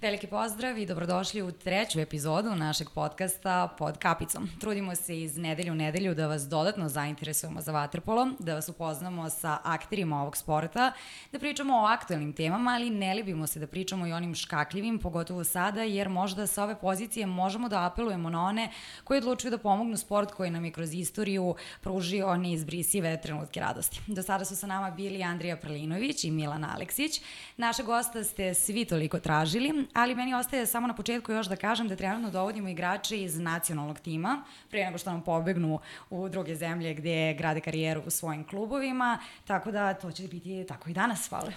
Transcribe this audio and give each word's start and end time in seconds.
Veliki 0.00 0.26
pozdrav 0.26 0.78
i 0.78 0.86
dobrodošli 0.86 1.42
u 1.42 1.52
treću 1.52 2.00
epizodu 2.00 2.54
našeg 2.54 2.88
podcasta 2.94 3.74
Pod 3.78 3.98
kapicom. 3.98 4.48
Trudimo 4.60 4.94
se 4.94 5.20
iz 5.20 5.38
nedelju 5.38 5.72
u 5.72 5.76
nedelju 5.76 6.14
da 6.14 6.26
vas 6.26 6.42
dodatno 6.42 6.88
zainteresujemo 6.88 7.60
za 7.60 7.72
vaterpolo, 7.72 8.28
da 8.38 8.54
vas 8.54 8.68
upoznamo 8.68 9.30
sa 9.30 9.58
akterima 9.64 10.20
ovog 10.22 10.36
sporta, 10.36 10.92
da 11.32 11.38
pričamo 11.38 11.76
o 11.76 11.86
aktuelnim 11.86 12.32
temama, 12.32 12.70
ali 12.70 12.90
ne 12.90 13.14
libimo 13.14 13.46
se 13.46 13.60
da 13.60 13.66
pričamo 13.66 14.06
i 14.06 14.12
onim 14.12 14.34
škakljivim, 14.34 14.98
pogotovo 14.98 15.44
sada, 15.44 15.82
jer 15.82 16.08
možda 16.08 16.46
sa 16.46 16.64
ove 16.64 16.80
pozicije 16.80 17.26
možemo 17.26 17.68
da 17.68 17.86
apelujemo 17.86 18.30
na 18.30 18.44
one 18.44 18.70
koji 19.04 19.18
odlučuju 19.18 19.50
da 19.50 19.58
pomognu 19.58 19.96
sport 19.96 20.32
koji 20.32 20.50
nam 20.50 20.64
je 20.64 20.72
kroz 20.72 20.94
istoriju 20.94 21.54
pružio 21.80 22.36
neizbrisive 22.36 23.20
trenutke 23.20 23.60
radosti. 23.60 24.00
Do 24.06 24.22
sada 24.22 24.44
su 24.44 24.56
sa 24.56 24.66
nama 24.66 24.90
bili 24.90 25.22
Andrija 25.22 25.56
Prlinović 25.56 26.24
i 26.24 26.30
Milan 26.30 26.64
Aleksić. 26.64 27.20
Naše 27.56 27.82
gosta 27.82 28.24
ste 28.24 28.54
svi 28.54 28.84
toliko 28.84 29.18
tražili, 29.18 29.85
ali 29.94 30.14
meni 30.14 30.34
ostaje 30.34 30.66
samo 30.66 30.86
na 30.86 30.94
početku 30.94 31.32
još 31.32 31.46
da 31.46 31.56
kažem 31.56 31.88
da 31.88 31.96
trenutno 31.96 32.30
dovodimo 32.30 32.68
igrače 32.68 33.22
iz 33.22 33.38
nacionalnog 33.38 33.98
tima, 33.98 34.44
pre 34.70 34.84
nego 34.84 34.98
što 34.98 35.10
nam 35.10 35.22
pobegnu 35.22 35.78
u 36.10 36.28
druge 36.28 36.54
zemlje 36.54 36.94
gde 36.94 37.34
grade 37.38 37.60
karijeru 37.60 38.02
u 38.06 38.10
svojim 38.10 38.44
klubovima, 38.44 39.18
tako 39.44 39.70
da 39.70 39.94
to 39.94 40.12
će 40.12 40.28
biti 40.28 40.64
tako 40.68 40.90
i 40.90 40.92
danas, 40.92 41.28
hvala. 41.28 41.52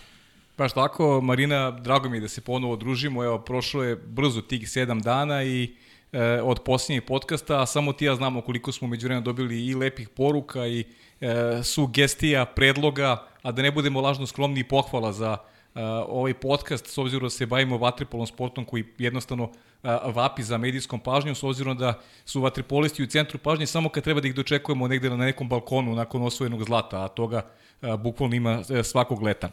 Baš 0.58 0.74
tako, 0.74 1.22
Marina, 1.22 1.72
drago 1.72 2.10
mi 2.10 2.18
je 2.18 2.22
da 2.22 2.28
se 2.28 2.42
ponovo 2.42 2.76
družimo, 2.76 3.24
evo, 3.24 3.40
prošlo 3.40 3.84
je 3.84 3.96
brzo 3.96 4.42
tih 4.42 4.70
sedam 4.70 5.02
dana 5.02 5.44
i 5.44 5.76
e, 6.12 6.42
od 6.42 6.60
posljednjeg 6.66 7.06
podcasta, 7.06 7.62
a 7.62 7.66
samo 7.66 7.94
ti 7.94 8.06
ja 8.06 8.16
znamo 8.16 8.42
koliko 8.42 8.72
smo 8.72 8.88
među 8.88 9.08
vremena 9.08 9.24
dobili 9.24 9.66
i 9.66 9.76
lepih 9.76 10.10
poruka 10.10 10.68
i 10.68 10.84
e, 11.22 11.64
sugestija, 11.64 12.46
predloga, 12.46 13.28
a 13.42 13.52
da 13.52 13.62
ne 13.62 13.72
budemo 13.72 14.02
lažno 14.02 14.28
skromni 14.28 14.60
i 14.60 14.68
pohvala 14.68 15.12
za 15.12 15.38
ovaj 16.08 16.34
podcast, 16.34 16.88
s 16.88 16.98
obzirom 16.98 17.24
da 17.24 17.30
se 17.30 17.46
bavimo 17.46 17.78
vatripolom 17.78 18.28
sportom 18.28 18.66
koji 18.66 18.84
jednostavno 18.98 19.44
uh, 19.44 19.52
vapi 20.16 20.44
za 20.44 20.58
medijskom 20.58 21.00
pažnjom, 21.00 21.36
s 21.36 21.44
obzirom 21.44 21.78
da 21.78 22.00
su 22.26 22.42
vatripolisti 22.42 23.04
u 23.04 23.08
centru 23.08 23.38
pažnje 23.38 23.66
samo 23.66 23.90
kad 23.90 24.04
treba 24.04 24.22
da 24.22 24.28
ih 24.28 24.36
dočekujemo 24.36 24.88
negde 24.88 25.10
na 25.10 25.18
nekom 25.18 25.50
balkonu 25.50 25.96
nakon 25.96 26.22
osvojenog 26.24 26.64
zlata, 26.64 27.06
a 27.06 27.08
toga 27.08 27.42
uh, 27.82 27.96
bukvalno 27.96 28.36
ima 28.36 28.64
svakog 28.84 29.22
leta. 29.22 29.50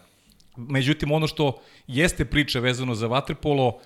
Međutim, 0.56 1.12
ono 1.12 1.26
što 1.26 1.60
jeste 1.86 2.24
priča 2.24 2.60
vezano 2.60 2.94
za 2.94 3.06
vaterpolo, 3.06 3.78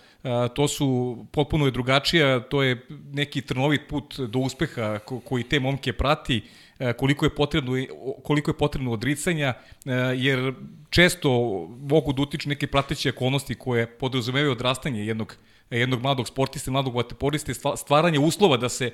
to 0.54 0.68
su 0.68 1.18
potpuno 1.32 1.64
je 1.64 1.70
drugačija, 1.70 2.40
to 2.40 2.62
je 2.62 2.86
neki 3.12 3.42
trnovit 3.42 3.80
put 3.88 4.20
do 4.20 4.38
uspeha 4.38 4.98
koji 4.98 5.44
te 5.44 5.60
momke 5.60 5.92
prati, 5.92 6.42
koliko 6.96 7.26
je 7.26 7.34
potrebno, 7.34 7.72
koliko 8.22 8.50
je 8.50 8.58
potrebno 8.58 8.92
odricanja, 8.92 9.54
jer 10.16 10.54
često 10.90 11.30
mogu 11.80 12.12
da 12.12 12.22
utiču 12.22 12.48
neke 12.48 12.66
prateće 12.66 13.10
okolnosti 13.10 13.54
koje 13.54 13.86
podrazumevaju 13.86 14.52
odrastanje 14.52 15.06
jednog 15.06 15.36
jednog 15.70 16.02
mladog 16.02 16.28
sportiste, 16.28 16.70
mladog 16.70 16.94
vaterpoliste, 16.94 17.54
stvaranje 17.76 18.18
uslova 18.18 18.56
da 18.56 18.68
se 18.68 18.92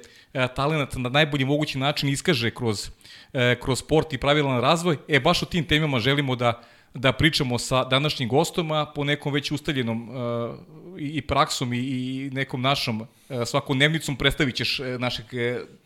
talent 0.57 0.97
na 0.97 1.09
najbolji 1.09 1.45
mogući 1.45 1.79
način 1.79 2.09
iskaže 2.09 2.51
kroz, 2.51 2.91
kroz 3.63 3.79
sport 3.79 4.13
i 4.13 4.19
pravilan 4.19 4.61
razvoj. 4.61 4.97
E, 5.09 5.21
baš 5.21 5.43
o 5.43 5.47
tim 5.47 5.65
temama 5.65 5.99
želimo 5.99 6.37
da 6.37 6.63
da 6.99 7.13
pričamo 7.13 7.59
sa 7.59 7.85
današnjim 7.85 8.29
gostom, 8.29 8.73
a 8.73 8.87
po 8.95 9.05
nekom 9.05 9.33
već 9.33 9.51
ustaljenom 9.51 10.11
i 10.99 11.23
praksom 11.23 11.73
i, 11.73 12.31
nekom 12.33 12.63
našom 12.63 13.07
svakodnevnicom 13.47 14.17
predstavit 14.17 14.55
ćeš 14.55 14.81
našeg 14.99 15.27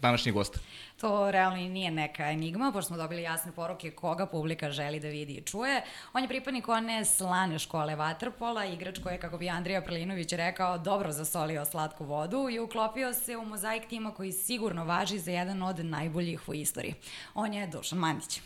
današnjeg 0.01 0.34
gosta. 0.34 0.61
To 1.01 1.31
realno 1.31 1.56
i 1.56 1.69
nije 1.69 1.91
neka 1.91 2.31
enigma, 2.31 2.73
pošto 2.73 2.87
smo 2.87 2.97
dobili 2.97 3.23
jasne 3.23 3.53
poruke 3.53 3.91
koga 3.91 4.27
publika 4.27 4.70
želi 4.70 5.01
da 5.01 5.09
vidi 5.09 5.33
i 5.33 5.41
čuje. 5.43 5.83
On 6.12 6.23
je 6.23 6.29
pripadnik 6.29 6.69
one 6.69 7.05
slane 7.05 7.59
škole 7.59 7.97
Vatrpola, 7.97 8.65
igrač 8.65 8.98
koji 9.03 9.15
je, 9.15 9.21
kako 9.21 9.39
bi 9.39 9.48
Andrija 9.48 9.83
Prelinović 9.83 10.33
rekao, 10.33 10.78
dobro 10.78 11.12
zasolio 11.12 11.65
slatku 11.65 12.05
vodu 12.05 12.48
i 12.51 12.59
uklopio 12.59 13.15
se 13.15 13.37
u 13.37 13.45
mozaik 13.45 13.89
tima 13.89 14.15
koji 14.15 14.33
sigurno 14.33 14.84
važi 14.84 15.19
za 15.19 15.31
jedan 15.31 15.62
od 15.62 15.84
najboljih 15.84 16.48
u 16.48 16.55
istoriji. 16.55 16.95
On 17.34 17.55
je 17.55 17.67
Dušan 17.67 17.99
Mandić. 17.99 18.41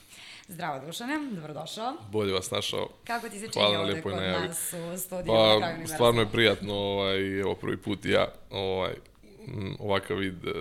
Zdravo 0.48 0.86
Dušane, 0.86 1.18
dobrodošao. 1.30 1.94
Bolje 2.12 2.32
vas 2.32 2.50
našao. 2.50 2.88
Kako 3.04 3.28
ti 3.28 3.40
se 3.40 3.48
čini 3.52 3.76
ovde 3.76 4.02
kod 4.02 4.16
najavi. 4.16 4.48
nas 4.48 4.74
u 4.94 4.98
studiju 4.98 5.34
pa, 5.34 5.86
Stvarno 5.94 6.20
je 6.20 6.30
prijatno, 6.30 6.74
ovaj, 6.74 7.40
evo 7.40 7.54
prvi 7.54 7.76
put 7.76 8.04
ja, 8.04 8.28
ovaj, 8.50 8.94
ovakav 9.78 10.16
vid 10.16 10.44
uh, 10.44 10.52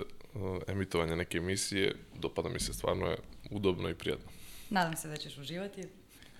emitovanja 0.66 1.14
neke 1.16 1.38
emisije, 1.38 1.94
dopada 2.14 2.48
mi 2.48 2.60
se, 2.60 2.72
stvarno 2.72 3.06
je 3.06 3.16
udobno 3.50 3.88
i 3.88 3.94
prijatno. 3.94 4.30
Nadam 4.70 4.96
se 4.96 5.08
da 5.08 5.16
ćeš 5.16 5.38
uživati. 5.38 5.80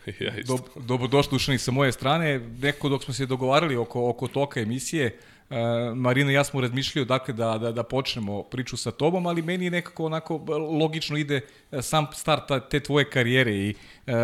ja 0.20 0.38
isto. 0.38 0.56
Dob, 0.56 0.86
dobrodošli 0.86 1.30
Dušani 1.30 1.58
sa 1.58 1.70
moje 1.70 1.92
strane. 1.92 2.38
Neko 2.38 2.88
dok 2.88 3.04
smo 3.04 3.14
se 3.14 3.26
dogovarali 3.26 3.76
oko, 3.76 4.08
oko 4.08 4.28
toka 4.28 4.60
emisije, 4.60 5.18
uh, 5.50 5.56
Marina 5.96 6.30
i 6.30 6.34
ja 6.34 6.44
smo 6.44 6.60
razmišljali 6.60 7.06
dakle 7.06 7.34
da, 7.34 7.58
da, 7.58 7.72
da 7.72 7.82
počnemo 7.82 8.42
priču 8.42 8.76
sa 8.76 8.90
tobom, 8.90 9.26
ali 9.26 9.42
meni 9.42 9.70
nekako 9.70 10.04
onako 10.04 10.36
logično 10.80 11.16
ide 11.16 11.40
e, 11.72 11.82
sam 11.82 12.06
start 12.12 12.70
te 12.70 12.80
tvoje 12.80 13.10
karijere 13.10 13.54
i 13.54 13.74
uh, 14.06 14.14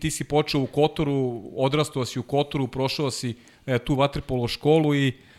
ti 0.00 0.10
si 0.10 0.24
počeo 0.24 0.60
u 0.60 0.66
Kotoru, 0.66 1.42
odrastao 1.56 2.04
si 2.04 2.18
u 2.18 2.22
Kotoru, 2.22 2.68
prošao 2.68 3.10
si 3.10 3.34
uh, 3.66 3.76
tu 3.84 3.94
vaterpolo 3.94 4.48
školu 4.48 4.94
i 4.94 5.08
uh, 5.08 5.29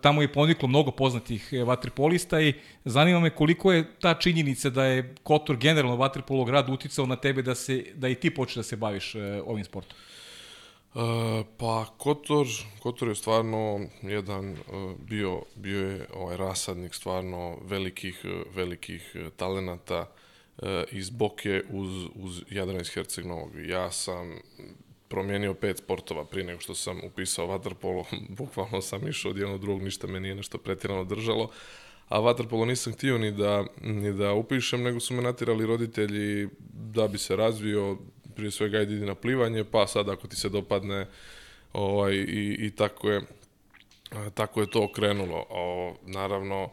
tamo 0.00 0.22
je 0.22 0.32
poniklo 0.32 0.68
mnogo 0.68 0.90
poznatih 0.90 1.52
vaterpolista 1.66 2.40
i 2.40 2.54
zanima 2.84 3.20
me 3.20 3.30
koliko 3.30 3.72
je 3.72 3.84
ta 4.00 4.14
činjenica 4.14 4.70
da 4.70 4.84
je 4.84 5.14
Kotor 5.22 5.56
generalno 5.56 5.96
vaterpolo 5.96 6.44
grad 6.44 6.70
uticao 6.70 7.06
na 7.06 7.16
tebe 7.16 7.42
da, 7.42 7.54
se, 7.54 7.84
da 7.94 8.08
i 8.08 8.14
ti 8.14 8.34
počeš 8.34 8.56
da 8.56 8.62
se 8.62 8.76
baviš 8.76 9.14
uh, 9.14 9.22
ovim 9.46 9.64
sportom. 9.64 9.98
Uh, 10.94 11.02
pa 11.56 11.86
Kotor, 11.98 12.46
Kotor 12.82 13.08
je 13.08 13.14
stvarno 13.14 13.80
jedan 14.02 14.50
uh, 14.50 14.56
bio 14.98 15.42
bio 15.54 15.90
je 15.90 16.06
ovaj 16.14 16.36
rasadnik 16.36 16.94
stvarno 16.94 17.58
velikih 17.62 18.24
velikih 18.54 19.16
talenata 19.36 20.00
uh, 20.00 20.68
iz 20.92 21.10
Boke 21.10 21.62
uz 21.70 22.06
uz 22.14 22.42
Jadrana 22.50 22.80
iz 22.80 22.90
Herceg-Novog. 22.94 23.68
Ja 23.68 23.90
sam 23.90 24.38
promijenio 25.10 25.54
pet 25.54 25.78
sportova 25.78 26.24
prije 26.24 26.46
nego 26.46 26.60
što 26.60 26.74
sam 26.74 27.00
upisao 27.04 27.46
vaterpolo, 27.46 28.04
bukvalno 28.38 28.80
sam 28.80 29.08
išao 29.08 29.30
od 29.30 29.38
jednog 29.38 29.60
drugog, 29.60 29.82
ništa 29.82 30.06
me 30.06 30.20
nije 30.20 30.34
nešto 30.34 30.58
pretirano 30.58 31.04
držalo. 31.04 31.50
A 32.08 32.20
vaterpolo 32.20 32.64
nisam 32.64 32.92
htio 32.92 33.18
ni 33.18 33.32
da, 33.32 33.64
ni 33.80 34.12
da 34.12 34.32
upišem, 34.32 34.82
nego 34.82 35.00
su 35.00 35.14
me 35.14 35.22
natirali 35.22 35.66
roditelji 35.66 36.48
da 36.72 37.08
bi 37.08 37.18
se 37.18 37.36
razvio, 37.36 37.98
prije 38.36 38.50
svega 38.50 38.78
ajde 38.78 38.94
na 38.94 39.14
plivanje, 39.14 39.64
pa 39.64 39.86
sad 39.86 40.08
ako 40.08 40.28
ti 40.28 40.36
se 40.36 40.48
dopadne 40.48 41.06
ovaj, 41.72 42.14
i, 42.14 42.56
i 42.58 42.70
tako 42.70 43.10
je 43.10 43.22
tako 44.34 44.60
je 44.60 44.70
to 44.70 44.84
okrenulo. 44.84 45.46
O, 45.50 45.94
naravno, 46.06 46.70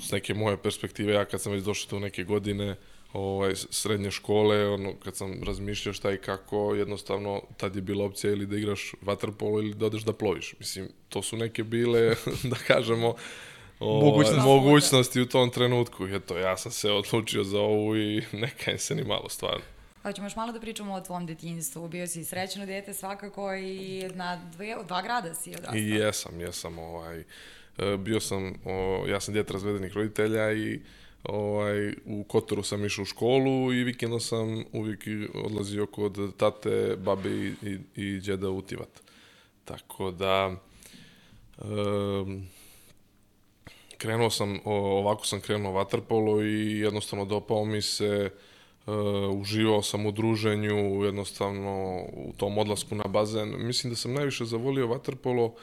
s 0.00 0.12
neke 0.12 0.34
moje 0.34 0.56
perspektive, 0.56 1.12
ja 1.12 1.24
kad 1.24 1.40
sam 1.40 1.52
već 1.52 1.64
došao 1.64 1.90
tu 1.90 2.00
neke 2.00 2.24
godine, 2.24 2.76
ovaj, 3.14 3.54
srednje 3.54 4.10
škole, 4.10 4.68
ono, 4.68 4.92
kad 5.04 5.16
sam 5.16 5.42
razmišljao 5.42 5.92
šta 5.92 6.12
i 6.12 6.16
kako, 6.16 6.74
jednostavno, 6.74 7.42
tad 7.56 7.76
je 7.76 7.82
bila 7.82 8.04
opcija 8.04 8.32
ili 8.32 8.46
da 8.46 8.56
igraš 8.56 8.94
vaterpolo 9.02 9.58
ili 9.58 9.74
da 9.74 9.86
odeš 9.86 10.02
da 10.02 10.12
ploviš. 10.12 10.54
Mislim, 10.58 10.88
to 11.08 11.22
su 11.22 11.36
neke 11.36 11.62
bile, 11.62 12.14
da 12.50 12.56
kažemo, 12.66 13.14
ovaj, 13.80 14.10
mogućnosti. 14.10 14.48
mogućnosti 14.48 15.20
u 15.20 15.28
tom 15.28 15.50
trenutku. 15.50 16.06
Eto, 16.06 16.38
ja 16.38 16.56
sam 16.56 16.72
se 16.72 16.90
odlučio 16.90 17.44
za 17.44 17.60
ovu 17.60 17.96
i 17.96 18.22
neka 18.32 18.78
se 18.78 18.94
ni 18.94 19.04
malo 19.04 19.28
stvarno. 19.28 19.64
Hoćemo 20.02 20.26
još 20.26 20.36
malo 20.36 20.52
da 20.52 20.60
pričamo 20.60 20.94
o 20.94 21.00
tvom 21.00 21.26
detinjstvu. 21.26 21.88
Bio 21.88 22.06
si 22.06 22.24
srećno 22.24 22.66
dete 22.66 22.94
svakako 22.94 23.54
i 23.54 24.08
na 24.14 24.50
dve, 24.52 24.76
dva 24.88 25.02
grada 25.02 25.34
si 25.34 25.50
odrastao. 25.50 25.76
I 25.76 25.90
jesam, 25.90 26.40
jesam. 26.40 26.78
Ovaj, 26.78 27.18
e, 27.78 27.96
bio 27.98 28.20
sam, 28.20 28.54
o, 28.64 29.04
ja 29.08 29.20
sam 29.20 29.34
djete 29.34 29.52
razvedenih 29.52 29.92
roditelja 29.92 30.52
i 30.52 30.80
ovaj, 31.24 31.94
u 32.06 32.24
Kotoru 32.28 32.62
sam 32.62 32.84
išao 32.84 33.02
u 33.02 33.06
školu 33.06 33.72
i 33.72 33.84
vikendom 33.84 34.20
sam 34.20 34.64
uvijek 34.72 35.04
odlazio 35.34 35.86
kod 35.86 36.36
tate, 36.36 36.96
babe 36.96 37.30
i, 37.30 37.54
i, 37.62 37.78
i 37.96 38.20
djeda 38.20 38.50
u 38.50 38.62
Tivat. 38.62 39.02
Tako 39.64 40.10
da, 40.10 40.56
um, 41.64 42.46
krenuo 43.98 44.30
sam, 44.30 44.58
ovako 44.64 45.26
sam 45.26 45.40
krenuo 45.40 45.72
vaterpolo 45.72 46.42
i 46.42 46.78
jednostavno 46.78 47.24
dopao 47.24 47.64
mi 47.64 47.82
se 47.82 48.30
Uh, 48.86 49.40
uživao 49.40 49.82
sam 49.82 50.06
u 50.06 50.12
druženju, 50.12 51.04
jednostavno 51.04 52.02
u 52.12 52.32
tom 52.36 52.58
odlasku 52.58 52.94
na 52.94 53.04
bazen. 53.04 53.66
Mislim 53.66 53.92
da 53.92 53.96
sam 53.96 54.14
najviše 54.14 54.44
zavolio 54.44 54.86
vaterpolo 54.86 55.54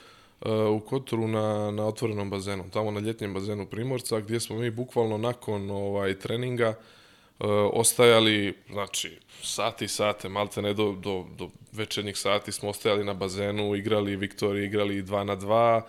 u 0.46 0.80
Kotoru 0.80 1.28
na, 1.28 1.72
na 1.72 1.86
otvorenom 1.86 2.30
bazenu, 2.30 2.64
tamo 2.74 2.92
na 2.92 3.00
ljetnjem 3.00 3.34
bazenu 3.34 3.66
Primorca, 3.66 4.20
gdje 4.20 4.40
smo 4.40 4.56
mi 4.56 4.72
bukvalno 4.72 5.18
nakon 5.18 5.72
ovaj 5.72 6.20
treninga 6.20 6.70
uh, 6.70 7.48
ostajali, 7.74 8.58
znači, 8.70 9.20
sati 9.44 9.86
i 9.86 9.88
sate, 9.88 10.30
malte 10.30 10.62
ne 10.62 10.74
do, 10.74 10.92
do, 10.92 11.26
do 11.38 11.50
večernjih 11.72 12.18
sati 12.18 12.52
smo 12.52 12.70
ostajali 12.70 13.06
na 13.06 13.14
bazenu, 13.14 13.76
igrali 13.76 14.16
Viktori, 14.16 14.66
igrali 14.66 15.04
2 15.04 15.24
na 15.24 15.38
2, 15.38 15.82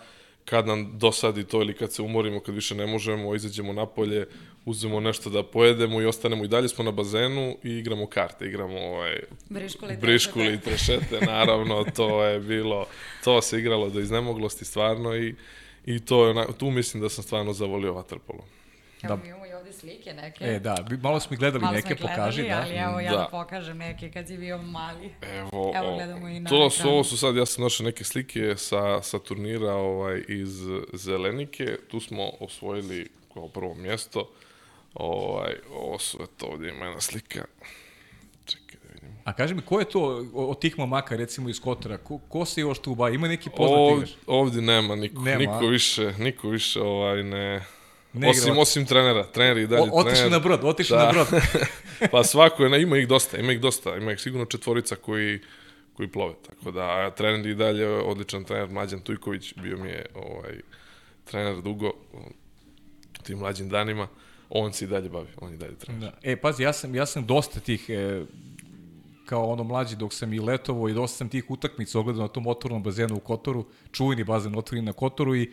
kad 0.45 0.67
nam 0.67 0.97
dosadi 0.97 1.43
to 1.43 1.61
ili 1.61 1.73
kad 1.73 1.93
se 1.93 2.01
umorimo, 2.01 2.39
kad 2.39 2.55
više 2.55 2.75
ne 2.75 2.87
možemo, 2.87 3.35
izađemo 3.35 3.73
napolje, 3.73 4.27
uzmemo 4.65 4.99
nešto 4.99 5.29
da 5.29 5.43
pojedemo 5.43 6.01
i 6.01 6.05
ostanemo 6.05 6.43
i 6.43 6.47
dalje 6.47 6.69
smo 6.69 6.83
na 6.83 6.91
bazenu 6.91 7.57
i 7.63 7.69
igramo 7.69 8.07
karte, 8.07 8.45
igramo 8.45 8.79
ovaj, 8.79 9.19
Briškuli, 9.49 9.97
briškuli 9.97 10.53
i 10.53 10.61
trešete, 10.61 11.19
naravno, 11.25 11.85
to 11.95 12.23
je 12.23 12.39
bilo, 12.39 12.85
to 13.23 13.41
se 13.41 13.59
igralo 13.59 13.89
do 13.89 13.99
iznemoglosti 13.99 14.65
stvarno 14.65 15.15
i, 15.15 15.35
i 15.85 15.99
to 15.99 16.27
je, 16.27 16.47
tu 16.57 16.71
mislim 16.71 17.03
da 17.03 17.09
sam 17.09 17.23
stvarno 17.23 17.53
zavolio 17.53 17.93
vaterpolo. 17.93 18.43
Evo, 19.03 19.15
da. 19.15 19.42
Slike 19.83 20.13
neke. 20.13 20.45
E, 20.45 20.59
da, 20.59 20.75
malo 21.01 21.19
smo 21.19 21.37
gledali 21.37 21.61
malo 21.61 21.73
neke, 21.73 21.95
gledali, 21.95 22.15
pokaži, 22.15 22.43
da. 22.43 22.61
ali 22.61 22.75
evo 22.75 22.99
ja 22.99 23.11
da. 23.11 23.17
da 23.17 23.27
pokažem 23.31 23.77
neke 23.77 24.11
kad 24.11 24.27
si 24.27 24.37
bio 24.37 24.57
mali. 24.57 25.13
Evo, 25.21 25.73
evo 25.75 25.95
gledamo 25.95 26.27
i 26.27 26.39
na 26.39 26.49
to 26.49 26.69
su, 26.69 26.89
ovo 26.89 27.03
su 27.03 27.17
sad, 27.17 27.35
ja 27.35 27.45
sam 27.45 27.63
našao 27.63 27.85
neke 27.85 28.03
slike 28.03 28.55
sa, 28.57 29.01
sa 29.01 29.19
turnira 29.19 29.73
ovaj, 29.73 30.23
iz 30.27 30.61
Zelenike, 30.93 31.77
tu 31.87 31.99
smo 31.99 32.29
osvojili 32.39 33.09
kao 33.33 33.47
prvo 33.47 33.75
mjesto, 33.75 34.29
ovaj, 34.93 35.53
ovo 35.75 35.99
su, 35.99 36.19
eto, 36.23 36.45
ovdje 36.45 36.69
ima 36.69 36.85
jedna 36.85 37.01
slika, 37.01 37.45
čekaj 38.45 38.79
da 38.83 38.93
vidim. 38.93 39.17
A 39.23 39.33
kaži 39.33 39.53
mi, 39.53 39.61
ko 39.61 39.79
je 39.79 39.85
to 39.85 40.25
od 40.33 40.59
tih 40.59 40.79
momaka, 40.79 41.15
recimo 41.15 41.49
iz 41.49 41.61
Kotora, 41.61 41.97
ko, 41.97 42.19
ko 42.29 42.45
se 42.45 42.61
još 42.61 42.79
tu 42.79 42.95
bavi? 42.95 43.15
Ima 43.15 43.27
neki 43.27 43.49
poznat 43.49 43.79
igrač? 43.95 44.09
Ovdje 44.27 44.61
nema 44.61 44.95
niko, 44.95 45.21
nema, 45.21 45.39
niko 45.39 45.67
više, 45.67 46.13
niko 46.19 46.49
više 46.49 46.81
ovaj, 46.81 47.23
ne, 47.23 47.65
Ne 48.13 48.29
osim, 48.29 48.57
osim 48.57 48.85
trenera, 48.85 49.23
treneri 49.23 49.61
i 49.61 49.67
dalje. 49.67 49.81
O, 49.81 49.99
otišli 49.99 50.29
na 50.29 50.39
brod, 50.39 50.59
otišli 50.63 50.97
da. 50.97 51.05
na 51.05 51.11
brod. 51.11 51.27
pa 52.11 52.23
svako 52.23 52.63
je, 52.63 52.81
ima 52.81 52.97
ih 52.97 53.07
dosta, 53.07 53.37
ima 53.37 53.51
ih 53.51 53.61
dosta, 53.61 53.95
ima 53.95 54.11
ih 54.11 54.19
sigurno 54.19 54.45
četvorica 54.45 54.95
koji, 54.95 55.39
koji 55.93 56.11
plove, 56.11 56.33
tako 56.49 56.71
da, 56.71 56.81
a 56.81 57.11
trener 57.15 57.47
i 57.47 57.55
dalje, 57.55 57.87
odličan 57.87 58.43
trener, 58.43 58.69
Mlađan 58.69 58.99
Tujković, 58.99 59.53
bio 59.55 59.77
mi 59.77 59.89
je 59.89 60.05
ovaj, 60.15 60.59
trener 61.25 61.61
dugo, 61.61 61.91
tim 63.23 63.39
mlađim 63.39 63.69
danima, 63.69 64.07
on 64.49 64.73
se 64.73 64.85
i 64.85 64.87
dalje 64.87 65.09
bavi, 65.09 65.29
on 65.37 65.53
i 65.53 65.57
dalje 65.57 65.75
trener. 65.75 66.01
Da. 66.01 66.13
E, 66.23 66.35
pazi, 66.35 66.63
ja 66.63 66.73
sam, 66.73 66.95
ja 66.95 67.05
sam 67.05 67.25
dosta 67.25 67.59
tih, 67.59 67.85
e, 67.89 68.25
kao 69.25 69.49
ono 69.49 69.63
mlađi 69.63 69.95
dok 69.95 70.13
sam 70.13 70.33
i 70.33 70.39
letovo 70.39 70.89
i 70.89 70.93
dosta 70.93 71.17
sam 71.17 71.29
tih 71.29 71.51
utakmica 71.51 71.99
ogledao 71.99 72.21
na 72.21 72.27
tom 72.27 72.47
otvornom 72.47 72.83
bazenu 72.83 73.15
u 73.15 73.19
Kotoru, 73.19 73.65
čuveni 73.91 74.23
bazen 74.23 74.57
otvoren 74.57 74.85
na 74.85 74.93
Kotoru 74.93 75.35
i 75.35 75.51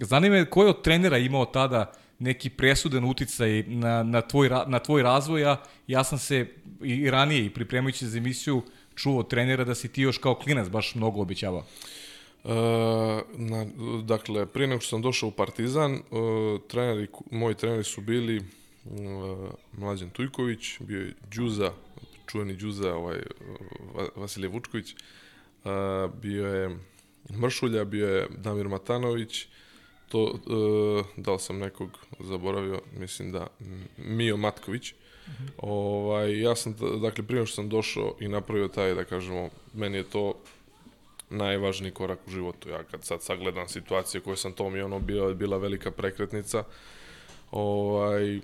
zanima 0.00 0.36
me 0.36 0.50
ko 0.50 0.62
je 0.62 0.68
od 0.68 0.82
trenera 0.82 1.18
imao 1.18 1.44
tada 1.44 1.92
neki 2.18 2.50
presudan 2.50 3.04
uticaj 3.04 3.62
na, 3.66 4.02
na, 4.02 4.20
tvoj, 4.20 4.50
na 4.66 4.78
tvoj 4.78 5.02
razvoj, 5.02 5.44
a 5.44 5.56
ja 5.86 6.04
sam 6.04 6.18
se 6.18 6.46
i 6.82 7.10
ranije 7.10 7.46
i 7.46 7.50
pripremajući 7.50 8.06
za 8.06 8.18
emisiju 8.18 8.62
čuo 8.94 9.18
od 9.18 9.28
trenera 9.28 9.64
da 9.64 9.74
si 9.74 9.88
ti 9.88 10.02
još 10.02 10.18
kao 10.18 10.34
klinac 10.34 10.68
baš 10.68 10.94
mnogo 10.94 11.20
običavao. 11.20 11.64
E, 12.44 12.48
na, 13.34 13.66
dakle, 14.02 14.46
prije 14.46 14.68
nego 14.68 14.80
što 14.80 14.90
sam 14.90 15.02
došao 15.02 15.28
u 15.28 15.32
Partizan, 15.32 15.92
e, 15.94 16.00
treneri, 16.68 17.08
moji 17.30 17.54
treneri 17.54 17.84
su 17.84 18.00
bili 18.00 18.36
e, 18.36 18.42
Mlađan 19.72 20.10
Tujković, 20.10 20.80
bio 20.80 21.00
je 21.00 21.14
Đuza, 21.34 21.72
čuveni 22.26 22.56
Đuza, 22.56 22.94
ovaj, 22.94 23.18
Vasilije 24.16 24.48
Vučković, 24.48 24.92
e, 24.92 24.96
bio 26.22 26.46
je 26.46 26.78
Mršulja, 27.30 27.84
bio 27.84 28.08
je 28.08 28.26
Damir 28.36 28.68
Matanović, 28.68 29.46
to, 30.08 30.34
e, 30.34 31.20
da 31.20 31.32
li 31.32 31.38
sam 31.38 31.58
nekog 31.58 31.90
zaboravio, 32.20 32.80
mislim 32.98 33.32
da 33.32 33.46
Mio 33.96 34.36
Matković. 34.36 34.92
Mm 34.92 35.30
-hmm. 35.30 35.48
ovaj, 35.58 36.40
ja 36.40 36.56
sam, 36.56 36.76
dakle, 37.02 37.26
prije 37.26 37.46
što 37.46 37.54
sam 37.54 37.68
došao 37.68 38.16
i 38.20 38.28
napravio 38.28 38.68
taj, 38.68 38.94
da 38.94 39.04
kažemo, 39.04 39.48
meni 39.74 39.96
je 39.96 40.04
to 40.04 40.34
najvažniji 41.30 41.92
korak 41.92 42.18
u 42.26 42.30
životu. 42.30 42.68
Ja 42.68 42.82
kad 42.82 43.04
sad 43.04 43.22
sagledam 43.22 43.68
situacije 43.68 44.20
koje 44.20 44.36
sam 44.36 44.52
tom 44.52 44.76
i 44.76 44.80
ono 44.80 44.98
bila, 44.98 45.34
bila 45.34 45.58
velika 45.58 45.90
prekretnica, 45.90 46.64
ovaj, 47.50 48.40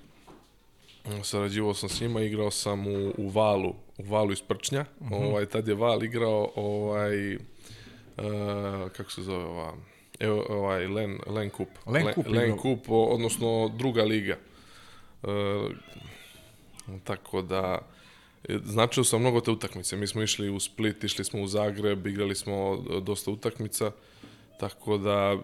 sarađivao 1.23 1.73
sam 1.73 1.89
s 1.89 2.01
njima, 2.01 2.21
igrao 2.21 2.51
sam 2.51 2.87
u, 2.87 3.13
u 3.17 3.29
Valu, 3.29 3.75
u 3.97 4.03
Valu 4.03 4.31
iz 4.31 4.41
Prčnja, 4.41 4.81
mm 4.81 5.05
-hmm. 5.05 5.29
ovaj, 5.29 5.45
tad 5.45 5.67
je 5.67 5.75
Val 5.75 6.03
igrao, 6.03 6.51
ovaj, 6.55 7.37
uh, 8.17 8.91
kako 8.91 9.11
se 9.11 9.21
zove 9.21 9.45
ova, 9.45 9.73
evo, 10.19 10.45
ovaj, 10.49 10.87
Len, 10.87 11.19
Len 11.27 11.49
Kup. 11.49 11.69
Len 11.85 12.13
Kup, 12.13 12.27
Len, 12.27 12.35
Len 12.35 12.57
Kup, 12.57 12.85
odnosno 12.89 13.71
druga 13.77 14.03
liga. 14.03 14.37
Uh, 15.23 15.29
tako 17.03 17.41
da, 17.41 17.79
značio 18.63 19.03
sam 19.03 19.21
mnogo 19.21 19.41
te 19.41 19.51
utakmice. 19.51 19.95
Mi 19.95 20.07
smo 20.07 20.21
išli 20.21 20.49
u 20.49 20.59
Split, 20.59 21.03
išli 21.03 21.25
smo 21.25 21.41
u 21.41 21.47
Zagreb, 21.47 22.07
igrali 22.07 22.35
smo 22.35 22.83
dosta 23.01 23.31
utakmica, 23.31 23.91
tako 24.59 24.97
da 24.97 25.37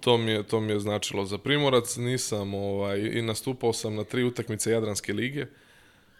to 0.00 0.18
mi 0.18 0.30
je, 0.30 0.42
to 0.42 0.60
mi 0.60 0.72
je 0.72 0.80
značilo. 0.80 1.24
Za 1.24 1.38
Primorac 1.38 1.96
nisam, 1.96 2.54
ovaj, 2.54 2.98
i 2.98 3.22
nastupao 3.22 3.72
sam 3.72 3.94
na 3.94 4.04
tri 4.04 4.24
utakmice 4.24 4.70
Jadranske 4.70 5.12
lige, 5.12 5.46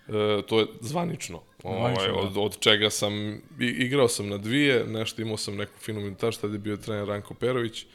E, 0.09 0.43
to 0.47 0.61
je 0.61 0.67
zvanično. 0.81 1.43
Ovaj, 1.63 1.95
da. 1.95 2.15
od, 2.15 2.37
od 2.37 2.59
čega 2.59 2.91
sam, 2.91 3.41
igrao 3.59 4.09
sam 4.09 4.29
na 4.29 4.39
dvije, 4.39 4.85
nešto 4.87 5.23
imao 5.23 5.37
sam 5.37 5.57
neku 5.57 5.79
finu 5.79 6.01
minutaž, 6.01 6.37
tada 6.37 6.53
je 6.53 6.59
bio 6.59 6.77
trener 6.77 7.09
Ranko 7.09 7.35
Perović, 7.35 7.87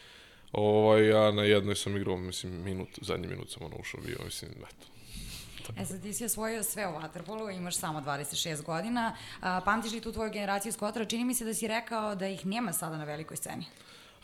ovaj, 0.52 1.08
ja 1.08 1.32
na 1.32 1.44
jednoj 1.44 1.76
sam 1.76 1.98
igrao, 1.98 2.18
mislim, 2.18 2.64
minut, 2.64 2.90
zadnji 3.02 3.28
minut 3.28 3.50
sam 3.50 3.64
ono 3.64 3.76
ušao 3.80 4.02
bio, 4.02 4.18
mislim, 4.26 4.52
eto. 4.52 4.88
E 5.78 5.86
sad 5.86 6.02
ti 6.02 6.14
si 6.14 6.26
osvojio 6.26 6.64
sve 6.64 6.88
u 6.88 6.92
Waterpolu, 6.92 7.58
imaš 7.58 7.78
samo 7.78 8.00
26 8.00 8.64
godina. 8.64 9.16
A, 9.42 9.62
pamtiš 9.66 9.92
li 9.92 10.02
tu 10.02 10.12
tvoju 10.12 10.32
generaciju 10.32 10.70
iz 10.70 10.78
Kotora? 10.78 11.06
Čini 11.06 11.26
mi 11.26 11.36
se 11.36 11.46
da 11.46 11.54
si 11.54 11.68
rekao 11.68 12.16
da 12.16 12.28
ih 12.28 12.46
nema 12.46 12.74
sada 12.74 12.98
na 12.98 13.04
velikoj 13.04 13.38
sceni. 13.38 13.66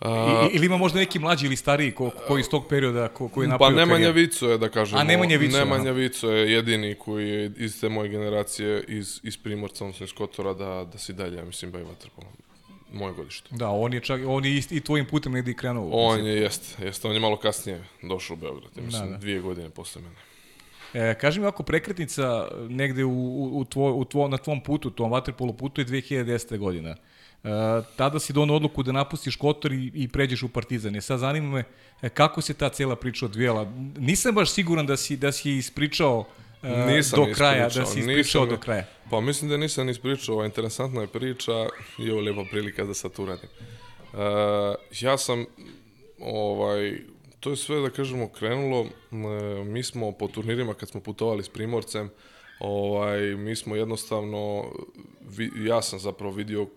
I, 0.06 0.56
ili 0.56 0.66
ima 0.66 0.78
možda 0.78 1.00
neki 1.00 1.20
mlađi 1.20 1.46
ili 1.46 1.56
stariji 1.56 1.92
ko, 1.92 2.10
ko 2.28 2.38
iz 2.38 2.50
tog 2.50 2.68
perioda 2.68 3.08
ko, 3.08 3.28
koji 3.28 3.46
je 3.46 3.50
napravio 3.50 3.76
Pa 3.76 3.86
Nemanja 3.86 4.10
Vico 4.10 4.50
je, 4.50 4.58
da 4.58 4.70
kažemo. 4.70 5.02
A 5.02 5.04
Nemanja 5.04 5.38
Vico. 5.38 5.58
Nemanja 5.58 5.92
Vico 5.92 6.32
je 6.32 6.52
jedini 6.52 6.96
koji 6.96 7.30
je 7.30 7.52
iz 7.58 7.82
te 7.82 7.90
moje 7.90 8.10
generacije 8.10 8.84
iz, 8.88 9.20
iz 9.24 9.38
Primorca, 9.38 9.84
odnosno 9.84 10.04
iz 10.04 10.14
Kotora, 10.14 10.54
da, 10.54 10.88
da 10.92 10.98
si 10.98 11.14
dalje, 11.14 11.38
ja 11.38 11.46
mislim, 11.46 11.72
bavi 11.72 11.84
vaterpolom 11.84 12.32
moje 12.94 13.14
godište. 13.14 13.50
Da, 13.52 13.70
on 13.70 13.94
je 13.94 14.00
čak, 14.00 14.22
on 14.28 14.46
je 14.46 14.62
i 14.70 14.80
tvojim 14.80 15.06
putem 15.06 15.32
negdje 15.32 15.52
i 15.52 15.56
krenuo. 15.56 15.90
On 15.92 16.26
je, 16.26 16.42
jeste, 16.42 16.86
jeste, 16.86 17.08
on 17.08 17.14
je 17.14 17.20
malo 17.20 17.38
kasnije 17.38 17.84
došao 18.02 18.34
u 18.34 18.38
Beograd, 18.38 18.72
ja 18.78 18.84
mislim, 18.84 19.06
da, 19.06 19.12
da. 19.12 19.18
dvije 19.18 19.40
godine 19.40 19.70
posle 19.70 20.02
mene. 20.02 20.16
E, 20.94 21.14
kaži 21.14 21.40
mi 21.40 21.48
ako 21.48 21.64
prekretnica 21.64 22.48
negde 22.70 23.04
u, 23.04 23.12
u, 23.12 23.60
u 23.60 23.66
tvoj, 23.66 23.92
u 23.96 24.06
tvoj, 24.06 24.30
na 24.30 24.38
tvom 24.38 24.64
putu, 24.64 24.90
tom 24.90 25.12
vaterpolu 25.12 25.54
putu 25.54 25.82
je 25.82 25.86
2010. 25.86 26.58
godina. 26.58 26.96
Tada 27.96 28.20
si 28.20 28.34
donao 28.34 28.56
odluku 28.56 28.84
da 28.84 28.92
napustiš 28.92 29.36
Kotor 29.36 29.74
i, 29.74 29.92
i 29.94 30.08
pređeš 30.08 30.44
u 30.44 30.50
Partizan. 30.50 30.96
Je 30.96 31.02
sad 31.02 31.20
zanima 31.20 31.50
me 31.50 31.64
e, 32.02 32.10
kako 32.10 32.42
se 32.42 32.54
ta 32.54 32.70
cela 32.70 32.96
priča 32.96 33.26
odvijela. 33.26 33.72
Nisam 33.98 34.36
baš 34.36 34.52
siguran 34.52 34.86
da 34.86 34.98
si, 34.98 35.18
da 35.18 35.32
si 35.32 35.52
ispričao 35.52 36.20
uh, 36.20 36.70
nisam 36.88 37.26
do 37.26 37.34
kraja, 37.34 37.70
da 37.70 37.86
si 37.86 38.00
ispričao 38.00 38.42
nisam, 38.42 38.50
do 38.50 38.58
kraja. 38.58 38.86
Pa 39.10 39.22
mislim 39.22 39.50
da 39.50 39.58
nisam 39.58 39.90
ispričao, 39.90 40.46
interesantna 40.46 41.02
je 41.02 41.08
priča 41.08 41.52
i 42.00 42.12
ovo 42.12 42.20
je 42.20 42.32
lijepa 42.32 42.50
prilika 42.52 42.84
da 42.84 42.94
sad 42.94 43.12
uradim. 43.18 43.50
Uh, 44.14 44.20
ja 45.00 45.18
sam, 45.18 45.46
ovaj, 46.20 47.00
to 47.40 47.50
je 47.50 47.58
sve 47.58 47.82
da 47.82 47.90
kažemo 47.90 48.30
krenulo, 48.30 48.82
uh, 48.82 48.88
mi 49.66 49.84
smo 49.84 50.12
po 50.12 50.28
turnirima 50.28 50.74
kad 50.74 50.90
smo 50.90 51.02
putovali 51.02 51.44
s 51.44 51.50
Primorcem, 51.50 52.10
ovaj, 52.60 53.20
mi 53.22 53.56
smo 53.56 53.76
jednostavno, 53.76 54.72
ja 55.66 55.82
sam 55.82 56.00
zapravo 56.00 56.34
vidio 56.34 56.68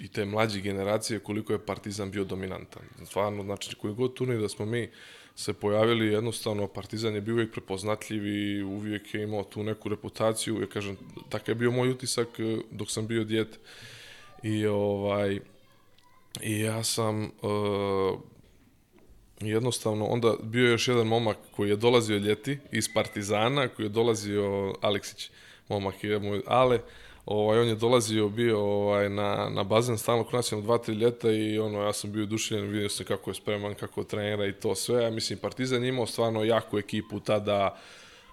i 0.00 0.08
te 0.08 0.24
mlađe 0.24 0.60
generacije 0.60 1.18
koliko 1.20 1.52
je 1.52 1.66
Partizan 1.66 2.10
bio 2.10 2.24
dominantan. 2.24 2.82
Stvarno, 3.06 3.42
znači 3.42 3.76
koji 3.76 3.94
god 3.94 4.14
turnir 4.14 4.40
da 4.40 4.48
smo 4.48 4.66
mi 4.66 4.90
se 5.36 5.52
pojavili, 5.52 6.12
jednostavno 6.12 6.66
Partizan 6.66 7.14
je 7.14 7.20
bio 7.20 7.34
uvijek 7.34 7.52
prepoznatljiv 7.52 8.26
i 8.26 8.62
uvijek 8.62 9.14
je 9.14 9.22
imao 9.22 9.44
tu 9.44 9.62
neku 9.62 9.88
reputaciju. 9.88 10.60
Ja 10.60 10.66
kažem, 10.66 10.96
takav 11.28 11.48
je 11.48 11.54
bio 11.54 11.70
moj 11.70 11.90
utisak 11.90 12.28
eh, 12.38 12.58
dok 12.70 12.90
sam 12.90 13.06
bio 13.06 13.24
djet. 13.24 13.58
I 14.42 14.66
ovaj 14.66 15.40
i 16.42 16.60
ja 16.60 16.84
sam 16.84 17.24
uh, 17.24 18.20
jednostavno 19.40 20.06
onda 20.06 20.34
bio 20.42 20.64
je 20.64 20.70
još 20.70 20.88
jedan 20.88 21.06
momak 21.06 21.36
koji 21.50 21.68
je 21.68 21.76
dolazio 21.76 22.16
ljeti 22.16 22.58
iz 22.72 22.88
Partizana, 22.94 23.68
koji 23.68 23.86
je 23.86 23.90
dolazio 23.90 24.74
Aleksić, 24.80 25.30
momak 25.68 26.04
je 26.04 26.18
moj 26.18 26.42
Ale, 26.46 26.80
Ovaj, 27.26 27.58
on 27.58 27.68
je 27.68 27.74
dolazio, 27.74 28.28
bio 28.28 28.60
ovaj, 28.60 29.08
na, 29.08 29.48
na 29.50 29.62
bazen 29.62 29.98
stalno 29.98 30.24
kod 30.24 30.34
nas 30.34 30.52
je 30.52 30.60
dva, 30.60 30.78
tri 30.78 30.94
ljeta 30.94 31.30
i 31.30 31.58
ono, 31.58 31.82
ja 31.82 31.92
sam 31.92 32.12
bio 32.12 32.26
dušiljen, 32.26 32.66
vidio 32.66 32.88
sam 32.88 33.06
kako 33.06 33.30
je 33.30 33.34
spreman, 33.34 33.74
kako 33.74 34.04
trenira 34.04 34.46
i 34.46 34.52
to 34.52 34.74
sve. 34.74 35.02
Ja 35.02 35.10
mislim, 35.10 35.38
Partizan 35.38 35.82
je 35.82 35.88
imao 35.88 36.06
stvarno 36.06 36.44
jaku 36.44 36.78
ekipu 36.78 37.20
tada, 37.20 37.78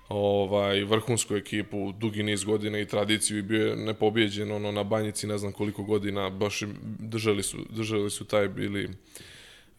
ovaj, 0.09 0.83
vrhunsku 0.83 1.35
ekipu, 1.35 1.91
dugi 1.91 2.23
niz 2.23 2.43
godina 2.43 2.79
i 2.79 2.87
tradiciju 2.87 3.37
i 3.37 3.41
bio 3.41 3.67
je 3.67 3.75
nepobjeđen 3.75 4.51
ono, 4.51 4.71
na 4.71 4.83
banjici 4.83 5.27
ne 5.27 5.37
znam 5.37 5.51
koliko 5.51 5.83
godina, 5.83 6.29
baš 6.29 6.63
držali 6.99 7.43
su, 7.43 7.57
držali 7.69 8.09
su 8.09 8.25
taj 8.25 8.47
bili 8.47 8.83
e, 8.83 8.89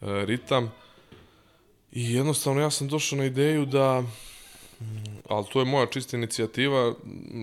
ritam. 0.01 0.71
I 1.91 2.13
jednostavno 2.13 2.61
ja 2.61 2.69
sam 2.69 2.87
došao 2.87 3.17
na 3.17 3.25
ideju 3.25 3.65
da 3.65 4.03
ali 5.29 5.45
to 5.53 5.59
je 5.59 5.65
moja 5.65 5.85
čista 5.85 6.17
inicijativa, 6.17 6.93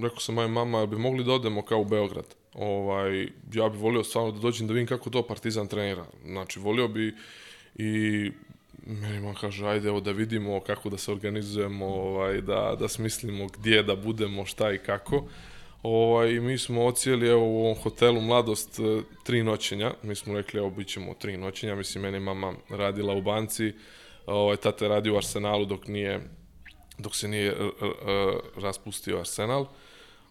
rekao 0.02 0.20
sam 0.20 0.34
moja 0.34 0.48
mama, 0.48 0.86
bi 0.86 0.96
mogli 0.96 1.24
da 1.24 1.32
odemo 1.32 1.62
kao 1.62 1.80
u 1.80 1.84
Beograd. 1.84 2.24
Ovaj, 2.54 3.28
ja 3.52 3.68
bih 3.68 3.80
volio 3.80 4.04
stvarno 4.04 4.32
da 4.32 4.38
dođem 4.38 4.66
da 4.66 4.72
vidim 4.72 4.86
kako 4.86 5.10
to 5.10 5.22
Partizan 5.22 5.66
trenira. 5.66 6.04
Znači, 6.24 6.60
volio 6.60 6.88
bi 6.88 7.14
i 7.74 8.30
meni 8.86 9.20
man 9.20 9.34
kaže, 9.34 9.66
ajde 9.66 9.88
evo 9.88 10.00
da 10.00 10.12
vidimo 10.12 10.60
kako 10.60 10.90
da 10.90 10.98
se 10.98 11.12
organizujemo, 11.12 11.86
ovaj, 11.86 12.40
da, 12.40 12.76
da 12.78 12.88
smislimo 12.88 13.46
gdje 13.46 13.82
da 13.82 13.96
budemo, 13.96 14.46
šta 14.46 14.72
i 14.72 14.78
kako. 14.78 15.24
Ovaj, 15.82 16.40
mi 16.40 16.58
smo 16.58 16.84
ocijeli 16.84 17.28
evo, 17.28 17.46
u 17.46 17.64
ovom 17.64 17.76
hotelu 17.76 18.20
Mladost 18.20 18.78
e, 18.78 19.02
tri 19.24 19.42
noćenja. 19.42 19.94
Mi 20.02 20.14
smo 20.14 20.34
rekli, 20.34 20.58
evo, 20.58 20.70
bit 20.70 20.88
ćemo 20.88 21.14
tri 21.14 21.36
noćenja. 21.36 21.74
Mislim, 21.74 22.02
meni 22.02 22.20
mama 22.20 22.54
radila 22.68 23.14
u 23.14 23.22
banci, 23.22 23.72
ovaj, 24.26 24.56
tata 24.56 24.84
je 24.84 24.88
radio 24.88 25.14
u 25.14 25.16
Arsenalu 25.16 25.64
dok 25.64 25.86
nije 25.86 26.20
dok 27.02 27.16
se 27.16 27.28
nije 27.28 27.52
uh, 27.52 27.70
uh, 27.82 28.62
raspustio 28.62 29.18
Arsenal. 29.18 29.66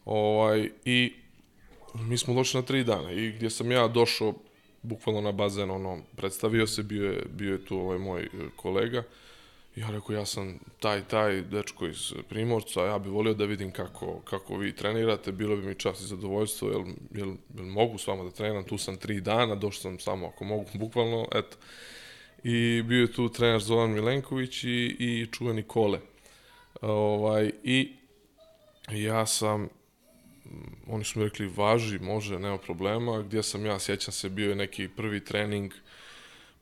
Ovaj, 0.05 0.69
I 0.85 1.13
mi 1.93 2.17
smo 2.17 2.33
došli 2.33 2.61
na 2.61 2.65
tri 2.65 2.83
dana 2.83 3.11
i 3.11 3.31
gdje 3.31 3.49
sam 3.49 3.71
ja 3.71 3.88
došao 3.88 4.33
bukvalno 4.81 5.21
na 5.21 5.31
bazen, 5.31 5.71
ono, 5.71 6.01
predstavio 6.15 6.67
se, 6.67 6.83
bio 6.83 7.11
je, 7.11 7.23
bio 7.29 7.51
je 7.51 7.65
tu 7.65 7.77
ovaj 7.77 7.97
moj 7.97 8.21
e, 8.21 8.27
kolega. 8.55 9.03
Ja 9.75 9.89
rekao, 9.89 10.15
ja 10.15 10.25
sam 10.25 10.59
taj, 10.79 11.03
taj 11.07 11.41
dečko 11.41 11.88
iz 11.88 12.13
Primorca, 12.29 12.85
ja 12.85 12.99
bih 12.99 13.11
volio 13.11 13.33
da 13.33 13.45
vidim 13.45 13.71
kako, 13.71 14.19
kako 14.19 14.57
vi 14.57 14.75
trenirate, 14.75 15.31
bilo 15.31 15.55
bi 15.55 15.61
mi 15.61 15.75
čast 15.75 16.01
i 16.01 16.05
zadovoljstvo, 16.07 16.69
jel, 16.69 16.83
jel, 17.13 17.33
jel 17.57 17.65
mogu 17.65 17.97
s 17.97 18.07
vama 18.07 18.23
da 18.23 18.31
treniram, 18.31 18.63
tu 18.63 18.77
sam 18.77 18.97
tri 18.97 19.21
dana, 19.21 19.55
došao 19.55 19.81
sam 19.81 19.99
samo 19.99 20.27
ako 20.27 20.43
mogu, 20.43 20.65
bukvalno, 20.79 21.27
eto. 21.35 21.57
I 22.43 22.83
bio 22.88 23.01
je 23.01 23.11
tu 23.11 23.29
trener 23.29 23.61
Zoran 23.61 23.91
Milenković 23.91 24.63
i, 24.63 24.95
i 24.99 25.27
čuveni 25.31 25.63
Kole. 25.63 25.99
Ovaj, 26.81 27.51
I 27.63 27.91
ja 28.91 29.25
sam 29.25 29.69
oni 30.88 31.03
su 31.03 31.19
mi 31.19 31.25
rekli 31.25 31.51
važi, 31.55 32.00
može, 32.00 32.39
nema 32.39 32.57
problema. 32.57 33.21
Gdje 33.21 33.43
sam 33.43 33.65
ja, 33.65 33.79
sjećam 33.79 34.12
se, 34.12 34.29
bio 34.29 34.50
je 34.50 34.55
neki 34.55 34.88
prvi 34.88 35.25
trening 35.25 35.74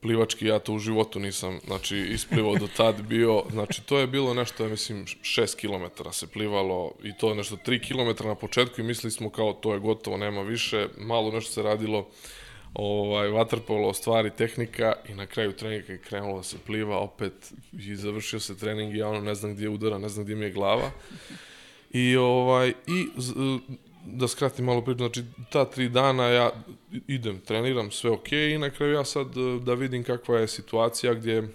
plivački, 0.02 0.46
ja 0.46 0.60
to 0.60 0.74
u 0.74 0.80
životu 0.80 1.20
nisam, 1.20 1.60
znači, 1.66 1.98
isplivao 1.98 2.56
do 2.56 2.68
tad 2.78 3.02
bio, 3.10 3.44
znači, 3.52 3.82
to 3.82 4.00
je 4.00 4.08
bilo 4.08 4.34
nešto, 4.34 4.64
ja 4.64 4.70
mislim, 4.70 5.06
6 5.06 5.56
km 5.56 6.10
se 6.12 6.28
plivalo 6.28 6.92
i 7.04 7.18
to 7.18 7.30
je 7.30 7.36
nešto 7.36 7.56
3 7.56 7.88
km 7.88 8.28
na 8.28 8.36
početku 8.36 8.82
i 8.82 8.84
mislili 8.84 9.12
smo 9.12 9.30
kao 9.30 9.54
to 9.54 9.74
je 9.74 9.80
gotovo, 9.80 10.18
nema 10.18 10.42
više, 10.42 10.88
malo 10.98 11.32
nešto 11.32 11.52
se 11.52 11.62
radilo, 11.62 12.10
ovaj, 12.74 13.30
vaterpolo, 13.30 13.94
stvari, 13.94 14.32
tehnika 14.38 14.94
i 15.10 15.14
na 15.14 15.26
kraju 15.26 15.52
treninga 15.52 15.94
je 15.94 15.98
krenulo 15.98 16.38
da 16.38 16.44
se 16.44 16.58
pliva 16.66 16.98
opet 16.98 17.54
i 17.72 17.96
završio 17.96 18.40
se 18.40 18.58
trening 18.58 18.96
i 18.96 18.98
ja 18.98 19.08
ono 19.08 19.22
ne 19.22 19.36
znam 19.36 19.54
gdje 19.54 19.70
udara, 19.70 19.98
ne 19.98 20.10
znam 20.10 20.24
gdje 20.24 20.36
mi 20.36 20.46
je 20.46 20.52
glava. 20.52 20.92
I, 21.92 22.18
ovaj, 22.18 22.70
i 22.70 23.08
da 24.06 24.28
skratim 24.28 24.66
malo 24.66 24.82
priču, 24.82 24.98
znači 24.98 25.24
ta 25.52 25.66
tri 25.66 25.90
dana 25.90 26.28
ja 26.28 26.52
idem, 27.08 27.40
treniram, 27.40 27.92
sve 27.92 28.12
ok 28.12 28.32
i 28.32 28.58
na 28.58 28.70
kraju 28.70 28.94
ja 28.94 29.06
sad 29.06 29.28
da 29.62 29.74
vidim 29.74 30.04
kakva 30.04 30.40
je 30.40 30.48
situacija 30.48 31.14
gdje 31.14 31.48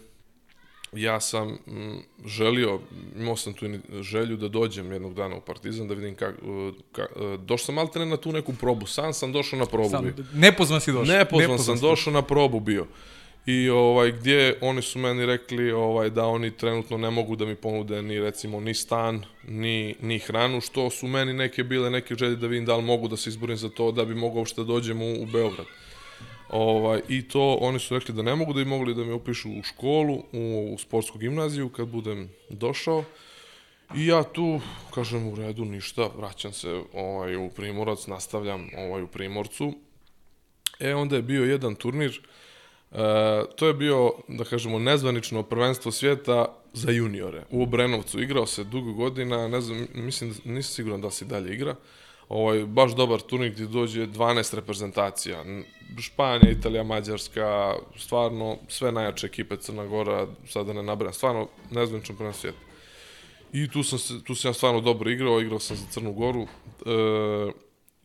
ja 0.93 1.21
sam 1.21 1.59
m, 1.67 2.03
želio, 2.27 2.81
imao 3.17 3.37
sam 3.37 3.53
tu 3.53 3.67
želju 4.01 4.37
da 4.37 4.49
dođem 4.49 4.93
jednog 4.93 5.15
dana 5.15 5.37
u 5.37 5.41
Partizan, 5.41 5.89
da 5.89 5.95
vidim 5.95 6.15
kako, 6.15 6.73
ka, 6.93 7.07
došao 7.39 7.67
sam 7.67 7.75
maltene 7.75 8.07
na 8.07 8.17
tu 8.17 8.33
neku 8.33 8.53
probu, 8.53 8.87
sam 8.87 9.13
sam 9.13 9.33
došao 9.33 9.59
na 9.59 9.67
probu. 9.67 9.89
Sam, 9.89 10.15
nepozvan 10.35 10.81
si 10.81 10.93
došao. 10.93 11.17
Nepozvan, 11.17 11.51
nepozvan 11.51 11.77
sam 11.79 11.89
došao 11.89 12.13
na 12.13 12.23
probu 12.23 12.61
bio 12.61 12.87
i 13.47 13.69
ovaj 13.69 14.13
gdje 14.13 14.59
oni 14.61 14.83
su 14.83 14.99
meni 14.99 15.27
rekli 15.27 15.73
ovaj 15.73 16.11
da 16.11 16.27
oni 16.27 16.51
trenutno 16.51 16.99
ne 16.99 17.11
mogu 17.11 17.37
da 17.37 17.45
mi 17.45 17.55
ponude 17.55 18.03
ni 18.03 18.21
recimo 18.21 18.61
ni 18.61 18.75
stan 18.75 19.25
ni 19.49 19.95
ni 20.01 20.19
hranu 20.19 20.61
što 20.61 20.91
su 20.91 21.07
meni 21.07 21.33
neke 21.33 21.65
bile 21.65 21.91
neke 21.91 22.15
želje 22.15 22.37
da 22.37 22.47
vidim 22.47 22.67
da 22.67 22.77
li 22.77 22.83
mogu 22.83 23.09
da 23.09 23.17
se 23.17 23.31
izborim 23.31 23.57
za 23.57 23.69
to 23.69 23.93
da 23.93 24.05
bi 24.05 24.15
mogao 24.15 24.39
uopšte 24.39 24.61
da 24.61 24.65
dođem 24.65 25.03
u, 25.03 25.23
u 25.23 25.27
Beograd. 25.27 25.67
Ovaj 26.53 27.01
i 27.09 27.29
to 27.29 27.59
oni 27.61 27.79
su 27.79 27.95
rekli 27.95 28.15
da 28.15 28.23
ne 28.23 28.35
mogu 28.35 28.53
da 28.53 28.59
bi 28.59 28.71
mogli 28.71 28.95
da 28.95 29.05
me 29.05 29.15
upišu 29.15 29.51
u 29.51 29.63
školu 29.63 30.15
u, 30.33 30.73
u 30.75 30.79
sportsku 30.79 31.19
gimnaziju 31.19 31.69
kad 31.69 31.89
budem 31.89 32.31
došao. 32.51 33.05
I 33.97 34.07
ja 34.07 34.23
tu 34.23 34.61
kažem 34.95 35.29
u 35.29 35.35
redu 35.35 35.65
ništa, 35.65 36.11
vraćam 36.17 36.53
se 36.53 36.83
ovaj 36.93 37.37
u 37.37 37.49
Primorac, 37.49 38.07
nastavljam 38.07 38.69
ovaj 38.79 39.03
u 39.03 39.07
Primorcu. 39.07 39.75
E 40.81 40.95
onda 40.95 41.17
je 41.17 41.23
bio 41.23 41.45
jedan 41.45 41.75
turnir 41.75 42.21
E, 42.93 43.45
to 43.57 43.67
je 43.67 43.75
bio, 43.75 44.13
da 44.29 44.45
kažemo, 44.45 44.79
nezvanično 44.79 45.43
prvenstvo 45.43 45.93
svijeta 45.93 46.47
za 46.73 46.91
juniore. 46.91 47.45
U 47.51 47.63
Obrenovcu 47.63 48.23
igrao 48.23 48.47
se 48.47 48.65
dugo 48.65 48.93
godina, 48.93 49.49
ne 49.49 49.61
znam, 49.61 49.87
mislim, 49.95 50.35
nisam 50.45 50.75
siguran 50.75 51.01
da 51.01 51.11
se 51.11 51.25
dalje 51.25 51.55
igra. 51.55 51.75
Ovaj, 52.29 52.65
baš 52.65 52.95
dobar 52.95 53.21
turnir 53.21 53.53
gdje 53.53 53.67
dođe 53.67 54.07
12 54.07 54.55
reprezentacija. 54.55 55.45
Španija, 55.99 56.51
Italija, 56.51 56.83
Mađarska, 56.83 57.75
stvarno 57.97 58.57
sve 58.69 58.93
najjače 58.93 59.27
ekipe 59.27 59.57
Crna 59.57 59.87
Gora, 59.87 60.27
sada 60.49 60.65
da 60.65 60.73
ne 60.73 60.83
nabrajam, 60.83 61.13
stvarno 61.13 61.49
nezvanično 61.71 62.17
prvenstvo 62.17 62.41
svijeta. 62.41 62.59
I 63.53 63.71
tu 63.71 63.83
sam, 63.83 63.99
se, 63.99 64.25
tu 64.25 64.35
sam 64.35 64.49
ja 64.49 64.53
stvarno 64.53 64.81
dobro 64.81 65.11
igrao, 65.11 65.41
igrao 65.41 65.59
sam 65.59 65.77
za 65.77 65.87
Crnu 65.91 66.13
Goru 66.13 66.43
e, 66.43 66.47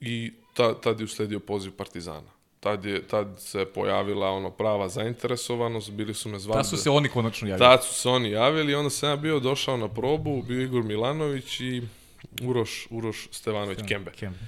i 0.02 0.34
ta, 0.54 0.82
tad 0.82 1.00
je 1.00 1.04
usledio 1.04 1.40
poziv 1.40 1.72
Partizana 1.72 2.38
tad, 2.60 2.86
je, 2.86 3.08
tad 3.08 3.28
se 3.38 3.66
pojavila 3.66 4.30
ono 4.30 4.50
prava 4.52 4.90
zainteresovanost, 4.90 5.92
bili 5.92 6.14
su 6.14 6.30
me 6.30 6.40
zvali. 6.40 6.60
Tad 6.60 6.70
su 6.70 6.78
se 6.78 6.90
oni 6.90 7.10
konačno 7.10 7.48
javili. 7.48 7.66
Tad 7.66 7.84
su 7.84 7.94
se 7.94 8.10
oni 8.10 8.32
javili, 8.32 8.76
onda 8.76 8.90
sam 8.90 9.10
ja 9.10 9.16
bio 9.16 9.40
došao 9.40 9.78
na 9.78 9.88
probu, 9.88 10.42
bio 10.42 10.62
Igor 10.62 10.84
Milanović 10.84 11.60
i 11.60 11.82
Uroš, 12.42 12.88
Uroš 12.90 13.28
Stevanović 13.32 13.80
Kembe. 13.88 14.12
Kembe. 14.12 14.40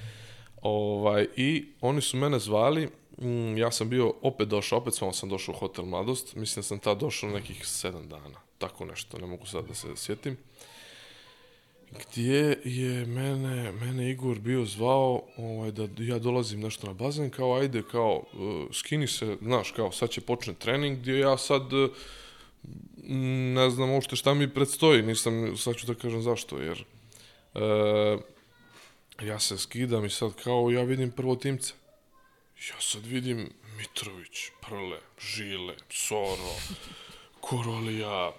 Ovaj, 0.61 1.27
I 1.35 1.65
oni 1.81 2.01
su 2.01 2.17
mene 2.17 2.39
zvali, 2.39 2.89
mm, 3.21 3.57
ja 3.57 3.71
sam 3.71 3.89
bio 3.89 4.13
opet 4.21 4.47
došao, 4.47 4.79
opet 4.79 4.93
samo 4.95 5.13
sam 5.13 5.29
došao 5.29 5.55
u 5.55 5.57
Hotel 5.57 5.85
Mladost, 5.85 6.35
mislim 6.35 6.61
da 6.61 6.67
sam 6.67 6.79
tad 6.79 6.99
došao 6.99 7.29
nekih 7.29 7.67
sedam 7.67 8.07
dana, 8.07 8.39
tako 8.57 8.85
nešto, 8.85 9.17
ne 9.17 9.27
mogu 9.27 9.45
sad 9.45 9.67
da 9.67 9.73
se 9.73 9.87
sjetim 9.95 10.37
gdje 11.91 12.59
je 12.63 13.05
mene, 13.05 13.71
mene 13.71 14.11
Igor 14.11 14.39
bio 14.39 14.65
zvao 14.65 15.23
ovaj, 15.37 15.71
da 15.71 15.87
ja 15.97 16.19
dolazim 16.19 16.59
nešto 16.59 16.87
na 16.87 16.93
bazen, 16.93 17.29
kao 17.29 17.55
ajde, 17.55 17.83
kao 17.91 18.23
uh, 18.33 18.67
skini 18.73 19.07
se, 19.07 19.37
znaš, 19.41 19.71
kao 19.71 19.91
sad 19.91 20.09
će 20.09 20.21
počne 20.21 20.53
trening, 20.53 20.99
gdje 20.99 21.19
ja 21.19 21.37
sad 21.37 21.73
uh, 21.73 21.89
ne 23.53 23.69
znam 23.69 23.89
uopšte 23.89 24.15
šta 24.15 24.33
mi 24.33 24.53
predstoji, 24.53 25.01
nisam, 25.01 25.57
sad 25.57 25.75
ću 25.75 25.87
da 25.87 25.93
kažem 25.93 26.21
zašto, 26.21 26.61
jer 26.61 26.83
uh, 27.53 28.21
ja 29.21 29.39
se 29.39 29.57
skidam 29.57 30.05
i 30.05 30.09
sad 30.09 30.31
kao 30.43 30.69
ja 30.71 30.83
vidim 30.83 31.11
prvo 31.11 31.35
timce. 31.35 31.73
Ja 32.69 32.81
sad 32.81 33.05
vidim 33.05 33.49
Mitrović, 33.77 34.51
Prle, 34.61 34.99
Žile, 35.19 35.73
Soro, 35.89 36.55
Korolija, 37.39 38.31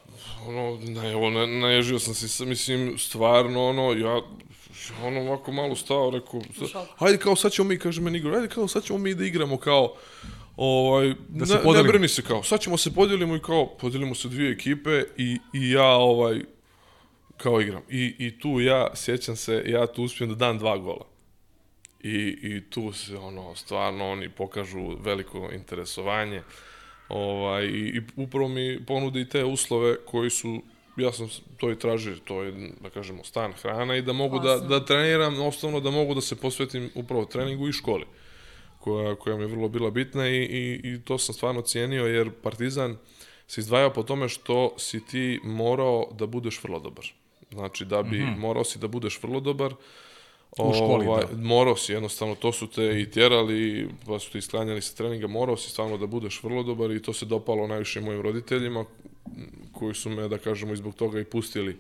ono, 0.47 0.79
ne, 0.83 1.13
evo, 1.13 1.31
ne, 1.31 1.47
naježio 1.47 1.99
sam 1.99 2.15
se, 2.15 2.47
mislim, 2.47 2.99
stvarno, 2.99 3.69
ono, 3.69 3.93
ja, 3.93 4.21
ono, 5.03 5.21
ovako 5.21 5.53
malo 5.53 5.77
stao, 5.77 6.11
rekao, 6.11 6.41
hajde, 6.97 7.19
kao, 7.19 7.37
sad 7.37 7.53
ćemo 7.53 7.69
mi, 7.69 7.79
kaže 7.79 8.01
meni 8.01 8.19
Igor, 8.19 8.33
hajde, 8.33 8.49
kao, 8.49 8.69
sad 8.69 8.85
ćemo 8.85 8.99
mi 8.99 9.15
da 9.15 9.25
igramo, 9.25 9.57
kao, 9.57 9.95
ovaj, 10.57 11.15
da 11.29 11.47
se 11.47 11.61
ne, 11.65 11.73
ne 11.73 11.83
brini 11.83 12.09
se, 12.09 12.23
kao, 12.23 12.43
sad 12.43 12.61
ćemo 12.61 12.77
se 12.77 12.95
podijelimo 12.95 13.37
i 13.37 13.41
kao, 13.41 13.77
podijelimo 13.81 14.15
se 14.15 14.29
dvije 14.29 14.53
ekipe 14.53 15.03
i, 15.17 15.39
i 15.53 15.71
ja, 15.71 15.89
ovaj, 15.89 16.41
kao 17.43 17.61
igram. 17.61 17.83
I, 17.89 18.15
I 18.19 18.39
tu 18.39 18.61
ja, 18.61 18.91
sjećam 18.95 19.37
se, 19.37 19.63
ja 19.67 19.87
tu 19.87 20.03
uspijem 20.03 20.31
da 20.31 20.37
dam 20.37 20.59
dva 20.59 20.79
gola. 20.79 21.07
I, 22.03 22.39
I 22.43 22.71
tu 22.71 22.93
se, 22.93 23.17
ono, 23.17 23.55
stvarno, 23.55 24.11
oni 24.11 24.29
pokažu 24.29 24.97
veliko 25.01 25.51
interesovanje. 25.53 26.43
Ovaj, 27.09 27.67
i, 27.67 28.03
upravo 28.17 28.49
mi 28.49 28.85
ponudi 28.87 29.29
te 29.29 29.45
uslove 29.45 29.97
koji 30.07 30.31
su 30.31 30.63
ja 30.97 31.13
sam 31.13 31.29
to 31.57 31.71
i 31.71 31.79
tražio, 31.79 32.17
to 32.25 32.43
je, 32.43 32.71
da 32.81 32.91
kažemo, 32.91 33.25
stan, 33.25 33.53
hrana 33.53 33.97
i 33.97 34.03
da 34.03 34.13
mogu 34.13 34.39
da, 34.39 34.57
da 34.57 34.85
treniram, 34.85 35.41
osnovno 35.43 35.81
da 35.81 35.91
mogu 35.91 36.15
da 36.15 36.21
se 36.21 36.37
posvetim 36.37 36.91
upravo 36.95 37.25
treningu 37.25 37.69
i 37.69 37.73
školi, 37.73 38.05
koja, 38.79 39.15
koja 39.15 39.37
mi 39.37 39.43
je 39.43 39.47
vrlo 39.47 39.69
bila 39.69 39.91
bitna 39.91 40.29
i, 40.29 40.37
i, 40.37 40.81
i 40.85 41.01
to 41.05 41.19
sam 41.19 41.35
stvarno 41.35 41.63
cijenio, 41.63 42.07
jer 42.07 42.31
Partizan 42.43 42.97
se 43.47 43.61
izdvaja 43.61 43.91
po 43.91 44.03
tome 44.03 44.29
što 44.29 44.75
si 44.79 45.07
ti 45.07 45.41
morao 45.45 46.09
da 46.13 46.27
budeš 46.27 46.63
vrlo 46.63 46.81
dobar. 46.81 47.05
Znači, 47.53 47.85
da 47.85 48.03
bi, 48.03 48.19
mm 48.19 48.23
-hmm. 48.23 48.39
morao 48.39 48.65
si 48.65 48.79
da 48.79 48.89
budeš 48.89 49.23
vrlo 49.23 49.41
dobar, 49.41 49.75
U 50.59 50.75
školi, 50.75 51.07
ovaj, 51.07 51.25
da. 51.31 51.37
Morao 51.37 51.77
si, 51.77 51.93
jednostavno, 51.93 52.35
to 52.35 52.53
su 52.53 52.67
te 52.67 53.01
i 53.01 53.11
tjerali, 53.11 53.89
pa 54.07 54.19
su 54.19 54.33
te 54.33 54.39
isklanjali 54.39 54.83
sa 54.83 54.95
treninga, 54.95 55.27
morao 55.27 55.57
si 55.57 55.71
stvarno 55.71 55.97
da 55.97 56.07
budeš 56.07 56.43
vrlo 56.43 56.63
dobar 56.63 56.91
i 56.91 57.03
to 57.03 57.13
se 57.13 57.27
dopalo 57.27 57.67
najviše 57.67 58.01
mojim 58.01 58.23
roditeljima, 58.23 58.85
koji 59.73 59.95
su 59.95 60.11
me, 60.11 60.29
da 60.29 60.39
kažemo, 60.39 60.73
izbog 60.73 60.95
toga 60.95 61.21
i 61.21 61.25
pustili 61.25 61.79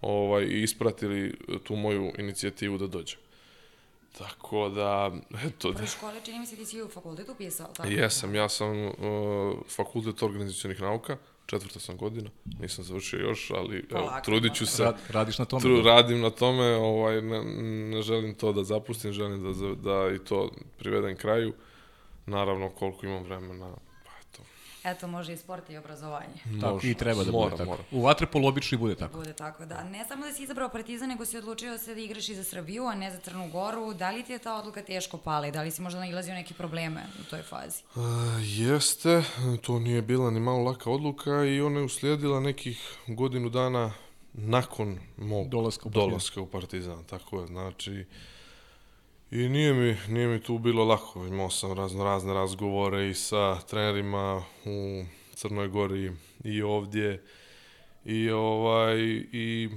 ovaj, 0.00 0.44
i 0.44 0.62
ispratili 0.62 1.34
tu 1.64 1.76
moju 1.76 2.12
inicijativu 2.18 2.78
da 2.78 2.86
dođem. 2.86 3.18
Tako 4.18 4.68
da, 4.68 5.12
eto... 5.46 5.72
Pre 5.72 5.86
škole, 5.86 6.20
čini 6.24 6.38
mi 6.38 6.46
se, 6.46 6.56
ti 6.56 6.66
si 6.66 6.82
u 6.82 6.88
fakultetu 6.88 7.34
pisao, 7.38 7.66
tako? 7.66 7.88
Jesam, 7.88 8.34
ja 8.34 8.48
sam 8.48 8.86
uh, 8.86 8.92
fakultet 9.68 10.22
organizacijonih 10.22 10.80
nauka, 10.80 11.16
četvrta 11.46 11.80
sam 11.80 11.96
godina, 11.96 12.30
nisam 12.60 12.84
završio 12.84 13.18
još, 13.18 13.50
ali 13.50 13.86
evo, 13.90 14.12
trudit 14.24 14.54
ću 14.54 14.66
se. 14.66 14.84
Rad, 14.84 14.96
radiš 15.10 15.38
na 15.38 15.44
tome? 15.44 15.62
Tru, 15.62 15.82
da. 15.82 15.82
radim 15.82 16.20
na 16.20 16.30
tome, 16.30 16.76
ovaj, 16.76 17.22
ne, 17.22 17.44
ne 17.96 18.02
želim 18.02 18.34
to 18.34 18.52
da 18.52 18.64
zapustim, 18.64 19.12
želim 19.12 19.42
da, 19.42 19.74
da 19.74 20.14
i 20.14 20.18
to 20.18 20.50
privedem 20.78 21.16
kraju. 21.16 21.52
Naravno, 22.26 22.68
koliko 22.70 23.06
imam 23.06 23.22
vremena, 23.22 23.74
eto. 24.84 25.06
Može 25.06 25.32
i 25.32 25.36
sport 25.36 25.70
i 25.70 25.76
obrazovanje. 25.76 26.34
Tako, 26.60 26.74
Može. 26.74 26.90
i 26.90 26.94
treba 26.94 27.24
da 27.24 27.32
Mora, 27.32 27.44
bude 27.44 27.56
tako. 27.56 27.70
mora. 27.70 27.82
U 27.90 28.02
Vatrepolu 28.02 28.48
obično 28.48 28.76
i 28.76 28.78
bude 28.78 28.94
tako. 28.94 29.18
Bude 29.18 29.32
tako, 29.32 29.66
da. 29.66 29.84
Ne 29.84 30.04
samo 30.08 30.26
da 30.26 30.32
si 30.32 30.42
izabrao 30.42 30.68
Partizan, 30.68 31.08
nego 31.08 31.24
si 31.24 31.38
odlučio 31.38 31.78
se 31.78 31.94
da 31.94 32.00
igraš 32.00 32.28
i 32.28 32.34
za 32.34 32.44
Srbiju, 32.44 32.84
a 32.84 32.94
ne 32.94 33.10
za 33.10 33.18
Crnu 33.18 33.48
Goru. 33.50 33.94
Da 33.94 34.10
li 34.10 34.22
ti 34.22 34.32
je 34.32 34.38
ta 34.38 34.54
odluka 34.54 34.82
teško 34.82 35.18
pala 35.18 35.46
i 35.46 35.52
da 35.52 35.62
li 35.62 35.70
si 35.70 35.82
možda 35.82 36.00
nailazio 36.00 36.34
neke 36.34 36.54
probleme 36.54 37.00
u 37.20 37.30
toj 37.30 37.42
fazi? 37.42 37.82
E, 37.96 38.00
jeste, 38.42 39.22
to 39.62 39.78
nije 39.78 40.02
bila 40.02 40.30
ni 40.30 40.40
malo 40.40 40.62
laka 40.62 40.90
odluka 40.90 41.44
i 41.44 41.60
ona 41.60 41.78
je 41.78 41.84
uslijedila 41.84 42.40
nekih 42.40 42.96
godinu 43.06 43.48
dana 43.48 43.92
nakon 44.32 44.98
mog 45.16 45.48
Dolaska 45.48 45.82
u 45.88 45.90
Partizan. 45.90 46.08
dolaska 46.10 46.40
u 46.40 46.46
Partizan. 46.46 47.04
Tako 47.04 47.40
je, 47.40 47.46
znači... 47.46 48.04
I 49.34 49.48
nije 49.48 49.72
mi, 49.74 49.96
nije 50.08 50.28
mi 50.28 50.40
tu 50.40 50.58
bilo 50.58 50.84
lako. 50.84 51.26
Imao 51.26 51.50
sam 51.50 51.72
razno 51.72 52.04
razne 52.04 52.34
razgovore 52.34 53.10
i 53.10 53.14
sa 53.14 53.60
trenerima 53.60 54.42
u 54.64 55.04
Crnoj 55.34 55.68
Gori 55.68 56.12
i 56.44 56.62
ovdje. 56.62 57.22
I 58.04 58.30
ovaj, 58.30 58.98
i 59.32 59.68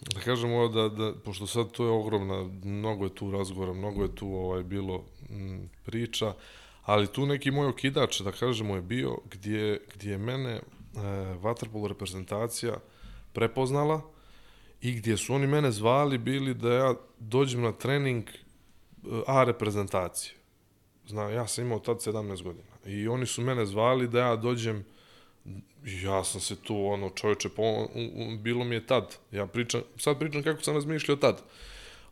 da 0.00 0.20
kažemo 0.20 0.68
da, 0.68 0.88
da, 0.88 1.12
pošto 1.24 1.46
sad 1.46 1.70
to 1.70 1.84
je 1.84 1.90
ogromna, 1.90 2.48
mnogo 2.64 3.04
je 3.04 3.14
tu 3.14 3.30
razgovora, 3.30 3.72
mnogo 3.72 4.02
je 4.02 4.14
tu 4.14 4.34
ovaj, 4.34 4.62
bilo 4.62 5.04
m, 5.30 5.70
priča, 5.84 6.34
ali 6.84 7.06
tu 7.06 7.26
neki 7.26 7.50
moj 7.50 7.66
okidač, 7.66 8.20
da 8.20 8.32
kažemo, 8.32 8.76
je 8.76 8.82
bio 8.82 9.18
gdje, 9.30 9.80
gdje 9.94 10.10
je 10.10 10.18
mene 10.18 10.50
e, 10.50 10.60
vaterpolo 11.40 11.88
reprezentacija 11.88 12.74
prepoznala 13.32 14.02
i 14.80 14.92
gdje 14.92 15.16
su 15.16 15.34
oni 15.34 15.46
mene 15.46 15.70
zvali 15.70 16.18
bili 16.18 16.54
da 16.54 16.72
ja 16.72 16.94
dođem 17.18 17.62
na 17.62 17.72
trening 17.72 18.24
A 19.26 19.44
reprezentacije. 19.44 20.34
Zna, 21.06 21.22
ja 21.22 21.46
sam 21.46 21.64
imao 21.64 21.78
tad 21.78 21.96
17 21.96 22.42
godina 22.42 22.70
i 22.86 23.08
oni 23.08 23.26
su 23.26 23.42
mene 23.42 23.66
zvali 23.66 24.08
da 24.08 24.18
ja 24.18 24.36
dođem 24.36 24.84
ja 25.84 26.24
sam 26.24 26.40
se 26.40 26.56
tu, 26.56 26.86
ono, 26.86 27.10
čovječe, 27.10 27.48
po, 27.48 27.62
u, 27.94 28.36
bilo 28.38 28.64
mi 28.64 28.74
je 28.74 28.86
tad. 28.86 29.16
Ja 29.32 29.46
pričam, 29.46 29.82
sad 29.96 30.18
pričam 30.18 30.42
kako 30.42 30.62
sam 30.62 30.74
razmišljao 30.74 31.16
tad. 31.16 31.42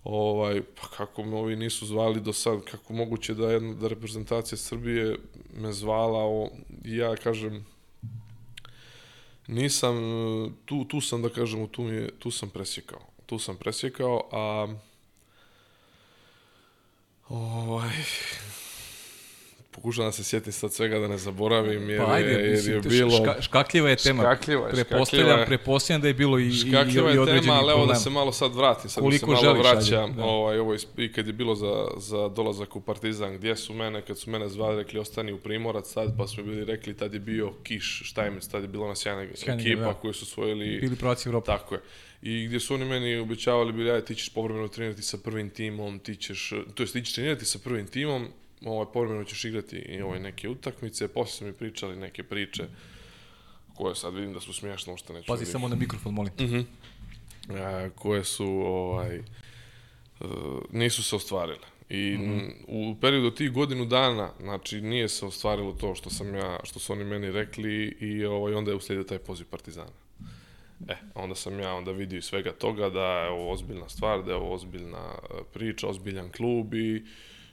Ovaj, 0.04 0.62
pa 0.62 0.88
kako 0.96 1.24
me 1.24 1.36
ovi 1.36 1.56
nisu 1.56 1.86
zvali 1.86 2.20
do 2.20 2.32
sad, 2.32 2.64
kako 2.64 2.92
moguće 2.92 3.34
da 3.34 3.52
jedna 3.52 3.74
da 3.74 3.88
reprezentacija 3.88 4.58
Srbije 4.58 5.16
me 5.54 5.72
zvala, 5.72 6.18
o, 6.18 6.50
ja 6.84 7.16
kažem, 7.16 7.66
nisam, 9.46 9.96
tu, 10.64 10.84
tu 10.84 11.00
sam, 11.00 11.22
da 11.22 11.28
kažemo, 11.28 11.66
tu, 11.66 11.82
mi 11.82 11.94
je, 11.94 12.10
tu 12.18 12.30
sam 12.30 12.50
presjekao. 12.50 13.00
Tu 13.26 13.38
sam 13.38 13.56
presjekao, 13.56 14.28
a 14.32 14.74
ovaj, 17.28 17.90
pokušavam 19.78 20.08
da 20.08 20.12
se 20.12 20.24
sjetim 20.24 20.52
sad 20.52 20.72
svega 20.72 20.98
da 20.98 21.08
ne 21.08 21.18
zaboravim, 21.18 21.90
jer, 21.90 22.04
Pa 22.04 22.12
ajde, 22.12 22.28
je, 22.30 22.50
jer 22.50 22.68
je 22.68 22.80
bilo... 22.80 23.10
ška, 23.10 23.42
škakljiva 23.42 23.90
je 23.90 23.96
tema. 23.96 24.22
Škakljiva 24.22 24.66
je, 24.66 24.72
Pretpostavljam, 24.72 25.06
škakljiva 25.06 25.40
je. 25.40 25.46
pretpostavljam 25.46 26.00
da 26.02 26.08
je 26.08 26.14
bilo 26.14 26.38
i, 26.38 26.44
i, 26.44 26.48
i, 26.48 26.52
Škakljiva 26.52 27.10
i 27.10 27.14
je 27.14 27.20
određenih 27.20 27.44
tema, 27.44 27.60
ali 27.60 27.72
evo 27.72 27.86
da 27.86 27.94
se 27.94 28.10
malo 28.10 28.32
sad 28.32 28.54
vratim, 28.54 28.90
sad 28.90 29.02
Koliko 29.02 29.30
da 29.30 29.36
se 29.36 29.46
malo 29.46 29.58
vraćam, 29.58 30.14
da. 30.16 30.24
ovaj, 30.24 30.58
ovo 30.58 30.74
i 30.96 31.12
kad 31.12 31.26
je 31.26 31.32
bilo 31.32 31.54
za, 31.54 31.86
za 31.96 32.28
dolazak 32.28 32.76
u 32.76 32.80
Partizan, 32.80 33.34
gdje 33.36 33.56
su 33.56 33.74
mene, 33.74 34.02
kad 34.02 34.18
su 34.18 34.30
mene 34.30 34.48
zvali, 34.48 34.76
rekli 34.76 35.00
ostani 35.00 35.32
u 35.32 35.38
Primorac, 35.38 35.92
tad 35.92 36.16
pa 36.16 36.26
smo 36.26 36.42
bili 36.42 36.64
rekli, 36.64 36.96
tad 36.96 37.14
je 37.14 37.20
bio 37.20 37.52
Kiš 37.62 38.02
Štajmec, 38.04 38.48
tad 38.48 38.62
je 38.62 38.68
bila 38.68 38.84
ona 38.84 38.94
sjajna 38.94 39.22
ekipa 39.46 39.82
da. 39.82 39.94
koju 39.94 40.12
su 40.12 40.24
osvojili 40.24 40.78
Bili 40.80 40.96
prvaci 40.96 41.28
Evrope. 41.28 41.46
Tako 41.46 41.74
je. 41.74 41.80
I 42.22 42.46
gdje 42.46 42.60
su 42.60 42.74
oni 42.74 42.84
meni 42.84 43.16
obećavali 43.16 43.72
bili, 43.72 43.90
ajde, 43.90 44.04
ti 44.04 44.14
ćeš 44.14 44.28
povremeno 44.28 44.68
trenirati 44.68 45.02
sa 45.02 45.18
prvim 45.18 45.50
timom, 45.50 45.98
ti 45.98 46.16
ćeš, 46.16 46.52
to 46.74 46.82
jest 46.82 46.92
ti 46.92 47.02
ćeš 47.02 47.14
trenirati 47.14 47.44
sa 47.44 47.58
prvim 47.58 47.86
timom, 47.86 48.28
ovaj, 48.64 48.86
povremeno 48.92 49.24
ćeš 49.24 49.44
igrati 49.44 49.76
i 49.76 50.02
ovaj, 50.02 50.20
neke 50.20 50.48
utakmice, 50.48 51.08
poslije 51.08 51.38
su 51.38 51.44
mi 51.46 51.52
pričali 51.52 51.96
neke 51.96 52.22
priče, 52.22 52.64
koje 53.74 53.94
sad 53.94 54.14
vidim 54.14 54.32
da 54.32 54.40
su 54.40 54.52
smiješne, 54.52 54.96
što 54.96 55.12
neću 55.12 55.26
Pazi 55.26 55.46
samo 55.46 55.68
na 55.68 55.76
mikrofon, 55.76 56.14
molim. 56.14 56.32
Mhm. 56.40 56.60
a, 57.50 57.90
koje 57.94 58.24
su 58.24 58.46
ovaj 58.46 59.16
e, 59.16 59.22
nisu 60.72 61.02
se 61.02 61.16
ostvarile. 61.16 61.66
I 61.90 62.18
mm 62.18 62.58
u 62.68 62.96
periodu 63.00 63.30
tih 63.30 63.52
godinu 63.52 63.84
dana, 63.84 64.32
znači 64.40 64.80
nije 64.80 65.08
se 65.08 65.26
ostvarilo 65.26 65.72
to 65.72 65.94
što 65.94 66.10
sam 66.10 66.34
ja, 66.34 66.60
što 66.64 66.78
su 66.78 66.92
oni 66.92 67.04
meni 67.04 67.30
rekli 67.30 67.96
i 68.00 68.24
ovaj 68.24 68.54
onda 68.54 68.70
je 68.70 68.76
uslijedio 68.76 69.04
taj 69.04 69.18
poziv 69.18 69.46
Partizana. 69.50 69.90
E, 70.88 70.94
onda 71.14 71.34
sam 71.34 71.60
ja 71.60 71.74
onda 71.74 71.92
vidio 71.92 72.18
iz 72.18 72.24
svega 72.24 72.52
toga 72.52 72.90
da 72.90 73.04
je 73.04 73.30
ovo 73.30 73.52
ozbiljna 73.52 73.88
stvar, 73.88 74.22
da 74.24 74.30
je 74.30 74.36
ovo 74.36 74.54
ozbiljna 74.54 75.14
e, 75.14 75.42
priča, 75.52 75.88
ozbiljan 75.88 76.30
klub 76.30 76.74
i 76.74 77.04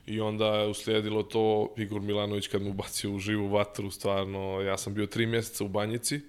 I 0.08 0.20
onda 0.22 0.46
je 0.46 0.68
uslijedilo 0.68 1.24
to 1.24 1.74
Igor 1.78 2.02
Milanović 2.02 2.48
kad 2.48 2.62
mu 2.62 2.74
bacio 2.74 3.12
u 3.12 3.20
živu 3.20 3.48
vatru, 3.48 3.92
stvarno, 3.92 4.62
ja 4.62 4.78
sam 4.78 4.94
bio 4.94 5.06
tri 5.06 5.26
mjeseca 5.26 5.64
u 5.64 5.68
Banjici, 5.68 6.22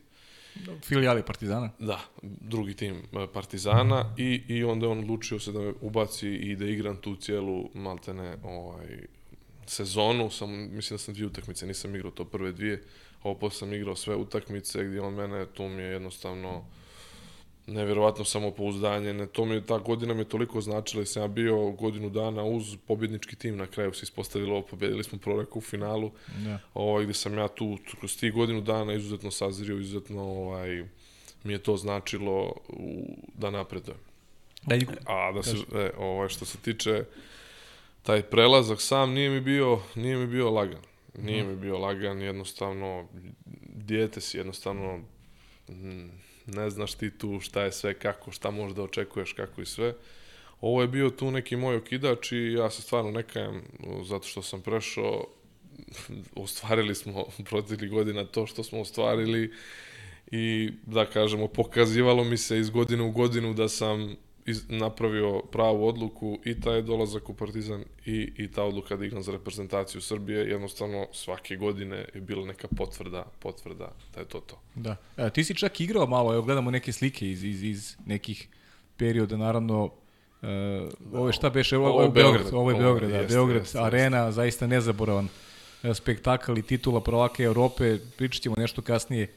Filijali 0.83 1.23
Partizana. 1.23 1.71
Da, 1.79 2.01
drugi 2.23 2.75
tim 2.75 2.97
e, 2.97 3.27
Partizana 3.33 4.15
i, 4.19 4.43
i 4.49 4.65
onda 4.65 4.87
je 4.87 4.93
on 4.93 4.99
odlučio 4.99 5.39
se 5.39 5.53
da 5.53 5.61
me 5.61 5.73
ubaci 5.81 6.29
i 6.29 6.57
da 6.57 6.67
igram 6.67 6.97
tu 6.97 7.17
cijelu 7.17 7.71
maltene 7.75 8.37
ovaj, 8.43 8.87
sezonu. 9.67 10.31
Sam, 10.31 10.51
mislim 10.51 10.95
da 10.95 10.99
sam 10.99 11.15
dvije 11.15 11.27
utakmice, 11.27 11.67
nisam 11.67 11.97
igrao 11.97 12.11
to 12.11 12.25
prve 12.25 12.53
dvije, 12.53 12.83
a 13.23 13.29
ovo 13.29 13.51
sam 13.51 13.73
igrao 13.73 13.97
sve 13.97 14.17
utakmice 14.17 14.85
gdje 14.85 15.01
on 15.01 15.15
mene, 15.15 15.47
to 15.47 15.69
mi 15.69 15.83
je 15.83 15.93
jednostavno 15.93 16.65
nevjerovatno 17.67 18.25
samopouzdanje, 18.25 19.15
ne, 19.15 19.27
to 19.27 19.45
mi 19.45 19.61
ta 19.67 19.79
godina 19.79 20.15
mi 20.15 20.21
je 20.21 20.29
toliko 20.29 20.61
značila 20.61 21.03
i 21.03 21.07
sam 21.07 21.23
ja 21.23 21.29
bio 21.29 21.71
godinu 21.71 22.11
dana 22.11 22.45
uz 22.45 22.77
pobjednički 22.87 23.37
tim, 23.37 23.57
na 23.57 23.67
kraju 23.67 23.95
se 23.95 24.03
ispostavilo, 24.03 24.63
pobjedili 24.63 25.05
smo 25.05 25.19
proreku 25.19 25.59
u 25.59 25.63
finalu, 25.63 26.11
Da. 26.45 26.59
ovaj, 26.75 27.05
gde 27.05 27.15
sam 27.15 27.39
ja 27.39 27.49
tu 27.49 27.79
kroz 27.99 28.19
tih 28.19 28.33
godinu 28.33 28.61
dana 28.61 28.95
izuzetno 28.95 29.31
sazrio, 29.31 29.79
izuzetno 29.79 30.23
ovaj, 30.23 30.85
mi 31.45 31.53
je 31.53 31.59
to 31.59 31.77
značilo 31.77 32.53
u, 32.69 33.17
da 33.35 33.51
napredujem. 33.51 33.99
Da, 34.63 34.77
A 35.05 35.33
da 35.33 35.43
se, 35.43 35.57
e, 35.75 35.91
ovaj, 35.99 36.29
što 36.29 36.45
se 36.45 36.59
tiče 36.59 37.05
taj 38.03 38.23
prelazak 38.23 38.81
sam 38.81 39.13
nije 39.13 39.31
mi 39.31 39.41
bio, 39.41 39.81
nije 39.95 40.17
mi 40.17 40.27
bio 40.27 40.51
lagan. 40.51 40.83
Nije 41.19 41.45
mi 41.45 41.57
bio 41.57 41.79
lagan, 41.79 42.23
jednostavno, 42.23 43.09
dijete 43.75 44.21
si, 44.21 44.37
jednostavno, 44.37 45.01
mm, 45.69 46.09
ne 46.47 46.71
znaš 46.71 46.95
ti 46.95 47.11
tu 47.11 47.41
šta 47.41 47.63
je 47.63 47.73
sve, 47.73 47.95
kako, 47.95 48.31
šta 48.31 48.51
možda 48.51 48.83
očekuješ, 48.83 49.33
kako 49.33 49.63
i 49.63 49.67
sve. 49.67 49.95
Ovo 50.61 50.83
je 50.83 50.89
bio 50.89 51.11
tu 51.11 51.31
neki 51.31 51.57
moj 51.57 51.77
okidač 51.77 52.33
i 52.33 52.53
ja 52.53 52.71
se 52.71 52.83
stvarno 52.83 53.11
ne 53.11 53.23
kajem 53.23 53.63
zato 54.05 54.27
što 54.27 54.43
sam 54.43 54.61
prešao 54.61 55.25
ostvarili 56.45 56.95
smo 56.95 57.25
proteklih 57.45 57.91
godina 57.91 58.25
to 58.25 58.47
što 58.47 58.65
smo 58.65 58.81
ostvarili 58.81 59.53
i 60.31 60.73
da 60.87 61.07
kažemo 61.11 61.49
pokazivalo 61.49 62.25
mi 62.25 62.37
se 62.37 62.59
iz 62.59 62.71
godine 62.71 63.03
u 63.03 63.11
godinu 63.11 63.55
da 63.55 63.69
sam 63.69 64.17
iz, 64.47 64.65
napravio 64.69 65.43
pravu 65.53 65.89
odluku 65.89 66.39
i 66.45 66.61
taj 66.61 66.83
dolazak 66.83 67.29
u 67.29 67.35
Partizan 67.35 67.85
i, 68.05 68.33
i 68.37 68.51
ta 68.51 68.63
odluka 68.63 68.97
da 68.97 69.05
igram 69.05 69.23
za 69.23 69.33
reprezentaciju 69.33 70.01
Srbije 70.01 70.51
jednostavno 70.51 71.07
svake 71.13 71.57
godine 71.57 72.05
je 72.15 72.21
bila 72.21 72.47
neka 72.47 72.69
potvrda 72.77 73.25
potvrda 73.39 73.93
da 74.15 74.21
je 74.21 74.27
to 74.27 74.41
to. 74.41 74.61
Da. 74.75 74.97
E, 75.17 75.31
ti 75.31 75.45
si 75.45 75.55
čak 75.55 75.81
igrao 75.81 76.07
malo, 76.07 76.35
evo 76.35 76.43
gledamo 76.43 76.71
neke 76.71 76.93
slike 76.93 77.31
iz, 77.31 77.45
iz, 77.45 77.63
iz 77.63 77.97
nekih 78.07 78.49
perioda, 78.97 79.37
naravno, 79.37 79.91
Uh, 80.43 81.13
ovo 81.13 81.27
je 81.27 81.33
šta 81.33 81.51
beše, 81.51 81.77
ovo, 81.77 81.89
Ovo 81.89 82.03
je 82.03 82.09
Beograd, 82.09 82.43
Beograd. 82.43 82.55
ovo 82.55 82.71
je 82.71 82.77
Beograd, 82.77 83.11
da, 83.11 83.17
jeste, 83.17 83.35
Beograd, 83.35 83.63
jeste, 83.63 83.79
arena, 83.79 84.33
zaista 84.33 84.67
nezaboravan 84.67 85.29
e, 85.83 85.95
spektakl 85.95 86.59
i 86.59 86.63
titula 86.63 87.01
prvaka 87.01 87.43
Evrope, 87.43 87.99
pričat 88.17 88.43
ćemo 88.43 88.55
nešto 88.59 88.83
kasnije, 88.83 89.33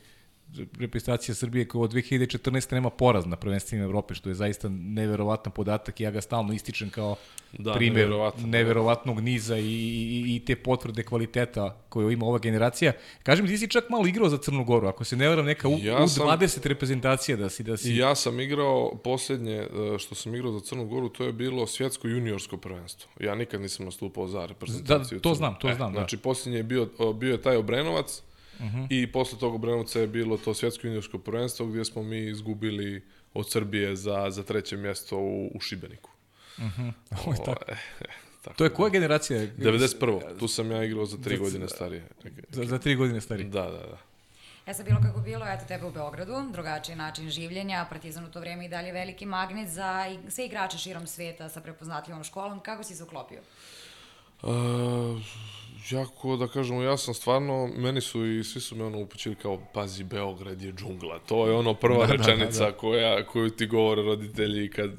reprezentacija 0.80 1.36
Srbije 1.36 1.68
koja 1.68 1.82
od 1.82 1.94
2014. 1.94 2.74
nema 2.74 2.90
poraz 2.90 3.26
na 3.26 3.36
prvenstvima 3.36 3.84
Evrope, 3.84 4.14
što 4.14 4.30
je 4.30 4.36
zaista 4.36 4.70
neverovatan 4.72 5.54
podatak 5.54 6.00
i 6.00 6.04
ja 6.04 6.12
ga 6.12 6.22
stalno 6.22 6.54
ističem 6.54 6.90
kao 6.90 7.16
Da, 7.54 7.74
primer 7.74 7.96
neverovatno. 7.98 8.48
neverovatnog 8.48 9.20
niza 9.20 9.58
i, 9.58 9.64
i, 9.64 10.36
i 10.36 10.40
te 10.40 10.56
potvrde 10.56 11.04
kvaliteta 11.04 11.76
koju 11.90 12.12
ima 12.12 12.26
ova 12.26 12.40
generacija. 12.40 12.92
Kažem, 13.24 13.48
ti 13.48 13.58
si 13.58 13.68
čak 13.68 13.90
malo 13.90 14.08
igrao 14.08 14.30
za 14.30 14.38
Crnu 14.38 14.64
Goru, 14.64 14.88
ako 14.88 15.04
se 15.04 15.16
ne 15.16 15.30
varam 15.30 15.46
neka 15.46 15.68
u, 15.68 15.78
Ja 15.80 15.98
u 15.98 16.08
sam- 16.08 16.28
20 16.30 16.66
reprezentacija 16.66 17.38
da 17.38 17.50
si 17.50 17.64
da 17.64 17.78
si 17.78 17.96
ja 17.96 18.16
sam 18.16 18.40
igrao 18.40 18.96
posljednje 18.96 19.56
e, 19.56 19.68
što 20.00 20.16
sam 20.16 20.36
igrao 20.36 20.52
za 20.52 20.60
Crnu 20.60 20.86
Goru, 20.86 21.10
to 21.10 21.24
je 21.24 21.34
bilo 21.34 21.68
svjetsko 21.68 22.08
juniorsko 22.08 22.58
prvenstvo. 22.58 23.10
Ja 23.20 23.36
nikad 23.36 23.62
nisam 23.62 23.86
nastupao 23.86 24.28
za 24.28 24.46
reprezentaciju. 24.46 25.18
Da, 25.18 25.22
to 25.22 25.34
znam, 25.36 25.56
to 25.56 25.74
znam, 25.74 25.94
da. 25.94 26.00
Znači, 26.00 26.18
posljednje 26.18 26.58
je 26.58 26.64
bio, 26.64 26.90
bio 27.16 27.32
je 27.32 27.42
taj 27.42 27.56
Obrenovac 27.58 28.22
i 28.90 29.08
posle 29.08 29.40
tog 29.40 29.56
Obrenovca 29.56 30.00
je 30.00 30.08
bilo 30.08 30.38
to 30.38 30.54
svjetsko 30.54 30.88
juniorsko 30.88 31.18
prvenstvo 31.20 31.66
gdje 31.66 31.86
smo 31.86 32.04
mi 32.04 32.20
izgubili 32.20 33.04
od 33.34 33.52
Srbije 33.52 33.96
za, 33.96 34.28
za 34.30 34.44
treće 34.44 34.78
mjesto 34.78 35.18
u, 35.18 35.48
u 35.48 35.60
Šibeniku. 35.60 36.10
Ovo 37.18 37.34
je 37.34 37.38
tako. 37.38 37.64
O, 37.64 37.76
tako 38.44 38.58
To 38.58 38.64
je 38.64 38.70
da. 38.70 38.76
koja 38.76 38.90
generacija? 38.90 39.40
91. 39.40 40.40
Tu 40.40 40.48
sam 40.48 40.72
ja 40.72 40.84
igrao 40.84 41.06
za 41.06 41.18
tri 41.18 41.36
Za- 41.36 41.40
godine 41.40 41.68
starije. 41.68 42.04
Za, 42.50 42.64
za 42.64 42.78
tri 42.80 42.96
godine 42.96 43.22
stari. 43.22 43.44
Da, 43.44 43.62
da, 43.62 43.72
da. 43.80 43.98
E 44.66 44.74
sad 44.74 44.86
bilo 44.86 45.00
kako 45.02 45.20
bilo, 45.22 45.46
eto 45.48 45.66
tebe 45.66 45.86
u 45.86 45.92
Beogradu, 45.92 46.34
drugačiji 46.52 46.96
način 46.96 47.30
življenja, 47.30 47.86
Partizan 47.86 48.26
u 48.26 48.30
to 48.30 48.40
vrijeme 48.40 48.66
i 48.66 48.70
dalje 48.70 48.92
veliki 48.92 49.26
magnet 49.26 49.70
za 49.70 50.06
i- 50.08 50.32
sve 50.32 50.46
igrače 50.46 50.78
širom 50.78 51.08
sveta 51.08 51.50
sa 51.50 51.62
prepoznatljivom 51.62 52.24
školom. 52.24 52.60
Kako 52.60 52.84
si 52.84 52.96
se 52.96 53.04
uklopio? 53.04 53.42
Uh, 54.42 54.50
jako, 55.92 56.38
da 56.38 56.48
kažemo, 56.48 56.82
ja 56.82 56.98
sam 56.98 57.14
stvarno, 57.14 57.70
meni 57.78 58.02
su 58.02 58.26
i 58.26 58.44
svi 58.44 58.62
su 58.62 58.76
me 58.76 58.84
ono 58.84 59.00
upućili 59.00 59.36
kao, 59.36 59.62
pazi, 59.74 60.04
Beograd 60.04 60.62
je 60.62 60.74
džungla. 60.74 61.20
To 61.20 61.48
je 61.48 61.54
ono 61.54 61.74
prva 61.74 62.06
da, 62.06 62.14
rečenica 62.14 62.60
da, 62.60 62.66
da, 62.66 62.72
da. 62.72 62.78
Koja, 62.78 63.26
koju 63.26 63.50
ti 63.50 63.66
govore 63.66 64.02
roditelji 64.02 64.70
kad 64.70 64.92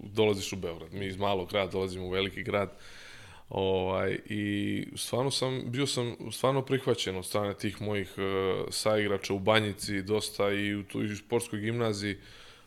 dolaziš 0.00 0.52
u 0.52 0.56
Beograd. 0.56 0.94
Mi 0.94 1.06
iz 1.06 1.16
malog 1.16 1.50
grada 1.50 1.72
dolazimo 1.72 2.06
u 2.06 2.10
veliki 2.10 2.42
grad. 2.42 2.72
Ovaj, 3.48 4.18
I 4.28 4.86
stvarno 4.96 5.30
sam, 5.30 5.62
bio 5.66 5.86
sam 5.86 6.16
stvarno 6.32 6.62
prihvaćen 6.62 7.16
od 7.16 7.26
strane 7.26 7.54
tih 7.54 7.82
mojih 7.82 8.14
uh, 8.18 8.66
saigrača 8.70 9.34
u 9.34 9.38
Banjici, 9.38 10.02
dosta 10.02 10.50
i 10.50 10.74
u 10.74 10.82
toj 10.82 11.16
sportskoj 11.16 11.60
gimnaziji 11.60 12.16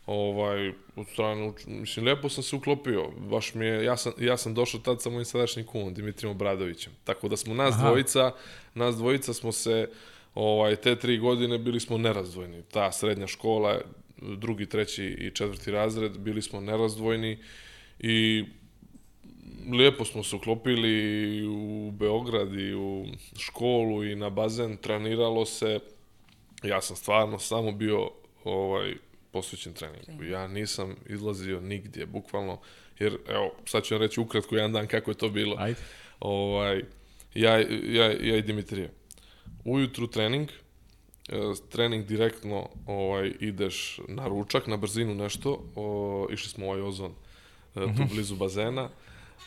ovaj, 0.09 0.73
od 0.95 1.07
strane, 1.07 1.53
mislim, 1.67 2.05
lepo 2.05 2.29
sam 2.29 2.43
se 2.43 2.55
uklopio, 2.55 3.11
baš 3.17 3.53
mi 3.53 3.65
je, 3.65 3.83
ja 3.83 3.97
sam, 3.97 4.13
ja 4.19 4.37
sam 4.37 4.53
došao 4.53 4.79
tad 4.79 5.01
sa 5.01 5.09
mojim 5.09 5.25
sadašnjim 5.25 5.65
kumom, 5.65 5.93
Dimitrijom 5.93 6.35
Obradovićem, 6.35 6.93
tako 7.03 7.27
da 7.27 7.37
smo 7.37 7.53
nas 7.53 7.75
Aha. 7.75 7.87
dvojica, 7.87 8.31
nas 8.73 8.95
dvojica 8.95 9.33
smo 9.33 9.51
se, 9.51 9.89
ovaj, 10.35 10.75
te 10.75 10.95
tri 10.95 11.17
godine 11.17 11.57
bili 11.57 11.79
smo 11.79 11.97
nerazdvojni, 11.97 12.63
ta 12.71 12.91
srednja 12.91 13.27
škola, 13.27 13.81
drugi, 14.21 14.65
treći 14.65 15.05
i 15.05 15.31
četvrti 15.31 15.71
razred, 15.71 16.17
bili 16.17 16.41
smo 16.41 16.61
nerazdvojni 16.61 17.37
i 17.99 18.45
lijepo 19.71 20.05
smo 20.05 20.23
se 20.23 20.35
uklopili 20.35 21.45
u 21.47 21.91
Beograd 21.91 22.53
i 22.53 22.73
u 22.73 23.05
školu 23.39 24.03
i 24.03 24.15
na 24.15 24.29
bazen, 24.29 24.77
treniralo 24.77 25.45
se, 25.45 25.79
ja 26.63 26.81
sam 26.81 26.95
stvarno 26.95 27.39
samo 27.39 27.71
bio 27.71 28.09
ovaj 28.43 29.08
posvećen 29.31 29.73
treningu. 29.73 30.23
Ja 30.23 30.47
nisam 30.47 30.95
izlazio 31.05 31.61
nigdje, 31.61 32.05
bukvalno, 32.05 32.59
jer, 32.99 33.17
evo, 33.27 33.51
sad 33.65 33.83
ću 33.83 33.93
vam 33.93 34.01
reći 34.01 34.19
ukratko 34.19 34.55
jedan 34.55 34.73
dan 34.73 34.87
kako 34.87 35.11
je 35.11 35.17
to 35.17 35.29
bilo. 35.29 35.55
Ajde. 35.59 35.79
Ovaj, 36.19 36.83
ja, 37.33 37.57
ja, 37.83 38.05
ja 38.05 38.37
i 38.37 38.41
Dimitrije. 38.41 38.91
Ujutru 39.65 40.07
trening, 40.07 40.49
e, 41.29 41.35
trening 41.69 42.05
direktno 42.05 42.69
ovaj, 42.85 43.31
ideš 43.39 43.99
na 44.07 44.27
ručak, 44.27 44.67
na 44.67 44.77
brzinu 44.77 45.15
nešto, 45.15 45.63
o, 45.75 46.27
išli 46.31 46.49
smo 46.49 46.65
u 46.65 46.69
ovaj 46.69 46.81
ozon, 46.81 47.11
mm 47.11 47.79
-hmm. 47.79 47.97
tu 47.97 48.03
mhm. 48.03 48.13
blizu 48.13 48.35
bazena, 48.35 48.89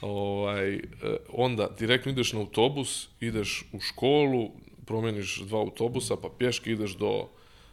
ovaj, 0.01 0.75
e, 0.75 0.81
onda 1.29 1.69
direktno 1.79 2.13
ideš 2.13 2.33
na 2.33 2.41
autobus, 2.41 3.09
ideš 3.21 3.65
u 3.73 3.81
školu, 3.81 4.51
promeniš 4.87 5.41
dva 5.41 5.59
autobusa, 5.59 6.17
pa 6.17 6.29
pješke 6.39 6.73
ideš 6.73 6.97
do 6.97 7.29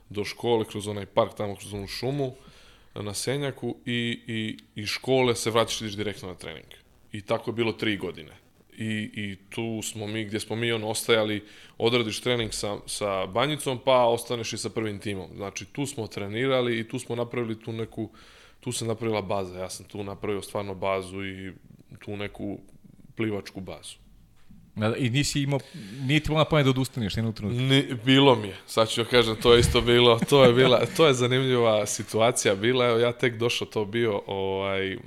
do 0.10 0.26
škole 0.26 0.66
kroz 0.66 0.88
onaj 0.88 1.06
park 1.06 1.34
tamo 1.38 1.56
kroz 1.56 1.74
onu 1.74 1.88
šumu 1.88 2.34
na 2.96 3.14
Senjaku 3.14 3.76
i, 3.86 4.20
i, 4.28 4.58
i 4.82 4.86
škole 4.86 5.36
se 5.36 5.52
vraćaš 5.52 5.82
ideš 5.82 5.94
direktno 5.94 6.28
na 6.28 6.36
trening. 6.36 6.68
I 7.12 7.22
tako 7.22 7.50
je 7.50 7.56
bilo 7.56 7.72
tri 7.72 7.98
godine. 7.98 8.32
I, 8.78 9.10
i 9.14 9.38
tu 9.50 9.82
smo 9.84 10.08
mi, 10.08 10.26
gdje 10.26 10.40
smo 10.40 10.56
mi 10.56 10.72
on 10.72 10.84
ostajali, 10.84 11.46
odradiš 11.78 12.22
trening 12.22 12.54
sa, 12.54 12.78
sa 12.86 13.26
banjicom, 13.26 13.80
pa 13.86 14.06
ostaneš 14.06 14.54
i 14.54 14.58
sa 14.58 14.70
prvim 14.70 15.00
timom. 15.00 15.30
Znači, 15.36 15.66
tu 15.66 15.86
smo 15.86 16.08
trenirali 16.08 16.80
i 16.80 16.88
tu 16.88 17.00
smo 17.00 17.16
napravili 17.16 17.60
tu 17.60 17.72
neku, 17.72 18.10
tu 18.60 18.72
se 18.72 18.86
napravila 18.86 19.22
baza. 19.22 19.60
Ja 19.60 19.70
sam 19.70 19.86
tu 19.86 20.04
napravio 20.04 20.42
stvarno 20.42 20.76
bazu 20.76 21.26
i 21.26 21.54
tu 22.06 22.18
neku 22.18 22.60
plivačku 23.16 23.62
bazu. 23.62 23.96
I 24.98 25.10
nisi 25.10 25.42
imao, 25.42 25.60
nije 26.02 26.20
ti 26.20 26.32
na 26.32 26.46
pamet 26.46 26.66
da 26.66 26.70
odustaneš 26.70 27.18
jednog 27.18 27.36
trenutka? 27.36 27.64
Ni, 27.64 27.88
bilo 28.06 28.36
mi 28.36 28.48
je, 28.48 28.56
sad 28.68 28.90
ću 28.90 29.06
kažem, 29.10 29.36
to 29.36 29.54
je 29.54 29.60
isto 29.60 29.82
bilo, 29.82 30.20
to 30.30 30.46
je 30.46 30.54
bila, 30.54 30.86
to 30.98 31.08
je 31.08 31.14
zanimljiva 31.14 31.86
situacija 31.86 32.56
bila, 32.56 32.86
evo 32.86 33.00
ja 33.00 33.12
tek 33.12 33.38
došao 33.38 33.68
to 33.68 33.86
bio 33.86 34.22
ovaj, 34.28 34.92
e, 34.94 34.98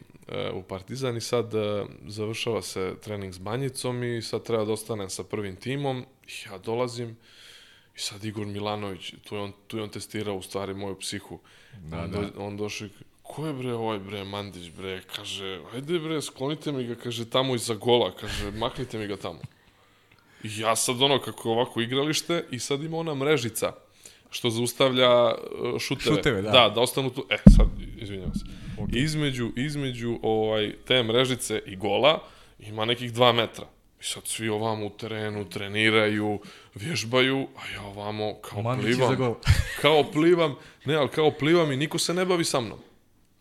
u 0.52 0.62
Partizan 0.62 1.16
i 1.16 1.20
sad 1.20 1.54
uh, 1.54 1.88
završava 2.06 2.62
se 2.62 2.94
trening 3.02 3.34
s 3.34 3.38
Banjicom 3.38 4.04
i 4.04 4.22
sad 4.22 4.42
treba 4.42 4.64
da 4.64 4.72
ostanem 4.72 5.10
sa 5.10 5.24
prvim 5.24 5.56
timom. 5.56 6.04
Ja 6.46 6.58
dolazim 6.58 7.16
i 7.96 7.98
sad 7.98 8.24
Igor 8.24 8.46
Milanović, 8.46 9.14
tu 9.24 9.34
je 9.34 9.40
on, 9.40 9.52
tu 9.66 9.76
je 9.76 9.82
on 9.82 9.88
testirao 9.88 10.36
u 10.36 10.42
stvari 10.42 10.74
moju 10.74 10.98
psihu. 10.98 11.40
Da, 11.78 12.02
on, 12.02 12.10
da. 12.10 12.30
On 12.36 12.56
došao 12.56 12.88
ko 13.32 13.46
je 13.46 13.52
bre 13.52 13.72
ovaj 13.74 13.98
bre 13.98 14.24
Mandić 14.24 14.70
bre, 14.70 15.00
kaže, 15.16 15.60
ajde 15.74 15.98
bre, 15.98 16.22
sklonite 16.22 16.72
mi 16.72 16.84
ga, 16.84 16.94
kaže, 16.94 17.24
tamo 17.30 17.54
iza 17.54 17.74
gola, 17.74 18.12
kaže, 18.20 18.50
maknite 18.50 18.98
mi 18.98 19.06
ga 19.06 19.16
tamo. 19.16 19.40
I 20.44 20.58
ja 20.58 20.76
sad 20.76 21.02
ono, 21.02 21.18
kako 21.18 21.50
ovako 21.50 21.80
igralište, 21.80 22.44
i 22.50 22.58
sad 22.58 22.82
ima 22.82 22.96
ona 22.96 23.14
mrežica, 23.14 23.72
što 24.30 24.50
zaustavlja 24.50 25.34
šuteve. 25.80 26.16
Šuteve, 26.16 26.42
da. 26.42 26.50
Da, 26.50 26.68
da 26.74 26.80
ostanu 26.80 27.10
tu, 27.10 27.26
e, 27.30 27.36
sad, 27.56 27.66
izvinjavam 27.96 28.34
se. 28.34 28.44
Okay. 28.78 29.04
Između, 29.04 29.50
između 29.56 30.18
ovaj, 30.22 30.74
te 30.86 31.02
mrežice 31.02 31.62
i 31.66 31.76
gola 31.76 32.22
ima 32.58 32.84
nekih 32.84 33.12
dva 33.12 33.32
metra. 33.32 33.66
I 34.00 34.04
sad 34.04 34.26
svi 34.26 34.48
ovamo 34.48 34.86
u 34.86 34.90
terenu 34.90 35.50
treniraju, 35.50 36.38
vježbaju, 36.74 37.46
a 37.56 37.74
ja 37.74 37.82
ovamo 37.82 38.34
kao 38.34 38.62
Mandić 38.62 38.96
plivam. 38.96 39.34
kao 39.80 40.04
plivam, 40.12 40.54
ne, 40.84 40.94
ali 40.94 41.08
kao 41.08 41.30
plivam 41.30 41.72
i 41.72 41.76
niko 41.76 41.98
se 41.98 42.14
ne 42.14 42.24
bavi 42.24 42.44
sa 42.44 42.60
mnom. 42.60 42.78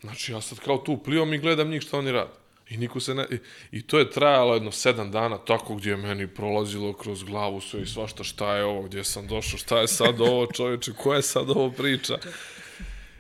Znači, 0.02 0.32
ja 0.32 0.42
sad 0.42 0.60
kao 0.60 0.78
tu 0.78 0.98
plivam 0.98 1.34
i 1.34 1.38
gledam 1.38 1.70
njih 1.70 1.82
što 1.82 2.00
oni 2.00 2.12
rade. 2.12 2.42
I 2.70 2.78
niko 2.78 3.00
se 3.00 3.16
ne... 3.16 3.26
I, 3.32 3.38
I 3.78 3.82
to 3.82 4.00
je 4.00 4.12
trajalo 4.12 4.54
jedno 4.54 4.72
sedam 4.72 5.12
dana, 5.12 5.38
tako 5.38 5.76
gdje 5.76 5.90
je 5.90 5.98
meni 5.98 6.28
prolazilo 6.28 6.94
kroz 6.94 7.24
glavu 7.24 7.62
sve 7.62 7.82
i 7.82 7.86
svašta 7.86 8.24
šta 8.24 8.56
je 8.56 8.66
ovo, 8.66 8.82
gdje 8.82 9.04
sam 9.04 9.28
došao, 9.28 9.60
šta 9.60 9.80
je 9.80 9.88
sad 9.88 10.22
ovo 10.22 10.46
čovječe, 10.46 10.94
koja 10.94 11.16
je 11.16 11.22
sad 11.22 11.50
ovo 11.50 11.72
priča. 11.72 12.18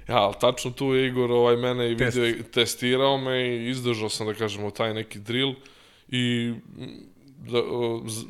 Ja, 0.07 0.17
ali 0.17 0.35
tačno 0.41 0.71
tu 0.71 0.93
je 0.93 1.07
Igor 1.07 1.31
ovaj, 1.31 1.57
mene 1.57 1.91
i 1.91 1.95
video, 1.95 2.09
Test. 2.09 2.51
testirao 2.51 3.17
me 3.17 3.47
i 3.47 3.69
izdržao 3.69 4.09
sam, 4.09 4.27
da 4.27 4.33
kažemo, 4.33 4.71
taj 4.71 4.93
neki 4.93 5.19
drill 5.19 5.53
i 6.09 6.53
da, 7.37 7.61
z, 8.07 8.25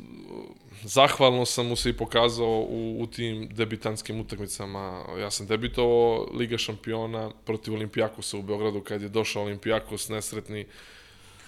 zahvalno 0.84 1.44
sam 1.44 1.66
mu 1.66 1.76
se 1.76 1.90
i 1.90 1.96
pokazao 1.96 2.66
u, 2.68 2.96
u 3.00 3.06
tim 3.06 3.48
debitanskim 3.48 4.20
utakmicama. 4.20 5.04
Ja 5.20 5.30
sam 5.30 5.46
debitovao 5.46 6.28
Liga 6.34 6.58
šampiona 6.58 7.30
protiv 7.44 7.74
Olimpijakosa 7.74 8.36
u 8.36 8.42
Beogradu 8.42 8.80
kad 8.80 9.02
je 9.02 9.08
došao 9.08 9.42
Olimpijakos 9.42 10.08
nesretni 10.08 10.66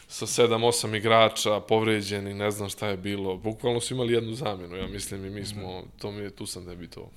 sa 0.09 0.27
7-8 0.27 0.97
igrača, 0.97 1.61
povređeni, 1.61 2.35
ne 2.35 2.51
znam 2.51 2.69
šta 2.69 2.89
je 2.89 2.97
bilo. 2.97 3.37
Bukvalno 3.37 3.81
su 3.81 3.95
imali 3.95 4.13
jednu 4.13 4.35
zamjenu, 4.35 4.77
ja 4.77 4.87
mislim, 4.87 5.25
i 5.25 5.31
mi 5.31 5.45
smo, 5.45 5.83
to 5.99 6.11
mi 6.11 6.23
je, 6.23 6.31
tu 6.31 6.47
sam 6.47 6.67
debitovao. 6.67 7.11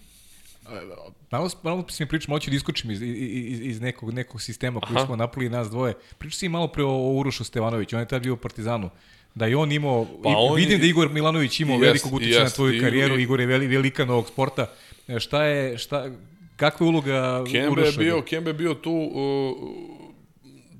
Malo, 1.32 1.50
malo 1.64 1.86
si 1.90 2.04
mi 2.04 2.10
pričam, 2.10 2.34
hoću 2.34 2.50
da 2.50 2.56
iskočim 2.56 2.92
iz, 2.92 3.02
iz, 3.02 3.62
iz 3.62 3.82
nekog, 3.82 4.14
nekog 4.14 4.42
sistema 4.42 4.80
koji 4.80 4.98
Aha. 4.98 5.06
smo 5.06 5.16
napravili 5.16 5.50
nas 5.50 5.70
dvoje. 5.70 5.94
Pričao 6.18 6.38
si 6.38 6.50
malo 6.50 6.68
pre 6.68 6.84
o, 6.84 6.90
o 6.90 7.14
Urošu 7.14 7.44
Stevanoviću, 7.44 7.96
on 7.96 8.02
je 8.02 8.08
tad 8.08 8.24
bio 8.24 8.34
u 8.34 8.38
Partizanu 8.38 8.90
da 9.36 9.46
je 9.46 9.58
on 9.58 9.72
imao, 9.72 10.06
pa 10.24 10.30
on 10.30 10.56
vidim 10.56 10.72
je, 10.72 10.78
da 10.78 10.86
Igor 10.86 11.10
Milanović 11.10 11.60
imao 11.60 11.74
jest, 11.74 11.86
velikog 11.86 12.14
uticaja 12.14 12.44
na 12.44 12.50
tvoju 12.50 12.82
karijeru, 12.82 13.20
Igor 13.20 13.40
je 13.40 13.46
veli, 13.46 13.68
velika 13.68 14.06
novog 14.06 14.28
sporta. 14.28 14.72
E, 15.08 15.20
šta 15.20 15.44
je, 15.44 15.78
šta, 15.78 16.10
kakva 16.56 16.86
je 16.86 16.90
uloga 16.90 17.44
Kembe 17.52 17.70
Uroša? 17.70 18.02
Je 18.02 18.06
bio, 18.06 18.22
Kembe 18.22 18.54
bio 18.54 18.74
tu 18.74 18.92
uh, 18.92 19.58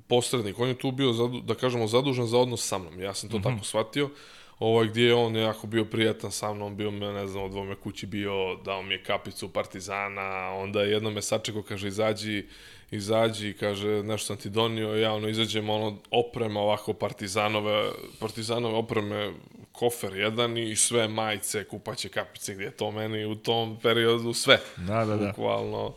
posrednik, 0.08 0.58
on 0.58 0.68
je 0.68 0.74
tu 0.74 0.90
bio, 0.90 1.12
zadu, 1.12 1.40
da 1.40 1.54
kažemo, 1.54 1.86
zadužen 1.86 2.26
za 2.26 2.38
odnos 2.38 2.68
sa 2.68 2.78
mnom. 2.78 3.00
Ja 3.00 3.14
sam 3.14 3.30
to 3.30 3.38
mm 3.38 3.40
-hmm. 3.40 3.44
tako 3.44 3.64
shvatio. 3.64 4.10
Ovaj, 4.58 4.88
gdje 4.88 5.06
je 5.06 5.14
on 5.14 5.36
jako 5.36 5.66
bio 5.66 5.84
prijatan 5.84 6.32
sa 6.32 6.54
mnom, 6.54 6.76
bio 6.76 6.90
me, 6.90 7.12
ne 7.12 7.26
znam, 7.26 7.44
od 7.44 7.66
me 7.66 7.74
kući 7.74 8.06
bio, 8.06 8.56
dao 8.64 8.82
mi 8.82 8.94
je 8.94 9.02
kapicu 9.02 9.48
Partizana, 9.48 10.52
onda 10.54 10.82
jedno 10.82 11.10
me 11.10 11.22
sačekao, 11.22 11.62
kaže, 11.62 11.88
izađi, 11.88 12.46
izađi, 12.90 13.52
kaže, 13.60 14.02
nešto 14.02 14.26
sam 14.26 14.36
ti 14.36 14.50
donio, 14.50 14.94
ja 14.94 15.12
ono, 15.12 15.28
izađem, 15.28 15.70
ono, 15.70 15.96
oprema 16.10 16.60
ovako 16.60 16.92
partizanove, 16.92 17.90
partizanove 18.20 18.74
opreme, 18.74 19.32
kofer 19.72 20.16
jedan 20.16 20.58
i 20.58 20.76
sve 20.76 21.08
majice, 21.08 21.64
kupaće 21.64 22.08
kapice, 22.08 22.54
gdje 22.54 22.64
je 22.64 22.70
to 22.70 22.90
meni 22.90 23.24
u 23.24 23.34
tom 23.34 23.78
periodu 23.82 24.32
sve. 24.32 24.60
Da, 24.76 25.04
da, 25.04 25.16
da. 25.16 25.26
Bukvalno, 25.26 25.94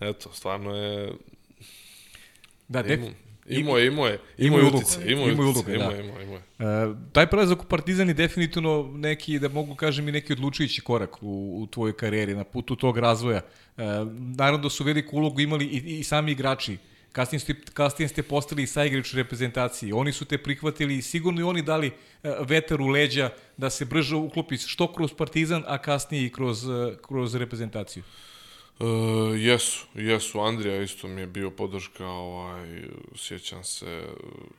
eto, 0.00 0.30
stvarno 0.32 0.76
je... 0.76 1.12
Da, 2.68 2.82
def, 2.82 3.00
Imao 3.48 3.78
je, 3.78 3.86
imao 3.86 4.06
je, 4.06 4.20
imao 4.38 4.58
je 4.58 4.66
utice, 4.66 5.00
imao 5.06 5.26
je 5.26 5.34
utice, 5.34 5.74
imao 5.74 5.90
je, 5.90 6.04
imao 6.04 6.36
je. 6.36 6.94
Taj 7.12 7.26
prelazak 7.26 7.62
u 7.62 7.66
Partizan 7.66 8.08
je 8.08 8.14
definitivno 8.14 8.90
neki, 8.94 9.38
da 9.38 9.48
mogu 9.48 9.74
kažem, 9.74 10.08
i 10.08 10.12
neki 10.12 10.32
odlučujući 10.32 10.80
korak 10.80 11.22
u, 11.22 11.62
u 11.62 11.66
tvojoj 11.66 11.96
karijeri, 11.96 12.34
na 12.34 12.44
putu 12.44 12.76
tog 12.76 12.98
razvoja. 12.98 13.40
Uh, 13.76 13.84
naravno 14.36 14.58
da 14.58 14.70
su 14.70 14.84
veliku 14.84 15.16
ulogu 15.16 15.40
imali 15.40 15.64
i, 15.64 15.98
i 15.98 16.04
sami 16.04 16.32
igrači. 16.32 16.76
Kasnije 17.12 17.40
ste, 17.40 17.54
kasnije 17.74 18.08
ste 18.08 18.22
postali 18.22 18.62
i 18.62 18.66
saigrač 18.66 19.14
u 19.14 19.16
reprezentaciji. 19.16 19.92
Oni 19.92 20.12
su 20.12 20.24
te 20.24 20.38
prihvatili 20.38 20.96
i 20.96 21.02
sigurno 21.02 21.40
i 21.40 21.44
oni 21.44 21.62
dali 21.62 21.90
uh, 21.90 22.30
vetar 22.48 22.80
u 22.80 22.86
leđa 22.86 23.30
da 23.56 23.70
se 23.70 23.84
brže 23.84 24.16
uklopi 24.16 24.56
što 24.56 24.92
kroz 24.92 25.12
Partizan, 25.12 25.64
a 25.66 25.78
kasnije 25.78 26.26
i 26.26 26.32
kroz, 26.32 26.64
uh, 26.64 26.92
kroz 27.06 27.34
reprezentaciju. 27.34 28.02
Uh, 28.80 29.40
jesu, 29.40 29.86
jesu. 29.94 30.40
Andrija 30.40 30.82
isto 30.82 31.08
mi 31.08 31.20
je 31.20 31.26
bio 31.26 31.50
podrška, 31.50 32.06
ovaj, 32.06 32.82
sjećam 33.16 33.64
se, 33.64 34.02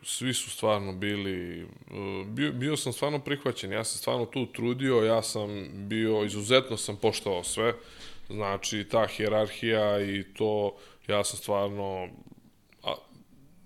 svi 0.03 0.33
su 0.33 0.49
stvarno 0.49 0.93
bili, 0.93 1.63
uh, 1.63 2.27
bio, 2.27 2.51
bio 2.51 2.77
sam 2.77 2.93
stvarno 2.93 3.19
prihvaćen, 3.19 3.71
ja 3.71 3.83
sam 3.83 3.97
stvarno 3.97 4.25
tu 4.25 4.45
trudio, 4.45 5.03
ja 5.03 5.21
sam 5.23 5.69
bio, 5.73 6.23
izuzetno 6.23 6.77
sam 6.77 6.95
poštovao 6.95 7.43
sve, 7.43 7.73
znači 8.29 8.87
ta 8.91 9.07
hjerarhija 9.07 10.01
i 10.01 10.23
to, 10.23 10.75
ja 11.07 11.23
sam 11.23 11.37
stvarno, 11.39 12.07
a, 12.83 12.95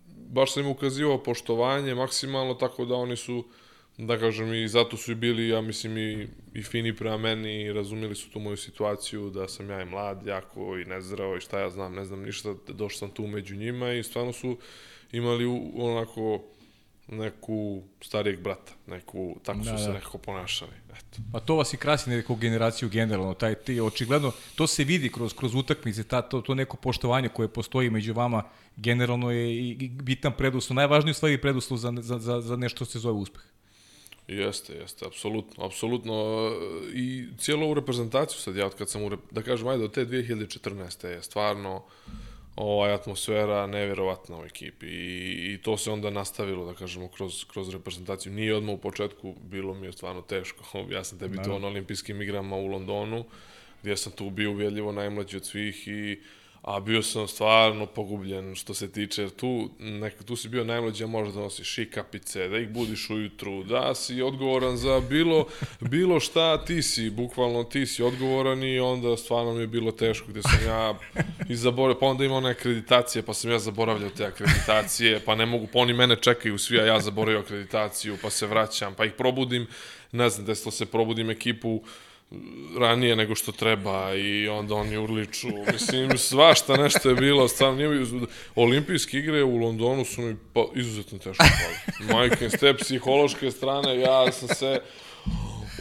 baš 0.08 0.54
sam 0.54 0.64
im 0.64 0.70
ukazivao 0.70 1.24
poštovanje 1.24 1.96
maksimalno, 1.96 2.54
tako 2.54 2.86
da 2.86 2.96
oni 2.96 3.16
su 3.16 3.44
da 3.98 4.20
kažem, 4.20 4.54
i 4.54 4.68
zato 4.68 4.98
su 4.98 5.12
i 5.12 5.16
bili, 5.16 5.48
ja 5.48 5.62
mislim, 5.62 5.98
i, 5.98 6.28
i 6.54 6.64
fini 6.64 6.96
prema 6.96 7.18
meni, 7.18 7.62
i 7.62 7.74
razumeli 7.74 8.16
su 8.16 8.30
tu 8.30 8.40
moju 8.40 8.58
situaciju, 8.58 9.30
da 9.30 9.48
sam 9.48 9.70
ja 9.70 9.82
i 9.82 9.86
mlad, 9.86 10.26
jako 10.26 10.78
i 10.78 10.86
nezdrao 10.86 11.38
i 11.38 11.42
šta 11.42 11.60
ja 11.60 11.70
znam, 11.70 11.94
ne 11.94 12.06
znam 12.06 12.22
ništa, 12.22 12.56
došao 12.68 12.98
sam 12.98 13.10
tu 13.10 13.28
među 13.28 13.56
njima 13.56 13.94
i 13.94 14.04
stvarno 14.04 14.34
su 14.34 14.58
imali 15.12 15.46
u, 15.46 15.72
onako 15.76 16.42
neku 17.08 17.84
starijeg 18.02 18.42
brata, 18.42 18.72
neku, 18.88 19.36
tako 19.44 19.60
da, 19.60 19.78
su 19.78 19.84
se 19.84 19.88
da. 19.88 19.94
nekako 19.94 20.18
ponašali. 20.18 20.72
Eto. 20.90 21.22
Pa 21.32 21.40
to 21.40 21.56
vas 21.56 21.74
i 21.74 21.78
krasi 21.78 22.10
neku 22.10 22.36
generaciju 22.36 22.90
generalno, 22.90 23.34
taj 23.34 23.56
ti, 23.56 23.82
očigledno, 23.82 24.32
to 24.56 24.68
se 24.68 24.84
vidi 24.84 25.12
kroz, 25.12 25.34
kroz 25.34 25.56
utakmice, 25.56 26.04
ta, 26.04 26.22
to, 26.22 26.42
to 26.42 26.56
neko 26.56 26.78
poštovanje 26.78 27.30
koje 27.30 27.48
postoji 27.48 27.90
među 27.90 28.14
vama, 28.14 28.44
generalno 28.76 29.32
je 29.32 29.56
i 29.56 29.90
bitan 29.90 30.34
preduslov, 30.38 30.76
najvažniji 30.76 31.14
stvari 31.14 31.42
preduslov 31.42 31.78
za, 31.78 31.94
za, 31.98 32.20
za, 32.20 32.42
za 32.42 32.56
nešto 32.56 32.86
se 32.86 33.00
zove 33.00 33.14
uspeh. 33.20 33.53
Jeste, 34.28 34.74
jeste, 34.74 35.06
apsolutno, 35.06 35.66
apsolutno. 35.66 36.50
I 36.94 37.26
cijelu 37.38 37.64
ovu 37.64 37.74
reprezentaciju 37.74 38.40
sad 38.40 38.56
ja, 38.56 38.66
od 38.66 38.76
kad 38.76 38.90
sam, 38.90 39.04
u, 39.04 39.10
da 39.32 39.42
kažem, 39.42 39.68
ajde, 39.68 39.84
od 39.84 39.94
te 39.94 40.06
2014. 40.06 41.08
je 41.08 41.24
stvarno 41.24 41.84
ovaj, 42.56 42.94
atmosfera 42.94 43.68
nevjerovatna 43.68 44.40
u 44.40 44.46
ekipi 44.46 44.86
I, 44.86 45.54
i 45.54 45.60
to 45.62 45.78
se 45.78 45.92
onda 45.92 46.10
nastavilo, 46.10 46.66
da 46.66 46.74
kažemo, 46.74 47.08
kroz, 47.08 47.46
kroz 47.46 47.70
reprezentaciju. 47.70 48.34
Nije 48.34 48.56
odmah 48.56 48.76
u 48.76 48.82
početku, 48.82 49.36
bilo 49.42 49.74
mi 49.74 49.86
je 49.86 49.92
stvarno 49.92 50.22
teško. 50.22 50.64
Ja 50.90 51.04
sam 51.04 51.20
tebi 51.20 51.44
to 51.44 51.60
na 51.60 51.68
olimpijskim 51.68 52.22
igrama 52.22 52.56
u 52.56 52.68
Londonu, 52.68 53.26
gdje 53.82 53.98
sam 53.98 54.12
tu 54.12 54.30
bio 54.30 54.52
uvjedljivo 54.52 54.92
najmlađi 54.92 55.38
od 55.38 55.46
svih 55.46 55.88
i 55.88 56.22
a 56.64 56.80
bio 56.80 57.04
sam 57.04 57.28
stvarno 57.28 57.86
pogubljen 57.86 58.56
što 58.56 58.74
se 58.74 58.92
tiče, 58.92 59.30
tu, 59.30 59.70
nek, 59.80 60.24
tu 60.24 60.36
si 60.36 60.50
bio 60.50 60.64
najmlađi, 60.64 61.04
a 61.04 61.08
možda 61.08 61.34
da 61.34 61.40
nosiš 61.40 61.68
šikapice, 61.68 62.48
da 62.48 62.58
ih 62.58 62.70
budiš 62.70 63.10
ujutru, 63.10 63.64
da 63.64 63.96
si 63.96 64.22
odgovoran 64.22 64.78
za 64.78 65.02
bilo, 65.10 65.48
bilo 65.80 66.20
šta, 66.20 66.66
ti 66.66 66.82
si, 66.82 67.10
bukvalno 67.10 67.64
ti 67.64 67.86
si 67.86 68.04
odgovoran 68.04 68.64
i 68.64 68.80
onda 68.80 69.18
stvarno 69.18 69.54
mi 69.54 69.62
je 69.62 69.68
bilo 69.68 69.92
teško 69.92 70.28
gde 70.28 70.42
sam 70.42 70.60
ja 70.68 71.00
i 71.50 71.56
zaboravio, 71.56 72.00
pa 72.00 72.06
onda 72.06 72.26
ima 72.26 72.36
one 72.36 72.50
akreditacije, 72.50 73.22
pa 73.22 73.34
sam 73.34 73.52
ja 73.52 73.60
zaboravljao 73.60 74.10
te 74.10 74.26
akreditacije, 74.26 75.20
pa 75.26 75.36
ne 75.36 75.46
mogu, 75.46 75.68
pa 75.74 75.80
oni 75.80 75.94
mene 75.94 76.16
čekaju 76.16 76.58
svi, 76.58 76.80
a 76.80 76.86
ja 76.86 77.00
zaboravio 77.00 77.40
akreditaciju, 77.40 78.18
pa 78.22 78.30
se 78.30 78.48
vraćam, 78.48 78.94
pa 78.94 79.06
ih 79.06 79.12
probudim, 79.12 79.68
ne 80.12 80.30
znam, 80.30 80.46
desilo 80.46 80.72
se 80.72 80.86
probudim 80.86 81.30
ekipu, 81.30 81.82
ranije 82.80 83.16
nego 83.16 83.36
što 83.36 83.52
treba 83.52 84.14
i 84.16 84.48
onda 84.48 84.76
oni 84.76 84.98
urliču. 84.98 85.48
Mislim, 85.74 86.18
svašta 86.18 86.78
nešto 86.78 87.10
je 87.10 87.16
bilo. 87.16 87.48
Stvarno, 87.48 87.76
nije, 87.76 88.06
olimpijske 88.56 89.18
igre 89.18 89.44
u 89.44 89.58
Londonu 89.58 90.06
su 90.06 90.22
mi 90.22 90.36
pa, 90.54 90.66
izuzetno 90.76 91.18
teško 91.18 91.44
pali. 91.44 92.12
Majke, 92.14 92.50
s 92.50 92.60
te 92.60 92.74
psihološke 92.78 93.52
strane, 93.52 94.00
ja 94.00 94.32
sam 94.32 94.48
se... 94.48 94.80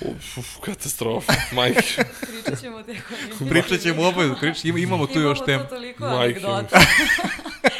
Uf, 0.01 0.39
uf, 0.39 0.47
katastrofa, 0.61 1.33
majke. 1.53 2.05
Pričat 2.21 2.61
ćemo 2.61 2.83
te 2.83 2.97
Pričat 3.51 3.81
ćemo 3.81 4.09
opet, 4.09 4.31
pričat, 4.41 4.65
imamo 4.65 5.07
tu 5.07 5.21
još 5.21 5.45
tem. 5.45 5.55
Imamo 5.55 5.69
tu 5.69 5.75
toliko 5.75 6.05
anegdota. 6.05 6.81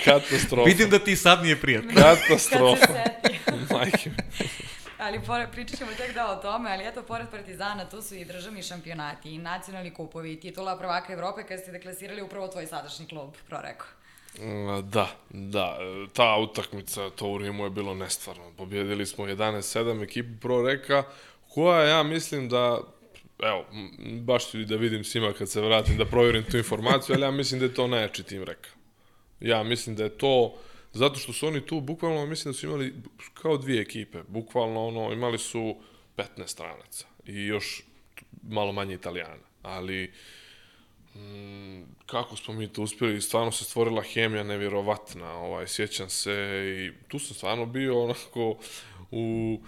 katastrofa. 0.05 0.69
Vidim 0.69 0.91
da 0.91 0.99
ti 0.99 1.17
sad 1.17 1.43
nije 1.43 1.61
prijatno. 1.61 1.91
Katastrofa. 1.95 2.87
Majke. 3.71 4.11
Ali 5.03 5.21
pored, 5.27 5.51
pričat 5.53 5.79
ćemo 5.79 5.91
tek 5.97 6.15
da 6.15 6.33
o 6.33 6.37
tome, 6.37 6.71
ali 6.71 6.89
eto, 6.89 7.03
pored 7.03 7.27
Partizana, 7.31 7.89
tu 7.89 8.03
su 8.03 8.15
i 8.15 8.25
državni 8.25 8.63
šampionati, 8.63 9.35
i 9.35 9.39
nacionalni 9.39 9.95
kupovi, 9.95 10.33
i 10.33 10.41
titula 10.41 10.79
prvaka 10.79 11.13
Evrope, 11.13 11.43
kada 11.43 11.63
ste 11.63 11.73
deklasirali 11.73 12.23
upravo 12.23 12.49
tvoj 12.49 12.67
sadašnji 12.67 13.07
klub, 13.07 13.35
Proreko. 13.49 13.87
Mm, 14.39 14.91
da, 14.91 15.09
da, 15.31 15.79
ta 16.13 16.37
utakmica, 16.37 17.11
to 17.11 17.27
u 17.27 17.39
Rimu 17.39 17.65
je 17.65 17.71
bilo 17.71 17.95
nestvarno. 17.95 18.53
Pobjedili 18.57 19.07
smo 19.07 19.27
11-7 19.27 20.03
ekipu 20.03 20.41
Proreka, 20.41 21.03
koja 21.49 21.83
ja 21.83 22.03
mislim 22.03 22.49
da 22.49 22.81
evo, 23.43 23.65
baš 24.21 24.51
ću 24.51 24.59
da 24.59 24.77
vidim 24.77 25.05
svima 25.05 25.33
kad 25.33 25.51
se 25.51 25.61
vratim 25.61 25.97
da 25.97 26.05
provjerim 26.05 26.45
tu 26.45 26.57
informaciju, 26.57 27.15
ali 27.15 27.25
ja 27.25 27.31
mislim 27.31 27.61
da 27.61 27.67
je 27.67 27.75
to 27.75 27.87
najjači 27.87 28.23
tim 28.23 28.43
Reka. 28.43 28.71
Ja 29.41 29.63
mislim 29.63 29.97
da 29.97 30.03
je 30.05 30.19
to 30.19 30.55
Zato 30.93 31.19
što 31.19 31.33
su 31.33 31.47
oni 31.47 31.67
tu, 31.67 31.81
bukvalno, 31.81 32.27
mislim 32.27 32.53
da 32.53 32.59
su 32.59 32.67
imali 32.67 32.95
kao 33.35 33.57
dvije 33.57 33.83
ekipe. 33.83 34.23
Bukvalno, 34.29 34.87
ono, 34.87 35.13
imali 35.13 35.39
su 35.39 35.77
15 36.17 36.47
stranaca 36.47 37.07
i 37.27 37.47
još 37.47 37.83
malo 38.43 38.73
manje 38.73 38.95
italijana. 38.95 39.45
Ali, 39.63 40.13
mm, 41.15 41.83
kako 42.07 42.37
smo 42.37 42.55
mi 42.55 42.69
to 42.69 42.83
uspjeli, 42.83 43.21
stvarno 43.21 43.53
se 43.53 43.65
stvorila 43.65 44.03
hemija 44.03 44.43
nevjerovatna, 44.43 45.33
ovaj, 45.33 45.69
sjećam 45.69 46.11
se 46.11 46.33
i 46.77 47.09
tu 47.09 47.19
sam 47.19 47.37
stvarno 47.37 47.67
bio 47.67 48.03
onako 48.03 48.57
u 49.11 49.59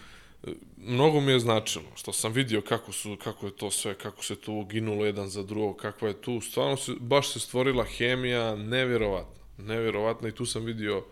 mnogo 0.76 1.20
mi 1.20 1.32
je 1.32 1.40
značilo 1.40 1.84
što 1.94 2.12
sam 2.12 2.32
vidio 2.32 2.60
kako 2.60 2.92
su 2.92 3.16
kako 3.24 3.46
je 3.46 3.56
to 3.56 3.70
sve 3.70 3.94
kako 3.94 4.24
se 4.24 4.36
tu 4.36 4.64
ginulo 4.64 5.04
jedan 5.04 5.28
za 5.28 5.42
drugo 5.42 5.74
kakva 5.74 6.08
je 6.08 6.22
tu 6.22 6.40
stvarno 6.40 6.76
se 6.76 6.92
baš 7.00 7.32
se 7.32 7.40
stvorila 7.40 7.84
hemija 7.84 8.56
nevjerovatna 8.56 9.43
nevjerovatna 9.58 10.28
i 10.28 10.34
tu 10.34 10.46
sam 10.46 10.64
vidio 10.64 11.04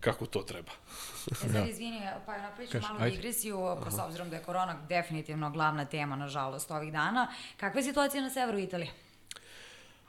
kako 0.00 0.26
to 0.26 0.42
treba. 0.42 0.72
e 1.30 1.48
sad, 1.52 1.68
izvini, 1.68 2.00
pa 2.26 2.38
napravit 2.38 2.70
ću 2.70 2.78
malu 2.80 3.10
digresiju, 3.10 3.76
pa 3.84 3.90
s 3.90 3.98
obzirom 3.98 4.30
da 4.30 4.36
je 4.36 4.42
korona 4.42 4.78
definitivno 4.88 5.50
glavna 5.50 5.84
tema, 5.84 6.16
nažalost, 6.16 6.70
ovih 6.70 6.92
dana. 6.92 7.32
Kakva 7.56 7.80
je 7.80 7.84
situacija 7.84 8.22
na 8.22 8.30
severu 8.30 8.58
Italije? 8.58 8.90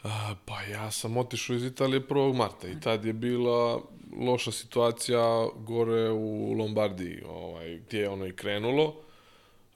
A, 0.04 0.36
pa 0.46 0.62
ja 0.62 0.92
sam 0.92 1.18
otišao 1.18 1.56
iz 1.56 1.64
Italije 1.64 2.02
1. 2.02 2.36
marta 2.36 2.68
i 2.68 2.80
tad 2.80 3.06
je 3.06 3.14
bila 3.14 3.82
loša 4.20 4.52
situacija 4.52 5.48
gore 5.56 6.10
u 6.10 6.54
Lombardiji, 6.54 7.24
ovaj, 7.30 7.78
gdje 7.78 8.00
je 8.00 8.10
ono 8.10 8.26
i 8.26 8.36
krenulo. 8.36 8.96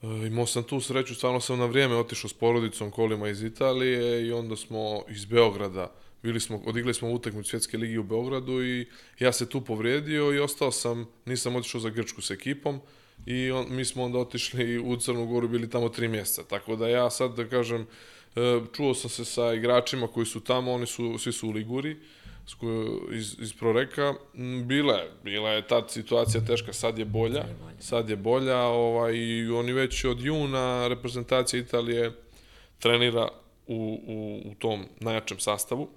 E, 0.02 0.06
imao 0.28 0.46
sam 0.46 0.64
tu 0.64 0.82
sreću, 0.82 1.16
stvarno 1.16 1.40
sam 1.40 1.60
na 1.60 1.66
vrijeme 1.66 1.96
otišao 1.96 2.30
s 2.30 2.34
porodicom 2.34 2.92
kolima 2.92 3.30
iz 3.30 3.44
Italije 3.44 4.28
i 4.28 4.32
onda 4.32 4.56
smo 4.56 5.04
iz 5.10 5.26
Beograda 5.26 5.92
bili 6.24 6.40
smo, 6.40 6.62
odigli 6.66 6.94
smo 6.94 7.12
utakmicu 7.12 7.50
svjetske 7.50 7.78
ligi 7.78 7.98
u 7.98 8.04
Beogradu 8.04 8.64
i 8.64 8.88
ja 9.20 9.32
se 9.32 9.50
tu 9.50 9.62
povrijedio 9.62 10.34
i 10.34 10.40
ostao 10.40 10.72
sam, 10.72 11.08
nisam 11.26 11.56
otišao 11.56 11.82
za 11.82 11.90
Grčku 11.90 12.22
s 12.22 12.32
ekipom 12.32 12.80
i 13.26 13.52
on, 13.52 13.66
mi 13.70 13.86
smo 13.86 14.04
onda 14.04 14.20
otišli 14.20 14.80
u 14.80 14.98
Crnu 14.98 15.26
Goru, 15.26 15.48
bili 15.48 15.70
tamo 15.70 15.90
tri 15.90 16.08
mjeseca. 16.08 16.44
Tako 16.44 16.76
da 16.76 16.88
ja 16.88 17.10
sad, 17.10 17.36
da 17.36 17.48
kažem, 17.48 17.88
e, 18.36 18.60
čuo 18.74 18.94
sam 18.94 19.10
se 19.10 19.26
sa 19.26 19.54
igračima 19.54 20.08
koji 20.08 20.26
su 20.26 20.40
tamo, 20.40 20.72
oni 20.72 20.86
su, 20.86 21.18
svi 21.18 21.32
su 21.32 21.48
u 21.48 21.52
Liguri, 21.52 21.98
iz, 23.12 23.36
iz 23.40 23.54
Proreka. 23.54 24.14
Bila 24.66 24.94
je, 24.94 25.12
bila 25.24 25.50
je 25.50 25.68
tad 25.68 25.92
situacija 25.92 26.46
teška, 26.46 26.74
sad 26.74 26.98
je 26.98 27.06
bolja, 27.06 27.46
sad 27.80 28.10
je 28.10 28.16
bolja, 28.16 28.60
ovaj, 28.60 29.14
i 29.16 29.50
oni 29.50 29.74
već 29.74 30.06
od 30.06 30.22
juna 30.22 30.88
reprezentacija 30.88 31.60
Italije 31.60 32.12
trenira 32.80 33.28
u, 33.68 34.00
u, 34.08 34.42
u 34.52 34.56
tom 34.56 34.86
najjačem 35.00 35.40
sastavu 35.40 35.90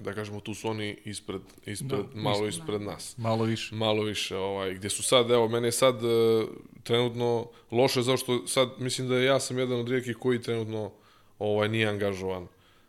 da 0.00 0.12
kažemo 0.12 0.40
tu 0.40 0.54
su 0.54 0.68
oni 0.68 0.96
ispred 1.04 1.40
ispred 1.66 2.00
da, 2.14 2.20
malo 2.20 2.46
ispred 2.46 2.82
nas. 2.82 3.18
Malo 3.18 3.44
više. 3.44 3.74
Malo 3.74 4.02
više, 4.02 4.36
ovaj 4.36 4.74
gdje 4.74 4.90
su 4.90 5.02
sad 5.02 5.30
evo 5.30 5.48
mene 5.48 5.68
je 5.68 5.72
sad 5.72 6.04
uh, 6.04 6.48
trenutno 6.82 7.46
loše 7.70 8.02
zato 8.02 8.16
što 8.16 8.46
sad 8.46 8.68
mislim 8.78 9.08
da 9.08 9.18
ja 9.18 9.40
sam 9.40 9.58
jedan 9.58 9.80
od 9.80 9.88
rijetkih 9.88 10.16
koji 10.16 10.42
trenutno 10.42 10.92
ovaj 11.38 11.68
nije 11.68 11.88
angažovan. 11.88 12.46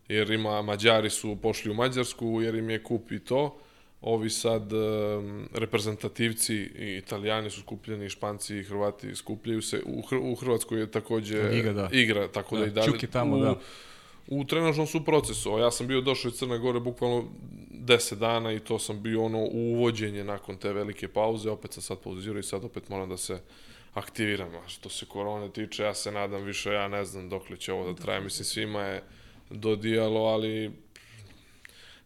Jer 0.07 0.31
ima 0.31 0.61
Mađari 0.61 1.09
su 1.09 1.37
pošli 1.41 1.71
u 1.71 1.73
Mađarsku 1.73 2.41
jer 2.41 2.55
im 2.55 2.69
je 2.69 2.83
kup 2.83 3.11
i 3.11 3.19
to. 3.19 3.57
Ovi 4.01 4.29
sad 4.29 4.73
um, 4.73 5.49
reprezentativci 5.53 6.55
i 6.55 6.97
Italijani 6.97 7.49
su 7.49 7.61
skupljeni, 7.61 8.09
Španci 8.09 8.57
i 8.57 8.63
Hrvati 8.63 9.15
skupljaju 9.15 9.61
se. 9.61 9.81
U, 9.85 10.01
Hr 10.01 10.15
u 10.15 10.35
Hrvatskoj 10.35 10.79
je 10.79 10.91
takođe 10.91 11.59
igra, 11.59 11.73
da. 11.73 11.89
igra 11.91 12.27
tako 12.27 12.55
da, 12.55 12.61
da 12.61 12.67
i 12.67 12.71
dalje. 12.71 12.87
Čuki 12.87 13.07
tamo, 13.07 13.37
u, 13.37 13.39
da 13.39 13.55
u 14.27 14.43
trenažnom 14.43 14.87
su 14.87 15.05
procesu. 15.05 15.57
Ja 15.59 15.71
sam 15.71 15.87
bio 15.87 16.01
došao 16.01 16.29
iz 16.29 16.35
Crne 16.35 16.57
Gore 16.57 16.79
bukvalno 16.79 17.23
10 17.71 18.15
dana 18.15 18.51
i 18.53 18.59
to 18.59 18.79
sam 18.79 19.03
bio 19.03 19.23
ono 19.23 19.39
uvođenje 19.39 20.23
nakon 20.23 20.57
te 20.57 20.73
velike 20.73 21.07
pauze. 21.07 21.49
Opet 21.49 21.73
sam 21.73 21.83
sad 21.83 21.99
pauzirao 21.99 22.39
i 22.39 22.43
sad 22.43 22.63
opet 22.63 22.89
moram 22.89 23.09
da 23.09 23.17
se 23.17 23.41
aktiviram. 23.93 24.55
A 24.55 24.67
što 24.67 24.89
se 24.89 25.05
korone 25.05 25.49
tiče, 25.49 25.83
ja 25.83 25.93
se 25.93 26.11
nadam 26.11 26.43
više, 26.43 26.73
ja 26.73 26.87
ne 26.87 27.05
znam 27.05 27.29
dok 27.29 27.49
li 27.49 27.57
će 27.57 27.73
ovo 27.73 27.91
da 27.91 28.01
traje. 28.01 28.21
Mislim, 28.21 28.45
svima 28.45 28.81
je 28.81 29.03
dodijalo, 29.49 30.19
ali 30.19 30.71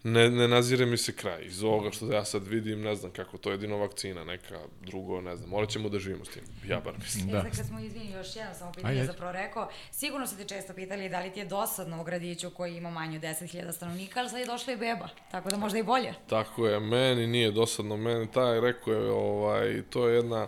ne, 0.04 0.30
ne 0.30 0.48
nazire 0.48 0.86
mi 0.86 0.98
se 0.98 1.16
kraj. 1.16 1.46
Iz 1.46 1.64
ovoga 1.64 1.92
što 1.92 2.12
ja 2.12 2.26
sad 2.26 2.48
vidim, 2.48 2.82
ne 2.82 2.96
znam 2.96 3.12
kako, 3.12 3.38
to 3.38 3.50
je 3.50 3.54
jedino 3.54 3.78
vakcina, 3.78 4.24
neka 4.24 4.60
drugo, 4.82 5.22
ne 5.22 5.36
znam. 5.38 5.50
Morat 5.50 5.70
ćemo 5.70 5.90
da 5.90 6.00
živimo 6.00 6.26
s 6.26 6.30
tim, 6.30 6.44
ja 6.68 6.80
bar 6.80 6.94
mislim. 7.00 7.28
Da. 7.28 7.38
E, 7.38 7.42
sad 7.42 7.58
kad 7.58 7.68
smo, 7.68 7.80
izvini, 7.80 8.12
još 8.12 8.36
jedno 8.36 8.54
samo 8.54 8.72
pitanje 8.72 8.94
Ajde. 8.94 9.06
zapravo 9.06 9.32
rekao, 9.32 9.70
sigurno 9.92 10.28
se 10.28 10.38
te 10.38 10.44
često 10.44 10.74
pitali 10.74 11.10
da 11.10 11.20
li 11.20 11.32
ti 11.34 11.40
je 11.40 11.46
dosadno 11.46 12.02
u 12.02 12.04
gradiću 12.04 12.50
koji 12.50 12.78
ima 12.78 12.90
manje 12.90 13.18
od 13.18 13.24
10.000 13.24 13.72
stanovnika, 13.72 14.20
ali 14.20 14.30
sad 14.30 14.40
je 14.40 14.46
došla 14.46 14.74
i 14.74 14.78
beba, 14.78 15.10
tako 15.32 15.50
da 15.50 15.58
možda 15.58 15.80
i 15.80 15.84
bolje. 15.84 16.14
Tako 16.30 16.68
je, 16.68 16.80
meni 16.80 17.28
nije 17.28 17.52
dosadno, 17.52 17.98
meni 17.98 18.32
taj 18.32 18.62
rekao 18.62 18.94
je, 18.94 19.12
ovaj, 19.12 19.82
to 19.90 20.08
je 20.08 20.16
jedna 20.16 20.48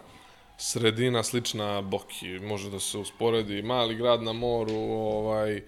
sredina 0.58 1.24
slična 1.24 1.82
Boki, 1.82 2.40
može 2.40 2.70
da 2.70 2.80
se 2.80 2.98
usporedi, 2.98 3.62
mali 3.62 3.96
grad 3.96 4.24
na 4.24 4.34
moru, 4.34 4.76
ovaj, 4.76 5.58
E, 5.58 5.64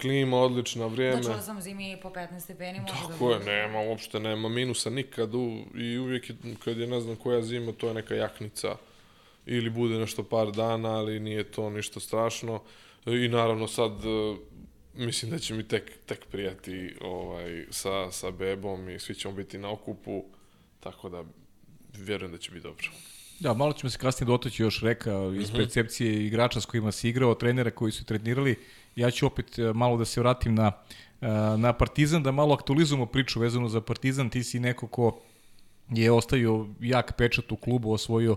klima 0.00 0.36
odlična, 0.36 0.86
vrijeme. 0.86 1.20
Da 1.20 1.42
sam 1.42 1.60
zimi 1.60 1.98
po 2.02 2.08
15 2.08 2.40
stepeni 2.40 2.80
može 2.80 2.92
Tako 2.92 3.08
da 3.08 3.12
Tako 3.12 3.30
je, 3.30 3.44
nema, 3.44 3.78
uopšte 3.80 4.20
nema 4.20 4.48
minusa 4.48 4.90
nikad 4.90 5.34
u, 5.34 5.64
i 5.74 5.98
uvijek 5.98 6.30
kad 6.64 6.78
je 6.78 6.86
ne 6.86 7.00
znam 7.00 7.16
koja 7.16 7.42
zima, 7.42 7.72
to 7.72 7.88
je 7.88 7.94
neka 7.94 8.14
jaknica 8.14 8.76
ili 9.46 9.70
bude 9.70 9.98
nešto 9.98 10.22
par 10.22 10.52
dana, 10.52 10.88
ali 10.88 11.20
nije 11.20 11.44
to 11.44 11.70
ništa 11.70 12.00
strašno. 12.00 12.62
I 13.06 13.28
naravno 13.28 13.68
sad 13.68 13.92
e, 13.92 14.36
mislim 14.94 15.30
da 15.30 15.38
će 15.38 15.54
mi 15.54 15.68
tek, 15.68 15.92
tek 16.06 16.26
prijati 16.26 16.94
ovaj, 17.00 17.64
sa, 17.70 18.10
sa 18.10 18.30
bebom 18.30 18.90
i 18.90 18.98
svi 18.98 19.14
ćemo 19.14 19.34
biti 19.34 19.58
na 19.58 19.70
okupu, 19.70 20.24
tako 20.80 21.08
da 21.08 21.24
vjerujem 21.98 22.32
da 22.32 22.38
će 22.38 22.50
biti 22.50 22.62
dobro. 22.62 22.86
Da, 23.40 23.54
malo 23.54 23.72
ćemo 23.72 23.90
se 23.90 23.98
kasnije 23.98 24.26
dotaći 24.26 24.62
još 24.62 24.80
reka 24.80 25.10
iz 25.10 25.50
mm 25.50 25.54
-hmm. 25.54 25.56
percepcije 25.56 26.26
igrača 26.26 26.60
s 26.60 26.66
kojima 26.66 26.92
si 26.92 27.08
igrao, 27.08 27.34
trenera 27.34 27.70
koji 27.70 27.92
su 27.92 28.04
trenirali. 28.04 28.56
Ja 28.96 29.10
ću 29.10 29.26
opet 29.26 29.58
e, 29.58 29.72
malo 29.72 29.96
da 29.96 30.04
se 30.04 30.20
vratim 30.20 30.54
na, 30.54 30.72
e, 31.20 31.26
na 31.56 31.72
Partizan, 31.72 32.22
da 32.22 32.32
malo 32.32 32.54
aktualizujemo 32.54 33.06
priču 33.06 33.40
vezano 33.40 33.68
za 33.68 33.80
Partizan. 33.80 34.30
Ti 34.30 34.42
si 34.42 34.60
neko 34.60 34.86
ko 34.86 35.20
je 35.90 36.12
ostavio 36.12 36.66
jak 36.80 37.16
pečat 37.16 37.52
u 37.52 37.56
klubu, 37.56 37.92
osvojio 37.92 38.36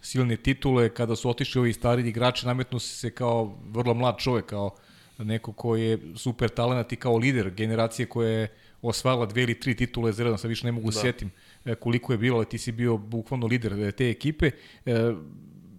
silne 0.00 0.36
titule. 0.36 0.88
Kada 0.88 1.16
su 1.16 1.30
otišli 1.30 1.58
ovi 1.58 1.72
stari 1.72 2.08
igrači, 2.08 2.46
nametnu 2.46 2.78
se 2.78 3.10
kao 3.10 3.58
vrlo 3.66 3.94
mlad 3.94 4.18
čovek, 4.18 4.46
kao 4.46 4.74
neko 5.18 5.52
ko 5.52 5.76
je 5.76 5.98
super 6.16 6.48
talent 6.48 6.92
i 6.92 6.96
kao 6.96 7.16
lider 7.16 7.50
generacije 7.50 8.06
koja 8.06 8.30
je 8.30 8.48
osvajala 8.82 9.26
dve 9.26 9.42
ili 9.42 9.60
tri 9.60 9.76
titule 9.76 10.12
za 10.12 10.24
redom, 10.24 10.38
sad 10.38 10.48
više 10.48 10.66
ne 10.66 10.72
mogu 10.72 10.90
da. 10.90 11.00
setim 11.00 11.30
e, 11.64 11.74
koliko 11.74 12.12
je 12.12 12.18
bilo, 12.18 12.36
ali 12.36 12.46
ti 12.46 12.58
si 12.58 12.72
bio 12.72 12.96
bukvalno 12.96 13.46
lider 13.46 13.92
te 13.92 14.10
ekipe. 14.10 14.50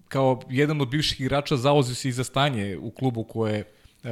Kao 0.07 0.41
jedan 0.49 0.81
od 0.81 0.89
bivših 0.89 1.21
igrača 1.21 1.57
zauzio 1.57 1.95
se 1.95 2.09
i 2.09 2.11
za 2.11 2.23
stanje 2.23 2.77
u 2.77 2.91
klubu 2.91 3.23
koje 3.23 3.63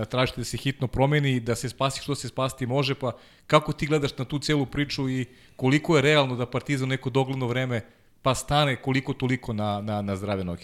tražite 0.09 0.41
da 0.41 0.45
se 0.45 0.57
hitno 0.57 0.87
promeni, 0.87 1.39
da 1.39 1.55
se 1.55 1.69
spasi 1.69 2.01
što 2.01 2.15
se 2.15 2.27
spasti 2.27 2.65
može, 2.65 2.95
pa 2.95 3.11
kako 3.47 3.73
ti 3.73 3.87
gledaš 3.87 4.17
na 4.17 4.25
tu 4.25 4.39
celu 4.39 4.65
priču 4.65 5.09
i 5.09 5.25
koliko 5.55 5.95
je 5.95 6.01
realno 6.01 6.35
da 6.35 6.45
Partizan 6.45 6.89
neko 6.89 7.09
dogledno 7.09 7.47
vreme 7.47 7.81
pa 8.21 8.35
stane 8.35 8.75
koliko 8.75 9.13
toliko 9.13 9.53
na, 9.53 9.81
na, 9.81 10.01
na 10.01 10.15
zdrave 10.15 10.43
noge? 10.43 10.63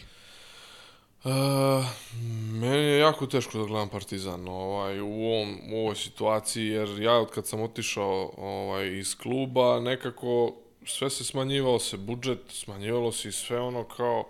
Uh, 1.23 1.31
meni 2.61 2.83
je 2.83 2.99
jako 2.99 3.25
teško 3.25 3.57
da 3.57 3.65
gledam 3.65 3.89
Partizan 3.89 4.47
ovaj, 4.47 4.99
u, 4.99 5.05
ovom, 5.05 5.59
u 5.71 5.79
ovoj 5.79 5.95
situaciji, 5.95 6.67
jer 6.67 7.01
ja 7.01 7.13
od 7.13 7.31
kad 7.31 7.47
sam 7.47 7.61
otišao 7.61 8.33
ovaj, 8.37 8.97
iz 8.97 9.17
kluba, 9.17 9.79
nekako 9.79 10.55
sve 10.85 11.09
se 11.09 11.23
smanjivao 11.23 11.79
se 11.79 11.97
budžet, 11.97 12.39
smanjivalo 12.49 13.11
se 13.11 13.29
i 13.29 13.31
sve 13.31 13.59
ono 13.59 13.83
kao 13.83 14.25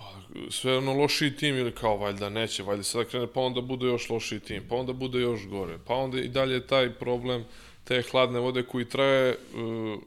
pa, 0.00 0.12
sve 0.50 0.76
ono 0.76 0.94
lošiji 0.94 1.36
tim 1.36 1.58
ili 1.58 1.72
kao 1.72 1.96
valjda 1.96 2.28
neće, 2.28 2.62
valjda 2.62 2.82
sada 2.82 3.04
krene, 3.04 3.26
pa 3.26 3.40
onda 3.40 3.60
bude 3.60 3.86
još 3.86 4.10
lošiji 4.10 4.40
tim, 4.40 4.62
pa 4.68 4.76
onda 4.76 4.92
bude 4.92 5.20
još 5.20 5.46
gore, 5.46 5.78
pa 5.86 5.94
onda 5.94 6.20
i 6.20 6.28
dalje 6.28 6.66
taj 6.66 6.90
problem 6.90 7.44
te 7.84 8.02
hladne 8.10 8.40
vode 8.40 8.62
koji 8.62 8.84
traje, 8.84 9.30
uh, 9.30 10.00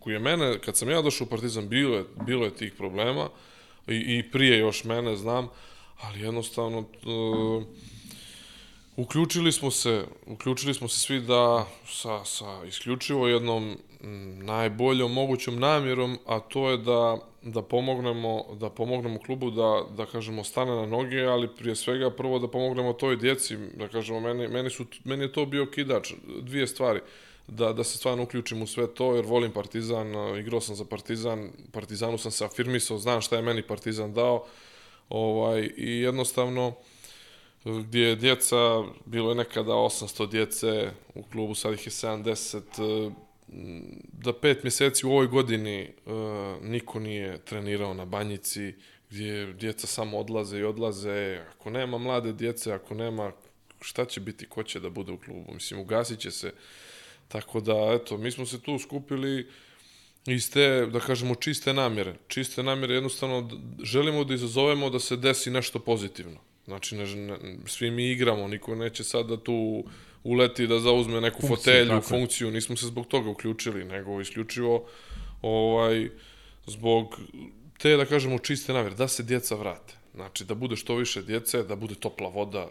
koji 0.00 0.14
je 0.14 0.18
mene, 0.18 0.58
kad 0.58 0.76
sam 0.76 0.90
ja 0.90 1.02
došao 1.02 1.24
u 1.24 1.30
Partizan, 1.30 1.68
bilo 1.68 1.96
je, 1.96 2.04
bilo 2.26 2.44
je 2.44 2.54
tih 2.54 2.72
problema, 2.72 3.28
i, 3.86 4.18
i 4.18 4.30
prije 4.32 4.58
još 4.58 4.84
mene 4.84 5.16
znam, 5.16 5.48
ali 6.00 6.20
jednostavno 6.20 6.78
uh, 6.78 7.64
uključili 8.96 9.52
smo 9.52 9.70
se, 9.70 10.04
uključili 10.26 10.74
smo 10.74 10.88
se 10.88 10.98
svi 10.98 11.20
da 11.20 11.66
sa, 11.86 12.24
sa 12.24 12.64
isključivo 12.68 13.28
jednom 13.28 13.76
najboljom 14.42 15.12
mogućom 15.12 15.58
namjerom, 15.58 16.18
a 16.26 16.40
to 16.40 16.70
je 16.70 16.76
da 16.76 17.18
da 17.46 17.62
pomognemo 17.62 18.44
da 18.60 18.70
pomognemo 18.70 19.18
klubu 19.18 19.50
da 19.50 19.84
da 19.96 20.06
kažemo 20.06 20.44
stane 20.44 20.74
na 20.76 20.86
noge, 20.86 21.24
ali 21.24 21.48
prije 21.56 21.76
svega 21.76 22.10
prvo 22.10 22.38
da 22.38 22.48
pomognemo 22.48 22.92
toj 22.92 23.16
djeci, 23.16 23.56
da 23.56 23.88
kažemo 23.88 24.20
meni 24.20 24.48
meni 24.48 24.70
su 24.70 24.84
meni 25.04 25.24
je 25.24 25.32
to 25.32 25.46
bio 25.46 25.66
kidač, 25.66 26.12
dvije 26.40 26.66
stvari. 26.66 27.00
Da, 27.48 27.72
da 27.72 27.84
se 27.84 27.98
stvarno 27.98 28.22
uključim 28.22 28.62
u 28.62 28.66
sve 28.66 28.86
to, 28.94 29.14
jer 29.14 29.24
volim 29.24 29.52
Partizan, 29.52 30.38
igrao 30.38 30.60
sam 30.60 30.74
za 30.74 30.84
Partizan, 30.84 31.50
Partizanu 31.72 32.18
sam 32.18 32.30
se 32.30 32.44
afirmisao, 32.44 32.98
znam 32.98 33.20
šta 33.20 33.36
je 33.36 33.42
meni 33.42 33.62
Partizan 33.62 34.12
dao, 34.12 34.44
ovaj, 35.08 35.70
i 35.76 36.00
jednostavno, 36.00 36.72
gdje 37.64 38.00
je 38.00 38.16
djeca, 38.16 38.56
bilo 39.04 39.28
je 39.30 39.34
nekada 39.34 39.72
800 39.72 40.30
djece, 40.30 40.90
u 41.14 41.22
klubu 41.22 41.54
sad 41.54 41.74
ih 41.74 41.86
je 41.86 41.90
70, 41.90 43.12
da 44.12 44.32
pet 44.32 44.62
mjeseci 44.62 45.06
u 45.06 45.10
ovoj 45.10 45.26
godini 45.26 45.92
niko 46.62 47.00
nije 47.00 47.38
trenirao 47.44 47.94
na 47.94 48.04
banjici, 48.04 48.74
gdje 49.10 49.52
djeca 49.52 49.86
samo 49.86 50.18
odlaze 50.18 50.58
i 50.58 50.64
odlaze, 50.64 51.40
ako 51.50 51.70
nema 51.70 51.98
mlade 51.98 52.32
djece, 52.32 52.72
ako 52.72 52.94
nema, 52.94 53.32
šta 53.80 54.04
će 54.04 54.20
biti, 54.20 54.46
ko 54.46 54.62
će 54.62 54.80
da 54.80 54.90
bude 54.90 55.12
u 55.12 55.18
klubu, 55.18 55.52
mislim, 55.54 55.80
ugasit 55.80 56.18
će 56.18 56.30
se 56.30 56.52
Tako 57.28 57.60
da, 57.60 57.98
eto, 58.02 58.18
mi 58.18 58.30
smo 58.30 58.46
se 58.46 58.60
tu 58.60 58.78
skupili 58.78 59.48
iz 60.26 60.50
te, 60.50 60.86
da 60.86 61.00
kažemo, 61.00 61.34
čiste 61.34 61.72
namjere. 61.72 62.14
Čiste 62.28 62.62
namjere 62.62 62.94
jednostavno 62.94 63.50
želimo 63.82 64.24
da 64.24 64.34
izazovemo 64.34 64.90
da 64.90 65.00
se 65.00 65.16
desi 65.16 65.50
nešto 65.50 65.78
pozitivno. 65.78 66.40
Znači, 66.66 66.96
ne, 66.96 67.16
ne, 67.16 67.38
svi 67.66 67.90
mi 67.90 68.10
igramo, 68.10 68.48
niko 68.48 68.74
neće 68.74 69.04
sad 69.04 69.26
da 69.26 69.36
tu 69.36 69.84
uleti 70.24 70.66
da 70.66 70.78
zauzme 70.80 71.20
neku 71.20 71.40
funkciju, 71.40 71.56
fotelju, 71.56 71.88
tako. 71.88 72.08
funkciju, 72.08 72.50
nismo 72.50 72.76
se 72.76 72.86
zbog 72.86 73.06
toga 73.06 73.30
uključili, 73.30 73.84
nego 73.84 74.20
isključivo 74.20 74.88
ovaj, 75.42 76.10
zbog 76.66 77.20
te, 77.78 77.96
da 77.96 78.04
kažemo, 78.04 78.38
čiste 78.38 78.72
namjere, 78.72 78.94
da 78.94 79.08
se 79.08 79.22
djeca 79.22 79.54
vrate. 79.54 79.94
Znači, 80.14 80.44
da 80.44 80.54
bude 80.54 80.76
što 80.76 80.94
više 80.94 81.22
djece, 81.22 81.62
da 81.62 81.76
bude 81.76 81.94
topla 81.94 82.28
voda. 82.28 82.68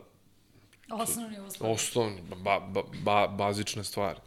Osnovni 0.92 1.40
uslovi. 1.40 1.74
Osnovni, 1.74 2.22
ba, 2.44 2.60
ba, 2.60 2.84
ba, 3.04 3.28
bazične 3.28 3.84
stvari. 3.84 4.20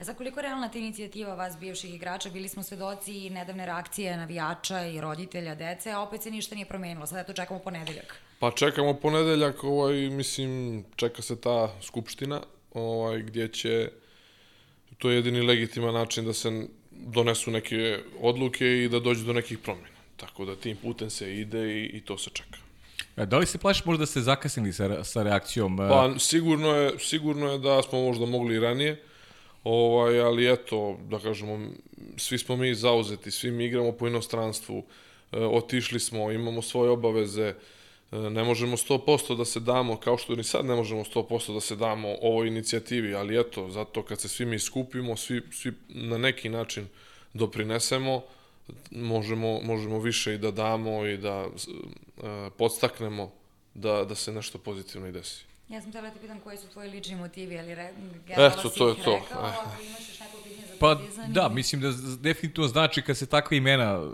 E 0.00 0.04
sad, 0.04 0.16
koliko 0.16 0.40
je 0.40 0.42
realna 0.42 0.68
ta 0.68 0.78
inicijativa 0.78 1.34
vas 1.34 1.58
bivših 1.58 1.94
igrača? 1.94 2.30
Bili 2.30 2.48
smo 2.48 2.62
svedoci 2.62 3.30
nedavne 3.30 3.66
reakcije 3.66 4.16
navijača 4.16 4.86
i 4.86 5.00
roditelja 5.00 5.54
dece, 5.54 5.90
a 5.90 6.00
opet 6.00 6.22
se 6.22 6.30
ništa 6.30 6.54
nije 6.54 6.66
promenilo. 6.66 7.06
Sad 7.06 7.18
eto 7.18 7.32
čekamo 7.32 7.60
ponedeljak. 7.60 8.20
Pa 8.38 8.50
čekamo 8.50 8.94
ponedeljak, 8.94 9.64
ovaj, 9.64 9.94
mislim, 9.94 10.84
čeka 10.96 11.22
se 11.22 11.40
ta 11.40 11.72
skupština, 11.82 12.40
ovaj, 12.74 13.22
gdje 13.22 13.48
će, 13.48 13.90
to 14.98 15.10
je 15.10 15.16
jedini 15.16 15.40
legitiman 15.40 15.94
način 15.94 16.24
da 16.24 16.32
se 16.32 16.68
donesu 16.90 17.50
neke 17.50 17.98
odluke 18.20 18.84
i 18.84 18.88
da 18.88 19.00
dođe 19.00 19.24
do 19.24 19.32
nekih 19.32 19.58
promjena. 19.58 19.96
Tako 20.16 20.44
da 20.44 20.56
tim 20.56 20.76
putem 20.76 21.10
se 21.10 21.36
ide 21.36 21.72
i, 21.72 21.84
i 21.84 22.00
to 22.00 22.18
se 22.18 22.30
čeka. 22.30 22.58
E, 23.16 23.26
da 23.26 23.38
li 23.38 23.46
se 23.46 23.58
plašiš 23.58 23.84
možda 23.84 24.02
da 24.02 24.06
ste 24.06 24.20
zakasnili 24.20 24.72
sa, 24.72 25.04
sa 25.04 25.22
reakcijom? 25.22 25.76
Pa 25.76 26.14
sigurno 26.18 26.68
je, 26.68 26.98
sigurno 26.98 27.52
je 27.52 27.58
da 27.58 27.82
smo 27.82 28.00
možda 28.00 28.26
mogli 28.26 28.56
i 28.56 28.60
ranije. 28.60 29.05
Ovaj, 29.68 30.20
ali 30.20 30.52
eto, 30.52 30.98
da 31.08 31.18
kažemo, 31.18 31.68
svi 32.16 32.38
smo 32.38 32.56
mi 32.56 32.74
zauzeti, 32.74 33.30
svi 33.30 33.50
mi 33.50 33.64
igramo 33.64 33.92
po 33.92 34.06
inostranstvu, 34.06 34.84
e, 35.32 35.38
otišli 35.38 36.00
smo, 36.00 36.32
imamo 36.32 36.62
svoje 36.62 36.90
obaveze, 36.90 37.54
e, 38.12 38.16
ne 38.16 38.44
možemo 38.44 38.76
100% 38.76 39.36
da 39.36 39.44
se 39.44 39.60
damo, 39.60 39.96
kao 39.96 40.18
što 40.18 40.36
ni 40.36 40.44
sad 40.44 40.64
ne 40.64 40.74
možemo 40.74 41.04
100% 41.04 41.54
da 41.54 41.60
se 41.60 41.76
damo 41.76 42.14
ovoj 42.22 42.48
inicijativi, 42.48 43.14
ali 43.14 43.40
eto, 43.40 43.70
zato 43.70 44.02
kad 44.02 44.20
se 44.20 44.28
svi 44.28 44.46
mi 44.46 44.58
skupimo, 44.58 45.16
svi, 45.16 45.42
svi 45.52 45.72
na 45.88 46.18
neki 46.18 46.48
način 46.48 46.86
doprinesemo, 47.34 48.22
možemo, 48.90 49.60
možemo 49.62 49.98
više 49.98 50.34
i 50.34 50.38
da 50.38 50.50
damo 50.50 51.06
i 51.06 51.16
da 51.16 51.46
e, 51.46 52.50
podstaknemo 52.58 53.32
da, 53.74 54.04
da 54.04 54.14
se 54.14 54.32
nešto 54.32 54.58
pozitivno 54.58 55.08
i 55.08 55.12
desi. 55.12 55.55
Ja 55.68 55.80
sam 55.80 55.90
htjela 55.90 56.08
da 56.08 56.14
ti 56.14 56.20
pitam 56.20 56.40
koji 56.40 56.56
su 56.56 56.68
tvoji 56.68 56.90
lični 56.90 57.16
motivi, 57.16 57.58
ali 57.58 57.74
re, 57.74 57.92
Eto, 58.28 58.68
to 58.68 58.88
je 58.88 58.94
to. 58.94 59.20
Rekao, 59.22 59.44
ako 59.44 59.82
imaš 59.82 60.08
još 60.08 60.20
neko 60.20 60.36
pitanje 60.44 60.66
za 60.66 60.74
pa, 60.80 61.00
da, 61.28 61.48
mislim 61.48 61.80
da 61.80 61.92
definitivno 62.20 62.68
znači 62.68 63.02
kad 63.02 63.16
se 63.16 63.26
takve 63.26 63.56
imena 63.56 64.10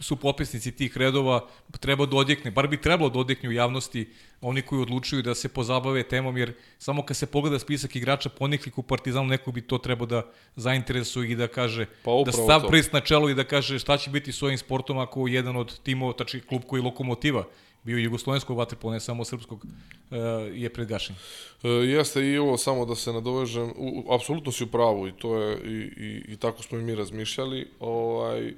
su 0.00 0.16
popisnici 0.16 0.72
tih 0.72 0.96
redova, 0.96 1.48
treba 1.80 2.06
da 2.06 2.16
odjekne, 2.16 2.50
bar 2.50 2.68
bi 2.68 2.80
trebalo 2.80 3.10
da 3.10 3.18
odjekne 3.18 3.48
u 3.48 3.52
javnosti 3.52 4.08
oni 4.40 4.62
koji 4.62 4.82
odlučuju 4.82 5.22
da 5.22 5.34
se 5.34 5.48
pozabave 5.48 6.02
temom, 6.02 6.36
jer 6.36 6.52
samo 6.78 7.02
kad 7.02 7.16
se 7.16 7.26
pogleda 7.26 7.58
spisak 7.58 7.96
igrača 7.96 8.28
poneklih 8.28 8.78
u 8.78 8.82
Partizanu, 8.82 9.26
neko 9.26 9.52
bi 9.52 9.60
to 9.60 9.78
trebao 9.78 10.06
da 10.06 10.22
zainteresuje 10.56 11.30
i 11.30 11.36
da 11.36 11.48
kaže, 11.48 11.86
pa 12.04 12.10
da 12.26 12.32
stav 12.32 12.68
prist 12.68 12.92
na 12.92 13.00
čelo 13.00 13.30
i 13.30 13.34
da 13.34 13.44
kaže 13.44 13.78
šta 13.78 13.96
će 13.96 14.10
biti 14.10 14.32
s 14.32 14.42
ovim 14.42 14.58
sportom 14.58 14.98
ako 14.98 15.28
jedan 15.28 15.56
od 15.56 15.78
timova, 15.80 16.12
tači 16.12 16.40
klub 16.40 16.62
koji 16.66 16.82
lokomotiva 16.82 17.44
bio 17.86 17.98
jugoslovenskog 17.98 18.58
vaterpola, 18.58 18.94
ne 18.94 19.00
samo 19.00 19.24
srpskog, 19.24 19.64
uh, 19.64 20.18
je 20.52 20.70
pred 20.72 20.88
gašenjem. 20.88 21.20
E, 21.62 21.68
jeste 21.68 22.26
i 22.26 22.38
ovo 22.38 22.56
samo 22.58 22.84
da 22.84 22.94
se 22.94 23.12
nadovežem, 23.12 23.72
u, 23.76 24.14
apsolutno 24.14 24.52
si 24.52 24.64
u 24.64 24.66
pravu 24.66 25.08
i 25.08 25.12
to 25.12 25.36
je 25.38 25.58
i, 25.64 25.76
i, 26.06 26.32
i 26.32 26.36
tako 26.36 26.62
smo 26.62 26.78
i 26.78 26.82
mi 26.82 26.94
razmišljali. 26.94 27.66
Ovaj, 27.80 28.54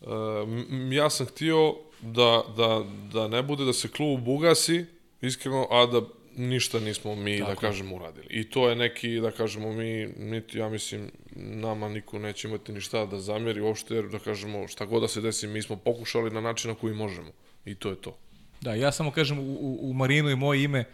uh, 0.00 0.08
ja 0.92 1.10
sam 1.10 1.26
htio 1.26 1.74
da, 2.00 2.42
da, 2.56 2.84
da 3.12 3.28
ne 3.28 3.42
bude 3.42 3.64
da 3.64 3.72
se 3.72 3.88
klub 3.88 4.28
ugasi, 4.28 4.84
iskreno, 5.20 5.66
a 5.70 5.86
da 5.86 6.00
ništa 6.36 6.80
nismo 6.80 7.14
mi, 7.14 7.38
da 7.38 7.46
tako. 7.46 7.60
da 7.60 7.68
kažemo, 7.68 7.96
uradili. 7.96 8.26
I 8.30 8.50
to 8.50 8.68
je 8.68 8.76
neki, 8.76 9.20
da 9.20 9.30
kažemo, 9.30 9.72
mi, 9.72 10.06
niti, 10.06 10.58
ja 10.58 10.68
mislim, 10.68 11.10
nama 11.36 11.88
niko 11.88 12.18
neće 12.18 12.48
imati 12.48 12.72
ništa 12.72 13.06
da 13.06 13.20
zamjeri 13.20 13.60
uopšte, 13.60 13.94
jer 13.94 14.08
da 14.08 14.18
kažemo, 14.18 14.68
šta 14.68 14.84
god 14.84 15.02
da 15.02 15.08
se 15.08 15.20
desi, 15.20 15.46
mi 15.46 15.62
smo 15.62 15.76
pokušali 15.76 16.30
na 16.30 16.40
način 16.40 16.70
na 16.70 16.74
koji 16.74 16.94
možemo. 16.94 17.32
I 17.64 17.74
to 17.74 17.90
je 17.90 17.96
to. 17.96 18.16
Da, 18.60 18.74
ja 18.74 18.92
samo 18.92 19.10
kažem 19.10 19.38
u, 19.38 19.78
u 19.80 19.92
Marinu 19.92 20.30
i 20.30 20.36
moje 20.36 20.64
ime, 20.64 20.78
e, 20.78 20.86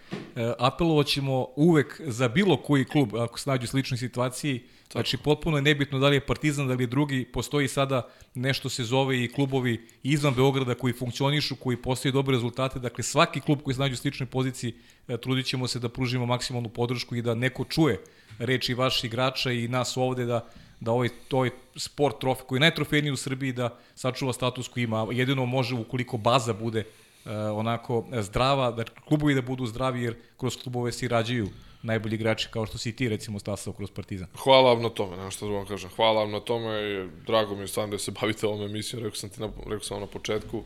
apelovat 0.58 1.06
ćemo 1.06 1.46
uvek 1.56 2.00
za 2.06 2.28
bilo 2.28 2.56
koji 2.56 2.84
klub, 2.84 3.14
ako 3.14 3.38
se 3.38 3.50
nađu 3.50 3.64
u 3.64 3.66
sličnoj 3.66 3.98
situaciji, 3.98 4.60
Znači, 4.92 5.16
potpuno 5.16 5.56
je 5.56 5.62
nebitno 5.62 5.98
da 5.98 6.08
li 6.08 6.16
je 6.16 6.26
Partizan, 6.26 6.68
da 6.68 6.74
li 6.74 6.82
je 6.82 6.86
drugi, 6.86 7.24
postoji 7.24 7.68
sada 7.68 8.08
nešto 8.34 8.68
se 8.68 8.84
zove 8.84 9.24
i 9.24 9.28
klubovi 9.28 9.88
izvan 10.02 10.34
Beograda 10.34 10.74
koji 10.74 10.92
funkcionišu, 10.92 11.56
koji 11.56 11.76
postoji 11.76 12.12
dobre 12.12 12.36
rezultate, 12.36 12.78
dakle 12.78 13.04
svaki 13.04 13.40
klub 13.40 13.62
koji 13.64 13.74
se 13.74 13.80
nađe 13.80 13.92
u 13.92 13.96
sličnoj 13.96 14.26
poziciji, 14.26 14.74
e, 15.08 15.16
trudit 15.16 15.46
ćemo 15.46 15.68
se 15.68 15.78
da 15.78 15.88
pružimo 15.88 16.26
maksimalnu 16.26 16.68
podršku 16.68 17.16
i 17.16 17.22
da 17.22 17.34
neko 17.34 17.64
čuje 17.64 18.00
reči 18.38 18.74
vaših 18.74 19.04
igrača 19.04 19.52
i 19.52 19.68
nas 19.68 19.96
ovde 19.96 20.24
da 20.24 20.48
da 20.82 20.92
ovaj, 20.92 21.08
ovaj 21.30 21.50
sport 21.76 22.20
trofej 22.20 22.46
koji 22.46 22.56
je 22.56 22.60
najtrofejniji 22.60 23.12
u 23.12 23.16
Srbiji 23.16 23.52
da 23.52 23.78
sačuva 23.94 24.32
status 24.32 24.68
koji 24.68 24.84
ima. 24.84 25.06
Jedino 25.12 25.46
može 25.46 25.74
ukoliko 25.74 26.16
baza 26.16 26.52
bude 26.52 26.84
uh, 27.24 27.30
onako 27.58 28.04
zdrava, 28.20 28.70
da 28.70 28.84
klubovi 28.84 29.34
da 29.34 29.42
budu 29.42 29.66
zdravi 29.66 30.02
jer 30.02 30.16
kroz 30.36 30.56
klubove 30.62 30.92
se 30.92 31.08
rađaju 31.08 31.48
najbolji 31.82 32.14
igrači 32.14 32.48
kao 32.50 32.66
što 32.66 32.78
si 32.78 32.96
ti 32.96 33.08
recimo 33.08 33.38
stasao 33.38 33.72
kroz 33.72 33.90
Partizan. 33.90 34.28
Hvala 34.36 34.72
vam 34.72 34.82
na 34.82 34.88
tome, 34.88 35.16
nema 35.16 35.30
što 35.30 35.46
da 35.46 35.52
vam 35.52 35.66
kažem. 35.66 35.90
Hvala 35.96 36.20
vam 36.20 36.30
na 36.30 36.40
tome 36.40 37.08
drago 37.26 37.54
mi 37.54 37.60
je 37.60 37.68
stvarno 37.68 37.90
da 37.92 37.98
se 37.98 38.10
bavite 38.20 38.46
ovom 38.46 38.62
emisijom, 38.62 39.02
rekao 39.02 39.16
sam 39.16 39.30
ti 39.30 39.40
na, 39.40 39.50
rekao 39.58 39.84
sam 39.84 40.00
na 40.00 40.06
početku. 40.06 40.62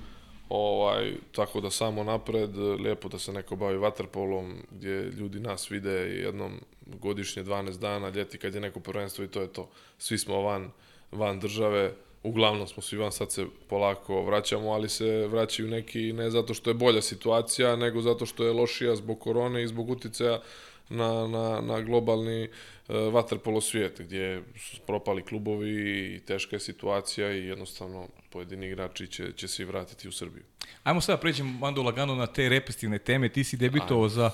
Ovaj, 0.49 1.15
tako 1.33 1.61
da 1.61 1.71
samo 1.71 2.05
napred, 2.05 2.57
lijepo 2.57 3.09
da 3.09 3.19
se 3.19 3.33
neko 3.33 3.57
bavi 3.57 3.79
vaterpolom, 3.79 4.55
gdje 4.71 5.03
ljudi 5.03 5.41
nas 5.41 5.71
vide 5.71 5.91
jednom 5.91 6.61
godišnje 6.87 7.45
12 7.45 7.79
dana, 7.79 8.09
ljeti 8.09 8.39
kad 8.39 8.55
je 8.55 8.61
neko 8.61 8.81
prvenstvo 8.81 9.25
i 9.25 9.29
to 9.29 9.41
je 9.41 9.53
to. 9.53 9.69
Svi 9.99 10.19
smo 10.19 10.41
van, 10.43 10.71
van 11.13 11.41
države, 11.41 11.95
uglavnom 12.27 12.67
smo 12.67 12.83
svi 12.83 12.99
van, 12.99 13.13
sad 13.13 13.33
se 13.33 13.47
polako 13.69 14.23
vraćamo, 14.23 14.73
ali 14.73 14.89
se 14.89 15.27
vraćaju 15.27 15.69
neki 15.69 16.13
ne 16.13 16.31
zato 16.31 16.55
što 16.55 16.71
je 16.71 16.75
bolja 16.75 17.03
situacija, 17.03 17.77
nego 17.77 18.03
zato 18.03 18.27
što 18.27 18.45
je 18.45 18.53
lošija 18.53 18.97
zbog 18.97 19.19
korone 19.21 19.63
i 19.63 19.69
zbog 19.69 19.91
uticaja 19.91 20.41
na, 20.89 21.27
na, 21.27 21.61
na 21.61 21.81
globalni 21.81 22.45
uh, 22.45 22.95
vaterpolo 23.13 23.61
svijet, 23.61 24.01
gdje 24.01 24.43
su 24.59 24.77
propali 24.87 25.23
klubovi 25.23 25.71
i 26.17 26.21
teška 26.21 26.57
je 26.57 26.61
situacija 26.61 27.33
i 27.33 27.47
jednostavno 27.47 28.09
pojedini 28.31 28.67
igrači 28.67 29.07
će, 29.07 29.33
će 29.33 29.49
se 29.49 29.63
i 29.63 29.67
vratiti 29.67 30.09
u 30.09 30.13
Srbiju. 30.13 30.43
Ajmo 30.83 31.01
sada 31.01 31.19
pređemo 31.19 31.59
Mando 31.59 31.83
lagano 31.83 32.15
na 32.15 32.27
te 32.27 32.49
repestivne 32.49 32.99
teme. 32.99 33.29
Ti 33.29 33.45
si 33.45 33.57
debitovao 33.57 34.09
za 34.09 34.31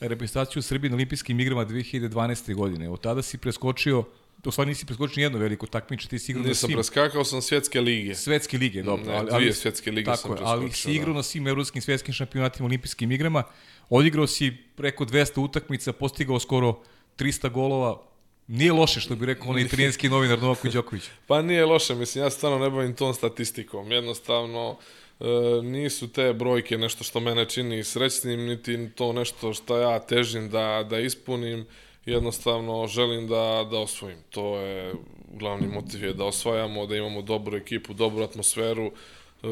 reprezentaciju 0.00 0.62
Srbije 0.62 0.90
na 0.90 0.96
olimpijskim 0.96 1.40
igrama 1.40 1.66
2012. 1.66 2.54
godine. 2.54 2.90
Od 2.90 3.00
tada 3.00 3.22
si 3.22 3.38
preskočio 3.38 4.04
u 4.44 4.50
stvari 4.50 4.68
nisi 4.68 4.86
preskočio 4.86 5.20
nijedno 5.20 5.38
veliko 5.38 5.66
takmiče, 5.66 6.08
ti 6.08 6.18
si 6.18 6.32
igrao 6.32 6.46
na 6.46 6.54
svim. 6.54 6.68
Nisam 6.68 6.78
preskakao 6.78 7.24
sam 7.24 7.42
svetske 7.42 7.80
lige. 7.80 8.14
Svetske 8.14 8.58
lige, 8.58 8.82
dobro. 8.82 9.04
Ne, 9.04 9.18
ali, 9.18 9.28
ali, 9.32 9.52
svetske 9.52 9.90
lige 9.90 10.04
tako 10.04 10.16
sam 10.16 10.30
preskočio. 10.30 10.52
Ali 10.52 10.72
si 10.72 10.92
igrao 10.92 11.12
da. 11.12 11.16
na 11.16 11.22
svim 11.22 11.46
evropskim 11.46 11.82
svetskim 11.82 12.14
šampionatima, 12.14 12.66
olimpijskim 12.66 13.12
igrama. 13.12 13.42
Odigrao 13.88 14.26
si 14.26 14.56
preko 14.76 15.04
200 15.04 15.40
utakmica, 15.40 15.92
postigao 15.92 16.40
skoro 16.40 16.80
300 17.18 17.50
golova, 17.50 18.02
Nije 18.48 18.72
loše 18.72 19.00
što 19.00 19.16
bi 19.16 19.26
rekao 19.26 19.48
onaj 19.48 19.62
italijanski 19.62 20.08
novinar 20.08 20.38
Novako 20.38 20.68
Đoković. 20.68 21.02
Pa 21.28 21.42
nije 21.42 21.66
loše, 21.66 21.94
mislim, 21.94 22.24
ja 22.24 22.30
stvarno 22.30 22.58
ne 22.58 22.70
bavim 22.70 22.94
tom 22.94 23.14
statistikom. 23.14 23.92
Jednostavno, 23.92 24.76
e, 25.20 25.24
nisu 25.62 26.08
te 26.08 26.32
brojke 26.32 26.78
nešto 26.78 27.04
što 27.04 27.20
mene 27.20 27.44
čini 27.44 27.84
srećnim, 27.84 28.40
niti 28.46 28.90
to 28.94 29.12
nešto 29.12 29.54
što 29.54 29.78
ja 29.78 29.98
težim 29.98 30.50
da, 30.50 30.86
da 30.90 30.98
ispunim. 30.98 31.66
Jednostavno, 32.06 32.86
želim 32.86 33.28
da, 33.28 33.66
da 33.70 33.78
osvojim. 33.78 34.18
To 34.30 34.58
je 34.58 34.94
glavni 35.32 35.66
motiv 35.66 36.04
je 36.04 36.12
da 36.12 36.24
osvajamo, 36.24 36.86
da 36.86 36.96
imamo 36.96 37.22
dobru 37.22 37.56
ekipu, 37.56 37.94
dobru 37.94 38.24
atmosferu. 38.24 38.86
E, 38.86 39.48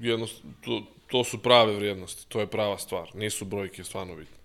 jednostavno, 0.00 0.52
to, 0.64 0.82
to 1.06 1.24
su 1.24 1.42
prave 1.42 1.72
vrijednosti, 1.76 2.28
to 2.28 2.40
je 2.40 2.46
prava 2.46 2.78
stvar. 2.78 3.10
Nisu 3.14 3.44
brojke 3.44 3.84
stvarno 3.84 4.16
bitne. 4.16 4.36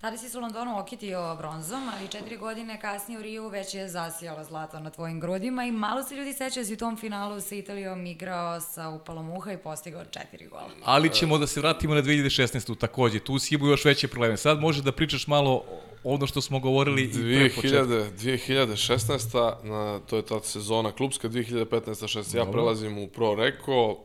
Tada 0.00 0.16
si 0.16 0.28
se 0.28 0.38
u 0.38 0.40
Londonu 0.40 0.78
okitio 0.78 1.36
bronzom, 1.38 1.88
ali 1.96 2.08
četiri 2.08 2.36
godine 2.36 2.80
kasnije 2.80 3.18
u 3.18 3.22
Riju 3.22 3.48
već 3.48 3.74
je 3.74 3.88
zasijalo 3.88 4.44
zlato 4.44 4.80
na 4.80 4.90
tvojim 4.90 5.20
grudima 5.20 5.64
i 5.64 5.72
malo 5.72 6.02
se 6.02 6.14
ljudi 6.14 6.32
seća 6.32 6.60
da 6.60 6.66
si 6.66 6.74
u 6.74 6.76
tom 6.76 6.96
finalu 6.96 7.40
sa 7.40 7.54
Italijom 7.54 8.06
igrao 8.06 8.60
sa 8.60 8.88
upalom 8.88 9.30
uha 9.30 9.52
i 9.52 9.58
postigao 9.58 10.04
četiri 10.04 10.46
gola. 10.46 10.70
Ali 10.84 11.10
ćemo 11.10 11.38
da 11.38 11.46
se 11.46 11.60
vratimo 11.60 11.94
na 11.94 12.02
2016. 12.02 12.78
takođe. 12.78 13.18
Tu 13.18 13.38
si 13.38 13.54
imao 13.54 13.68
još 13.68 13.84
veće 13.84 14.08
probleme. 14.08 14.36
Sad 14.36 14.60
može 14.60 14.82
da 14.82 14.92
pričaš 14.92 15.26
malo 15.26 15.64
ono 16.04 16.26
što 16.26 16.40
smo 16.40 16.60
govorili 16.60 17.08
2000, 17.08 18.10
2016. 18.18 19.64
Na, 19.64 20.00
to 20.06 20.16
je 20.16 20.22
ta 20.22 20.40
sezona 20.42 20.92
klubska, 20.92 21.28
2015-16. 21.28 22.36
Ja 22.36 22.44
prelazim 22.44 22.98
u 22.98 23.08
Pro 23.08 23.34
Reko, 23.34 23.98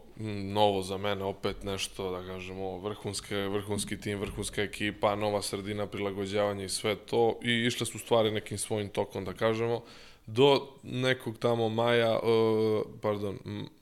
novo 0.53 0.81
za 0.81 0.97
mene, 0.97 1.23
opet 1.23 1.63
nešto, 1.63 2.11
da 2.11 2.25
kažemo, 2.25 2.77
vrhunske, 2.77 3.35
vrhunski 3.35 4.01
tim, 4.01 4.19
vrhunska 4.19 4.61
ekipa, 4.61 5.15
nova 5.15 5.41
sredina, 5.41 5.87
prilagođavanje 5.87 6.65
i 6.65 6.69
sve 6.69 6.95
to. 6.95 7.39
I 7.43 7.51
išle 7.51 7.85
su 7.85 7.99
stvari 7.99 8.31
nekim 8.31 8.57
svojim 8.57 8.89
tokom, 8.89 9.25
da 9.25 9.33
kažemo. 9.33 9.83
Do 10.25 10.67
nekog 10.83 11.37
tamo 11.37 11.69
maja, 11.69 12.19
uh, 12.19 12.81
pardon, 13.01 13.39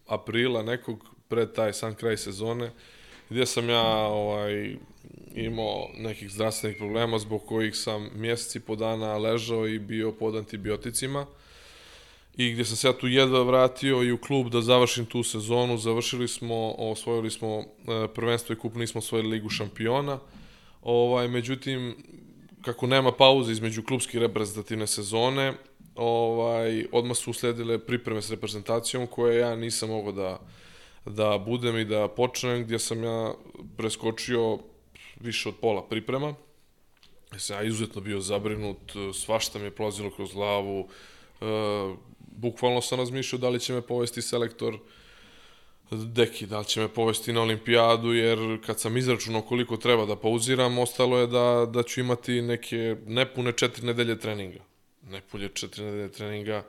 aprila 0.07 0.63
nekog, 0.63 1.05
pred 1.27 1.53
taj 1.53 1.73
sam 1.73 1.95
kraj 1.95 2.17
sezone, 2.17 2.71
gdje 3.29 3.45
sam 3.45 3.69
ja 3.69 4.07
ovaj, 4.07 4.75
imao 5.35 5.89
nekih 5.97 6.31
zdravstvenih 6.31 6.77
problema 6.77 7.19
zbog 7.19 7.45
kojih 7.45 7.75
sam 7.75 8.09
mjeseci 8.15 8.59
po 8.59 8.75
dana 8.75 9.17
ležao 9.17 9.67
i 9.67 9.79
bio 9.79 10.11
pod 10.11 10.35
antibioticima 10.35 11.25
i 12.37 12.51
gdje 12.51 12.65
sam 12.65 12.75
se 12.75 12.87
ja 12.87 12.93
tu 12.93 13.07
jedva 13.07 13.43
vratio 13.43 14.03
i 14.03 14.11
u 14.11 14.17
klub 14.17 14.49
da 14.49 14.61
završim 14.61 15.05
tu 15.05 15.23
sezonu. 15.23 15.77
Završili 15.77 16.27
smo, 16.27 16.71
osvojili 16.77 17.31
smo 17.31 17.59
e, 17.59 17.63
prvenstvo 18.15 18.53
i 18.53 18.57
kup, 18.57 18.75
nismo 18.75 18.99
osvojili 18.99 19.29
ligu 19.29 19.49
šampiona. 19.49 20.19
Ovaj, 20.81 21.27
međutim, 21.27 21.95
kako 22.61 22.87
nema 22.87 23.11
pauze 23.11 23.51
između 23.51 23.83
klubske 23.83 24.19
reprezentativne 24.19 24.87
sezone, 24.87 25.53
ovaj, 25.95 26.85
odmah 26.91 27.17
su 27.17 27.31
usledile 27.31 27.79
pripreme 27.79 28.21
s 28.21 28.31
reprezentacijom 28.31 29.07
koje 29.07 29.39
ja 29.39 29.55
nisam 29.55 29.89
mogao 29.89 30.11
da, 30.11 30.39
da 31.05 31.37
budem 31.37 31.77
i 31.77 31.85
da 31.85 32.07
počnem, 32.07 32.63
gdje 32.63 32.79
sam 32.79 33.03
ja 33.03 33.33
preskočio 33.77 34.59
više 35.19 35.49
od 35.49 35.55
pola 35.61 35.83
priprema. 35.87 36.35
Sam 37.37 37.57
ja 37.57 37.63
izuzetno 37.63 38.01
bio 38.01 38.19
zabrinut, 38.19 38.93
svašta 39.13 39.59
mi 39.59 39.65
je 39.65 39.75
prolazilo 39.75 40.11
kroz 40.11 40.33
glavu, 40.33 40.89
e, 41.41 41.45
bukvalno 42.19 42.81
sam 42.81 42.99
razmišljao 42.99 43.39
da 43.39 43.49
li 43.49 43.59
će 43.59 43.73
me 43.73 43.81
povesti 43.81 44.21
selektor 44.21 44.77
Deki, 45.91 46.45
da 46.45 46.59
li 46.59 46.65
će 46.65 46.79
me 46.79 46.87
povesti 46.87 47.33
na 47.33 47.41
olimpijadu, 47.41 48.13
jer 48.13 48.39
kad 48.65 48.79
sam 48.79 48.97
izračunao 48.97 49.41
koliko 49.41 49.77
treba 49.77 50.05
da 50.05 50.15
pauziram, 50.15 50.77
ostalo 50.77 51.17
je 51.17 51.27
da, 51.27 51.67
da 51.73 51.83
ću 51.83 51.99
imati 51.99 52.41
neke 52.41 52.95
nepune 53.07 53.51
četiri 53.51 53.85
nedelje 53.85 54.19
treninga. 54.19 54.59
Nepulje 55.09 55.49
četiri 55.49 55.83
nedelje 55.83 56.11
treninga. 56.11 56.63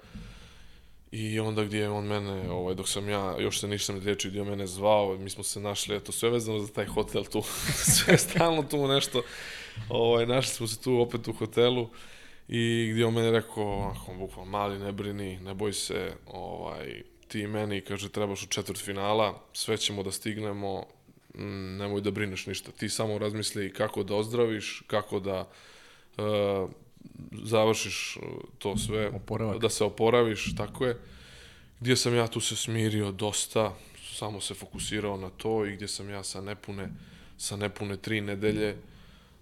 I 1.12 1.40
onda 1.40 1.64
gdje 1.64 1.78
je 1.78 1.90
on 1.90 2.04
mene, 2.04 2.50
ovaj, 2.50 2.74
dok 2.74 2.88
sam 2.88 3.08
ja, 3.08 3.36
još 3.38 3.60
se 3.60 3.68
nisam 3.68 3.98
liječio, 3.98 4.30
gdje 4.30 4.40
je 4.40 4.44
mene 4.44 4.66
zvao, 4.66 5.18
mi 5.18 5.30
smo 5.30 5.44
se 5.44 5.60
našli, 5.60 5.96
eto, 5.96 6.12
sve 6.12 6.30
vezano 6.30 6.58
za 6.58 6.72
taj 6.72 6.86
hotel 6.86 7.24
tu, 7.24 7.42
sve 7.96 8.18
stalno 8.18 8.62
tu 8.62 8.88
nešto, 8.88 9.22
ovaj, 9.88 10.26
našli 10.26 10.54
smo 10.54 10.66
se 10.66 10.82
tu 10.82 11.00
opet 11.00 11.28
u 11.28 11.32
hotelu 11.32 11.88
i 12.48 12.90
gdje 12.92 13.06
on 13.06 13.14
meni 13.14 13.30
rekao, 13.30 13.94
ako 13.96 14.14
bukvalno, 14.18 14.50
mali, 14.50 14.78
ne 14.78 14.92
brini, 14.92 15.38
ne 15.38 15.54
boj 15.54 15.72
se, 15.72 16.12
ovaj, 16.26 17.02
ti 17.28 17.46
meni, 17.46 17.80
kaže, 17.80 18.08
trebaš 18.08 18.42
u 18.42 18.46
četvrt 18.46 18.78
finala, 18.84 19.42
sve 19.52 19.76
ćemo 19.76 20.02
da 20.02 20.12
stignemo, 20.12 20.86
mm, 21.34 21.76
nemoj 21.76 22.00
da 22.00 22.10
brineš 22.10 22.46
ništa, 22.46 22.72
ti 22.72 22.88
samo 22.88 23.18
razmisli 23.18 23.72
kako 23.72 24.02
da 24.02 24.14
ozdraviš, 24.14 24.82
kako 24.86 25.20
da 25.20 25.48
uh, 26.18 26.70
završiš 27.44 28.18
to 28.58 28.76
sve, 28.76 29.08
Oporavak. 29.08 29.58
da 29.58 29.68
se 29.68 29.84
oporaviš, 29.84 30.54
tako 30.56 30.86
je. 30.86 30.98
Gdje 31.80 31.96
sam 31.96 32.14
ja 32.14 32.26
tu 32.26 32.40
se 32.40 32.56
smirio 32.56 33.12
dosta, 33.12 33.74
samo 34.12 34.40
se 34.40 34.54
fokusirao 34.54 35.16
na 35.16 35.30
to 35.30 35.66
i 35.66 35.72
gdje 35.76 35.88
sam 35.88 36.10
ja 36.10 36.22
sa 36.22 36.40
nepune, 36.40 36.88
sa 37.38 37.56
nepune 37.56 37.96
tri 37.96 38.20
nedelje 38.20 38.76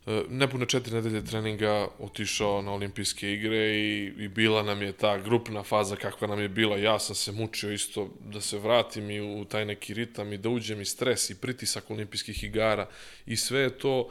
E, 0.06 0.22
nepune 0.28 0.66
četiri 0.66 0.94
nedelje 0.94 1.24
treninga 1.24 1.88
otišao 1.98 2.62
na 2.62 2.72
olimpijske 2.72 3.32
igre 3.32 3.74
i, 3.74 4.12
i 4.18 4.28
bila 4.28 4.62
nam 4.62 4.82
je 4.82 4.92
ta 4.92 5.18
grupna 5.18 5.62
faza 5.62 5.96
kakva 5.96 6.28
nam 6.28 6.40
je 6.40 6.48
bila. 6.48 6.76
Ja 6.76 6.98
sam 6.98 7.14
se 7.14 7.32
mučio 7.32 7.72
isto 7.72 8.10
da 8.24 8.40
se 8.40 8.58
vratim 8.58 9.10
i 9.10 9.20
u 9.20 9.44
taj 9.44 9.64
neki 9.64 9.94
ritam 9.94 10.32
i 10.32 10.38
da 10.38 10.48
uđem 10.48 10.80
i 10.80 10.84
stres 10.84 11.30
i 11.30 11.40
pritisak 11.40 11.90
olimpijskih 11.90 12.44
igara 12.44 12.88
i 13.26 13.36
sve 13.36 13.60
je 13.60 13.78
to 13.78 14.08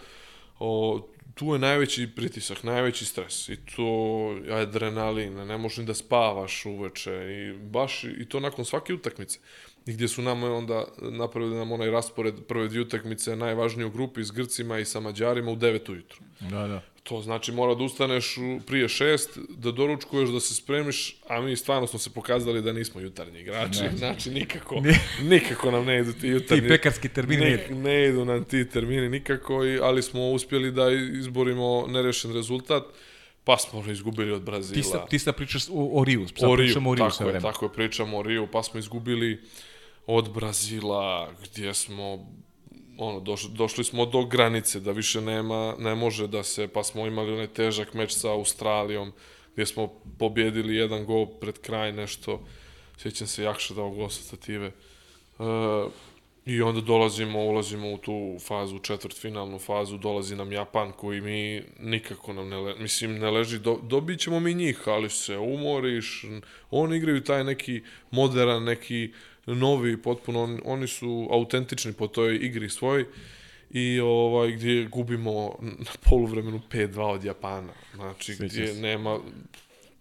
o, 0.59 1.01
tu 1.33 1.53
je 1.53 1.59
najveći 1.59 2.09
pritisak, 2.15 2.63
najveći 2.63 3.05
stres 3.05 3.49
i 3.49 3.55
to 3.75 4.39
adrenalin, 4.51 5.33
ne 5.33 5.57
možeš 5.57 5.77
ni 5.77 5.85
da 5.85 5.93
spavaš 5.93 6.65
uveče 6.65 7.11
i 7.11 7.53
baš 7.53 8.03
i 8.03 8.25
to 8.29 8.39
nakon 8.39 8.65
svake 8.65 8.93
utakmice 8.93 9.39
i 9.85 9.93
gdje 9.93 10.07
su 10.07 10.21
nam 10.21 10.43
onda 10.43 10.85
napravili 11.01 11.55
nam 11.55 11.71
onaj 11.71 11.91
raspored 11.91 12.35
prve 12.47 12.67
dvije 12.67 12.81
utakmice 12.81 13.35
najvažnije 13.35 13.85
u 13.85 13.91
grupi 13.91 14.23
s 14.23 14.31
Grcima 14.31 14.79
i 14.79 14.85
sa 14.85 14.99
Mađarima 14.99 15.51
u 15.51 15.55
9 15.55 15.91
ujutru. 15.91 16.19
Da, 16.39 16.67
da. 16.67 16.81
To 17.03 17.21
znači 17.21 17.51
mora 17.51 17.75
da 17.75 17.83
ustaneš 17.83 18.35
prije 18.67 18.89
šest, 18.89 19.37
da 19.49 19.71
doručkuješ, 19.71 20.29
da 20.29 20.39
se 20.39 20.55
spremiš, 20.55 21.15
a 21.27 21.41
mi 21.41 21.55
stvarno 21.55 21.87
smo 21.87 21.99
se 21.99 22.09
pokazali 22.09 22.61
da 22.61 22.73
nismo 22.73 23.01
jutarnji 23.01 23.39
igrači. 23.39 23.81
Ne. 23.81 23.97
Znači 23.97 24.31
nikako, 24.31 24.81
nikako 25.31 25.71
nam 25.71 25.85
ne 25.85 25.99
idu 25.99 26.13
ti 26.13 26.27
jutarnji. 26.27 26.61
Ti 26.61 26.67
pekarski 26.67 27.09
termini 27.09 27.45
ne, 27.45 27.67
ne 27.69 28.05
idu 28.05 28.25
nam 28.25 28.43
ti 28.43 28.69
termini 28.69 29.09
nikako, 29.09 29.59
ali 29.81 30.01
smo 30.01 30.31
uspjeli 30.31 30.71
da 30.71 30.91
izborimo 31.19 31.87
nerešen 31.87 32.33
rezultat. 32.33 32.83
Pa 33.45 33.57
smo 33.57 33.91
izgubili 33.91 34.31
od 34.31 34.41
Brazila. 34.41 34.81
Ti 34.81 34.83
sa, 34.83 35.05
ti 35.05 35.19
sa 35.19 35.31
pričaš 35.31 35.67
o, 35.69 35.99
o 35.99 36.03
Riju, 36.03 36.27
sad 36.27 36.49
o 36.49 36.55
Riju, 36.55 36.65
pričamo 36.65 36.89
o 36.89 36.95
Riju 36.95 37.09
tako 37.09 37.23
je, 37.23 37.27
vreme. 37.27 37.41
tako 37.41 37.65
je, 37.65 37.73
pričamo 37.73 38.17
o 38.17 38.21
Riju, 38.21 38.47
pa 38.51 38.63
smo 38.63 38.79
izgubili 38.79 39.41
od 40.05 40.33
Brazila, 40.33 41.31
gdje 41.43 41.73
smo 41.73 42.27
ono, 42.97 43.19
došli, 43.19 43.49
došli 43.53 43.83
smo 43.83 44.05
do 44.05 44.25
granice 44.25 44.79
da 44.79 44.91
više 44.91 45.21
nema, 45.21 45.75
ne 45.79 45.95
može 45.95 46.27
da 46.27 46.43
se, 46.43 46.67
pa 46.67 46.83
smo 46.83 47.07
imali 47.07 47.33
onaj 47.33 47.47
težak 47.47 47.93
meč 47.93 48.11
sa 48.11 48.31
Australijom, 48.31 49.11
gdje 49.53 49.65
smo 49.65 49.87
pobjedili 50.19 50.75
jedan 50.75 51.05
gol 51.05 51.25
pred 51.25 51.59
kraj, 51.59 51.91
nešto, 51.91 52.41
sjećam 52.97 53.27
se 53.27 53.43
Jakša 53.43 53.73
dao 53.73 53.89
gol 53.89 54.09
sa 54.09 54.23
stative. 54.23 54.71
E, 55.39 55.43
I 56.45 56.61
onda 56.61 56.81
dolazimo, 56.81 57.39
ulazimo 57.39 57.93
u 57.93 57.97
tu 57.97 58.37
fazu, 58.39 58.79
četvrtfinalnu 58.79 59.59
fazu, 59.59 59.97
dolazi 59.97 60.35
nam 60.35 60.51
Japan 60.51 60.91
koji 60.91 61.21
mi 61.21 61.63
nikako 61.79 62.33
nam 62.33 62.49
ne, 62.49 62.57
le, 62.57 62.75
mislim, 62.79 63.19
ne 63.19 63.31
leži, 63.31 63.59
do, 63.59 63.79
dobit 63.83 64.19
ćemo 64.19 64.39
mi 64.39 64.53
njih, 64.53 64.81
ali 64.85 65.09
se 65.09 65.37
umoriš, 65.37 66.25
oni 66.71 66.97
igraju 66.97 67.23
taj 67.23 67.43
neki 67.43 67.81
modern, 68.11 68.63
neki 68.63 69.11
novi, 69.45 70.01
potpuno, 70.01 70.43
on, 70.43 70.59
oni 70.65 70.87
su 70.87 71.27
autentični 71.31 71.93
po 71.93 72.07
toj 72.07 72.35
igri 72.35 72.69
svoj 72.69 73.05
i 73.69 73.99
ovaj 73.99 74.51
gdje 74.51 74.85
gubimo 74.85 75.55
na 75.61 75.91
poluvremenu 76.09 76.61
5-2 76.71 76.99
od 77.01 77.23
Japana. 77.23 77.73
Znači 77.95 78.35
Sjećam 78.35 78.47
gdje 78.47 78.67
se. 78.67 78.81
nema 78.81 79.19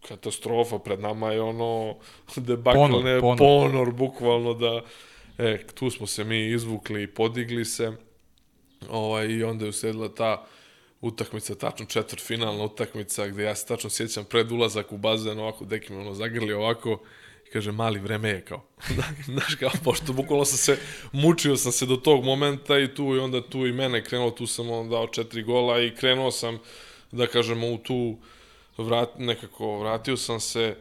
katastrofa 0.08 0.78
pred 0.78 1.00
nama 1.00 1.32
je 1.32 1.40
ono 1.40 1.96
debakl, 2.36 2.78
Ponor, 2.78 3.04
ne, 3.04 3.20
ponor. 3.20 3.38
ponor, 3.38 3.92
bukvalno 3.92 4.54
da 4.54 4.82
e, 5.38 5.66
tu 5.74 5.90
smo 5.90 6.06
se 6.06 6.24
mi 6.24 6.46
izvukli 6.50 7.02
i 7.02 7.06
podigli 7.06 7.64
se. 7.64 7.92
Ovaj, 8.90 9.26
I 9.26 9.44
onda 9.44 9.64
je 9.64 9.68
usledila 9.68 10.14
ta 10.14 10.46
utakmica, 11.00 11.54
tačno 11.54 11.86
četvrtfinalna 11.86 12.64
utakmica, 12.64 13.26
gde 13.26 13.42
ja 13.42 13.54
se 13.54 13.66
tačno 13.66 13.90
sjećam 13.90 14.24
pred 14.24 14.52
ulazak 14.52 14.92
u 14.92 14.96
bazen, 14.96 15.38
ovako, 15.38 15.64
deki 15.64 15.92
me 15.92 15.98
ono 15.98 16.14
zagrli 16.14 16.52
ovako, 16.52 16.98
kaže, 17.52 17.72
mali 17.72 18.00
vreme 18.00 18.28
je 18.28 18.44
kao. 18.44 18.62
Znaš 19.32 19.54
kao, 19.54 19.70
pošto 19.84 20.12
bukvalno 20.12 20.44
sam 20.44 20.58
se, 20.58 20.78
mučio 21.12 21.56
sam 21.56 21.72
se 21.72 21.86
do 21.86 21.96
tog 21.96 22.24
momenta 22.24 22.78
i 22.78 22.94
tu 22.94 23.14
i 23.14 23.18
onda 23.18 23.42
tu 23.48 23.66
i 23.66 23.72
mene 23.72 24.04
krenulo, 24.04 24.30
tu 24.30 24.46
sam 24.46 24.70
on 24.70 24.90
dao 24.90 25.06
četiri 25.06 25.42
gola 25.42 25.80
i 25.80 25.94
krenuo 25.94 26.30
sam, 26.30 26.58
da 27.12 27.26
kažemo, 27.26 27.72
u 27.72 27.78
tu, 27.78 28.16
vrat, 28.78 29.18
nekako, 29.18 29.78
vratio 29.78 30.16
sam 30.16 30.40
se 30.40 30.76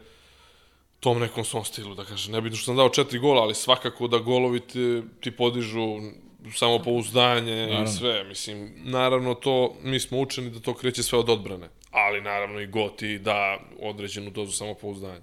tom 0.99 1.19
nekom 1.19 1.45
svom 1.45 1.65
stilu, 1.65 1.95
da 1.95 2.05
kažem. 2.05 2.34
Ne 2.34 2.41
bitno 2.41 2.57
što 2.57 2.65
sam 2.65 2.76
dao 2.76 2.89
četiri 2.89 3.19
gola, 3.19 3.41
ali 3.41 3.55
svakako 3.55 4.07
da 4.07 4.17
golovi 4.17 4.59
ti, 4.59 5.01
ti 5.19 5.32
podižu 5.32 5.99
samopouzdanje 6.53 7.84
i 7.84 7.88
sve. 7.88 8.24
Mislim, 8.24 8.74
naravno 8.76 9.34
to, 9.34 9.76
mi 9.84 9.99
smo 9.99 10.19
učeni 10.19 10.49
da 10.49 10.59
to 10.59 10.74
kreće 10.74 11.03
sve 11.03 11.19
od 11.19 11.30
odbrane, 11.30 11.69
ali 11.91 12.22
naravno 12.22 12.59
i 12.59 12.67
goti 12.67 13.19
da 13.19 13.59
određenu 13.80 14.30
dozu 14.30 14.51
samopouzdanja. 14.51 15.22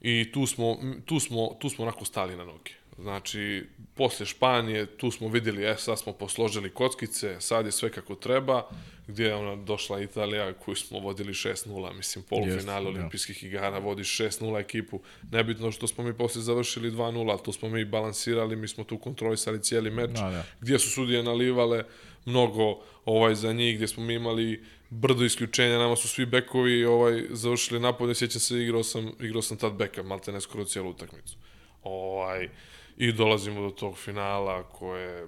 I 0.00 0.32
tu 0.32 0.46
smo, 0.46 0.78
tu 1.04 1.20
smo, 1.20 1.56
tu 1.60 1.68
smo 1.68 1.84
onako 1.84 2.04
stali 2.04 2.36
na 2.36 2.44
noge. 2.44 2.70
Znači, 2.98 3.66
posle 3.94 4.26
Španije, 4.26 4.86
tu 4.86 5.10
smo 5.10 5.28
videli, 5.28 5.64
e, 5.64 5.76
sad 5.78 5.98
smo 5.98 6.12
posložili 6.12 6.70
kockice, 6.70 7.40
sad 7.40 7.66
je 7.66 7.72
sve 7.72 7.90
kako 7.90 8.14
treba, 8.14 8.68
gdje 9.06 9.24
je 9.24 9.34
ona 9.34 9.56
došla 9.56 10.00
Italija 10.00 10.52
koju 10.52 10.74
smo 10.74 10.98
vodili 10.98 11.32
6-0, 11.32 11.96
mislim, 11.96 12.24
polufinale 12.28 12.54
Jeste, 12.56 12.70
da. 12.70 12.78
olimpijskih 12.88 13.44
igara, 13.44 13.78
vodiš 13.78 14.18
6-0 14.18 14.60
ekipu. 14.60 15.00
Nebitno 15.30 15.72
što 15.72 15.86
smo 15.86 16.04
mi 16.04 16.14
posle 16.14 16.42
završili 16.42 16.90
2-0, 16.90 17.30
ali 17.30 17.40
to 17.44 17.52
smo 17.52 17.68
mi 17.68 17.84
balansirali, 17.84 18.56
mi 18.56 18.68
smo 18.68 18.84
tu 18.84 18.98
kontrolisali 18.98 19.62
cijeli 19.62 19.90
meč, 19.90 20.10
Da, 20.10 20.30
da. 20.30 20.44
gdje 20.60 20.78
su 20.78 20.90
sudije 20.90 21.22
nalivale 21.22 21.84
mnogo 22.24 22.80
ovaj 23.04 23.34
za 23.34 23.52
njih, 23.52 23.76
gdje 23.76 23.88
smo 23.88 24.04
mi 24.04 24.14
imali 24.14 24.64
brdo 24.90 25.24
isključenja, 25.24 25.78
nama 25.78 25.96
su 25.96 26.08
svi 26.08 26.26
bekovi 26.26 26.84
ovaj 26.84 27.24
završili 27.30 27.80
napad, 27.80 28.16
sjećam 28.16 28.40
se, 28.40 28.62
igrao 28.62 28.82
sam, 28.82 29.12
igrao 29.20 29.42
sam 29.42 29.56
tad 29.56 29.72
beka, 29.72 30.02
malte 30.02 30.32
ne 30.32 30.40
skoro 30.40 30.64
cijelu 30.64 30.90
utakmicu. 30.90 31.36
Ovaj, 31.82 32.48
I 32.96 33.12
dolazimo 33.12 33.60
do 33.60 33.70
tog 33.70 33.98
finala 33.98 34.62
koje, 34.62 35.24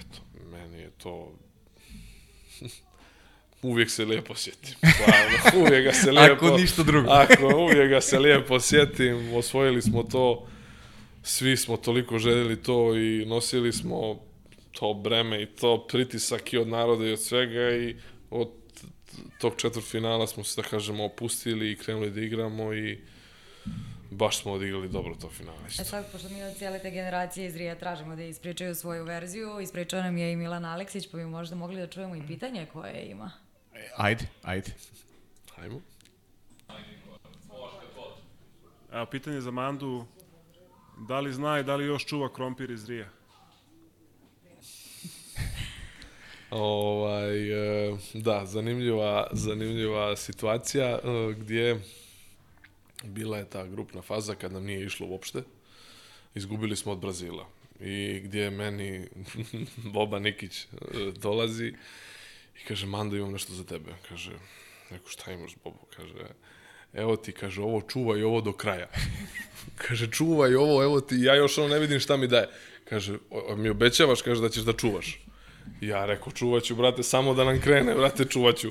eto, 0.00 0.18
meni 0.50 0.78
je 0.78 0.90
to 0.90 1.32
uvijek 3.62 3.90
se 3.90 4.04
lijepo 4.04 4.34
sjetim. 4.34 4.74
Stvarno, 4.74 5.60
uvijek 5.66 5.84
ga 5.84 5.92
se 5.92 6.10
lijepo... 6.10 6.46
Ako 6.46 6.56
ništa 6.58 6.82
drugo. 6.82 7.10
Ako 7.22 7.56
uvijek 7.56 7.90
ga 7.90 8.00
se 8.00 8.18
lijepo 8.18 8.60
sjetim, 8.60 9.34
osvojili 9.34 9.82
smo 9.82 10.02
to, 10.02 10.46
svi 11.22 11.56
smo 11.56 11.76
toliko 11.76 12.18
željeli 12.18 12.62
to 12.62 12.96
i 12.96 13.24
nosili 13.26 13.72
smo 13.72 14.20
to 14.72 14.94
breme 14.94 15.42
i 15.42 15.46
to 15.46 15.86
pritisak 15.88 16.52
i 16.52 16.58
od 16.58 16.68
naroda 16.68 17.06
i 17.06 17.12
od 17.12 17.20
svega 17.20 17.70
i 17.76 17.96
od 18.30 18.61
tog 19.38 19.52
četvrtfinala 19.56 20.26
smo 20.26 20.44
se, 20.44 20.62
da 20.62 20.68
kažemo, 20.68 21.04
opustili 21.04 21.72
i 21.72 21.76
krenuli 21.76 22.10
da 22.10 22.20
igramo 22.20 22.74
i 22.74 23.00
baš 24.10 24.42
smo 24.42 24.52
odigrali 24.52 24.88
dobro 24.88 25.14
to 25.14 25.30
finale. 25.30 25.66
E 25.66 25.84
sad, 25.84 26.12
pošto 26.12 26.28
mi 26.28 26.42
od 26.42 26.56
cijele 26.56 26.78
te 26.78 26.90
generacije 26.90 27.46
iz 27.46 27.56
Rija 27.56 27.74
tražimo 27.74 28.16
da 28.16 28.22
ispričaju 28.22 28.74
svoju 28.74 29.04
verziju, 29.04 29.60
ispričao 29.60 30.02
nam 30.02 30.16
je 30.16 30.32
i 30.32 30.36
Milan 30.36 30.64
Aleksić, 30.64 31.08
pa 31.10 31.16
bi 31.16 31.24
možda 31.24 31.56
mogli 31.56 31.80
da 31.80 31.86
čujemo 31.86 32.16
i 32.16 32.26
pitanje 32.26 32.66
koje 32.72 33.06
ima. 33.06 33.32
Ajde, 33.96 34.26
ajde. 34.42 34.70
Hajmo. 35.56 35.80
Evo, 38.92 39.06
pitanje 39.06 39.40
za 39.40 39.50
Mandu. 39.50 40.06
Da 40.98 41.20
li 41.20 41.32
zna 41.32 41.58
i 41.60 41.64
da 41.64 41.76
li 41.76 41.84
još 41.84 42.06
čuva 42.06 42.32
krompir 42.32 42.70
iz 42.70 42.88
Rija? 42.88 43.08
Ovaj, 46.52 47.50
e, 47.88 47.96
da, 48.14 48.46
zanimljiva, 48.46 49.26
zanimljiva 49.32 50.16
situacija 50.16 50.88
e, 50.88 50.98
gdje 51.38 51.80
bila 53.04 53.38
je 53.38 53.50
ta 53.50 53.66
grupna 53.66 54.02
faza 54.02 54.34
kad 54.34 54.52
nam 54.52 54.64
nije 54.64 54.84
išlo 54.86 55.06
uopšte. 55.06 55.42
Izgubili 56.34 56.76
smo 56.76 56.92
od 56.92 56.98
Brazila. 56.98 57.46
I 57.80 58.20
gdje 58.24 58.50
meni 58.50 59.08
Boba 59.94 60.18
Nikić 60.18 60.60
e, 60.60 60.66
dolazi 61.16 61.66
i 62.62 62.64
kaže, 62.68 62.86
Mando, 62.86 63.16
imam 63.16 63.32
nešto 63.32 63.52
za 63.52 63.64
tebe. 63.64 63.90
Kaže, 64.08 64.32
neko 64.90 65.08
šta 65.08 65.32
imaš, 65.32 65.52
Bobo? 65.64 65.78
Kaže, 65.96 66.26
evo 66.92 67.16
ti, 67.16 67.32
kaže, 67.32 67.62
ovo 67.62 67.80
čuvaj 67.80 68.22
ovo 68.22 68.40
do 68.40 68.52
kraja. 68.52 68.88
kaže, 69.88 70.10
čuvaj 70.10 70.54
ovo, 70.54 70.82
evo 70.82 71.00
ti, 71.00 71.14
ja 71.18 71.34
još 71.34 71.58
ono 71.58 71.68
ne 71.68 71.78
vidim 71.78 72.00
šta 72.00 72.16
mi 72.16 72.28
daje. 72.28 72.48
Kaže, 72.84 73.18
"O- 73.30 73.56
mi 73.56 73.68
obećavaš, 73.68 74.22
kaže, 74.22 74.40
da 74.42 74.48
ćeš 74.48 74.62
da 74.62 74.72
čuvaš. 74.72 75.18
Ja 75.82 76.04
rekao, 76.06 76.32
čuvat 76.32 76.62
ću, 76.62 76.74
brate, 76.74 77.02
samo 77.02 77.34
da 77.34 77.44
nam 77.44 77.60
krene, 77.60 77.94
brate, 77.94 78.24
čuvat 78.24 78.56
ću. 78.56 78.70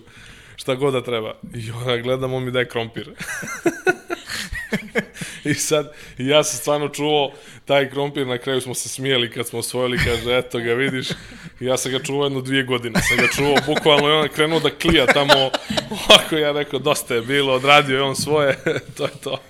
Šta 0.56 0.76
god 0.76 0.94
da 0.94 1.04
treba. 1.04 1.36
I 1.54 1.72
ona 1.72 1.98
gledam, 1.98 2.34
on 2.34 2.44
mi 2.44 2.52
daje 2.52 2.68
krompir. 2.68 3.12
I 5.52 5.54
sad, 5.54 5.94
ja 6.18 6.44
sam 6.44 6.60
stvarno 6.60 6.90
čuo 6.90 7.34
taj 7.66 7.90
krompir, 7.90 8.28
na 8.28 8.38
kraju 8.38 8.62
smo 8.62 8.74
se 8.74 8.90
smijeli 8.90 9.32
kad 9.32 9.48
smo 9.48 9.60
osvojili, 9.60 9.98
kaže, 9.98 10.38
eto 10.38 10.60
ga, 10.60 10.74
vidiš. 10.74 11.08
Ja 11.60 11.78
sam 11.78 11.92
ga 11.92 12.00
čuo 12.00 12.24
jedno 12.24 12.42
dvije 12.42 12.64
godine, 12.64 13.00
sam 13.02 13.18
ga 13.18 13.28
čuo, 13.36 13.56
bukvalno 13.66 14.08
i 14.08 14.12
on 14.12 14.24
je 14.24 14.30
krenuo 14.30 14.60
da 14.60 14.70
klija 14.70 15.06
tamo, 15.06 15.34
ovako 15.90 16.36
ja 16.36 16.52
rekao, 16.52 16.80
dosta 16.80 17.16
je 17.16 17.22
bilo, 17.22 17.54
odradio 17.54 17.96
je 17.96 18.04
on 18.04 18.16
svoje, 18.16 18.58
to 18.98 19.04
je 19.04 19.12
to. 19.24 19.42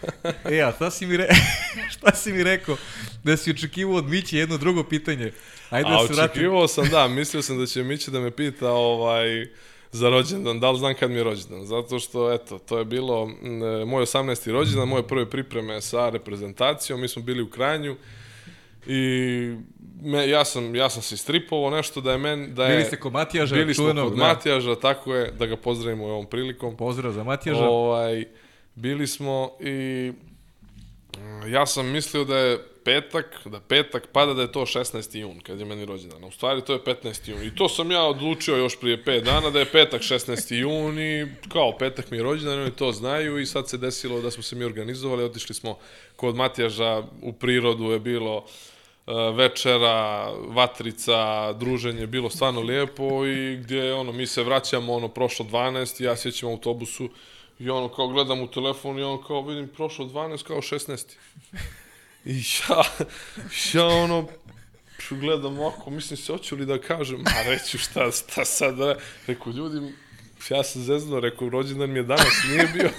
E, 0.50 0.62
a 0.62 0.72
šta 0.76 0.92
si 0.92 1.06
mi, 1.06 1.18
re... 1.18 1.28
šta 1.98 2.16
si 2.16 2.34
mi 2.34 2.44
rekao? 2.44 2.78
Da 3.24 3.38
si 3.38 3.52
očekivao 3.52 3.96
od 3.96 4.06
Miće 4.06 4.38
jedno 4.38 4.58
drugo 4.58 4.84
pitanje. 4.84 5.32
Ajde 5.70 5.90
A 5.90 5.92
da 5.92 6.08
se 6.08 6.14
vratim. 6.14 6.32
očekivao 6.32 6.68
sam, 6.68 6.90
da, 6.90 7.08
mislio 7.08 7.42
sam 7.42 7.60
da 7.60 7.66
će 7.66 7.84
Miće 7.84 8.12
da 8.12 8.20
me 8.20 8.32
pita 8.32 8.72
ovaj, 8.72 9.48
za 9.92 10.10
rođendan, 10.10 10.60
da 10.60 10.72
li 10.72 10.80
znam 10.80 10.94
kad 10.96 11.12
mi 11.12 11.18
je 11.18 11.24
rođendan, 11.24 11.66
zato 11.66 12.00
što, 12.00 12.34
eto, 12.34 12.58
to 12.60 12.80
je 12.80 12.86
bilo 12.86 13.30
e, 13.82 13.86
moj 13.86 14.06
18. 14.06 14.52
rođendan, 14.52 14.88
moje 14.88 15.08
prve 15.08 15.30
pripreme 15.30 15.82
sa 15.82 16.10
reprezentacijom, 16.10 17.02
mi 17.02 17.08
smo 17.08 17.22
bili 17.22 17.42
u 17.42 17.50
Kranju 17.50 17.96
i 18.88 19.56
me, 20.02 20.30
ja, 20.30 20.46
sam, 20.46 20.76
ja 20.76 20.90
sam 20.90 21.02
se 21.02 21.16
istripovao 21.16 21.70
nešto 21.70 22.02
da 22.02 22.12
je 22.12 22.18
men, 22.18 22.56
da 22.56 22.66
je... 22.66 22.76
Bili 22.76 22.86
ste 22.86 23.00
kod 23.00 23.14
Matijaža, 23.14 23.56
Bili 23.56 23.74
smo 23.74 23.86
kod 23.86 23.96
da. 23.96 24.28
Matijaža, 24.28 24.76
tako 24.76 25.16
je, 25.16 25.32
da 25.32 25.46
ga 25.46 25.58
pozdravimo 25.58 26.06
ovom 26.06 26.26
prilikom. 26.26 26.78
Pozdrav 26.78 27.12
za 27.12 27.24
Matijaža. 27.24 27.64
Ovaj, 27.64 28.26
bili 28.76 29.08
smo 29.08 29.52
i 29.60 30.12
ja 31.48 31.66
sam 31.66 31.88
mislio 31.88 32.24
da 32.24 32.38
je 32.38 32.60
petak, 32.92 33.48
da 33.48 33.60
petak 33.60 34.08
pada 34.12 34.34
da 34.34 34.42
je 34.42 34.52
to 34.52 34.62
16. 34.66 35.18
jun, 35.18 35.40
kad 35.40 35.60
je 35.60 35.66
meni 35.66 35.86
rođendan. 35.86 36.24
U 36.24 36.32
stvari 36.32 36.62
to 36.62 36.74
je 36.74 36.80
15. 36.80 37.30
jun. 37.30 37.44
I 37.44 37.56
to 37.56 37.70
sam 37.70 37.92
ja 37.92 38.04
odlučio 38.04 38.56
još 38.56 38.80
prije 38.80 39.04
5 39.04 39.24
dana 39.24 39.50
da 39.50 39.60
je 39.60 39.66
petak 39.66 40.02
16. 40.02 40.56
jun 40.56 41.00
i 41.00 41.28
kao 41.50 41.78
petak 41.78 42.12
mi 42.12 42.18
je 42.18 42.24
rođendan, 42.24 42.60
oni 42.60 42.72
to 42.72 42.92
znaju 42.92 43.40
i 43.40 43.46
sad 43.46 43.70
se 43.70 43.78
desilo 43.78 44.22
da 44.22 44.32
smo 44.32 44.44
se 44.44 44.56
mi 44.56 44.66
organizovali, 44.66 45.24
otišli 45.24 45.56
smo 45.56 45.78
kod 46.16 46.36
Matijaža, 46.36 47.04
u 47.22 47.34
prirodu 47.34 47.92
je 47.92 48.00
bilo 48.00 48.46
večera, 49.36 50.30
vatrica, 50.48 51.54
druženje, 51.54 52.08
bilo 52.08 52.30
stvarno 52.30 52.62
lijepo 52.62 53.26
i 53.26 53.58
gdje 53.58 53.94
ono, 53.94 54.12
mi 54.12 54.28
se 54.28 54.44
vraćamo, 54.44 54.94
ono, 54.94 55.08
prošlo 55.08 55.46
12, 55.46 56.04
ja 56.04 56.16
sjećam 56.16 56.50
autobusu 56.50 57.10
i 57.60 57.70
ono, 57.70 57.90
kao 57.90 58.08
gledam 58.08 58.42
u 58.42 58.48
telefon 58.48 59.00
i 59.00 59.04
ono, 59.04 59.24
kao 59.24 59.42
vidim, 59.42 59.68
prošlo 59.68 60.06
12, 60.06 60.44
kao 60.44 60.58
16. 60.58 61.06
I 62.26 62.44
ja, 62.70 62.84
ja 63.74 63.86
ono, 63.86 64.28
gledam 65.10 65.60
oko, 65.60 65.90
mislim 65.90 66.18
se, 66.18 66.32
hoću 66.32 66.56
li 66.56 66.66
da 66.66 66.82
kažem, 66.82 67.24
a 67.26 67.50
reću 67.50 67.78
šta, 67.78 68.12
šta 68.12 68.46
sad, 68.46 68.80
re, 68.80 68.96
reku, 69.28 69.52
ljudi, 69.52 69.94
ja 70.50 70.64
sam 70.64 70.82
zezno, 70.82 71.20
reku, 71.20 71.50
rođendan 71.50 71.90
mi 71.92 72.00
je 72.00 72.04
danas, 72.04 72.44
nije 72.50 72.68
bio. 72.74 72.90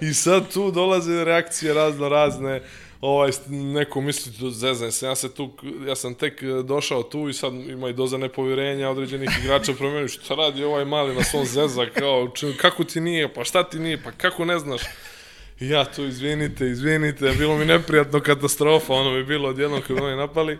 I 0.00 0.14
sad 0.14 0.52
tu 0.52 0.70
dolaze 0.70 1.24
reakcije 1.24 1.74
razno 1.74 2.08
razne, 2.08 2.62
ovaj, 3.00 3.30
neko 3.48 4.00
misli 4.00 4.50
zezanje 4.50 4.92
se, 4.92 5.06
ja, 5.06 5.14
se 5.14 5.34
tu, 5.34 5.50
ja 5.86 5.96
sam 5.96 6.14
tek 6.14 6.42
došao 6.64 7.02
tu 7.02 7.28
i 7.28 7.32
sad 7.32 7.54
ima 7.54 7.88
i 7.88 7.92
doza 7.92 8.18
nepovjerenja 8.18 8.90
određenih 8.90 9.30
igrača 9.42 9.72
promenu, 9.72 10.08
šta 10.08 10.34
radi 10.34 10.64
ovaj 10.64 10.84
mali 10.84 11.14
na 11.14 11.24
svom 11.24 11.44
zeza, 11.44 11.86
kao, 11.98 12.32
kako 12.56 12.84
ti 12.84 13.00
nije, 13.00 13.34
pa 13.34 13.44
šta 13.44 13.62
ti 13.62 13.78
nije, 13.78 14.02
pa 14.02 14.10
kako 14.10 14.44
ne 14.44 14.58
znaš, 14.58 14.82
ja 15.60 15.84
tu, 15.84 16.04
izvinite, 16.04 16.66
izvinite, 16.66 17.32
bilo 17.38 17.56
mi 17.56 17.64
neprijatno 17.64 18.20
katastrofa, 18.20 18.92
ono 18.92 19.10
mi 19.10 19.24
bilo 19.24 19.48
odjednom 19.48 19.82
kad 19.82 19.98
oni 19.98 20.16
napali. 20.16 20.58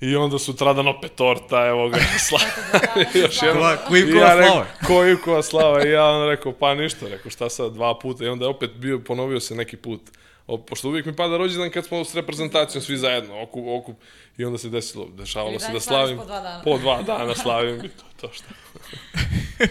I 0.00 0.16
onda 0.16 0.38
su 0.38 0.56
tradan 0.56 0.88
opet 0.88 1.12
torta, 1.14 1.66
evo 1.66 1.88
ga, 1.88 1.98
slava. 2.28 3.04
Još 3.24 3.42
jedno. 3.42 3.76
Kojivkova 3.88 4.26
ja 4.26 4.36
slava. 4.36 4.66
Kojivkova 4.86 5.42
slava. 5.42 5.86
I 5.86 5.90
ja 5.90 6.04
onda 6.04 6.30
rekao, 6.30 6.52
pa 6.52 6.74
ništa, 6.74 7.08
rekao, 7.08 7.30
šta 7.30 7.50
sad, 7.50 7.72
dva 7.72 7.98
puta. 7.98 8.24
I 8.24 8.28
onda 8.28 8.44
je 8.44 8.48
opet 8.48 8.70
bio, 8.76 8.98
ponovio 8.98 9.40
se 9.40 9.54
neki 9.54 9.76
put. 9.76 10.00
O, 10.46 10.58
pošto 10.58 10.88
uvijek 10.88 11.06
mi 11.06 11.16
pada 11.16 11.36
rođendan 11.36 11.70
kad 11.70 11.86
smo 11.86 12.04
s 12.04 12.14
reprezentacijom 12.14 12.82
svi 12.82 12.96
zajedno, 12.96 13.42
okup, 13.42 13.64
okup. 13.68 13.96
I 14.38 14.44
onda 14.44 14.58
se 14.58 14.68
desilo, 14.68 15.08
dešavalo 15.16 15.58
se 15.58 15.72
da 15.72 15.80
slavim. 15.80 16.18
po 16.18 16.24
dva 16.24 16.40
dana. 16.40 16.62
Po 16.64 16.78
dva 16.78 17.02
dana 17.02 17.34
slavim 17.34 17.84
i 17.84 17.88
to, 17.98 18.04
to 18.20 18.32
šta. 18.32 18.48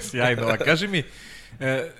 Sjajno, 0.01 0.47
a 0.47 0.57
kaži 0.57 0.87
mi, 0.87 1.03
e, 1.59 1.91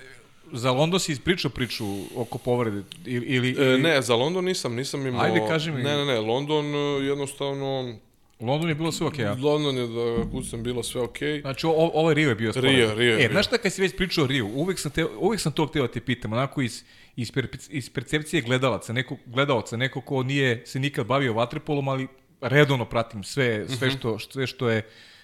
za 0.54 0.72
London 0.72 0.99
si 0.99 1.12
ispričao 1.12 1.51
priču 1.51 1.86
oko 2.16 2.38
povrede 2.38 2.84
ili... 3.06 3.26
ili 3.26 3.74
E, 3.74 3.78
ne, 3.78 4.01
za 4.01 4.16
London 4.16 4.45
nisam, 4.45 4.76
nisam 4.76 5.08
imao... 5.08 5.22
Ajde, 5.22 5.41
kaži 5.47 5.72
mi. 5.72 5.84
Ne, 5.84 5.97
ne, 5.97 6.06
ne, 6.06 6.20
London 6.20 6.66
e, 6.66 7.06
jednostavno... 7.06 7.95
U 8.39 8.45
Londonu 8.45 8.72
je 8.72 8.76
bilo 8.76 8.91
sve 8.91 9.08
okej, 9.08 9.26
okay, 9.26 9.43
London 9.43 9.78
je 9.78 9.88
da 9.88 10.32
kucam 10.32 10.64
bilo 10.64 10.84
sve 10.84 11.01
okej. 11.01 11.41
Znači, 11.41 11.68
o, 11.68 11.72
ovaj 11.93 12.14
Rio 12.14 12.30
je 12.30 12.36
bio 12.36 12.54
sporan. 12.54 12.72
Rio, 12.72 12.95
Rio 12.95 13.12
je 13.12 13.14
E, 13.14 13.18
bio. 13.18 13.30
znaš 13.32 13.45
šta 13.45 13.58
kad 13.58 13.74
si 13.74 13.82
već 13.82 13.95
pričao 13.95 14.24
o 14.24 14.28
Rio, 14.28 14.45
uvek 14.45 14.80
sam, 14.80 14.91
te, 14.91 15.06
uvek 15.06 15.39
sam 15.39 15.51
to 15.51 15.66
htio 15.66 15.82
da 15.82 15.91
te 15.91 15.99
pitam, 16.01 16.34
onako 16.34 16.62
iz, 16.62 16.84
iz, 17.16 17.32
per, 17.32 17.47
iz 17.70 17.89
percepcije 17.89 18.41
gledalaca, 18.41 18.93
neko, 18.93 19.18
gledalaca, 19.26 19.78
neko 19.78 20.01
ko 20.01 20.24
nije 20.24 20.64
se 20.66 20.80
nikad 20.80 21.06
bavio 21.06 21.34
vaterpolom, 21.34 21.88
ali 21.88 22.08
redovno 22.41 22.86
pratim 22.86 23.24
sve, 23.24 23.66
sve, 23.70 23.91
što, 23.91 24.20
sve 24.20 24.47
što 24.47 24.70
je 24.70 24.82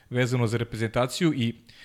vezano 0.10 0.48
za 0.48 0.58
reprezentaciju 0.58 1.34
i 1.36 1.50
uh, 1.50 1.79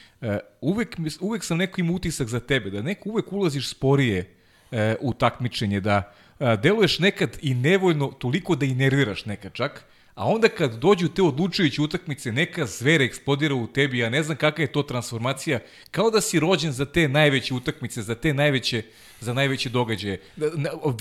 uvek, 0.60 0.98
mis- 0.98 1.18
uvek 1.20 1.44
sam 1.44 1.58
neko 1.58 1.80
imao 1.80 1.94
utisak 1.94 2.28
za 2.28 2.40
tebe, 2.40 2.70
da 2.70 2.82
neko 2.82 3.08
uvek 3.08 3.32
ulaziš 3.32 3.68
sporije 3.70 4.34
uh, 4.70 4.78
u 5.00 5.14
takmičenje, 5.14 5.80
da 5.80 6.12
uh, 6.38 6.46
deluješ 6.62 6.98
nekad 6.98 7.38
i 7.42 7.54
nevoljno, 7.54 8.06
toliko 8.08 8.56
da 8.56 8.66
i 8.66 8.74
nerviraš 8.74 9.24
nekad 9.26 9.52
čak, 9.52 9.84
A 10.14 10.26
onda 10.26 10.48
kad 10.48 10.74
dođu 10.78 11.08
te 11.08 11.22
odlučujuće 11.22 11.82
utakmice, 11.82 12.32
neka 12.32 12.66
zvera 12.66 13.04
eksplodira 13.04 13.54
u 13.54 13.66
tebi, 13.66 13.98
ja 13.98 14.10
ne 14.10 14.22
znam 14.22 14.36
kakva 14.36 14.62
je 14.62 14.72
to 14.72 14.82
transformacija, 14.82 15.58
kao 15.90 16.10
da 16.10 16.20
si 16.20 16.40
rođen 16.40 16.72
za 16.72 16.84
te 16.86 17.08
najveće 17.08 17.54
utakmice, 17.54 18.02
za 18.02 18.14
te 18.14 18.34
najveće, 18.34 18.82
za 19.20 19.32
najveće 19.34 19.68
događaje. 19.68 20.20
Da- 20.36 20.50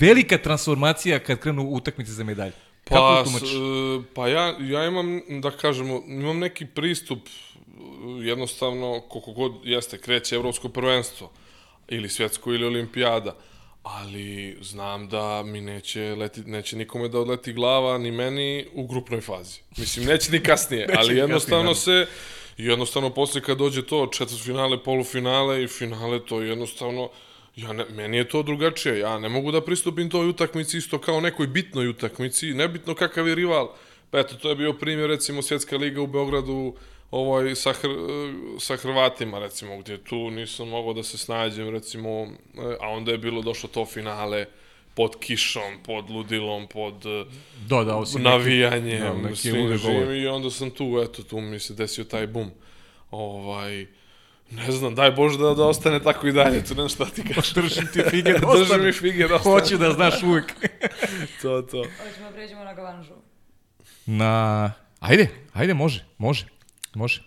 Velika 0.00 0.38
transformacija 0.38 1.18
kad 1.18 1.38
krenu 1.38 1.62
utakmice 1.62 2.12
za 2.12 2.24
medalje. 2.24 2.52
Kako 2.84 2.94
Pa, 3.00 3.22
tumačiš? 3.24 3.50
e, 3.50 4.02
pa 4.14 4.28
ja, 4.28 4.56
ja 4.60 4.86
imam, 4.86 5.20
da 5.40 5.50
kažemo, 5.50 6.02
imam 6.06 6.38
neki 6.38 6.66
pristup, 6.66 7.18
e, 7.28 7.53
jednostavno, 8.22 9.00
koliko 9.08 9.32
god 9.32 9.52
jeste, 9.62 9.98
kreće 9.98 10.34
evropsko 10.34 10.68
prvenstvo, 10.68 11.30
ili 11.88 12.08
svjetsko, 12.08 12.52
ili 12.52 12.66
olimpijada, 12.66 13.36
ali 13.82 14.58
znam 14.60 15.08
da 15.08 15.42
mi 15.42 15.60
neće, 15.60 16.14
leti, 16.14 16.40
neće 16.40 16.76
nikome 16.76 17.08
da 17.08 17.20
odleti 17.20 17.52
glava, 17.52 17.98
ni 17.98 18.10
meni, 18.10 18.66
u 18.74 18.86
grupnoj 18.86 19.20
fazi. 19.20 19.60
Mislim, 19.76 20.06
neće 20.06 20.32
ni 20.32 20.40
kasnije, 20.40 20.80
Neće 20.86 20.98
ali 20.98 21.06
kasnije, 21.06 21.20
jednostavno 21.20 21.70
da. 21.70 21.74
se, 21.74 22.06
jednostavno 22.56 23.10
posle 23.10 23.40
kad 23.40 23.58
dođe 23.58 23.86
to, 23.86 24.06
četvrtfinale, 24.12 24.82
polufinale 24.82 25.62
i 25.64 25.68
finale, 25.68 26.26
to 26.26 26.42
jednostavno, 26.42 27.10
Ja 27.56 27.72
ne, 27.72 27.84
meni 27.94 28.16
je 28.16 28.24
to 28.28 28.42
drugačije, 28.42 28.98
ja 28.98 29.18
ne 29.18 29.28
mogu 29.28 29.52
da 29.54 29.60
pristupim 29.62 30.08
toj 30.10 30.28
utakmici 30.28 30.78
isto 30.78 30.98
kao 30.98 31.20
nekoj 31.20 31.46
bitnoj 31.46 31.88
utakmici, 31.88 32.54
nebitno 32.54 32.94
kakav 32.94 33.28
je 33.28 33.34
rival. 33.34 33.68
Pa 34.10 34.18
eto, 34.18 34.34
to 34.34 34.48
je 34.48 34.56
bio 34.56 34.72
primjer, 34.72 35.08
recimo, 35.10 35.42
Svjetska 35.42 35.76
liga 35.76 36.00
u 36.02 36.06
Beogradu 36.06 36.74
ovaj, 37.16 37.54
sa, 37.54 37.72
Hr 37.72 37.88
sa 38.58 38.76
Hrvatima, 38.76 39.38
recimo, 39.38 39.78
gdje 39.78 39.98
tu 39.98 40.30
nisam 40.30 40.68
mogao 40.68 40.92
da 40.92 41.02
se 41.02 41.18
snađem, 41.18 41.68
recimo, 41.70 42.22
eh, 42.22 42.28
a 42.80 42.88
onda 42.88 43.12
je 43.12 43.18
bilo 43.18 43.42
došlo 43.42 43.68
to 43.68 43.86
finale 43.86 44.46
pod 44.94 45.16
kišom, 45.16 45.62
pod 45.82 46.10
ludilom, 46.10 46.66
pod 46.66 47.06
eh, 47.06 47.24
Dodao 47.66 48.06
si 48.06 48.16
neki- 48.16 48.24
navijanjem, 48.24 49.00
da, 49.00 49.08
da, 49.12 49.14
neki 49.14 49.36
svim 49.36 49.76
živim 49.76 50.14
i 50.14 50.26
onda 50.26 50.50
sam 50.50 50.70
tu, 50.70 51.00
eto, 51.04 51.22
tu 51.22 51.40
mi 51.40 51.58
se 51.58 51.74
desio 51.74 52.04
taj 52.04 52.26
bum. 52.26 52.50
Ovaj, 53.10 53.86
ne 54.50 54.72
znam, 54.72 54.94
daj 54.94 55.10
Bože 55.10 55.38
da, 55.38 55.54
da 55.54 55.64
ostane 55.64 56.00
tako 56.00 56.26
i 56.26 56.32
dalje, 56.32 56.64
tu 56.64 56.74
nema 56.74 56.88
šta 56.88 57.04
ti 57.04 57.22
kažem. 57.34 57.54
Držim 57.54 57.86
ti 57.86 58.02
fige 58.02 58.32
da 58.32 58.46
ostane. 58.50 58.82
mi 58.82 58.92
fige 58.92 59.28
da 59.28 59.34
ostane. 59.34 59.54
Hoću 59.54 59.76
da 59.78 59.90
znaš 59.92 60.22
uvek. 60.22 60.52
To, 61.42 61.62
to. 61.62 61.78
Hoćemo 61.98 62.26
da 62.26 62.32
pređemo 62.32 62.64
na 62.64 62.74
Gavanžu. 62.74 63.12
Na... 64.06 64.72
Ajde, 65.00 65.28
ajde, 65.52 65.74
može, 65.74 66.04
može, 66.18 66.46
može. 66.94 67.22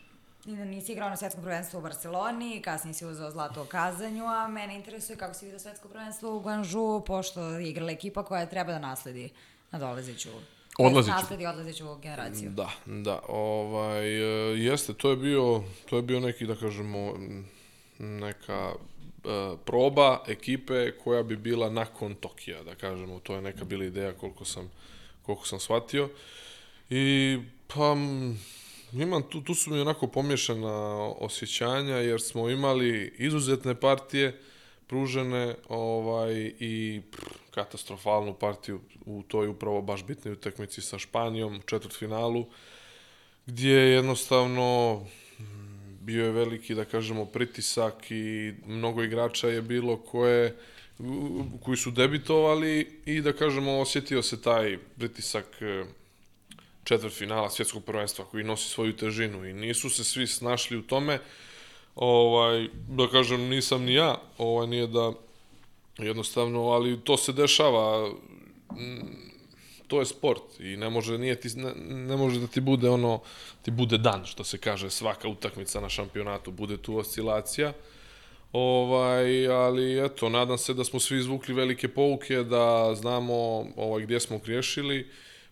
I 0.45 0.55
da 0.55 0.65
nisi 0.65 0.91
igrao 0.91 1.09
na 1.09 1.17
svetskom 1.17 1.43
prvenstvu 1.43 1.77
u 1.77 1.81
Barceloni, 1.81 2.61
kasnije 2.61 2.93
si 2.93 3.05
uzeo 3.05 3.31
zlato 3.31 3.63
u 3.63 3.65
Kazanju, 3.65 4.25
a 4.25 4.47
mene 4.47 4.75
interesuje 4.75 5.17
kako 5.17 5.33
si 5.33 5.45
vidio 5.45 5.59
svetsko 5.59 5.87
prvenstvo 5.87 6.35
u 6.35 6.39
Guangzhou, 6.39 7.01
pošto 7.05 7.41
je 7.43 7.69
igrala 7.69 7.91
ekipa 7.91 8.23
koja 8.23 8.45
treba 8.45 8.71
da 8.71 8.79
nasledi 8.79 9.29
na 9.71 9.79
dolazeću 9.79 10.29
Odlazeću. 10.77 11.15
Nasledi 11.15 11.45
odlazeću 11.45 11.95
generaciju. 12.01 12.49
Da, 12.49 12.69
da, 12.85 13.19
ovaj, 13.27 14.17
e, 14.17 14.57
jeste, 14.57 14.93
to 14.93 15.09
je 15.09 15.15
bio, 15.15 15.63
to 15.89 15.95
je 15.95 16.01
bio 16.01 16.19
neki, 16.19 16.45
da 16.45 16.55
kažemo, 16.55 17.13
neka 17.99 18.71
e, 18.73 19.55
proba 19.65 20.23
ekipe 20.27 20.91
koja 20.91 21.23
bi 21.23 21.35
bila 21.35 21.69
nakon 21.69 22.15
Tokija, 22.15 22.63
da 22.63 22.75
kažemo, 22.75 23.19
to 23.19 23.35
je 23.35 23.41
neka 23.41 23.65
bila 23.65 23.85
ideja 23.85 24.13
koliko 24.13 24.45
sam, 24.45 24.71
koliko 25.21 25.47
sam 25.47 25.59
shvatio. 25.59 26.09
I, 26.89 27.37
pa, 27.67 27.95
imam, 28.93 29.23
tu, 29.23 29.41
tu 29.41 29.55
su 29.55 29.71
mi 29.71 29.79
onako 29.79 30.07
pomješana 30.07 31.03
osjećanja, 31.03 31.95
jer 31.95 32.21
smo 32.21 32.49
imali 32.49 33.13
izuzetne 33.17 33.75
partije, 33.75 34.39
pružene 34.87 35.55
ovaj 35.69 36.51
i 36.59 37.01
pff, 37.11 37.23
katastrofalnu 37.51 38.33
partiju 38.33 38.81
u 39.05 39.23
toj 39.27 39.47
upravo 39.47 39.81
baš 39.81 40.05
bitnoj 40.05 40.33
utakmici 40.33 40.81
sa 40.81 40.99
Španijom 40.99 41.55
u 41.55 41.61
četvrtfinalu 41.61 42.45
gdje 43.45 43.73
jednostavno 43.73 44.95
mm, 45.39 45.43
bio 46.01 46.25
je 46.25 46.31
veliki 46.31 46.75
da 46.75 46.85
kažemo 46.85 47.25
pritisak 47.25 48.11
i 48.11 48.53
mnogo 48.65 49.03
igrača 49.03 49.47
je 49.47 49.61
bilo 49.61 49.97
koje 49.97 50.55
koji 51.63 51.77
su 51.77 51.91
debitovali 51.91 53.01
i 53.05 53.21
da 53.21 53.33
kažemo 53.33 53.79
osjetio 53.79 54.23
se 54.23 54.41
taj 54.41 54.77
pritisak 54.97 55.45
e, 56.87 56.89
četvrtfinala 56.89 57.49
svjetskog 57.49 57.83
prvenstva 57.83 58.25
koji 58.25 58.43
nosi 58.43 58.69
svoju 58.69 58.95
težinu 58.95 59.45
i 59.45 59.53
nisu 59.53 59.89
se 59.89 60.03
svi 60.03 60.27
snašli 60.27 60.77
u 60.77 60.81
tome. 60.81 61.19
Ovaj, 61.95 62.67
da 62.89 63.07
kažem, 63.07 63.41
nisam 63.41 63.83
ni 63.83 63.93
ja, 63.93 64.21
ovaj, 64.37 64.67
nije 64.67 64.87
da 64.87 65.11
jednostavno, 65.97 66.69
ali 66.69 66.99
to 67.03 67.17
se 67.17 67.33
dešava, 67.33 68.11
to 69.87 69.99
je 69.99 70.05
sport 70.05 70.59
i 70.59 70.77
ne 70.77 70.89
može, 70.89 71.17
nije 71.17 71.39
ti, 71.39 71.49
ne, 71.55 71.73
ne 72.07 72.15
može 72.17 72.39
da 72.39 72.47
ti 72.47 72.61
bude 72.61 72.89
ono, 72.89 73.21
ti 73.61 73.71
bude 73.71 73.97
dan, 73.97 74.25
što 74.25 74.43
se 74.43 74.57
kaže, 74.57 74.89
svaka 74.89 75.27
utakmica 75.27 75.79
na 75.79 75.89
šampionatu, 75.89 76.51
bude 76.51 76.77
tu 76.77 76.97
oscilacija, 76.97 77.73
Ovaj, 78.53 79.47
ali 79.47 80.05
eto, 80.05 80.29
nadam 80.29 80.57
se 80.57 80.73
da 80.73 80.83
smo 80.83 80.99
svi 80.99 81.17
izvukli 81.17 81.53
velike 81.53 81.87
pouke, 81.87 82.43
da 82.43 82.95
znamo 82.95 83.65
ovaj, 83.75 84.03
gdje 84.03 84.19
smo 84.19 84.37
griješili, 84.37 85.07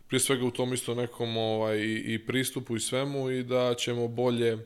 prije 0.07 0.19
svega 0.19 0.45
u 0.45 0.51
tom 0.51 0.73
isto 0.73 0.95
nekom 0.95 1.37
ovaj, 1.37 1.77
i, 1.77 2.13
i 2.13 2.25
pristupu 2.25 2.75
i 2.75 2.79
svemu 2.79 3.29
i 3.29 3.43
da 3.43 3.73
ćemo 3.77 4.07
bolje 4.07 4.57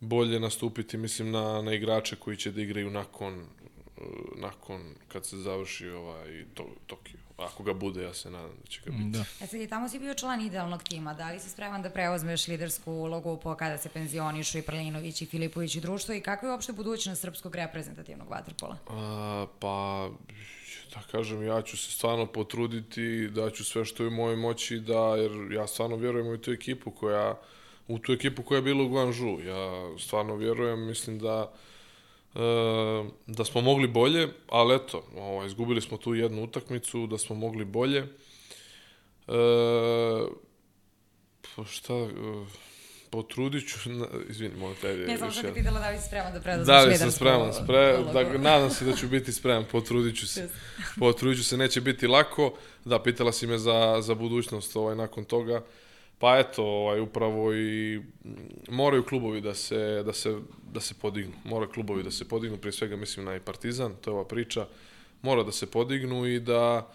bolje 0.00 0.40
nastupiti, 0.40 0.96
mislim, 0.96 1.30
na, 1.30 1.62
na 1.62 1.72
igrače 1.72 2.16
koji 2.16 2.36
će 2.36 2.50
da 2.50 2.60
igraju 2.60 2.90
nakon, 2.90 3.40
eh, 3.98 4.02
nakon 4.36 4.94
kad 5.08 5.26
se 5.26 5.36
završi 5.36 5.88
ovaj 5.88 6.44
to, 6.54 6.66
Tokio. 6.86 7.18
ako 7.36 7.62
ga 7.62 7.74
bude, 7.74 8.02
ja 8.02 8.14
se 8.14 8.30
nadam 8.30 8.56
da 8.64 8.70
će 8.70 8.80
ga 8.84 8.90
biti. 8.90 9.10
Da. 9.10 9.24
E 9.40 9.46
sad 9.46 9.60
i 9.60 9.66
tamo 9.66 9.88
si 9.88 9.98
bio 9.98 10.14
član 10.14 10.40
idealnog 10.40 10.82
tima, 10.82 11.14
da 11.14 11.30
li 11.30 11.40
si 11.40 11.50
spreman 11.50 11.82
da 11.82 11.90
preuzmeš 11.90 12.48
lidersku 12.48 12.92
ulogu 12.92 13.40
po 13.42 13.54
kada 13.54 13.78
se 13.78 13.88
penzionišu 13.88 14.58
i 14.58 14.62
Prelinović 14.62 15.22
i 15.22 15.26
Filipović 15.26 15.74
i 15.74 15.80
društvo 15.80 16.14
i 16.14 16.20
kakva 16.20 16.48
je 16.48 16.52
uopšte 16.52 16.72
budućnost 16.72 17.20
srpskog 17.20 17.54
reprezentativnog 17.54 18.30
vaterpola? 18.30 18.78
A, 18.88 19.46
pa, 19.60 20.10
da 20.94 21.00
kažem, 21.10 21.42
ja 21.42 21.62
ću 21.62 21.76
se 21.76 21.90
stvarno 21.92 22.26
potruditi 22.26 23.28
da 23.28 23.50
ću 23.50 23.64
sve 23.64 23.84
što 23.84 24.02
je 24.02 24.06
u 24.06 24.10
mojoj 24.10 24.36
moći 24.36 24.78
da, 24.78 25.16
jer 25.16 25.52
ja 25.52 25.66
stvarno 25.66 25.96
vjerujem 25.96 26.26
u 26.26 26.38
tu 26.38 26.52
ekipu 26.52 26.90
koja, 26.90 27.40
u 27.88 27.98
tu 27.98 28.12
ekipu 28.12 28.42
koja 28.42 28.56
je 28.56 28.62
bila 28.62 28.82
u 28.82 28.88
Guangzhou. 28.88 29.40
Ja 29.40 29.98
stvarno 29.98 30.36
vjerujem, 30.36 30.86
mislim 30.86 31.18
da 31.18 31.52
e, 32.34 32.40
da 33.26 33.44
smo 33.44 33.60
mogli 33.60 33.88
bolje, 33.88 34.28
ali 34.48 34.74
eto, 34.74 35.04
ovaj, 35.16 35.46
izgubili 35.46 35.80
smo 35.80 35.96
tu 35.96 36.14
jednu 36.14 36.44
utakmicu, 36.44 37.06
da 37.06 37.18
smo 37.18 37.36
mogli 37.36 37.64
bolje. 37.64 37.98
E, 37.98 38.06
pa 41.56 41.64
šta, 41.64 41.94
e, 41.94 42.10
potrudit 43.10 43.68
ću, 43.68 43.90
na, 43.90 44.06
izvini, 44.28 44.54
molim 44.56 44.76
tebi. 44.76 45.04
Ne, 45.04 45.18
sam 45.18 45.30
te 45.30 45.38
jedan. 45.38 45.54
pitala 45.54 45.80
da 45.80 45.90
li 45.90 45.98
si 45.98 46.06
spreman 46.06 46.32
da 46.32 46.40
preuzmeš 46.40 46.66
Da 46.66 46.82
li 46.82 46.96
sam 46.96 47.10
spreman? 47.10 47.52
Spre, 47.52 47.98
da, 48.12 48.38
nadam 48.38 48.70
se 48.70 48.84
da 48.84 48.96
ću 48.96 49.08
biti 49.08 49.32
spreman, 49.32 49.64
potrudit 49.72 50.18
ću 50.18 50.26
se. 50.26 50.48
Potrudit 50.98 51.38
ću 51.38 51.44
se, 51.44 51.56
neće 51.56 51.80
biti 51.80 52.06
lako. 52.06 52.54
Da, 52.84 53.02
pitala 53.02 53.32
si 53.32 53.46
me 53.46 53.58
za, 53.58 53.96
za 54.00 54.14
budućnost 54.14 54.76
ovaj, 54.76 54.96
nakon 54.96 55.24
toga. 55.24 55.62
Pa 56.18 56.38
eto, 56.38 56.64
ovaj, 56.64 57.00
upravo 57.00 57.54
i 57.54 57.98
mm, 58.24 58.30
moraju 58.68 59.04
klubovi 59.04 59.40
da 59.40 59.54
se, 59.54 60.02
da, 60.06 60.12
se, 60.12 60.38
da 60.72 60.80
se 60.80 60.94
podignu. 60.94 61.34
Moraju 61.44 61.72
klubovi 61.72 62.02
da 62.02 62.10
se 62.10 62.28
podignu, 62.28 62.56
prije 62.56 62.72
svega 62.72 62.96
mislim 62.96 63.26
na 63.26 63.36
i 63.36 63.40
Partizan, 63.40 63.94
to 64.00 64.10
je 64.10 64.14
ova 64.14 64.24
priča. 64.24 64.66
Mora 65.22 65.42
da 65.42 65.52
se 65.52 65.66
podignu 65.66 66.26
i 66.26 66.40
da, 66.40 66.92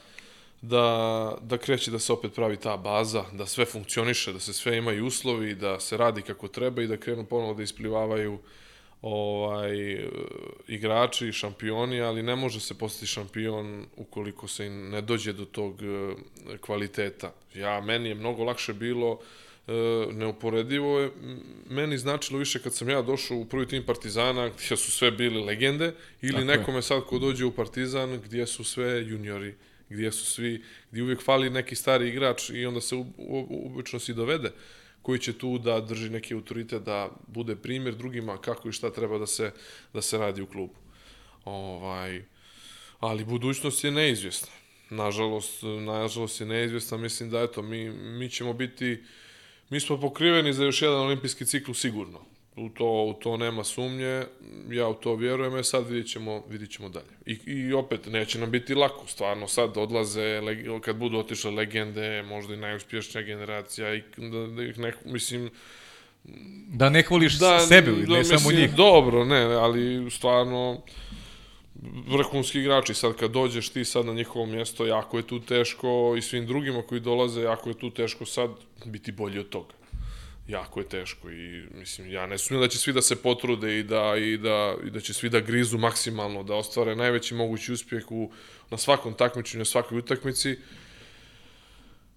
da, 0.62 1.38
da 1.42 1.58
kreće 1.58 1.92
da 1.92 2.00
se 2.00 2.14
opet 2.14 2.34
pravi 2.34 2.58
ta 2.58 2.78
baza, 2.78 3.24
da 3.34 3.46
sve 3.46 3.66
funkcioniše, 3.66 4.34
da 4.34 4.40
se 4.40 4.54
sve 4.54 4.78
imaju 4.78 5.06
uslovi, 5.06 5.56
da 5.56 5.80
se 5.80 5.98
radi 5.98 6.22
kako 6.22 6.48
treba 6.48 6.82
i 6.82 6.88
da 6.88 6.98
krenu 6.98 7.26
ponovo 7.26 7.54
da 7.54 7.64
isplivavaju 7.64 8.40
ovaj 9.02 10.00
igrači, 10.68 11.32
šampioni, 11.32 12.02
ali 12.02 12.24
ne 12.24 12.36
može 12.36 12.60
se 12.60 12.74
postati 12.78 13.06
šampion 13.08 13.86
ukoliko 13.96 14.48
se 14.48 14.70
ne 14.70 15.02
dođe 15.02 15.34
do 15.34 15.46
tog 15.46 15.82
e, 15.82 16.16
kvaliteta. 16.58 17.34
Ja 17.54 17.82
meni 17.82 18.10
je 18.10 18.16
mnogo 18.16 18.44
lakše 18.44 18.74
bilo 18.74 19.20
e, 19.68 19.72
neuporedivo 20.12 21.00
je 21.00 21.12
meni 21.70 21.98
značilo 21.98 22.40
više 22.40 22.60
kad 22.60 22.74
sam 22.74 22.90
ja 22.90 23.02
došao 23.02 23.38
u 23.38 23.46
prvi 23.46 23.68
tim 23.68 23.84
Partizana 23.84 24.50
gdje 24.50 24.78
su 24.78 24.92
sve 24.92 25.12
bili 25.12 25.44
legende 25.44 25.94
ili 26.22 26.32
Tako 26.32 26.52
je. 26.52 26.58
nekome 26.58 26.82
sad 26.82 27.04
ko 27.04 27.20
dođe 27.20 27.46
u 27.46 27.52
Partizan 27.52 28.22
gdje 28.26 28.48
su 28.48 28.64
sve 28.64 29.08
juniori 29.08 29.56
gdje 29.90 30.12
su 30.12 30.26
svi, 30.26 30.64
gdje 30.92 31.04
uvijek 31.04 31.22
fali 31.22 31.50
neki 31.50 31.76
stari 31.76 32.10
igrač 32.10 32.50
i 32.50 32.66
onda 32.66 32.82
se 32.82 32.96
obično 33.66 34.00
si 34.00 34.14
dovede 34.14 34.52
koji 35.02 35.20
će 35.20 35.34
tu 35.38 35.58
da 35.58 35.82
drži 35.82 36.10
neki 36.10 36.34
autoritet, 36.34 36.82
da 36.84 37.10
bude 37.28 37.56
primjer 37.56 37.96
drugima 37.96 38.38
kako 38.42 38.70
i 38.70 38.72
šta 38.72 38.90
treba 38.90 39.18
da 39.18 39.28
se, 39.28 39.52
da 39.94 40.02
se 40.02 40.18
radi 40.18 40.42
u 40.42 40.48
klubu. 40.48 40.74
Ovaj, 41.46 42.24
ali 43.00 43.26
budućnost 43.26 43.84
je 43.84 43.92
neizvjesna. 43.92 44.54
Nažalost, 44.90 45.64
nažalost 45.64 46.42
je 46.42 46.48
neizvjesna. 46.48 46.98
Mislim 46.98 47.30
da 47.30 47.42
eto, 47.42 47.62
mi, 47.62 47.90
mi 47.90 48.30
ćemo 48.30 48.54
biti, 48.54 49.04
mi 49.70 49.80
smo 49.80 50.02
pokriveni 50.02 50.54
za 50.54 50.66
još 50.66 50.82
jedan 50.82 51.00
olimpijski 51.00 51.46
cikl 51.46 51.72
sigurno. 51.72 52.26
U 52.58 52.70
to, 52.70 52.86
u 52.86 53.14
to 53.14 53.38
nema 53.38 53.64
sumnje, 53.64 54.24
ja 54.70 54.88
u 54.88 54.94
to 54.94 55.16
vjerujem, 55.16 55.58
e 55.58 55.64
sad 55.64 55.90
vidit 55.90 56.12
ćemo, 56.12 56.44
vidit 56.50 56.72
ćemo 56.72 56.90
dalje. 56.90 57.06
I, 57.26 57.40
I 57.46 57.74
opet, 57.74 58.06
neće 58.06 58.40
nam 58.40 58.52
biti 58.52 58.76
lako, 58.76 59.08
stvarno, 59.08 59.48
sad 59.48 59.78
odlaze, 59.78 60.22
leg- 60.22 60.80
kad 60.80 60.96
budu 60.96 61.18
otišle 61.18 61.52
legende, 61.52 62.24
možda 62.24 62.54
i 62.54 62.58
najuspješnija 62.58 63.24
generacija, 63.26 63.96
i 63.96 64.04
da, 64.18 64.48
da 64.48 64.64
ih 64.64 64.80
neko, 64.80 65.00
mislim, 65.06 65.50
Da 66.68 66.90
ne 66.90 67.02
hvališ 67.04 67.40
da, 67.40 67.60
sebe, 67.60 67.92
ne 67.92 68.24
samo 68.24 68.52
njih. 68.52 68.76
Dobro, 68.76 69.26
ne, 69.26 69.44
ali 69.44 70.12
stvarno 70.12 70.82
vrhunski 72.08 72.60
igrači, 72.60 72.94
sad 72.94 73.16
kad 73.16 73.32
dođeš 73.32 73.70
ti 73.70 73.86
sad 73.86 74.06
na 74.06 74.14
njihovo 74.14 74.46
mjesto, 74.46 74.86
jako 74.86 75.18
je 75.18 75.28
tu 75.28 75.40
teško 75.40 76.16
i 76.18 76.22
svim 76.22 76.46
drugima 76.46 76.82
koji 76.82 77.02
dolaze, 77.02 77.42
jako 77.42 77.70
je 77.70 77.80
tu 77.80 77.90
teško 77.90 78.26
sad 78.26 78.50
biti 78.86 79.12
bolji 79.12 79.40
od 79.40 79.50
toga. 79.50 79.74
Jako 80.48 80.80
je 80.80 80.90
teško 80.90 81.32
i 81.32 81.64
mislim 81.74 82.12
ja 82.12 82.26
ne 82.26 82.38
sumnjam 82.38 82.62
da 82.62 82.68
će 82.68 82.78
svi 82.78 82.94
da 82.94 83.02
se 83.02 83.16
potrude 83.16 83.80
i 83.80 83.84
da 83.84 84.16
i 84.18 84.38
da 84.38 84.76
i 84.88 84.90
da 84.90 85.00
će 85.00 85.14
svi 85.14 85.30
da 85.30 85.40
grizu 85.40 85.78
maksimalno 85.78 86.44
da 86.44 86.56
ostvare 86.56 86.96
najveći 86.96 87.36
mogući 87.36 87.74
uspjeh 87.74 88.12
u 88.12 88.32
na 88.72 88.78
svakom 88.78 89.14
takmičenju, 89.14 89.62
na 89.62 89.66
svakoj 89.66 89.98
utakmici. 89.98 90.58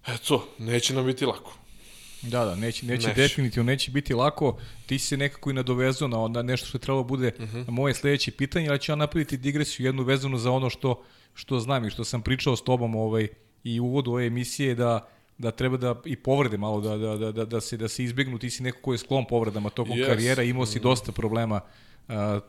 Eto, 0.07 0.47
neće 0.57 0.93
nam 0.93 1.05
biti 1.05 1.25
lako. 1.25 1.57
Da, 2.21 2.45
da, 2.45 2.55
neće, 2.55 2.85
neće, 2.85 3.07
Neće. 3.07 3.21
definitivno 3.21 3.71
neće 3.71 3.91
biti 3.91 4.13
lako. 4.13 4.59
Ti 4.85 4.99
si 4.99 5.07
se 5.07 5.17
nekako 5.17 5.49
i 5.49 5.53
nadovezao 5.53 6.07
na 6.07 6.19
onda 6.19 6.41
nešto 6.41 6.67
što 6.67 6.77
je 6.77 6.81
trebalo 6.81 7.03
bude 7.03 7.31
uh 7.39 7.45
-huh. 7.45 7.69
moje 7.69 7.93
sledeće 7.93 8.31
pitanje, 8.31 8.69
ali 8.69 8.79
ću 8.79 8.91
ja 8.91 8.95
napraviti 8.95 9.37
digresiju 9.37 9.85
jednu 9.85 10.03
vezanu 10.03 10.37
za 10.37 10.51
ono 10.51 10.69
što, 10.69 11.03
što 11.33 11.59
znam 11.59 11.85
i 11.85 11.89
što 11.89 12.03
sam 12.03 12.21
pričao 12.21 12.55
s 12.55 12.63
tobom 12.63 12.95
ovaj, 12.95 13.27
i 13.63 13.79
u 13.79 13.85
uvodu 13.85 14.11
ove 14.11 14.25
emisije 14.25 14.75
da 14.75 15.09
da 15.39 15.51
treba 15.51 15.77
da 15.77 15.95
i 16.05 16.15
povrede 16.15 16.57
malo 16.57 16.81
da, 16.81 16.97
da, 16.97 17.17
da, 17.17 17.31
da, 17.31 17.45
da 17.45 17.61
se 17.61 17.77
da 17.77 17.87
se 17.87 18.03
izbegnu 18.03 18.37
ti 18.37 18.49
si 18.49 18.63
neko 18.63 18.81
ko 18.81 18.91
je 18.91 18.97
sklon 18.97 19.25
povredama 19.25 19.69
tokom 19.69 19.97
Yes. 19.97 20.05
karijera 20.05 20.43
imao 20.43 20.65
si 20.65 20.79
dosta 20.79 21.11
problema 21.11 21.61
a, 22.07 22.39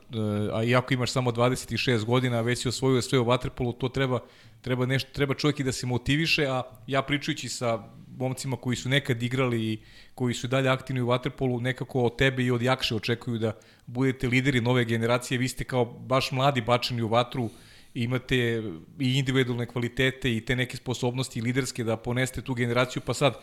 a 0.53 0.65
iako 0.65 0.95
imaš 0.95 1.13
samo 1.13 1.31
26 1.31 2.05
godina 2.05 2.41
već 2.41 2.63
si 2.63 2.69
osvojio 2.69 3.03
sve 3.03 3.19
u 3.19 3.25
vaterpolu 3.25 3.73
to 3.73 3.89
treba 3.89 4.21
treba 4.61 4.87
nešto 4.87 5.11
treba 5.13 5.35
čovjek 5.35 5.61
i 5.61 5.65
da 5.65 5.73
se 5.73 5.87
motiviše 5.87 6.47
a 6.47 6.63
ja 6.87 7.03
pričajući 7.03 7.49
sa 7.49 7.85
momcima 8.17 8.57
koji 8.57 8.77
su 8.77 8.89
nekad 8.89 9.23
igrali 9.23 9.73
i 9.73 9.79
koji 10.15 10.35
su 10.35 10.47
dalje 10.47 10.69
aktivni 10.69 11.01
u 11.01 11.07
vaterpolu 11.07 11.61
nekako 11.61 12.01
od 12.03 12.17
tebe 12.17 12.45
i 12.45 12.51
od 12.51 12.63
Jakše 12.63 12.95
očekuju 12.95 13.39
da 13.39 13.53
budete 13.87 14.29
lideri 14.29 14.61
nove 14.61 14.85
generacije 14.85 15.39
vi 15.39 15.49
ste 15.49 15.65
kao 15.65 15.85
baš 15.85 16.33
mladi 16.33 16.61
bačeni 16.61 17.03
u 17.03 17.09
vatru 17.09 17.45
i 17.45 17.51
imate 17.95 18.63
i 18.99 19.19
individualne 19.19 19.67
kvalitete 19.67 20.37
i 20.37 20.41
te 20.41 20.57
neke 20.57 20.77
sposobnosti 20.77 21.41
liderske 21.41 21.85
da 21.85 21.97
poneste 21.97 22.43
tu 22.43 22.55
generaciju, 22.55 23.03
pa 23.07 23.15
sad 23.15 23.35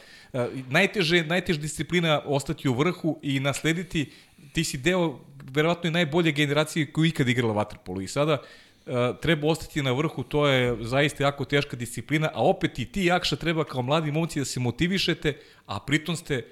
najteže, 0.70 1.24
najteža 1.24 1.60
disciplina 1.60 2.22
ostati 2.26 2.70
u 2.70 2.74
vrhu 2.74 3.20
i 3.22 3.40
naslediti, 3.40 4.12
ti 4.54 4.64
si 4.64 4.78
deo 4.78 5.20
verovatno 5.52 5.88
i 5.88 5.92
najbolje 5.92 6.32
generacije 6.32 6.92
koju 6.92 7.06
ikad 7.06 7.30
igrala 7.30 7.54
vaterpolu 7.54 8.02
i 8.02 8.08
sada 8.08 8.42
treba 9.22 9.48
ostati 9.48 9.82
na 9.82 9.92
vrhu, 9.92 10.24
to 10.24 10.48
je 10.48 10.78
zaista 10.82 11.24
jako 11.24 11.46
teška 11.46 11.76
disciplina, 11.76 12.30
a 12.34 12.44
opet 12.44 12.80
i 12.80 12.86
ti 12.86 13.06
Jakša 13.06 13.36
treba 13.36 13.64
kao 13.64 13.82
mladi 13.82 14.12
momci 14.12 14.40
da 14.40 14.46
se 14.46 14.60
motivišete, 14.60 15.34
a 15.66 15.80
pritom 15.80 16.16
ste 16.16 16.46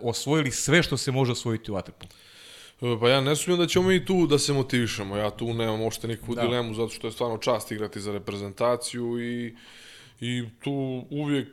osvojili 0.00 0.50
sve 0.50 0.82
što 0.82 0.96
se 0.96 1.12
može 1.12 1.32
osvojiti 1.32 1.70
u 1.70 1.74
vaterpolu. 1.74 2.10
E, 2.80 2.96
Pa 3.00 3.08
ja 3.08 3.20
ne 3.20 3.36
sumnjam 3.36 3.60
da 3.60 3.66
ćemo 3.66 3.92
i 3.92 4.04
tu 4.04 4.26
da 4.26 4.38
se 4.38 4.52
motivišemo. 4.52 5.16
Ja 5.16 5.30
tu 5.30 5.54
nemam 5.54 5.80
uopšte 5.80 6.08
nikakvu 6.08 6.34
Da. 6.34 6.42
dilemu, 6.42 6.74
zato 6.74 6.88
što 6.88 7.06
je 7.06 7.12
stvarno 7.12 7.38
čast 7.38 7.72
igrati 7.72 8.00
za 8.00 8.12
reprezentaciju 8.12 9.20
i 9.20 9.54
I 10.20 10.44
tu 10.60 11.04
uvijek 11.10 11.48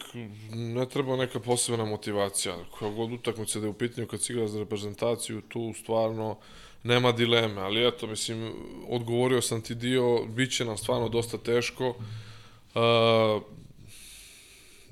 ne 0.52 0.90
treba 0.90 1.16
neka 1.18 1.40
posebna 1.40 1.86
motivacija. 1.86 2.56
Koja 2.72 2.92
god 2.92 3.12
utakmica 3.12 3.60
da 3.60 3.66
je 3.66 3.70
u 3.70 3.74
pitanju 3.74 4.08
kad 4.08 4.22
si 4.22 4.34
igra 4.34 4.48
za 4.48 4.60
reprezentaciju, 4.60 5.42
tu 5.42 5.74
stvarno 5.76 6.38
nema 6.84 7.12
dileme. 7.12 7.62
Ali 7.62 7.88
eto, 7.88 8.08
mislim, 8.08 8.54
odgovorio 8.88 9.42
sam 9.42 9.62
ti 9.62 9.76
dio, 9.76 10.26
bit 10.26 10.52
će 10.56 10.66
nam 10.66 10.78
stvarno 10.78 11.10
dosta 11.10 11.38
teško. 11.38 11.88
Uh, 11.90 13.44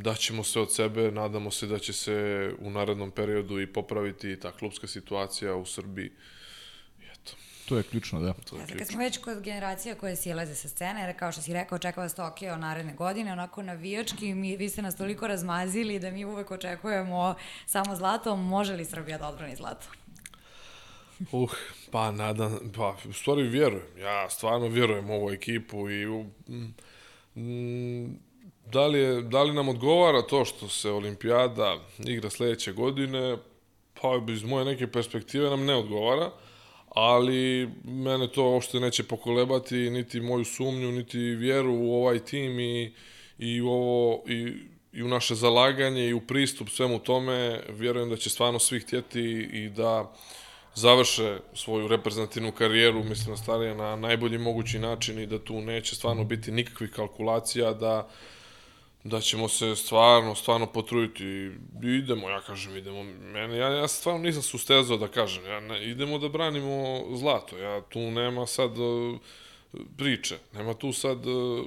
daćemo 0.01 0.43
sve 0.43 0.61
od 0.61 0.73
sebe, 0.73 1.11
nadamo 1.11 1.51
se 1.51 1.67
da 1.67 1.79
će 1.79 1.93
se 1.93 2.15
u 2.59 2.69
narednom 2.69 3.11
periodu 3.11 3.59
i 3.61 3.67
popraviti 3.73 4.39
ta 4.39 4.51
klubska 4.51 4.87
situacija 4.87 5.55
u 5.55 5.65
Srbiji. 5.65 6.11
I 6.99 7.03
Eto, 7.13 7.31
To 7.69 7.77
je 7.77 7.83
ključno, 7.83 8.21
da. 8.21 8.33
to 8.33 8.55
je 8.55 8.61
Ja, 8.61 8.67
sad 8.67 8.77
kad 8.77 8.87
smo 8.87 8.99
već 8.99 9.17
kod 9.17 9.41
generacija 9.41 9.95
koje 9.95 10.15
silaze 10.15 10.55
sa 10.55 10.69
scene, 10.69 11.01
jer 11.01 11.19
kao 11.19 11.31
što 11.31 11.41
si 11.41 11.53
rekao, 11.53 11.75
očekava 11.75 12.05
vas 12.05 12.15
Tokio 12.15 12.57
naredne 12.57 12.93
godine, 12.93 13.31
onako 13.31 13.63
navijački, 13.63 14.33
mi, 14.33 14.57
vi 14.57 14.69
ste 14.69 14.81
nas 14.81 14.95
toliko 14.97 15.27
razmazili 15.27 15.99
da 15.99 16.11
mi 16.11 16.25
uvek 16.25 16.51
očekujemo 16.51 17.35
samo 17.65 17.95
zlato, 17.95 18.35
može 18.35 18.73
li 18.73 18.85
Srbija 18.85 19.17
da 19.17 19.27
odbrani 19.27 19.55
zlato? 19.55 19.87
Uh, 21.31 21.51
pa 21.91 22.11
nadam, 22.11 22.59
pa 22.75 22.97
u 23.09 23.13
stvari 23.13 23.43
vjerujem. 23.43 23.85
Ja 23.97 24.29
stvarno 24.29 24.67
vjerujem 24.67 25.09
u 25.09 25.13
ovu 25.13 25.31
ekipu 25.31 25.89
i 25.89 26.07
u, 26.07 26.25
mm, 27.35 28.15
da, 28.71 28.87
li 28.87 28.99
je, 28.99 29.21
da 29.21 29.43
li 29.43 29.53
nam 29.53 29.69
odgovara 29.69 30.21
to 30.21 30.45
što 30.45 30.67
se 30.67 30.91
olimpijada 30.91 31.77
igra 31.99 32.29
sledeće 32.29 32.71
godine, 32.71 33.37
pa 34.01 34.33
iz 34.33 34.43
moje 34.43 34.65
neke 34.65 34.87
perspektive 34.87 35.49
nam 35.49 35.65
ne 35.65 35.75
odgovara, 35.75 36.31
ali 36.89 37.69
mene 37.83 38.27
to 38.27 38.43
uopšte 38.43 38.79
neće 38.79 39.03
pokolebati 39.03 39.75
niti 39.75 40.21
moju 40.21 40.45
sumnju, 40.45 40.91
niti 40.91 41.19
vjeru 41.19 41.73
u 41.73 41.93
ovaj 41.93 42.19
tim 42.19 42.59
i, 42.59 42.93
i 43.39 43.61
u 43.61 43.69
ovo 43.69 44.23
i, 44.27 44.53
i 44.93 45.03
u 45.03 45.07
naše 45.07 45.35
zalaganje 45.35 46.07
i 46.07 46.13
u 46.13 46.21
pristup 46.21 46.69
svemu 46.69 46.99
tome. 46.99 47.63
Vjerujem 47.69 48.09
da 48.09 48.17
će 48.17 48.29
stvarno 48.29 48.59
svi 48.59 48.79
htjeti 48.79 49.49
i 49.53 49.69
da 49.69 50.13
završe 50.75 51.39
svoju 51.53 51.87
reprezentativnu 51.87 52.51
karijeru, 52.51 53.03
mislim 53.03 53.31
na 53.31 53.37
starije, 53.37 53.75
na 53.75 53.95
najbolji 53.95 54.37
mogući 54.37 54.79
način 54.79 55.19
i 55.19 55.25
da 55.25 55.39
tu 55.39 55.61
neće 55.61 55.95
stvarno 55.95 56.23
biti 56.23 56.51
nikakvih 56.51 56.91
kalkulacija, 56.91 57.73
da 57.73 58.09
da 59.03 59.21
ćemo 59.21 59.47
se 59.47 59.75
stvarno, 59.75 60.35
stvarno 60.35 60.67
potruditi 60.67 61.23
i 61.23 61.51
idemo, 61.83 62.29
ja 62.29 62.41
kažem, 62.41 62.77
idemo, 62.77 63.03
mene, 63.03 63.57
ja, 63.57 63.69
ja 63.69 63.87
stvarno 63.87 64.21
nisam 64.21 64.41
sustezao 64.41 64.97
da 64.97 65.07
kažem, 65.07 65.45
ja 65.45 65.59
ne, 65.59 65.89
idemo 65.89 66.17
da 66.17 66.29
branimo 66.29 67.03
zlato, 67.15 67.57
ja 67.57 67.81
tu 67.81 67.99
nema 67.99 68.47
sad 68.47 68.77
uh, 68.77 69.17
priče, 69.97 70.37
nema 70.53 70.73
tu 70.73 70.93
sad 70.93 71.25
uh, 71.25 71.65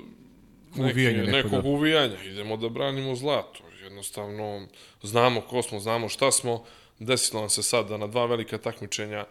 neke, 0.76 0.92
Uvijanje 0.92 1.22
neko, 1.22 1.30
nekog 1.36 1.62
da. 1.62 1.68
uvijanja, 1.68 2.22
idemo 2.24 2.56
da 2.56 2.68
branimo 2.68 3.14
zlato, 3.14 3.62
jednostavno 3.82 4.66
znamo 5.02 5.40
ko 5.40 5.62
smo, 5.62 5.80
znamo 5.80 6.08
šta 6.08 6.32
smo, 6.32 6.64
desilo 6.98 7.40
nam 7.40 7.50
se 7.50 7.62
sad 7.62 7.88
da 7.88 7.96
na 7.96 8.06
dva 8.06 8.26
velika 8.26 8.58
takmičenja 8.58 9.24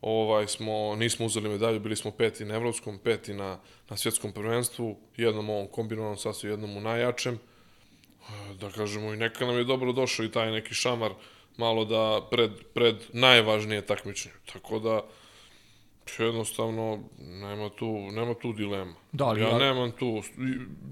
ovaj 0.00 0.46
smo 0.48 0.96
nismo 0.96 1.26
uzeli 1.26 1.48
medalju, 1.48 1.80
bili 1.80 1.96
smo 1.96 2.10
peti 2.10 2.44
na 2.44 2.54
evropskom, 2.54 2.98
peti 2.98 3.34
na 3.34 3.58
na 3.90 3.96
svjetskom 3.96 4.32
prvenstvu, 4.32 4.96
jednom 5.16 5.50
ovom 5.50 5.66
kombinovanom 5.66 6.16
sastavu, 6.16 6.52
jednom 6.52 6.76
u 6.76 6.80
najjačem. 6.80 7.38
Da 8.60 8.70
kažemo 8.70 9.12
i 9.12 9.16
neka 9.16 9.46
nam 9.46 9.56
je 9.58 9.64
dobro 9.64 9.92
došao 9.92 10.24
i 10.24 10.30
taj 10.30 10.50
neki 10.50 10.74
šamar 10.74 11.12
malo 11.56 11.84
da 11.84 12.26
pred 12.30 12.50
pred 12.74 12.96
najvažnije 13.12 13.86
takmičenje. 13.86 14.34
Tako 14.52 14.78
da 14.78 15.02
jednostavno 16.18 16.98
nema 17.18 17.68
tu 17.68 17.98
nema 18.12 18.34
tu 18.34 18.52
dilema. 18.52 18.94
Da, 19.12 19.24
ali 19.24 19.40
ja 19.40 19.48
ja- 19.48 19.58
nemam 19.58 19.92
tu 19.92 20.22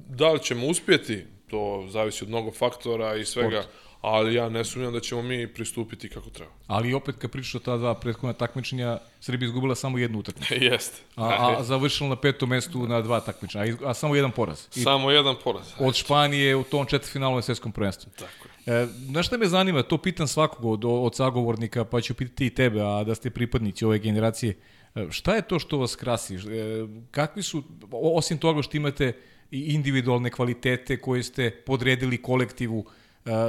da 0.08 0.32
li 0.32 0.42
ćemo 0.42 0.66
uspjeti, 0.66 1.24
to 1.50 1.86
zavisi 1.88 2.24
od 2.24 2.28
mnogo 2.28 2.50
faktora 2.52 3.16
i 3.16 3.24
svega, 3.24 3.62
Sport. 3.62 3.74
Ali 4.00 4.34
ja 4.34 4.48
ne 4.48 4.64
sumnjam 4.64 4.92
da 4.92 5.00
ćemo 5.00 5.22
mi 5.22 5.46
pristupiti 5.46 6.08
kako 6.08 6.30
treba. 6.30 6.50
Ali 6.66 6.94
opet 6.94 7.14
kad 7.18 7.30
pričaš 7.30 7.54
o 7.54 7.58
ta 7.58 7.76
dva 7.76 7.94
prethodna 7.94 8.32
takmičenja, 8.32 8.98
Srbija 9.20 9.46
izgubila 9.46 9.74
samo 9.74 9.98
jednu 9.98 10.18
utakmicu. 10.18 10.54
Jeste. 10.70 11.02
A, 11.16 11.56
a 11.58 11.62
završila 11.62 12.08
na 12.08 12.16
petom 12.16 12.48
mestu 12.48 12.86
na 12.86 13.00
dva 13.00 13.20
takmičenja, 13.20 13.64
a, 13.64 13.90
a 13.90 13.94
samo 13.94 14.16
jedan 14.16 14.30
poraz. 14.30 14.66
I 14.76 14.80
Samo 14.80 15.10
jedan 15.10 15.36
poraz. 15.44 15.66
od 15.78 15.94
Španije 15.94 16.56
u 16.56 16.64
tom 16.64 16.86
četvrtfinalu 16.86 17.36
na 17.36 17.42
svjetskom 17.42 17.72
prvenstvu. 17.72 18.12
Tako 18.18 18.48
je. 18.66 18.82
E, 18.82 18.86
znaš 18.86 19.26
šta 19.26 19.36
me 19.36 19.46
zanima, 19.46 19.82
to 19.82 19.98
pitam 19.98 20.26
svakog 20.26 20.64
od, 20.64 20.84
od 20.84 21.16
sagovornika, 21.16 21.84
pa 21.84 22.00
ću 22.00 22.14
pitati 22.14 22.46
i 22.46 22.50
tebe, 22.50 22.80
a 22.80 23.04
da 23.04 23.14
ste 23.14 23.30
pripadnici 23.30 23.84
ove 23.84 23.98
generacije. 23.98 24.56
E, 24.94 25.06
šta 25.10 25.34
je 25.34 25.42
to 25.42 25.58
što 25.58 25.78
vas 25.78 25.96
krasi? 25.96 26.34
E, 26.34 26.38
kakvi 27.10 27.42
su, 27.42 27.62
osim 27.92 28.38
toga 28.38 28.62
što 28.62 28.76
imate 28.76 29.12
i 29.50 29.60
individualne 29.74 30.30
kvalitete 30.30 30.96
koje 30.96 31.22
ste 31.22 31.50
podredili 31.50 32.22
kolektivu, 32.22 32.86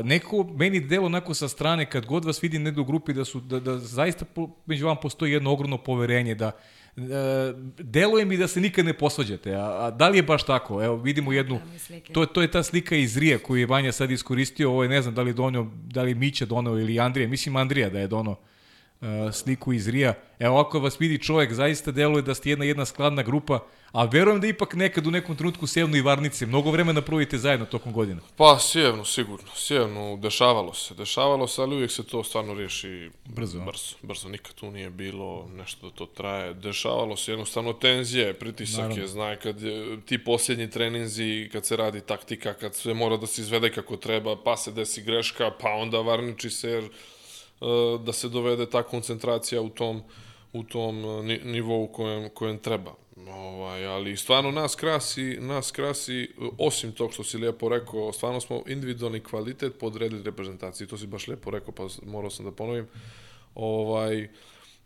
neko, 0.03 0.43
meni 0.43 0.79
delo 0.79 1.05
onako 1.05 1.33
sa 1.33 1.47
strane, 1.47 1.89
kad 1.89 2.05
god 2.05 2.25
vas 2.25 2.43
vidim 2.43 2.63
negdje 2.63 2.81
u 2.81 2.85
grupi, 2.85 3.13
da, 3.13 3.25
su, 3.25 3.39
da, 3.39 3.59
da 3.59 3.77
zaista 3.77 4.25
po, 4.25 4.49
među 4.65 4.85
vama 4.85 4.99
postoji 4.99 5.31
jedno 5.31 5.51
ogromno 5.51 5.77
poverenje, 5.77 6.35
da 6.35 6.51
e, 6.97 7.01
deluje 7.77 8.25
mi 8.25 8.37
da 8.37 8.47
se 8.47 8.61
nikad 8.61 8.85
ne 8.85 8.93
posvađate, 8.93 9.55
a, 9.55 9.85
a 9.85 9.91
da 9.91 10.09
li 10.09 10.17
je 10.17 10.23
baš 10.23 10.43
tako? 10.43 10.83
Evo, 10.83 10.95
vidimo 10.95 11.33
jednu, 11.33 11.59
slike. 11.77 12.13
to, 12.13 12.25
to 12.25 12.41
je 12.41 12.51
ta 12.51 12.63
slika 12.63 12.95
iz 12.95 13.17
Rije 13.17 13.37
koju 13.37 13.59
je 13.59 13.65
Vanja 13.65 13.91
sad 13.91 14.11
iskoristio, 14.11 14.69
ovo 14.69 14.83
je 14.83 14.89
ne 14.89 15.01
znam 15.01 15.15
da 15.15 15.21
li 15.21 15.29
je 15.29 15.33
donio, 15.33 15.67
da 15.83 16.01
li 16.01 16.15
Mića 16.15 16.45
donao 16.45 16.79
ili 16.79 16.99
Andrija, 16.99 17.27
mislim 17.27 17.55
Andrija 17.55 17.89
da 17.89 17.99
je 17.99 18.07
donao 18.07 18.33
uh, 18.33 18.39
sliku 19.33 19.73
iz 19.73 19.87
Rija. 19.87 20.13
Evo 20.39 20.59
ako 20.59 20.79
vas 20.79 21.01
vidi 21.01 21.23
čovjek, 21.23 21.53
zaista 21.53 21.91
deluje 21.91 22.21
da 22.21 22.35
ste 22.35 22.49
jedna 22.49 22.65
jedna 22.65 22.85
skladna 22.85 23.23
grupa, 23.23 23.59
a 23.91 24.05
verujem 24.05 24.41
da 24.41 24.47
ipak 24.47 24.73
nekad 24.73 25.07
u 25.07 25.11
nekom 25.11 25.35
trenutku 25.35 25.67
Sevno 25.67 25.97
i 25.97 26.01
Varnice, 26.01 26.45
mnogo 26.45 26.71
vremena 26.71 27.01
provite 27.01 27.37
zajedno 27.37 27.65
tokom 27.65 27.93
godina. 27.93 28.21
Pa, 28.37 28.59
sjevno, 28.59 29.05
sigurno. 29.05 29.47
Sjevno, 29.55 30.17
dešavalo 30.17 30.73
se. 30.73 30.93
Dešavalo 30.93 31.47
se, 31.47 31.61
ali 31.61 31.75
uvijek 31.75 31.91
se 31.91 32.03
to 32.03 32.23
stvarno 32.23 32.53
riješi 32.53 33.11
Brzo? 33.25 33.59
Brzo, 33.59 33.95
brzo. 34.01 34.29
Nikad 34.29 34.53
tu 34.55 34.71
nije 34.71 34.89
bilo 34.89 35.47
nešto 35.57 35.89
da 35.89 35.95
to 35.95 36.05
traje. 36.05 36.53
Dešavalo 36.53 37.17
se 37.17 37.31
jednostavno 37.31 37.73
tenzije, 37.73 38.33
pritisak 38.33 38.79
Naravno. 38.79 39.01
je, 39.01 39.07
znaj, 39.07 39.35
kad 39.35 39.61
je, 39.61 40.01
ti 40.01 40.23
posljednji 40.23 40.69
treninzi, 40.69 41.49
kad 41.51 41.65
se 41.65 41.75
radi 41.75 42.01
taktika, 42.01 42.53
kad 42.53 42.75
sve 42.75 42.93
mora 42.93 43.17
da 43.17 43.27
se 43.27 43.41
izvede 43.41 43.71
kako 43.71 43.97
treba, 43.97 44.35
pa 44.43 44.57
se 44.57 44.71
desi 44.71 45.01
greška, 45.01 45.51
pa 45.61 45.69
onda 45.69 45.97
varniči 45.99 46.49
se 46.49 46.69
jer 46.69 46.83
uh, 46.83 46.89
da 48.05 48.13
se 48.13 48.29
dovede 48.29 48.69
ta 48.69 48.83
koncentracija 48.83 49.61
u 49.61 49.69
tom 49.69 50.03
u 50.53 50.63
tom 50.63 51.25
ni, 51.25 51.39
nivou 51.43 51.87
kojem, 51.87 52.29
kojem 52.33 52.57
treba. 52.57 52.93
Ovaj, 53.27 53.85
ali 53.85 54.17
stvarno 54.17 54.51
nas 54.51 54.75
krasi, 54.75 55.37
nas 55.39 55.71
krasi, 55.71 56.29
uh, 56.37 56.47
osim 56.57 56.91
tog 56.91 57.13
što 57.13 57.23
si 57.23 57.37
lijepo 57.37 57.69
rekao, 57.69 58.13
stvarno 58.13 58.41
smo 58.41 58.63
individualni 58.67 59.19
kvalitet 59.19 59.73
podredili 59.79 60.23
reprezentaciji, 60.23 60.87
to 60.87 60.97
si 60.97 61.07
baš 61.07 61.27
lijepo 61.27 61.51
rekao, 61.51 61.73
pa 61.73 61.87
morao 62.05 62.29
sam 62.29 62.45
da 62.45 62.51
ponovim. 62.51 62.87
Ovaj, 63.55 64.29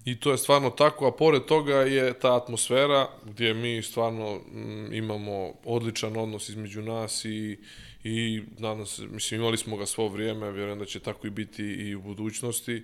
I 0.05 0.19
to 0.19 0.31
je 0.31 0.37
stvarno 0.37 0.69
tako, 0.69 1.07
a 1.07 1.11
pored 1.11 1.45
toga 1.45 1.75
je 1.75 2.19
ta 2.19 2.35
atmosfera 2.35 3.09
gdje 3.25 3.53
mi 3.53 3.81
stvarno 3.81 4.35
mm, 4.35 4.93
imamo 4.93 5.53
odličan 5.65 6.17
odnos 6.17 6.49
između 6.49 6.81
nas 6.81 7.25
i, 7.25 7.57
i 8.03 8.41
nadam 8.57 8.85
se, 8.85 9.07
mislim 9.07 9.41
imali 9.41 9.57
smo 9.57 9.77
ga 9.77 9.85
svo 9.85 10.07
vrijeme, 10.07 10.51
vjerujem 10.51 10.79
da 10.79 10.85
će 10.85 10.99
tako 10.99 11.27
i 11.27 11.29
biti 11.29 11.63
i 11.63 11.95
u 11.95 12.01
budućnosti. 12.01 12.83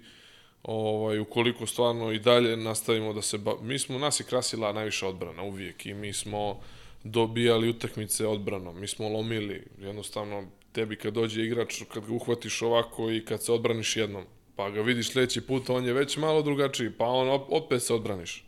Ovaj, 0.64 1.20
ukoliko 1.20 1.66
stvarno 1.66 2.12
i 2.12 2.20
dalje 2.20 2.58
nastavimo 2.58 3.14
da 3.14 3.22
se... 3.22 3.38
Ba... 3.38 3.54
Mi 3.62 3.80
smo, 3.80 4.00
nas 4.00 4.20
je 4.20 4.24
krasila 4.24 4.74
najviša 4.74 5.08
odbrana 5.08 5.44
uvijek 5.44 5.86
i 5.86 5.94
mi 5.94 6.14
smo 6.14 6.60
dobijali 7.04 7.70
utakmice 7.70 8.28
odbranom. 8.28 8.80
Mi 8.80 8.88
smo 8.88 9.10
lomili, 9.10 9.64
jednostavno 9.82 10.44
tebi 10.72 10.96
kad 10.96 11.14
dođe 11.14 11.44
igrač, 11.44 11.82
kad 11.94 12.06
ga 12.06 12.14
uhvatiš 12.14 12.62
ovako 12.62 13.12
i 13.12 13.26
kad 13.26 13.44
se 13.44 13.52
odbraniš 13.52 13.98
jednom, 13.98 14.24
pa 14.56 14.70
ga 14.70 14.82
vidiš 14.82 15.12
sljedeći 15.12 15.42
put, 15.42 15.70
on 15.70 15.86
je 15.86 15.94
već 15.94 16.18
malo 16.18 16.42
drugačiji, 16.42 16.92
pa 16.98 17.06
on 17.06 17.30
op, 17.30 17.48
opet 17.50 17.84
se 17.84 17.94
odbraniš. 17.94 18.46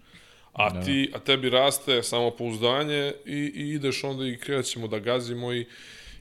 A 0.54 0.84
ti, 0.84 1.12
a 1.14 1.20
tebi 1.20 1.50
raste 1.50 2.04
samopouzdanje 2.04 3.14
i, 3.26 3.52
i 3.56 3.70
ideš 3.70 4.04
onda 4.04 4.26
i 4.26 4.38
krećemo 4.38 4.88
da 4.88 5.00
gazimo 5.00 5.54
i 5.54 5.66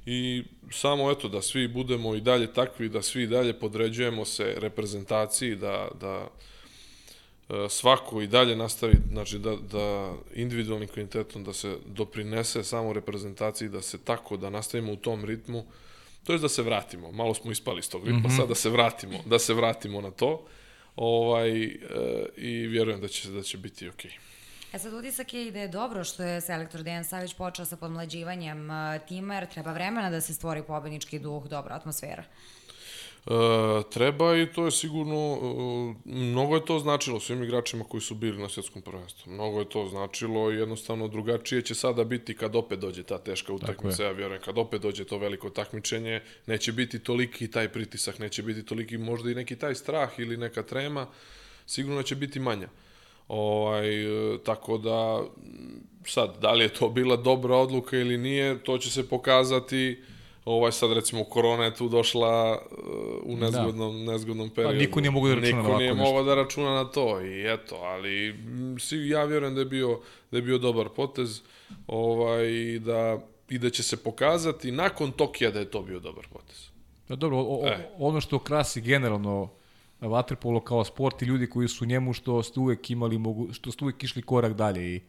i 0.06 0.44
samo 0.70 1.10
eto 1.10 1.28
da 1.28 1.42
svi 1.42 1.68
budemo 1.68 2.14
i 2.14 2.20
dalje 2.20 2.52
takvi, 2.52 2.88
da 2.88 3.02
svi 3.02 3.26
dalje 3.26 3.52
podređujemo 3.52 4.24
se 4.24 4.54
reprezentaciji, 4.56 5.56
da, 5.56 5.88
da 6.00 6.28
e, 7.48 7.68
svako 7.68 8.22
i 8.22 8.26
dalje 8.26 8.56
nastavi, 8.56 8.94
znači 9.12 9.38
da, 9.38 9.56
da 9.72 10.12
individualnim 10.34 10.88
kvalitetom 10.88 11.44
da 11.44 11.52
se 11.52 11.76
doprinese 11.86 12.64
samo 12.64 12.92
reprezentaciji, 12.92 13.68
da 13.68 13.82
se 13.82 13.98
tako, 13.98 14.36
da 14.36 14.50
nastavimo 14.50 14.92
u 14.92 14.96
tom 14.96 15.24
ritmu, 15.24 15.64
to 16.24 16.32
je 16.32 16.38
da 16.38 16.48
se 16.48 16.62
vratimo. 16.62 17.12
Malo 17.12 17.34
smo 17.34 17.52
ispali 17.52 17.78
iz 17.78 17.90
tog 17.90 18.04
ritma, 18.04 18.18
mm 18.18 18.22
-hmm. 18.22 18.36
sad 18.36 18.48
da 18.48 18.54
se 18.54 18.70
vratimo, 18.70 19.18
da 19.26 19.38
se 19.38 19.54
vratimo 19.54 20.00
na 20.00 20.10
to. 20.10 20.46
Ovaj, 20.96 21.64
e, 21.64 21.78
I 22.36 22.66
vjerujem 22.66 23.00
da 23.00 23.08
će, 23.08 23.30
da 23.30 23.42
će 23.42 23.58
biti 23.58 23.88
okej. 23.88 24.10
Okay. 24.10 24.39
E 24.72 24.78
sad 24.78 24.92
utisak 24.94 25.34
je 25.34 25.46
i 25.46 25.50
da 25.50 25.60
je 25.60 25.68
dobro 25.68 26.04
što 26.04 26.22
je 26.22 26.40
selektor 26.40 26.82
Dejan 26.82 27.04
Savić 27.04 27.34
počeo 27.34 27.64
sa 27.64 27.76
podmlađivanjem 27.76 28.70
uh, 28.70 29.06
tima, 29.08 29.34
jer 29.34 29.46
treba 29.46 29.72
vremena 29.72 30.10
da 30.10 30.20
se 30.20 30.34
stvori 30.34 30.62
pobednički 30.62 31.18
duh, 31.18 31.48
dobra 31.48 31.74
atmosfera. 31.74 32.24
E, 33.26 33.32
treba 33.90 34.36
i 34.36 34.46
to 34.52 34.64
je 34.64 34.70
sigurno, 34.70 35.16
e, 35.16 36.10
mnogo 36.10 36.54
je 36.54 36.64
to 36.64 36.78
značilo 36.78 37.20
svim 37.20 37.42
igračima 37.42 37.84
koji 37.84 38.00
su 38.00 38.14
bili 38.14 38.42
na 38.42 38.48
svjetskom 38.48 38.82
prvenstvu. 38.82 39.32
Mnogo 39.32 39.58
je 39.58 39.68
to 39.68 39.86
značilo 39.86 40.52
i 40.52 40.56
jednostavno 40.56 41.08
drugačije 41.08 41.62
će 41.62 41.74
sada 41.74 42.04
biti 42.04 42.36
kad 42.36 42.56
opet 42.56 42.78
dođe 42.78 43.02
ta 43.02 43.18
teška 43.18 43.52
utakmica, 43.52 44.04
ja 44.04 44.10
vjerujem, 44.10 44.42
kad 44.42 44.58
opet 44.58 44.82
dođe 44.82 45.04
to 45.04 45.18
veliko 45.18 45.50
takmičenje, 45.50 46.20
neće 46.46 46.72
biti 46.72 46.98
toliki 46.98 47.50
taj 47.50 47.68
pritisak, 47.68 48.18
neće 48.18 48.42
biti 48.42 48.64
toliki 48.64 48.98
možda 48.98 49.30
i 49.30 49.34
neki 49.34 49.56
taj 49.56 49.74
strah 49.74 50.10
ili 50.18 50.36
neka 50.36 50.62
trema, 50.62 51.06
sigurno 51.66 52.02
će 52.02 52.16
biti 52.16 52.40
manja. 52.40 52.68
Ovaj, 53.30 54.04
e, 54.34 54.38
tako 54.44 54.78
da, 54.78 55.22
sad, 56.06 56.36
da 56.40 56.52
li 56.52 56.64
je 56.64 56.68
to 56.68 56.88
bila 56.88 57.16
dobra 57.16 57.56
odluka 57.56 57.96
ili 57.96 58.18
nije, 58.18 58.58
to 58.62 58.78
će 58.78 58.90
se 58.90 59.08
pokazati 59.08 60.02
ovaj 60.44 60.72
sad 60.72 60.92
recimo 60.92 61.24
korona 61.24 61.64
je 61.64 61.74
tu 61.74 61.88
došla 61.88 62.58
uh, 62.70 62.78
u 63.24 63.36
nezgodnom 63.36 64.06
da. 64.06 64.12
nezgodnom 64.12 64.50
periodu. 64.50 64.74
Pa 64.74 64.78
niko 64.78 65.00
nije 65.00 65.10
mogao 65.10 65.28
da 65.28 65.34
računa 65.34 65.56
niko 65.56 65.62
na 65.62 65.68
ovako 65.68 65.80
nije 65.80 65.94
mogao 65.94 66.24
da 66.24 66.34
računa 66.34 66.74
na 66.74 66.84
to 66.84 67.20
i 67.20 67.52
eto, 67.52 67.76
ali 67.76 68.34
svi 68.78 69.08
ja 69.08 69.24
vjerujem 69.24 69.54
da 69.54 69.60
je 69.60 69.64
bio 69.64 70.00
da 70.30 70.38
je 70.38 70.42
bio 70.42 70.58
dobar 70.58 70.88
potez, 70.88 71.40
ovaj 71.86 72.78
da 72.78 73.18
i 73.48 73.58
da 73.58 73.70
će 73.70 73.82
se 73.82 73.96
pokazati 73.96 74.72
nakon 74.72 75.12
Tokija 75.12 75.50
da 75.50 75.58
je 75.58 75.70
to 75.70 75.82
bio 75.82 76.00
dobar 76.00 76.26
potez. 76.32 76.68
Da, 77.08 77.16
dobro, 77.16 77.38
o, 77.38 77.60
o, 77.62 77.66
E. 77.66 77.90
ono 77.98 78.20
što 78.20 78.38
krasi 78.38 78.80
generalno 78.80 79.48
vaterpolo 80.08 80.60
kao 80.60 80.84
sport 80.84 81.22
i 81.22 81.24
ljudi 81.24 81.46
koji 81.46 81.68
su 81.68 81.86
njemu 81.86 82.12
što 82.12 82.42
ste 82.42 82.60
uvek 82.60 82.90
imali 82.90 83.18
mogu, 83.18 83.52
što 83.52 83.72
ste 83.72 83.84
uvek 83.84 84.04
išli 84.04 84.22
korak 84.22 84.52
dalje 84.52 84.96
i 84.96 85.00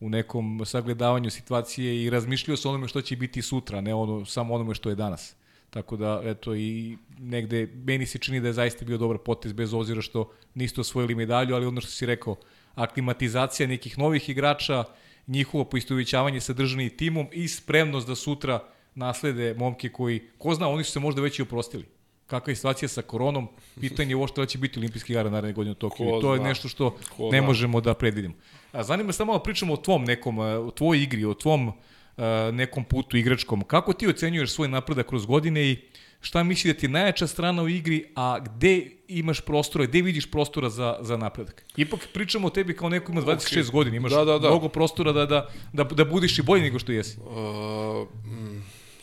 u 0.00 0.08
nekom 0.08 0.62
sagledavanju 0.64 1.30
situacije 1.30 2.04
i 2.04 2.10
razmišljao 2.10 2.56
se 2.56 2.68
onome 2.68 2.88
što 2.88 3.02
će 3.02 3.16
biti 3.16 3.42
sutra, 3.42 3.80
ne 3.80 3.94
ono 3.94 4.24
samo 4.24 4.54
onome 4.54 4.74
što 4.74 4.88
je 4.88 4.94
danas. 4.94 5.36
Tako 5.70 5.96
da, 5.96 6.20
eto, 6.24 6.54
i 6.54 6.98
negde, 7.18 7.68
meni 7.74 8.06
se 8.06 8.18
čini 8.18 8.40
da 8.40 8.46
je 8.46 8.52
zaista 8.52 8.84
bio 8.84 8.98
dobar 8.98 9.18
potez, 9.18 9.52
bez 9.52 9.74
obzira 9.74 10.02
što 10.02 10.30
niste 10.54 10.80
osvojili 10.80 11.14
medalju, 11.14 11.54
ali 11.54 11.66
ono 11.66 11.80
što 11.80 11.90
si 11.90 12.06
rekao, 12.06 12.36
aklimatizacija 12.74 13.66
nekih 13.66 13.98
novih 13.98 14.28
igrača, 14.28 14.84
njihovo 15.26 15.64
poistovićavanje 15.64 16.40
sa 16.40 16.52
državnim 16.52 16.90
timom 16.96 17.26
i 17.32 17.48
spremnost 17.48 18.08
da 18.08 18.14
sutra 18.14 18.60
naslede 18.94 19.54
momke 19.54 19.88
koji, 19.88 20.20
ko 20.38 20.54
zna, 20.54 20.68
oni 20.68 20.84
su 20.84 20.92
se 20.92 21.00
možda 21.00 21.22
već 21.22 21.38
i 21.38 21.42
oprostili. 21.42 21.84
Kakva 22.26 22.50
je 22.50 22.56
situacija 22.56 22.88
sa 22.88 23.02
koronom, 23.02 23.48
pitanje 23.80 24.10
je 24.10 24.16
ovo 24.16 24.26
što 24.26 24.40
da 24.40 24.46
će 24.46 24.58
biti 24.58 24.78
olimpijski 24.78 25.12
igara 25.12 25.30
naredne 25.30 25.52
godine 25.52 25.72
u 25.72 25.74
Tokiju. 25.74 26.20
To 26.20 26.34
je 26.34 26.40
nešto 26.40 26.68
što 26.68 26.90
Ko 27.16 27.30
ne 27.32 27.38
zna. 27.38 27.46
možemo 27.46 27.80
da 27.80 27.94
predvidimo. 27.94 28.34
A 28.72 28.82
zanima 28.82 29.06
me 29.06 29.12
samo 29.12 29.32
da 29.32 29.42
pričamo 29.42 29.74
o 29.74 29.76
tvom 29.76 30.04
nekom, 30.04 30.38
o 30.38 30.70
tvojoj 30.70 31.02
igri, 31.02 31.24
o 31.24 31.34
tvom 31.34 31.68
uh, 31.68 31.74
nekom 32.52 32.84
putu 32.84 33.16
igračkom. 33.16 33.64
Kako 33.64 33.92
ti 33.92 34.08
ocenjuješ 34.08 34.50
svoj 34.50 34.68
napredak 34.68 35.06
kroz 35.06 35.26
godine 35.26 35.70
i 35.70 35.76
šta 36.20 36.42
misli 36.42 36.72
da 36.72 36.78
ti 36.78 36.86
je 36.86 36.90
najjača 36.90 37.26
strana 37.26 37.62
u 37.62 37.68
igri, 37.68 38.04
a 38.16 38.38
gde 38.38 38.90
imaš 39.08 39.40
prostora, 39.40 39.84
gde 39.86 40.02
vidiš 40.02 40.30
prostora 40.30 40.70
za, 40.70 40.96
za 41.00 41.16
napredak? 41.16 41.64
Ipak 41.76 42.08
pričamo 42.14 42.46
o 42.46 42.50
tebi 42.50 42.76
kao 42.76 42.88
neko 42.88 43.12
ima 43.12 43.20
26 43.20 43.36
okay. 43.38 43.70
godina, 43.72 43.96
imaš 43.96 44.12
Da, 44.12 44.24
da, 44.24 44.38
da. 44.38 44.48
mnogo 44.48 44.68
prostora 44.68 45.12
da, 45.12 45.26
da, 45.26 45.50
da, 45.72 45.84
da 45.84 46.04
budiš 46.04 46.38
i 46.38 46.42
bolji 46.42 46.62
nego 46.62 46.78
što 46.78 46.92
jesi. 46.92 47.18
Uh, 47.20 48.08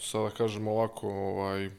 sada 0.01 0.29
kažem 0.29 0.67
ovako, 0.67 1.09
ovaj, 1.09 1.69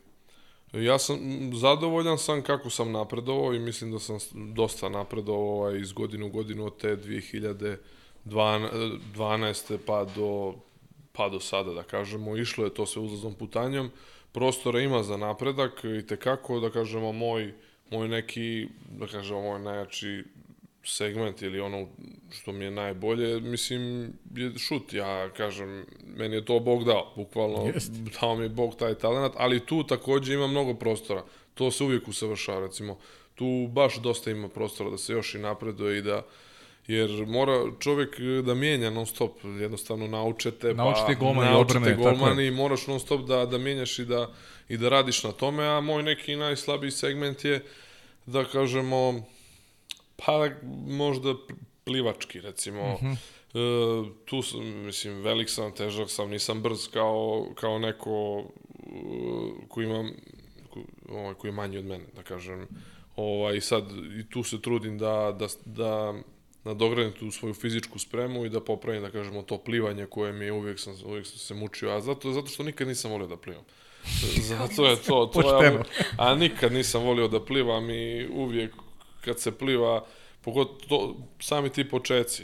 ja 0.73 0.99
sam 0.99 1.19
zadovoljan 1.55 2.19
sam 2.19 2.43
kako 2.43 2.71
sam 2.71 2.93
napredovao 2.93 3.55
i 3.55 3.59
mislim 3.59 3.93
da 3.93 3.99
sam 3.99 4.19
dosta 4.55 4.89
napredovao 4.89 5.59
ovaj, 5.59 5.79
iz 5.79 5.93
godine 5.93 6.25
u 6.25 6.31
godinu 6.31 6.67
od 6.67 6.77
te 6.77 6.97
2012. 6.97 9.79
pa 9.87 10.05
do, 10.05 10.55
pa 11.13 11.29
do 11.29 11.41
sada, 11.41 11.73
da 11.73 11.83
kažemo. 11.83 12.37
Išlo 12.37 12.65
je 12.65 12.75
to 12.75 12.87
sve 12.87 13.03
uzlaznom 13.03 13.35
putanjom. 13.35 13.91
Prostora 14.33 14.81
ima 14.81 15.03
za 15.03 15.17
napredak 15.17 15.85
i 15.85 16.07
tekako, 16.07 16.61
da 16.61 16.71
kažemo, 16.71 17.13
moj, 17.13 17.55
moj 17.91 18.09
neki, 18.09 18.69
da 18.99 19.07
kažemo, 19.07 19.43
moj 19.43 19.61
najjači 19.61 20.25
segment 20.85 21.43
ili 21.43 21.61
ono 21.61 21.89
što 22.31 22.53
mi 22.53 22.65
je 22.65 22.71
najbolje, 22.71 23.41
mislim, 23.41 24.13
je 24.35 24.59
šut. 24.59 24.93
Ja 24.93 25.31
kažem, 25.37 25.87
meni 26.17 26.37
je 26.37 26.45
to 26.45 26.61
Bog 26.61 26.85
dao, 26.85 27.13
bukvalno 27.17 27.67
Jest. 27.75 27.93
dao 28.21 28.37
mi 28.37 28.45
je 28.45 28.49
Bog 28.49 28.77
taj 28.77 28.95
talent, 28.95 29.35
ali 29.37 29.67
tu 29.67 29.85
takođe 29.85 30.35
ima 30.35 30.47
mnogo 30.47 30.75
prostora. 30.75 31.25
To 31.55 31.71
se 31.71 31.85
uvijek 31.85 32.09
usavršava, 32.09 32.61
recimo. 32.61 32.99
Tu 33.35 33.69
baš 33.73 33.97
dosta 33.97 34.31
ima 34.31 34.49
prostora 34.49 34.91
da 34.91 34.99
se 34.99 35.13
još 35.13 35.35
i 35.35 35.39
napreduje 35.39 35.99
i 35.99 36.03
da 36.03 36.23
jer 36.87 37.27
mora 37.27 37.65
čovjek 37.79 38.21
da 38.45 38.55
mijenja 38.55 38.91
non 38.91 39.07
stop, 39.07 39.33
jednostavno 39.61 40.07
naučete, 40.07 40.75
Naučite 40.75 41.07
pa 41.07 41.15
golmani, 41.15 41.51
naučite 41.51 41.89
je. 41.91 41.95
golmani 41.97 42.47
i 42.47 42.51
moraš 42.51 42.87
non 42.87 43.01
stop 43.01 43.21
da, 43.21 43.47
da 43.47 43.59
mijenjaš 43.59 43.99
i 43.99 44.05
da, 44.05 44.31
i 44.69 44.77
da 44.77 44.89
radiš 44.89 45.25
na 45.25 45.33
tome, 45.33 45.67
a 45.67 45.81
moj 45.81 46.03
neki 46.03 46.37
najslabiji 46.37 46.91
segment 46.91 47.45
je 47.45 47.65
da 48.27 48.45
kažemo 48.45 49.25
pa 50.27 50.49
možda 50.87 51.35
plivački 51.85 52.41
recimo. 52.41 52.95
Mhm. 52.95 53.13
E, 53.55 54.11
tu 54.25 54.43
sam, 54.43 54.67
mislim, 54.67 55.23
velik 55.23 55.51
sam, 55.51 55.73
težak 55.73 56.11
sam, 56.11 56.31
nisam 56.31 56.63
brz 56.63 56.89
kao, 56.89 57.47
kao 57.55 57.79
neko 57.79 58.45
e, 58.45 58.91
koji 59.69 59.87
ima 59.87 60.11
ko, 60.71 60.81
ovaj, 61.09 61.35
koji 61.35 61.49
je 61.49 61.55
manji 61.55 61.79
od 61.79 61.85
mene, 61.85 62.05
da 62.17 62.23
kažem. 62.23 62.67
Ovaj, 63.17 63.61
sad 63.61 63.85
i 64.21 64.31
tu 64.31 64.43
se 64.43 64.63
trudim 64.63 64.99
da, 64.99 65.37
da, 65.39 65.47
da 65.65 66.15
nadogradim 66.65 67.13
tu 67.13 67.31
svoju 67.31 67.55
fizičku 67.55 67.99
spremu 67.99 68.45
i 68.45 68.49
da 68.49 68.61
popravim, 68.61 69.03
da 69.03 69.11
kažemo, 69.11 69.43
to 69.43 69.59
plivanje 69.59 70.07
koje 70.07 70.33
mi 70.33 70.45
je 70.45 70.53
uvijek 70.53 70.79
sam, 70.79 70.95
uvijek 71.05 71.27
sam 71.27 71.39
se 71.39 71.55
mučio, 71.55 71.91
a 71.91 72.01
zato, 72.01 72.33
zato 72.33 72.47
što 72.47 72.63
nikad 72.63 72.89
nisam 72.89 73.11
volio 73.11 73.27
da 73.27 73.37
plivam. 73.37 73.65
Zato 74.51 74.87
je 74.87 74.97
to, 74.97 75.31
to 75.33 75.65
ja, 75.65 75.83
a 76.17 76.35
nikad 76.35 76.73
nisam 76.73 77.03
volio 77.03 77.29
da 77.29 77.45
plivam 77.45 77.91
i 77.91 78.29
uvijek 78.33 78.73
kad 79.21 79.41
se 79.41 79.59
pliva, 79.59 80.05
pogotovo 80.41 81.17
sami 81.41 81.71
ti 81.71 81.89
počeci, 81.89 82.43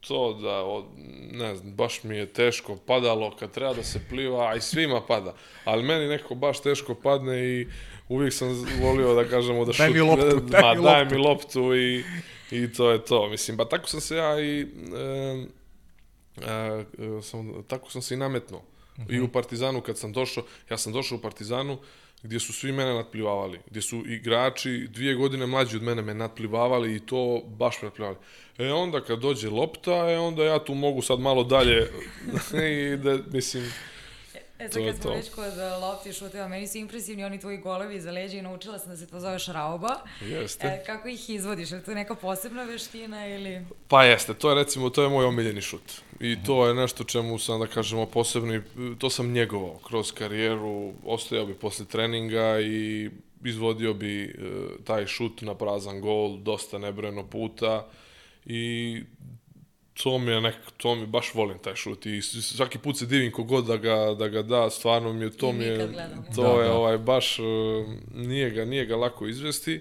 to 0.00 0.32
da, 0.32 0.62
od, 0.62 0.84
ne 1.32 1.56
znam, 1.56 1.74
baš 1.74 2.02
mi 2.02 2.16
je 2.16 2.32
teško 2.32 2.76
padalo 2.76 3.36
kad 3.36 3.50
treba 3.50 3.74
da 3.74 3.82
se 3.82 4.00
pliva, 4.08 4.48
a 4.48 4.54
i 4.54 4.60
svima 4.60 5.00
pada, 5.08 5.34
ali 5.64 5.82
meni 5.82 6.06
neko 6.08 6.34
baš 6.34 6.62
teško 6.62 6.94
padne 6.94 7.44
i 7.44 7.66
uvijek 8.08 8.32
sam 8.32 8.66
volio 8.82 9.14
da 9.14 9.24
kažemo 9.24 9.64
da 9.64 9.72
Daj 9.78 9.90
mi 9.90 10.00
loptu, 10.00 10.40
da, 10.40 10.60
daj 10.60 10.76
mi 10.76 10.82
daj 10.82 11.00
loptu. 11.00 11.14
mi 11.14 11.20
loptu 11.20 11.74
i, 11.74 12.04
i 12.50 12.72
to 12.72 12.90
je 12.90 13.04
to, 13.04 13.28
mislim, 13.28 13.56
pa 13.56 13.64
tako 13.64 13.88
sam 13.88 14.00
se 14.00 14.16
ja 14.16 14.40
i 14.40 14.60
e, 14.60 15.44
e, 16.36 17.22
sam, 17.22 17.64
tako 17.68 17.90
sam 17.90 18.02
se 18.02 18.14
i 18.14 18.16
nametnuo. 18.16 18.62
I 19.08 19.20
u 19.20 19.28
Partizanu 19.28 19.80
kad 19.80 19.98
sam 19.98 20.12
došao, 20.12 20.44
ja 20.70 20.78
sam 20.78 20.92
došao 20.92 21.18
u 21.18 21.20
Partizanu 21.20 21.78
gdje 22.22 22.40
su 22.40 22.52
svi 22.52 22.72
mene 22.72 22.94
natplivavali, 22.94 23.60
gdje 23.70 23.82
su 23.82 24.02
igrači 24.06 24.88
dvije 24.90 25.14
godine 25.14 25.46
mlađi 25.46 25.76
od 25.76 25.82
mene 25.82 26.02
me 26.02 26.14
natplivavali 26.14 26.96
i 26.96 27.00
to 27.00 27.42
baš 27.46 27.82
me 27.82 27.86
natplivavali. 27.86 28.18
E 28.58 28.72
onda 28.72 29.00
kad 29.00 29.18
dođe 29.18 29.50
lopta, 29.50 30.10
e 30.10 30.18
onda 30.18 30.44
ja 30.44 30.64
tu 30.64 30.74
mogu 30.74 31.02
sad 31.02 31.20
malo 31.20 31.44
dalje 31.44 31.90
i 32.70 32.96
da, 32.96 33.18
mislim, 33.32 33.72
E 34.64 34.68
sad 34.68 34.86
kad 34.86 35.02
smo 35.02 35.10
već 35.10 35.30
kod 35.30 35.52
uh, 35.52 35.82
lopti 35.82 36.12
šuteva, 36.12 36.48
meni 36.48 36.66
su 36.66 36.78
impresivni 36.78 37.24
oni 37.24 37.40
tvoji 37.40 37.58
golovi 37.58 37.96
iza 37.96 38.10
leđa 38.10 38.38
i 38.38 38.42
naučila 38.42 38.78
sam 38.78 38.88
da 38.88 38.96
se 38.96 39.06
to 39.06 39.20
zove 39.20 39.38
šrauba. 39.38 40.00
jeste. 40.20 40.66
E, 40.66 40.84
kako 40.86 41.08
ih 41.08 41.30
izvodiš? 41.30 41.70
Je 41.70 41.76
li 41.76 41.84
to 41.84 41.94
neka 41.94 42.14
posebna 42.14 42.64
veština 42.64 43.26
ili... 43.26 43.66
Pa 43.88 44.04
jeste, 44.04 44.34
to 44.34 44.48
je 44.48 44.54
recimo, 44.54 44.90
to 44.90 45.02
je 45.02 45.08
moj 45.08 45.24
omiljeni 45.24 45.60
šut. 45.60 45.92
I 46.20 46.36
to 46.46 46.66
je 46.66 46.74
nešto 46.74 47.04
čemu 47.04 47.38
sam, 47.38 47.60
da 47.60 47.66
kažemo, 47.66 48.06
posebni, 48.06 48.62
to 48.98 49.10
sam 49.10 49.32
njegovao 49.32 49.78
kroz 49.86 50.12
karijeru, 50.12 50.92
ostajao 51.04 51.46
bi 51.46 51.54
posle 51.54 51.86
treninga 51.86 52.60
i 52.60 53.10
izvodio 53.44 53.94
bi 53.94 54.24
e, 54.24 54.30
taj 54.84 55.06
šut 55.06 55.42
na 55.42 55.54
prazan 55.54 56.00
gol 56.00 56.36
dosta 56.36 56.78
nebrojeno 56.78 57.26
puta 57.26 57.86
i 58.44 59.02
to 59.94 60.18
mi 60.18 60.30
je 60.30 60.40
nek, 60.40 60.54
to 60.76 60.94
mi 60.94 61.06
baš 61.06 61.34
volim 61.34 61.58
taj 61.58 61.74
šut 61.74 62.06
i 62.06 62.22
svaki 62.22 62.78
put 62.78 62.98
se 62.98 63.06
divim 63.06 63.32
kogod 63.32 63.66
da 63.66 63.76
ga, 63.76 64.14
da 64.18 64.28
ga 64.28 64.42
da, 64.42 64.70
stvarno 64.70 65.12
mi 65.12 65.24
je, 65.24 65.30
to 65.30 65.52
mi 65.52 65.64
je, 65.64 65.78
to 66.34 66.42
Da, 66.42 66.48
je 66.48 66.68
da. 66.68 66.72
ovaj 66.74 66.98
baš, 66.98 67.38
e, 67.38 67.42
nije 68.14 68.50
ga, 68.50 68.64
nije 68.64 68.86
ga 68.86 68.96
lako 68.96 69.26
izvesti. 69.26 69.80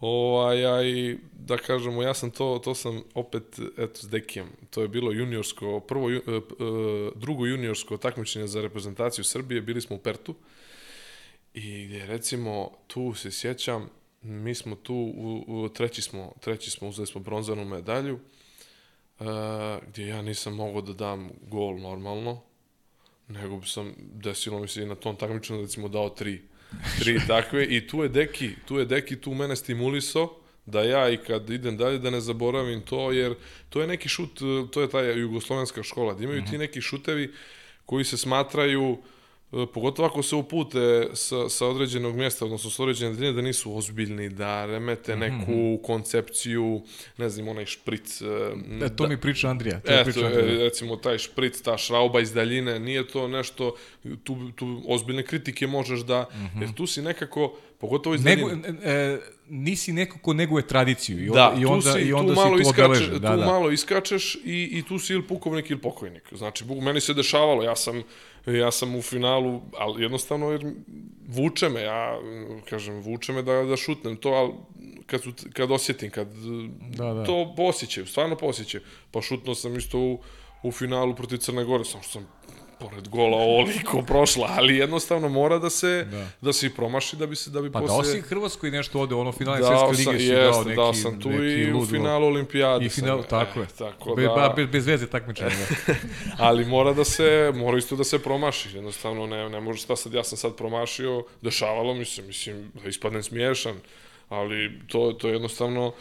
Ovaj, 0.00 0.66
a 0.66 0.82
i 0.82 1.18
da 1.32 1.56
kažemo, 1.56 2.02
ja 2.02 2.14
sam 2.14 2.30
to, 2.30 2.60
to 2.64 2.74
sam 2.74 3.02
opet, 3.14 3.58
eto, 3.78 4.00
s 4.00 4.08
Dekijem, 4.08 4.46
to 4.70 4.82
je 4.82 4.88
bilo 4.88 5.12
juniorsko, 5.12 5.80
prvo, 5.80 6.10
e, 6.10 6.14
e, 6.16 6.20
drugo 7.14 7.46
juniorsko 7.46 7.96
takmičenje 7.96 8.46
za 8.46 8.62
reprezentaciju 8.62 9.24
Srbije, 9.24 9.60
bili 9.60 9.80
smo 9.80 9.96
u 9.96 9.98
Pertu 9.98 10.34
i 11.54 11.84
gdje 11.84 12.06
recimo, 12.06 12.70
tu 12.86 13.14
se 13.14 13.30
sjećam, 13.30 13.90
mi 14.22 14.54
smo 14.54 14.76
tu, 14.76 14.94
u, 14.94 15.44
u, 15.46 15.68
treći, 15.68 16.02
smo, 16.02 16.32
treći 16.40 16.70
smo, 16.70 16.88
uzeli 16.88 17.06
smo 17.06 17.20
bronzanu 17.20 17.64
medalju, 17.64 18.18
e, 19.20 19.24
gdje 19.88 20.06
ja 20.06 20.22
nisam 20.22 20.54
mogao 20.54 20.82
da 20.82 20.92
dam 20.92 21.30
gol 21.48 21.80
normalno, 21.80 22.40
nego 23.28 23.56
bi 23.56 23.66
sam, 23.66 23.94
desilo 23.98 24.60
mi 24.60 24.68
se 24.68 24.82
i 24.82 24.86
na 24.86 24.94
tom 24.94 25.16
takmičenju 25.16 25.58
da 25.58 25.62
recimo 25.62 25.88
dao 25.88 26.08
tri, 26.08 26.42
tri 26.98 27.20
takve 27.28 27.64
i 27.64 27.86
tu 27.86 28.02
je 28.02 28.08
Deki, 28.08 28.50
tu 28.66 28.78
je 28.78 28.84
Deki 28.84 29.20
tu 29.20 29.34
mene 29.34 29.56
stimulisao 29.56 30.34
da 30.66 30.82
ja 30.82 31.10
i 31.10 31.16
kad 31.16 31.50
idem 31.50 31.76
dalje 31.76 31.98
da 31.98 32.10
ne 32.10 32.20
zaboravim 32.20 32.80
to, 32.80 33.12
jer 33.12 33.34
to 33.68 33.80
je 33.80 33.86
neki 33.86 34.08
šut, 34.08 34.40
to 34.70 34.80
je 34.80 34.90
ta 34.90 35.00
jugoslovenska 35.00 35.82
škola, 35.82 36.14
da 36.14 36.24
imaju 36.24 36.44
ti 36.50 36.58
neki 36.58 36.80
šutevi 36.80 37.32
koji 37.86 38.04
se 38.04 38.16
smatraju 38.16 38.98
e, 38.98 39.17
pogotovo 39.66 40.08
ako 40.08 40.22
se 40.22 40.36
upute 40.36 40.78
sa, 41.14 41.48
sa 41.48 41.66
određenog 41.66 42.16
mjesta, 42.16 42.44
odnosno 42.44 42.70
sa 42.70 42.82
određene 42.82 43.12
daljine, 43.12 43.32
da 43.32 43.42
nisu 43.42 43.76
ozbiljni, 43.76 44.28
da 44.28 44.66
remete 44.66 45.16
neku 45.16 45.78
koncepciju, 45.82 46.82
ne 47.16 47.28
znam, 47.28 47.48
onaj 47.48 47.66
špric. 47.66 48.22
e, 48.22 48.24
E, 48.82 48.88
to 48.88 49.02
da- 49.02 49.08
mi 49.08 49.16
priča 49.16 49.48
Andrija. 49.48 49.80
To 49.80 49.92
Eto, 49.92 50.04
priča 50.04 50.20
e, 50.20 50.24
Andrija. 50.26 50.58
recimo 50.58 50.96
taj 50.96 51.18
špric, 51.18 51.60
ta 51.60 51.78
šrauba 51.78 52.20
iz 52.20 52.32
daljine, 52.32 52.78
nije 52.80 53.08
to 53.08 53.28
nešto, 53.28 53.74
tu, 54.24 54.50
tu 54.52 54.82
ozbiljne 54.86 55.22
kritike 55.22 55.66
možeš 55.66 56.00
da, 56.00 56.26
jer 56.60 56.74
tu 56.74 56.86
si 56.86 57.02
nekako, 57.02 57.56
pogotovo 57.78 58.14
iz 58.14 58.24
Nego, 58.24 58.50
e, 58.84 59.18
nisi 59.48 59.92
neko 59.92 60.18
ko 60.18 60.32
neguje 60.32 60.66
tradiciju 60.66 61.24
i 61.24 61.26
Da, 61.26 61.48
onda, 61.48 61.60
i 61.60 61.64
onda, 61.64 61.92
si, 61.92 61.98
i 61.98 62.12
onda 62.12 62.34
tu 62.34 62.40
malo 62.40 62.58
si 62.58 62.64
tu 62.64 62.70
iskače. 62.70 63.06
Da, 63.18 63.32
tu 63.32 63.40
da. 63.40 63.46
malo 63.46 63.70
iskačeš 63.70 64.34
i, 64.34 64.68
i 64.72 64.82
tu 64.88 64.98
si 64.98 65.12
ili 65.12 65.22
pukovnik 65.22 65.70
ili 65.70 65.80
pokojnik. 65.80 66.22
Znači, 66.32 66.64
bu- 66.64 66.80
meni 66.80 67.00
se 67.00 67.14
dešavalo, 67.14 67.62
ja 67.62 67.76
sam, 67.76 68.02
ja 68.46 68.70
sam 68.70 68.96
u 68.96 69.02
finalu, 69.02 69.62
ali 69.76 70.02
jednostavno 70.02 70.50
jer 70.50 70.72
vuče 71.28 71.68
me, 71.68 71.82
ja 71.82 72.18
kažem, 72.70 73.00
vuče 73.00 73.32
me 73.32 73.42
da, 73.42 73.52
da 73.52 73.76
šutnem 73.76 74.16
to, 74.16 74.28
ali 74.28 74.52
kad, 75.06 75.22
su, 75.22 75.32
kad 75.52 75.70
osjetim, 75.70 76.10
kad 76.10 76.28
Da, 76.96 77.14
da. 77.14 77.24
to 77.24 77.54
posjećaju, 77.56 78.06
stvarno 78.06 78.36
posjećaju. 78.36 78.82
Pa 79.10 79.22
šutno 79.22 79.54
sam 79.54 79.76
isto 79.76 79.98
u, 79.98 80.18
u 80.62 80.72
finalu 80.72 81.14
protiv 81.14 81.36
Crne 81.36 81.64
Gore, 81.64 81.84
samo 81.84 82.02
što 82.02 82.12
sam 82.12 82.28
pored 82.80 83.08
gola 83.08 83.36
ovoliko 83.36 84.02
prošla, 84.06 84.48
ali 84.56 84.76
jednostavno 84.76 85.28
mora 85.28 85.58
da 85.58 85.70
se 85.70 86.06
Da. 86.10 86.26
da, 86.40 86.52
se 86.52 86.66
i 86.66 86.70
promaši 86.70 87.16
da 87.16 87.26
bi 87.26 87.36
se 87.36 87.50
da 87.50 87.62
bi 87.62 87.72
Pa 87.72 87.80
posle 87.80 87.94
dao 87.94 88.04
si 88.04 88.20
Hrvatskoj 88.20 88.70
nešto 88.70 89.00
ovde, 89.00 89.14
ono 89.14 89.32
finale 89.32 89.60
dao 89.60 89.94
Svjetske 89.94 90.04
sam, 90.04 90.12
lige 90.12 90.24
jeste, 90.24 90.50
dao 90.50 90.64
neki, 90.64 90.76
dao 90.76 90.94
sam 90.94 91.20
tu 91.20 91.30
i 91.30 91.72
u 91.72 91.86
finalu 91.86 92.26
olimpijade. 92.26 92.86
I 92.86 92.88
final, 92.88 93.18
sam, 93.18 93.28
tako 93.28 93.60
e, 93.60 93.62
je. 93.62 93.66
Tako 93.78 94.14
Be, 94.14 94.22
da, 94.22 94.52
bez, 94.56 94.66
bez 94.66 94.86
veze 94.86 95.06
takmičenja. 95.06 95.50
da. 95.86 95.94
ali 96.46 96.64
mora 96.64 96.92
da 96.92 97.04
se, 97.04 97.52
mora 97.54 97.78
isto 97.78 97.96
da 97.96 98.04
se 98.04 98.18
promaši, 98.18 98.76
jednostavno 98.76 99.26
ne, 99.26 99.48
ne 99.48 99.60
može 99.60 99.82
šta 99.82 99.96
sad, 99.96 100.14
ja 100.14 100.24
sam 100.24 100.38
sad 100.38 100.56
promašio, 100.56 101.24
dešavalo 101.42 101.94
mi 101.94 102.04
se, 102.04 102.22
mislim, 102.22 102.72
da 102.82 102.88
ispadnem 102.88 103.22
smiješan, 103.22 103.76
ali 104.28 104.80
to, 104.86 105.12
to 105.12 105.28
je 105.28 105.32
jednostavno, 105.32 105.92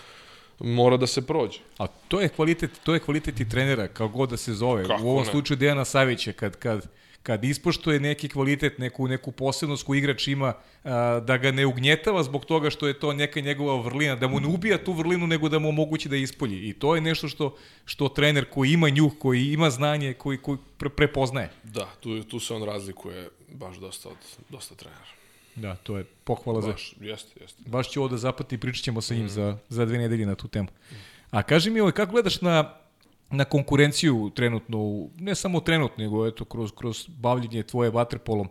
mora 0.59 0.97
da 0.97 1.07
se 1.07 1.27
prođe. 1.27 1.59
A 1.77 1.87
to 1.87 2.21
je 2.21 2.29
kvalitet, 2.29 2.71
to 2.83 2.93
je 2.93 2.99
kvalitet 2.99 3.39
i 3.39 3.49
trenera, 3.49 3.87
kao 3.87 4.07
god 4.07 4.29
da 4.29 4.37
se 4.37 4.53
zove. 4.53 4.87
Kako 4.87 5.03
u 5.03 5.09
ovom 5.09 5.23
ne? 5.23 5.31
slučaju 5.31 5.57
Dejana 5.57 5.85
Savića, 5.85 6.31
kad, 6.31 6.55
kad, 6.55 6.89
kad 7.23 7.43
ispoštuje 7.43 7.99
neki 7.99 8.29
kvalitet, 8.29 8.77
neku, 8.77 9.07
neku 9.07 9.31
posebnost 9.31 9.85
koju 9.85 9.97
igrač 9.97 10.27
ima, 10.27 10.53
a, 10.83 11.19
da 11.19 11.37
ga 11.37 11.51
ne 11.51 11.65
ugnjetava 11.65 12.23
zbog 12.23 12.45
toga 12.45 12.69
što 12.69 12.87
je 12.87 12.99
to 12.99 13.13
neka 13.13 13.39
njegova 13.39 13.81
vrlina, 13.81 14.15
da 14.15 14.27
mu 14.27 14.39
ne 14.39 14.47
ubija 14.47 14.83
tu 14.83 14.93
vrlinu, 14.93 15.27
nego 15.27 15.49
da 15.49 15.59
mu 15.59 15.69
omogući 15.69 16.09
da 16.09 16.15
ispolji. 16.15 16.69
I 16.69 16.73
to 16.73 16.95
je 16.95 17.01
nešto 17.01 17.27
što, 17.27 17.55
što 17.85 18.09
trener 18.09 18.45
koji 18.49 18.71
ima 18.71 18.89
njuh, 18.89 19.11
koji 19.19 19.53
ima 19.53 19.69
znanje, 19.69 20.13
koji, 20.13 20.37
koji 20.37 20.57
pre, 20.77 20.89
prepoznaje. 20.89 21.49
Da, 21.63 21.89
tu, 21.99 22.23
tu 22.23 22.39
se 22.39 22.53
on 22.53 22.63
razlikuje 22.63 23.29
baš 23.51 23.77
dosta 23.77 24.09
od 24.09 24.17
dosta 24.49 24.75
trenera. 24.75 25.16
Da, 25.57 25.75
to 25.75 25.97
je 25.97 26.03
pohvala 26.23 26.61
za... 26.61 26.67
Baš, 26.67 26.93
jeste, 27.01 27.39
jeste. 27.41 27.63
Baš 27.65 27.89
ću 27.91 27.99
ovo 27.99 28.09
da 28.09 28.17
zapati 28.17 28.55
i 28.55 28.57
pričat 28.57 28.83
ćemo 28.83 29.01
sa 29.01 29.15
njim 29.15 29.25
mm. 29.25 29.29
za, 29.29 29.57
za 29.69 29.85
dve 29.85 29.97
nedelje 29.97 30.25
na 30.25 30.35
tu 30.35 30.47
temu. 30.47 30.67
A 31.31 31.43
kaži 31.43 31.69
mi, 31.69 31.79
ovaj, 31.79 31.91
kako 31.91 32.11
gledaš 32.11 32.41
na, 32.41 32.73
na 33.31 33.45
konkurenciju 33.45 34.31
trenutno, 34.35 35.07
ne 35.19 35.35
samo 35.35 35.59
trenutno, 35.59 36.03
nego 36.03 36.27
eto, 36.27 36.45
kroz, 36.45 36.71
kroz 36.75 37.07
bavljenje 37.07 37.63
tvoje 37.63 37.89
vaterpolom, 37.89 38.49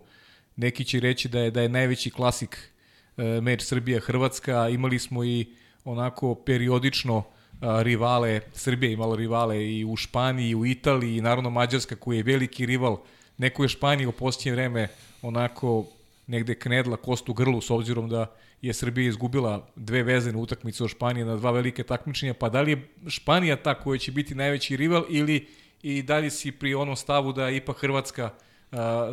neki 0.56 0.84
će 0.84 1.00
reći 1.00 1.28
da 1.28 1.40
je, 1.40 1.50
da 1.50 1.62
je 1.62 1.68
najveći 1.68 2.10
klasik 2.10 2.70
e, 3.16 3.40
meč 3.40 3.62
Srbija-Hrvatska, 3.62 4.68
imali 4.68 4.98
smo 4.98 5.24
i 5.24 5.46
onako 5.84 6.34
periodično 6.34 7.22
a, 7.60 7.82
rivale, 7.82 8.40
Srbija 8.52 8.92
imala 8.92 9.16
rivale 9.16 9.72
i 9.72 9.84
u 9.84 9.96
Španiji, 9.96 10.50
i 10.50 10.54
u 10.54 10.66
Italiji, 10.66 11.16
i 11.16 11.20
naravno 11.20 11.50
Mađarska 11.50 11.96
koji 11.96 12.16
je 12.16 12.22
veliki 12.22 12.66
rival, 12.66 12.98
neko 13.38 13.62
je 13.62 13.68
Španija 13.68 14.08
u 14.08 14.12
posljednje 14.12 14.52
vreme 14.52 14.88
onako 15.22 15.86
negde 16.26 16.54
knedla 16.54 16.96
kost 16.96 17.28
u 17.28 17.34
grlu 17.34 17.60
s 17.60 17.70
obzirom 17.70 18.08
da 18.08 18.26
je 18.62 18.72
Srbija 18.72 19.08
izgubila 19.08 19.68
dve 19.76 20.02
vezane 20.02 20.38
utakmice 20.38 20.84
od 20.84 20.90
Španije 20.90 21.24
na 21.26 21.36
dva 21.36 21.50
velike 21.50 21.82
takmičenja, 21.82 22.34
pa 22.34 22.48
da 22.48 22.60
li 22.60 22.70
je 22.70 22.88
Španija 23.08 23.56
ta 23.56 23.74
koja 23.74 23.98
će 23.98 24.12
biti 24.12 24.34
najveći 24.34 24.76
rival 24.76 25.04
ili 25.08 25.46
i 25.82 26.02
da 26.02 26.18
li 26.18 26.30
si 26.30 26.52
pri 26.52 26.74
onom 26.74 26.96
stavu 26.96 27.32
da 27.32 27.48
je 27.48 27.56
ipak 27.56 27.80
Hrvatska 27.80 28.30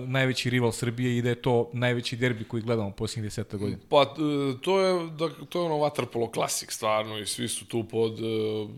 najveći 0.07 0.49
rival 0.49 0.71
Srbije 0.71 1.17
i 1.17 1.21
da 1.21 1.29
je 1.29 1.41
to 1.41 1.69
najveći 1.73 2.15
derbi 2.15 2.43
koji 2.43 2.63
gledamo 2.63 2.91
posljednjih 2.91 3.23
deseta 3.23 3.57
godina? 3.57 3.77
Pa, 3.89 4.01
e, 4.01 4.05
to 4.61 4.81
je, 4.81 5.09
da, 5.09 5.29
to 5.49 5.59
je 5.59 5.65
ono 5.65 5.77
vaterpolo 5.77 6.31
klasik 6.31 6.71
stvarno 6.71 7.19
i 7.19 7.25
svi 7.25 7.47
su 7.47 7.65
tu 7.65 7.83
pod 7.83 8.19
e, 8.19 8.23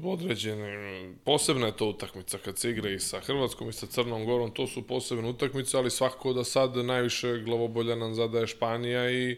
određenim, 0.04 1.16
posebna 1.24 1.66
je 1.66 1.78
to 1.78 1.88
utakmica 1.88 2.38
kad 2.38 2.58
se 2.58 2.70
igra 2.70 2.90
i 2.90 3.00
sa 3.00 3.20
Hrvatskom 3.20 3.70
i 3.70 3.74
sa 3.74 3.86
Crnom 3.86 4.26
Gorom, 4.26 4.52
to 4.52 4.68
su 4.68 4.88
posebne 4.88 5.30
utakmice, 5.30 5.78
ali 5.78 5.92
svakako 5.92 6.34
da 6.34 6.44
sad 6.44 6.76
najviše 6.76 7.38
glavobolja 7.38 7.96
nam 7.96 8.16
zadaje 8.16 8.48
Španija 8.48 9.12
i 9.12 9.38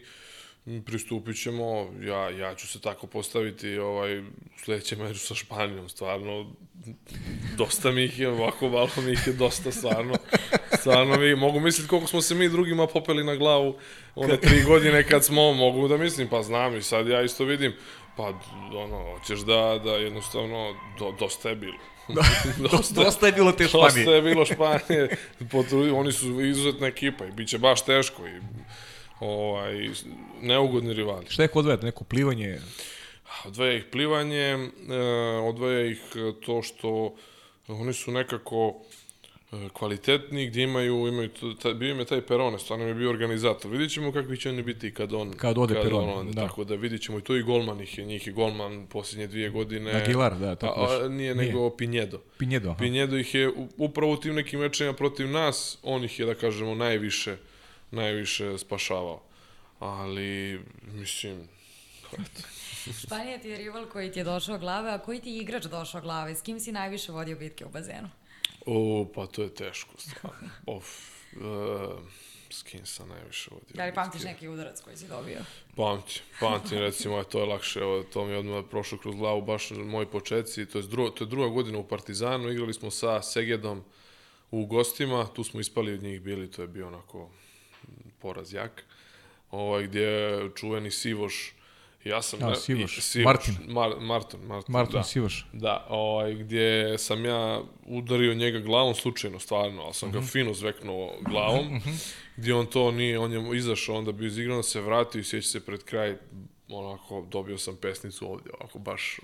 pristupit 0.86 1.42
ćemo, 1.42 1.92
ja, 2.00 2.30
ja 2.30 2.54
ću 2.54 2.68
se 2.68 2.80
tako 2.80 3.06
postaviti 3.06 3.78
ovaj, 3.78 4.18
u 4.18 4.24
sledećem 4.64 4.98
meču 4.98 5.18
sa 5.18 5.34
Španijom, 5.34 5.88
stvarno, 5.88 6.50
dosta 7.56 7.90
mi 7.90 8.04
ih 8.04 8.20
je, 8.20 8.28
ovako 8.28 8.68
malo 8.68 8.90
mi 9.04 9.12
ih 9.12 9.26
je 9.26 9.32
dosta, 9.32 9.72
stvarno. 9.72 10.14
Stvarno 10.90 11.16
mi, 11.16 11.34
mogu 11.34 11.60
misliti 11.60 11.88
koliko 11.88 12.08
smo 12.08 12.20
se 12.20 12.34
mi 12.34 12.48
drugima 12.48 12.86
popeli 12.86 13.24
na 13.24 13.36
glavu 13.36 13.76
one 14.14 14.36
tri 14.36 14.62
godine 14.62 15.08
kad 15.08 15.24
smo, 15.24 15.52
mogu 15.52 15.88
da 15.88 15.96
mislim, 15.96 16.28
pa 16.28 16.42
znam 16.42 16.76
i 16.76 16.82
sad 16.82 17.08
ja 17.08 17.22
isto 17.22 17.44
vidim, 17.44 17.72
pa 18.16 18.32
ono, 18.74 19.18
hoćeš 19.18 19.40
da, 19.40 19.80
da 19.84 19.90
jednostavno, 19.90 20.74
do, 20.98 21.14
dosta 21.18 21.48
je 21.48 21.56
bilo. 21.56 21.78
dosta, 22.70 23.04
Dosta 23.04 23.26
je 23.26 23.32
bilo 23.32 23.52
te 23.52 23.68
Španije. 23.68 24.04
Dosta 24.04 24.10
je 24.10 24.22
bilo 24.22 24.44
Španije, 24.54 25.16
potrudi, 25.50 25.90
oni 25.90 26.12
su 26.12 26.40
izuzetna 26.40 26.86
ekipa 26.86 27.24
i 27.24 27.30
bit 27.30 27.48
će 27.48 27.58
baš 27.58 27.84
teško 27.84 28.26
i 28.26 28.40
ovaj, 29.20 29.90
neugodni 30.42 30.94
rivali. 30.94 31.26
Šta 31.28 31.42
je 31.42 31.48
kod 31.48 31.66
odvaja? 31.66 31.78
Neko 31.82 32.04
plivanje? 32.04 32.58
Odvaja 33.44 33.72
ih 33.72 33.84
plivanje, 33.92 34.44
e, 34.44 34.68
odvaja 35.42 35.86
ih 35.86 36.00
to 36.46 36.62
što 36.62 37.14
oni 37.68 37.92
su 37.92 38.10
nekako 38.10 38.74
kvalitetni, 39.72 40.46
gdje 40.46 40.62
imaju, 40.62 41.08
imaju 41.08 41.30
taj, 41.62 41.74
bio 41.74 41.90
im 41.90 41.98
je 41.98 42.04
taj 42.04 42.20
Perone, 42.20 42.58
stvarno 42.58 42.84
mi 42.84 42.90
je 42.90 42.94
bio 42.94 43.10
organizator. 43.10 43.70
Vidjet 43.70 43.90
ćemo 43.90 44.12
kakvi 44.12 44.36
će 44.36 44.48
oni 44.48 44.62
biti 44.62 44.94
kad 44.94 45.12
on... 45.12 45.32
Kad 45.32 45.58
ode 45.58 45.74
Perone, 45.74 46.12
on 46.12 46.30
da. 46.30 46.46
Tako 46.46 46.64
da 46.64 46.74
vidjet 46.74 47.02
ćemo 47.02 47.18
i 47.18 47.22
to 47.22 47.36
i 47.36 47.42
golman 47.42 47.80
ih 47.80 47.98
je, 47.98 48.04
njih 48.04 48.26
je 48.26 48.32
golman 48.32 48.86
posljednje 48.86 49.26
dvije 49.26 49.50
godine. 49.50 50.02
Aguilar, 50.02 50.38
da, 50.38 50.54
tako 50.54 50.80
a, 50.80 51.04
a, 51.04 51.08
nije, 51.08 51.34
nego 51.34 51.70
Pinjedo. 51.70 52.20
Pinjedo, 52.38 52.68
aha. 52.68 52.78
Pinjedo 52.78 53.16
ih 53.16 53.34
je 53.34 53.52
upravo 53.76 54.12
u 54.12 54.16
tim 54.16 54.34
nekim 54.34 54.60
mečima 54.60 54.92
protiv 54.92 55.28
nas, 55.28 55.78
on 55.82 56.04
ih 56.04 56.20
je, 56.20 56.26
da 56.26 56.34
kažemo, 56.34 56.74
najviše, 56.74 57.36
najviše 57.90 58.58
spašavao. 58.58 59.22
Ali, 59.78 60.60
mislim, 60.92 61.48
Španija 63.02 63.38
ti 63.38 63.48
je 63.48 63.56
rival 63.56 63.86
koji 63.86 64.12
ti 64.12 64.18
je 64.18 64.24
došao 64.24 64.58
glave, 64.58 64.90
a 64.90 64.98
koji 64.98 65.20
ti 65.20 65.30
je 65.30 65.36
igrač 65.36 65.64
došao 65.64 66.00
glave? 66.00 66.34
S 66.34 66.42
kim 66.42 66.60
si 66.60 66.72
najviše 66.72 67.12
vodio 67.12 67.36
bitke 67.36 67.64
u 67.64 67.68
bazenu? 67.68 68.08
O, 68.70 69.06
pa 69.14 69.26
to 69.26 69.42
je 69.42 69.54
teško, 69.54 69.94
stvarno. 69.98 70.48
Of, 70.76 70.84
uh, 71.36 71.98
s 72.50 72.62
kim 72.62 72.86
sam 72.86 73.08
najviše 73.08 73.50
vodio? 73.50 73.74
Da 73.74 73.84
li 73.84 73.94
pamtiš 73.94 74.22
neki 74.22 74.48
udarac 74.48 74.80
koji 74.80 74.96
si 74.96 75.08
dobio? 75.08 75.38
Pamtim, 75.76 76.22
pamtim, 76.40 76.78
recimo, 76.78 77.24
to 77.24 77.40
je 77.40 77.46
lakše, 77.46 77.80
evo, 77.80 78.02
to 78.02 78.24
mi 78.24 78.32
je 78.32 78.38
odmah 78.38 78.64
prošlo 78.70 78.98
kroz 78.98 79.14
glavu, 79.14 79.42
baš 79.42 79.70
moji 79.70 80.06
početci, 80.06 80.66
to 80.66 80.78
je, 80.78 80.82
druga, 80.82 81.14
to 81.14 81.24
je 81.24 81.28
druga 81.28 81.48
godina 81.48 81.78
u 81.78 81.88
Partizanu, 81.88 82.50
igrali 82.50 82.74
smo 82.74 82.90
sa 82.90 83.22
Segedom 83.22 83.84
u 84.50 84.66
gostima, 84.66 85.26
tu 85.34 85.44
smo 85.44 85.60
ispali 85.60 85.94
od 85.94 86.02
njih 86.02 86.20
bili, 86.20 86.50
to 86.50 86.62
je 86.62 86.68
bio 86.68 86.86
onako 86.86 87.30
poraz 88.18 88.52
jak, 88.52 88.84
ovaj, 89.50 89.86
gdje 89.86 90.02
je 90.02 90.50
čuveni 90.54 90.90
Sivoš, 90.90 91.54
ja 92.04 92.22
sam... 92.22 92.42
A, 92.42 92.48
ne- 92.50 92.56
Sivoš, 92.56 93.00
Sivoš 93.00 93.24
Martin. 93.24 93.56
Mar, 93.68 93.90
Martin, 94.00 94.40
Martin, 94.40 94.72
Martin 94.72 94.92
da. 94.92 95.02
Sivoš. 95.02 95.46
Da, 95.52 95.86
ovaj, 95.88 96.34
gdje 96.34 96.98
sam 96.98 97.24
ja 97.24 97.62
udario 97.86 98.34
njega 98.34 98.58
glavom 98.58 98.94
slučajno, 98.94 99.38
stvarno, 99.38 99.82
ali 99.82 99.94
sam 99.94 100.12
ga 100.12 100.20
fino 100.20 100.54
zveknuo 100.54 101.18
glavom, 101.20 101.80
gdje 102.36 102.54
on 102.54 102.66
to 102.66 102.90
nije, 102.90 103.18
on 103.18 103.32
je 103.32 103.56
izašao, 103.58 103.96
onda 103.96 104.12
bio 104.12 104.26
izigran, 104.26 104.62
se 104.62 104.80
vratio 104.80 105.20
i 105.20 105.24
sjeća 105.24 105.48
se 105.48 105.66
pred 105.66 105.84
kraj, 105.84 106.16
onako, 106.68 107.26
dobio 107.30 107.58
sam 107.58 107.76
pesnicu 107.76 108.32
ovdje, 108.32 108.52
ovako 108.60 108.78
baš, 108.78 109.20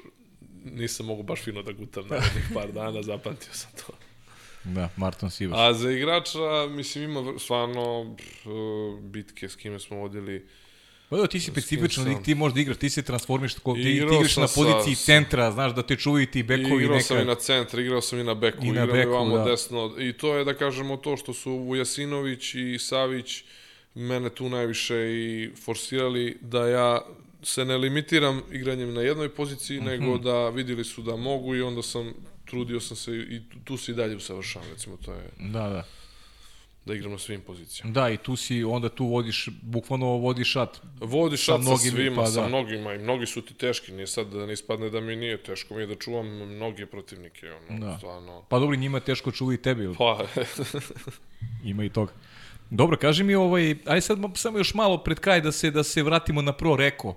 nisam 0.65 1.07
mogu 1.07 1.23
baš 1.23 1.43
fino 1.43 1.63
da 1.63 1.73
gutam 1.73 2.07
narednih 2.09 2.45
par 2.55 2.73
dana, 2.79 3.03
zapamtio 3.03 3.53
sam 3.53 3.71
to. 3.87 3.93
Da, 4.65 4.89
Martin 4.97 5.31
Sivaš. 5.31 5.59
A 5.61 5.73
za 5.73 5.91
igrača, 5.91 6.67
mislim, 6.71 7.05
ima 7.05 7.39
stvarno 7.39 8.17
bitke 9.01 9.49
s 9.49 9.57
kime 9.57 9.81
smo 9.81 9.97
vodili, 9.97 10.47
Pa 11.15 11.19
da, 11.19 11.27
ti 11.27 11.41
si 11.41 11.51
specifičan, 11.51 12.05
sam? 12.05 12.23
ti 12.23 12.35
možeš 12.35 12.55
da 12.55 12.61
igraš, 12.61 12.77
ti 12.77 12.91
se 12.91 13.03
transformiš, 13.03 13.55
tako, 13.55 13.75
ti, 13.75 13.83
ti 13.83 13.91
igraš 13.91 14.37
na 14.37 14.47
poziciji 14.47 14.95
sa- 14.95 15.05
centra, 15.05 15.51
znaš 15.51 15.75
da 15.75 15.83
te 15.83 15.97
čuvaju 15.97 16.27
ti 16.27 16.43
bekovi 16.45 16.85
igrao 16.85 17.01
sam 17.01 17.19
i 17.19 17.25
na 17.25 17.35
centar, 17.37 17.81
igrao 17.81 18.01
sam 18.01 18.19
i 18.19 18.25
na 18.25 18.35
beku, 18.37 18.59
I 18.59 18.67
na 18.67 18.73
igrao 18.75 18.87
beku, 18.89 19.09
i 19.09 19.13
vamo 19.13 19.39
da. 19.39 19.45
desno. 19.45 19.95
I 20.01 20.13
to 20.13 20.37
je, 20.37 20.45
da 20.45 20.55
kažemo, 20.55 20.97
to 20.97 21.17
što 21.17 21.35
su 21.35 21.53
Vujasinović 21.53 22.55
i 22.55 22.77
Savić 22.81 23.45
mene 23.95 24.31
tu 24.31 24.49
najviše 24.49 24.97
i 24.97 25.51
forsirali 25.57 26.39
da 26.41 26.69
ja 26.69 27.01
se 27.43 27.65
ne 27.65 27.77
limitiram 27.77 28.43
igranjem 28.53 28.95
na 28.95 29.01
jednoj 29.01 29.29
poziciji, 29.31 29.77
Mhm. 29.77 29.87
nego 29.87 30.19
da 30.19 30.49
vidjeli 30.49 30.85
su 30.85 31.03
da 31.03 31.17
mogu 31.17 31.55
i 31.55 31.63
onda 31.63 31.83
sam 31.83 32.13
trudio 32.45 32.81
sam 32.81 32.97
se 32.97 33.13
i 33.13 33.41
tu, 33.43 33.59
tu 33.61 33.77
se 33.77 33.93
i 33.93 33.95
dalje 33.95 34.17
usavršavam, 34.17 34.69
recimo 34.71 34.97
to 34.97 35.13
je 35.13 35.29
Da, 35.39 35.69
da. 35.69 35.85
Da 36.87 36.95
igram 36.95 37.13
na 37.13 37.19
svim 37.19 37.41
pozicijama. 37.41 37.93
Da, 37.93 38.11
i 38.11 38.17
tu 38.17 38.37
si, 38.37 38.65
onda 38.65 38.89
tu 38.89 39.07
vodiš, 39.07 39.49
bukvalno 39.63 40.07
vodiš 40.07 40.49
šat. 40.49 40.81
Vodi 41.01 41.37
Sa 41.37 41.43
šat 41.43 41.55
sa, 41.55 41.61
mnogim, 41.61 41.91
svima, 41.91 42.17
pa 42.17 42.27
sa 42.27 42.41
da. 42.41 42.49
mnogima 42.49 42.95
i 42.95 42.99
mnogi 42.99 43.27
su 43.27 43.43
ti 43.43 43.55
teški, 43.55 43.93
nije 43.93 44.07
sad 44.07 44.27
da 44.27 44.47
ne 44.47 44.53
ispadne 44.53 44.91
da 44.91 45.01
mi 45.01 45.17
nije 45.17 45.37
teško, 45.39 45.75
mi 45.75 45.81
je 45.81 45.87
da 45.87 45.95
čuvam 45.95 46.27
mnoge 46.29 46.87
protivnike, 46.87 47.47
ono, 47.53 47.79
Da. 47.81 47.99
stvarno. 47.99 48.43
Pa 48.43 48.59
dobro, 48.59 48.77
njima 48.77 48.99
je 48.99 49.05
teško 49.05 49.31
čuva 49.31 49.55
i 49.55 49.59
tebi, 49.59 49.85
ili? 49.85 49.95
Pa, 49.99 50.25
ima 51.65 51.85
i 51.85 51.89
toga. 51.89 52.13
Dobro, 52.71 52.97
kaži 52.97 53.25
mi 53.25 53.35
ovaj, 53.35 53.77
aj 53.87 54.01
sad 54.01 54.19
mo- 54.19 54.37
samo 54.37 54.59
još 54.59 54.75
malo 54.75 54.99
pred 54.99 55.21
kraj 55.21 55.41
da 55.41 55.53
se 55.53 55.71
da 55.71 55.83
se 55.83 56.03
vratimo 56.03 56.43
na 56.43 56.53
Pro 56.53 56.77
Reko. 56.77 57.17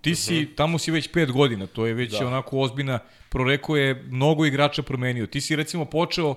Ti 0.00 0.14
si, 0.14 0.48
tamo 0.56 0.78
si 0.78 0.90
već 0.90 1.08
pet 1.08 1.30
godina, 1.32 1.66
to 1.66 1.86
je 1.86 1.94
već 1.94 2.10
Da. 2.12 2.26
onako 2.26 2.58
ozbiljna, 2.58 2.98
Pro 3.28 3.44
Reko 3.44 3.76
je 3.76 4.02
mnogo 4.02 4.46
igrača 4.46 4.82
promenio. 4.82 5.26
Ti 5.26 5.40
si 5.40 5.56
recimo 5.56 5.84
počeo 5.84 6.30
uh, 6.30 6.36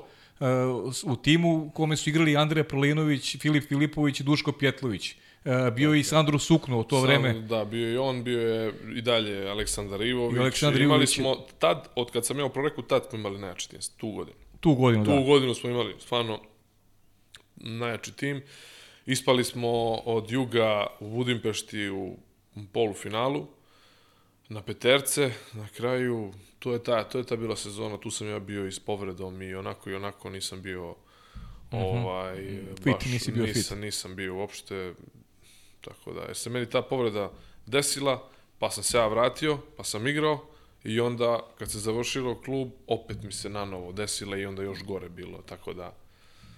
u 1.06 1.16
timu 1.16 1.66
u 1.66 1.70
kome 1.70 1.98
su 1.98 2.10
igrali 2.10 2.38
Andreja 2.38 2.64
Prolinović, 2.64 3.38
Filip 3.38 3.68
Filipović 3.68 4.20
i 4.20 4.24
Duško 4.24 4.52
Pjetlović. 4.52 5.16
Uh, 5.46 5.74
bio 5.76 5.94
je 5.94 6.00
i 6.00 6.04
Sandro 6.04 6.40
Sukno 6.40 6.80
u 6.80 6.84
to 6.84 6.96
Sam, 6.96 7.08
vreme. 7.08 7.34
Da, 7.34 7.66
bio 7.66 7.88
je 7.88 7.94
i 7.94 7.98
on, 7.98 8.24
bio 8.24 8.42
je 8.42 8.74
i 8.96 9.02
dalje 9.02 9.50
Aleksandar 9.50 10.02
Ivović. 10.02 10.38
I 10.38 10.40
Aleksandar 10.40 10.82
imali 10.82 10.98
Ivović. 10.98 11.16
smo, 11.16 11.36
tad, 11.60 11.90
od 11.96 12.12
kad 12.12 12.26
sam 12.26 12.40
ja 12.40 12.46
u 12.46 12.50
proreku, 12.50 12.82
tad 12.82 13.06
smo 13.10 13.20
imali 13.20 13.40
najjači 13.40 13.70
tim, 13.70 13.80
tu 13.98 14.12
godinu. 14.12 14.38
Tu 14.60 14.76
godinu, 14.76 15.06
Tu 15.06 15.12
da. 15.12 15.20
godinu 15.20 15.54
smo 15.54 15.70
imali 15.70 15.96
stvarno 16.00 16.40
najjači 17.56 18.12
tim. 18.12 18.42
Ispali 19.06 19.44
smo 19.44 19.70
od 19.94 20.32
Juga 20.32 20.88
u 21.00 21.10
Budimpešti 21.10 21.90
u 21.90 22.18
polufinalu 22.74 23.48
na 24.50 24.62
peterce, 24.62 25.32
na 25.54 25.68
kraju 25.68 26.34
to 26.66 26.74
je 26.74 26.84
ta 26.84 27.03
to 27.03 27.18
je 27.18 27.24
ta 27.24 27.36
bila 27.36 27.55
sezona, 27.55 27.97
tu 27.97 28.11
sam 28.11 28.28
ja 28.28 28.39
bio 28.39 28.68
i 28.68 28.72
s 28.72 28.80
povredom 28.80 29.41
i 29.41 29.55
onako 29.55 29.89
i 29.89 29.95
onako 29.95 30.30
nisam 30.30 30.61
bio 30.61 30.95
ovaj 31.71 32.42
Mhm. 32.42 32.75
Fit, 32.83 32.93
baš 32.93 33.05
nisi 33.05 33.32
bio 33.32 33.46
fit. 33.46 33.55
nisam, 33.55 33.79
nisam 33.79 34.16
bio 34.16 34.36
uopšte 34.36 34.93
tako 35.82 36.13
da 36.13 36.21
je 36.21 36.36
se 36.36 36.50
meni 36.50 36.70
ta 36.70 36.82
povreda 36.82 37.32
desila, 37.66 38.29
pa 38.59 38.71
sam 38.71 38.83
se 38.83 38.97
ja 38.97 39.08
vratio, 39.08 39.58
pa 39.78 39.83
sam 39.83 40.08
igrao 40.08 40.46
I 40.83 41.00
onda, 41.00 41.39
kad 41.58 41.71
se 41.71 41.79
završilo 41.79 42.42
klub, 42.42 42.70
opet 42.87 43.24
mi 43.24 43.32
se 43.32 43.50
nanovo 43.50 43.92
desilo 43.92 44.37
i 44.37 44.46
onda 44.46 44.63
još 44.63 44.83
gore 44.83 45.09
bilo, 45.09 45.42
tako 45.42 45.74
da, 45.74 45.93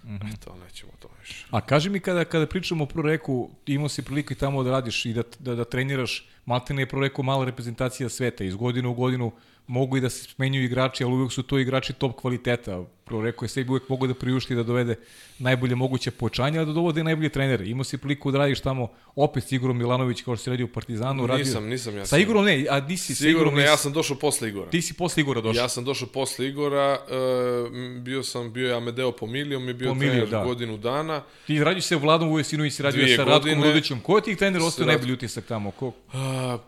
mm 0.04 0.10
-hmm. 0.10 0.34
eto, 0.34 0.56
nećemo 0.56 0.92
to 1.00 1.10
više. 1.20 1.46
A 1.52 1.62
kaži 1.62 1.90
mi 1.90 2.00
kada, 2.00 2.26
kada 2.26 2.48
pričamo 2.48 2.84
o 2.84 2.88
proreku, 2.88 3.50
imao 3.66 3.90
si 3.90 4.04
priliku 4.04 4.34
i 4.34 4.36
tamo 4.36 4.64
da 4.64 4.72
radiš 4.72 5.06
i 5.06 5.14
da, 5.14 5.24
da, 5.40 5.56
da 5.56 5.66
treniraš, 5.66 6.28
Maltene 6.48 6.82
je 6.82 6.90
proreku 6.90 7.24
mala 7.24 7.46
reprezentacija 7.46 8.10
sveta, 8.10 8.44
iz 8.44 8.56
godine 8.56 8.88
u 8.88 8.94
godinu 8.94 9.32
mogu 9.68 9.98
i 9.98 10.02
da 10.02 10.10
se 10.10 10.24
smenjuju 10.24 10.66
igrači, 10.66 11.04
ali 11.04 11.14
uvek 11.14 11.32
su 11.32 11.44
to 11.44 11.60
igrači 11.60 11.94
top 11.94 12.22
kvaliteta. 12.22 12.84
Pro 13.08 13.22
rekao 13.22 13.46
je 13.46 13.50
sebi 13.50 13.70
uvek 13.70 13.90
mogu 13.90 14.08
da 14.08 14.14
priušti 14.14 14.56
da 14.56 14.64
dovede 14.64 14.96
najbolje 15.40 15.76
moguće 15.76 16.12
pojačanje, 16.12 16.60
a 16.60 16.66
da 16.66 16.74
dovode 16.74 17.04
najbolje 17.04 17.30
trenere. 17.30 17.68
Imao 17.68 17.84
si 17.84 17.98
priliku 17.98 18.32
da 18.32 18.38
radiš 18.38 18.60
tamo 18.60 18.88
opet 19.16 19.44
s 19.44 19.52
Igorom 19.52 19.78
Milanović 19.78 20.22
kao 20.22 20.36
što 20.36 20.44
si 20.44 20.50
radio 20.50 20.66
u 20.66 20.70
Partizanu. 20.70 21.28
Radio... 21.28 21.46
Nisam, 21.46 21.68
nisam 21.68 21.98
ja. 21.98 22.06
Sa 22.06 22.18
Igorom 22.18 22.46
ne, 22.46 22.66
a 22.70 22.80
di 22.80 22.98
si? 22.98 23.16
Sa 23.16 23.28
Igorom 23.28 23.56
ne, 23.56 23.64
ja 23.64 23.78
sam 23.78 23.94
došao 23.94 24.18
posle 24.18 24.50
Igora. 24.50 24.70
Ti 24.70 24.82
si 24.82 24.94
posle 24.94 25.22
Igora 25.22 25.42
došao. 25.42 25.64
Ja 25.64 25.70
sam 25.70 25.84
došao 25.84 26.08
posle 26.08 26.48
Igora, 26.48 27.00
uh, 27.00 28.02
bio 28.02 28.24
sam, 28.24 28.54
bio 28.54 28.68
je 28.68 28.76
Amedeo 28.76 29.12
Pomilio, 29.12 29.60
mi 29.60 29.68
je 29.68 29.74
bio 29.74 29.90
Pomilio, 29.90 30.12
trener 30.12 30.30
da. 30.30 30.44
godinu 30.44 30.78
dana. 30.78 31.24
Ti 31.48 31.64
radiš 31.64 31.84
se 31.84 31.96
u 31.96 32.00
Vladom 32.00 32.32
Ujesinu 32.32 32.66
i 32.66 32.72
si 32.72 32.84
radio 32.84 33.02
Dvije 33.02 33.18
sa 33.18 33.24
Ratkom 33.24 33.64
Rudićem. 33.64 34.00
Ko 34.00 34.16
je 34.16 34.24
tih 34.24 34.38
trener 34.38 34.62
ostao 34.62 34.86
Rad... 34.86 34.88
najbolji 34.88 35.14
utisak 35.14 35.46
tamo? 35.46 35.72
Ko? 35.72 35.88
Uh, 35.88 35.94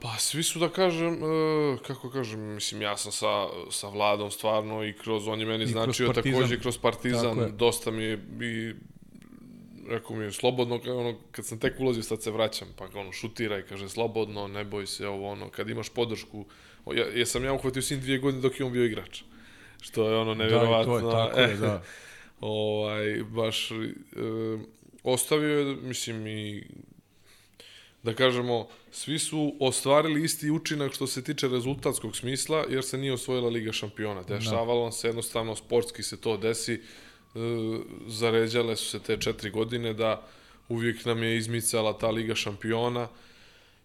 pa 0.02 0.18
svi 0.18 0.44
su 0.44 0.60
da 0.60 0.70
kažem, 0.70 1.24
uh, 1.24 1.80
kako 1.88 2.10
kažem, 2.10 2.40
mislim 2.40 2.82
ja 2.82 2.98
sam 2.98 3.12
sa, 3.12 3.48
sa 3.72 3.90
Vladom 3.90 4.32
stvarno 4.32 4.84
i 4.84 4.94
kroz, 4.94 5.28
on 5.28 5.40
je 5.40 5.46
meni 5.46 5.64
I 5.64 5.68
značio 5.68 6.14
takođe 6.34 6.60
kroz 6.60 6.78
Partizan, 6.78 7.52
dosta 7.58 7.92
mi 7.92 8.04
je 8.04 8.20
i 8.42 8.74
rekao 9.90 10.16
mi 10.16 10.24
je 10.24 10.32
slobodno, 10.32 10.80
ono, 10.86 11.18
kad 11.32 11.46
sam 11.46 11.60
tek 11.60 11.80
ulazio, 11.80 12.04
sad 12.04 12.24
se 12.24 12.32
vraćam, 12.32 12.68
pa 12.78 13.00
ono, 13.00 13.12
šutira 13.12 13.60
i 13.60 13.64
kaže 13.64 13.90
slobodno, 13.90 14.48
ne 14.48 14.64
boj 14.64 14.86
se, 14.86 15.08
ovo, 15.08 15.30
ono, 15.30 15.50
kad 15.50 15.70
imaš 15.70 15.90
podršku, 15.90 16.46
ja, 16.96 17.06
jesam 17.06 17.44
ja 17.44 17.54
uhvatio 17.54 17.82
sin 17.82 18.00
dvije 18.00 18.18
godine 18.18 18.42
dok 18.42 18.60
je 18.60 18.66
on 18.66 18.72
bio 18.72 18.86
igrač, 18.86 19.22
što 19.82 20.10
je 20.10 20.18
ono 20.18 20.34
nevjerovatno. 20.34 20.96
Da, 20.96 21.02
to 21.02 21.08
je, 21.10 21.26
tako 21.26 21.40
je, 21.40 21.58
da. 21.58 21.84
ovaj, 22.42 23.24
baš, 23.24 23.72
e, 23.72 23.76
ostavio 25.04 25.60
je, 25.60 25.76
mislim, 25.76 26.28
i 26.28 26.68
da 28.04 28.14
kažemo, 28.14 28.68
svi 28.92 29.20
su 29.20 29.56
ostvarili 29.60 30.24
isti 30.24 30.52
učinak 30.52 30.94
što 30.94 31.08
se 31.08 31.24
tiče 31.24 31.48
rezultatskog 31.48 32.16
smisla, 32.16 32.66
jer 32.70 32.84
se 32.84 32.98
nije 32.98 33.14
osvojila 33.14 33.50
Liga 33.50 33.72
šampiona. 33.72 34.24
Dešavalo 34.24 34.86
da. 34.86 34.92
se 34.92 35.08
jednostavno, 35.08 35.56
sportski 35.56 36.04
se 36.04 36.22
to 36.22 36.38
desi, 36.38 36.74
e, 36.74 36.80
zaređale 38.08 38.76
su 38.76 38.86
se 38.86 39.00
te 39.00 39.18
četiri 39.18 39.50
godine 39.50 39.94
da 39.94 40.28
uvijek 40.70 41.06
nam 41.06 41.24
je 41.24 41.38
izmicala 41.38 41.98
ta 41.98 42.10
Liga 42.10 42.36
šampiona 42.36 43.08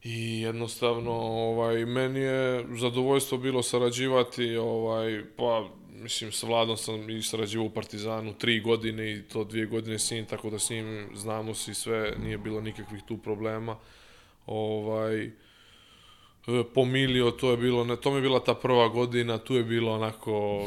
i 0.05 0.41
jednostavno 0.41 1.13
ovaj 1.13 1.87
meni 1.87 2.21
je 2.21 2.67
zadovoljstvo 2.79 3.39
bilo 3.39 3.63
sarađivati 3.63 4.57
ovaj 4.57 5.25
pa 5.37 5.69
mislim 5.93 6.33
sa 6.33 6.47
Vladom 6.47 6.77
sam 6.77 7.11
i 7.11 7.23
sarađivao 7.23 7.67
u 7.67 7.71
Partizanu 7.71 8.35
tri 8.35 8.61
godine 8.61 9.13
i 9.13 9.23
to 9.23 9.45
dvije 9.45 9.67
godine 9.67 9.99
s 9.99 10.11
njim 10.11 10.27
tako 10.27 10.51
da 10.51 10.59
s 10.59 10.71
njim 10.71 11.09
znamo 11.15 11.55
se 11.55 11.75
sve 11.75 12.15
nije 12.23 12.39
bilo 12.39 12.61
nikakvih 12.61 13.03
tu 13.09 13.19
problema 13.19 13.77
ovaj, 14.47 15.25
e, 15.25 15.31
pomilio, 16.75 17.31
to 17.31 17.51
je 17.51 17.57
bilo, 17.57 17.85
ne, 17.85 17.97
to 17.97 18.11
mi 18.11 18.17
je 18.17 18.23
bila 18.23 18.45
ta 18.45 18.55
prva 18.55 18.89
godina, 18.89 19.39
tu 19.39 19.55
je 19.55 19.65
bilo 19.65 19.93
onako 19.93 20.65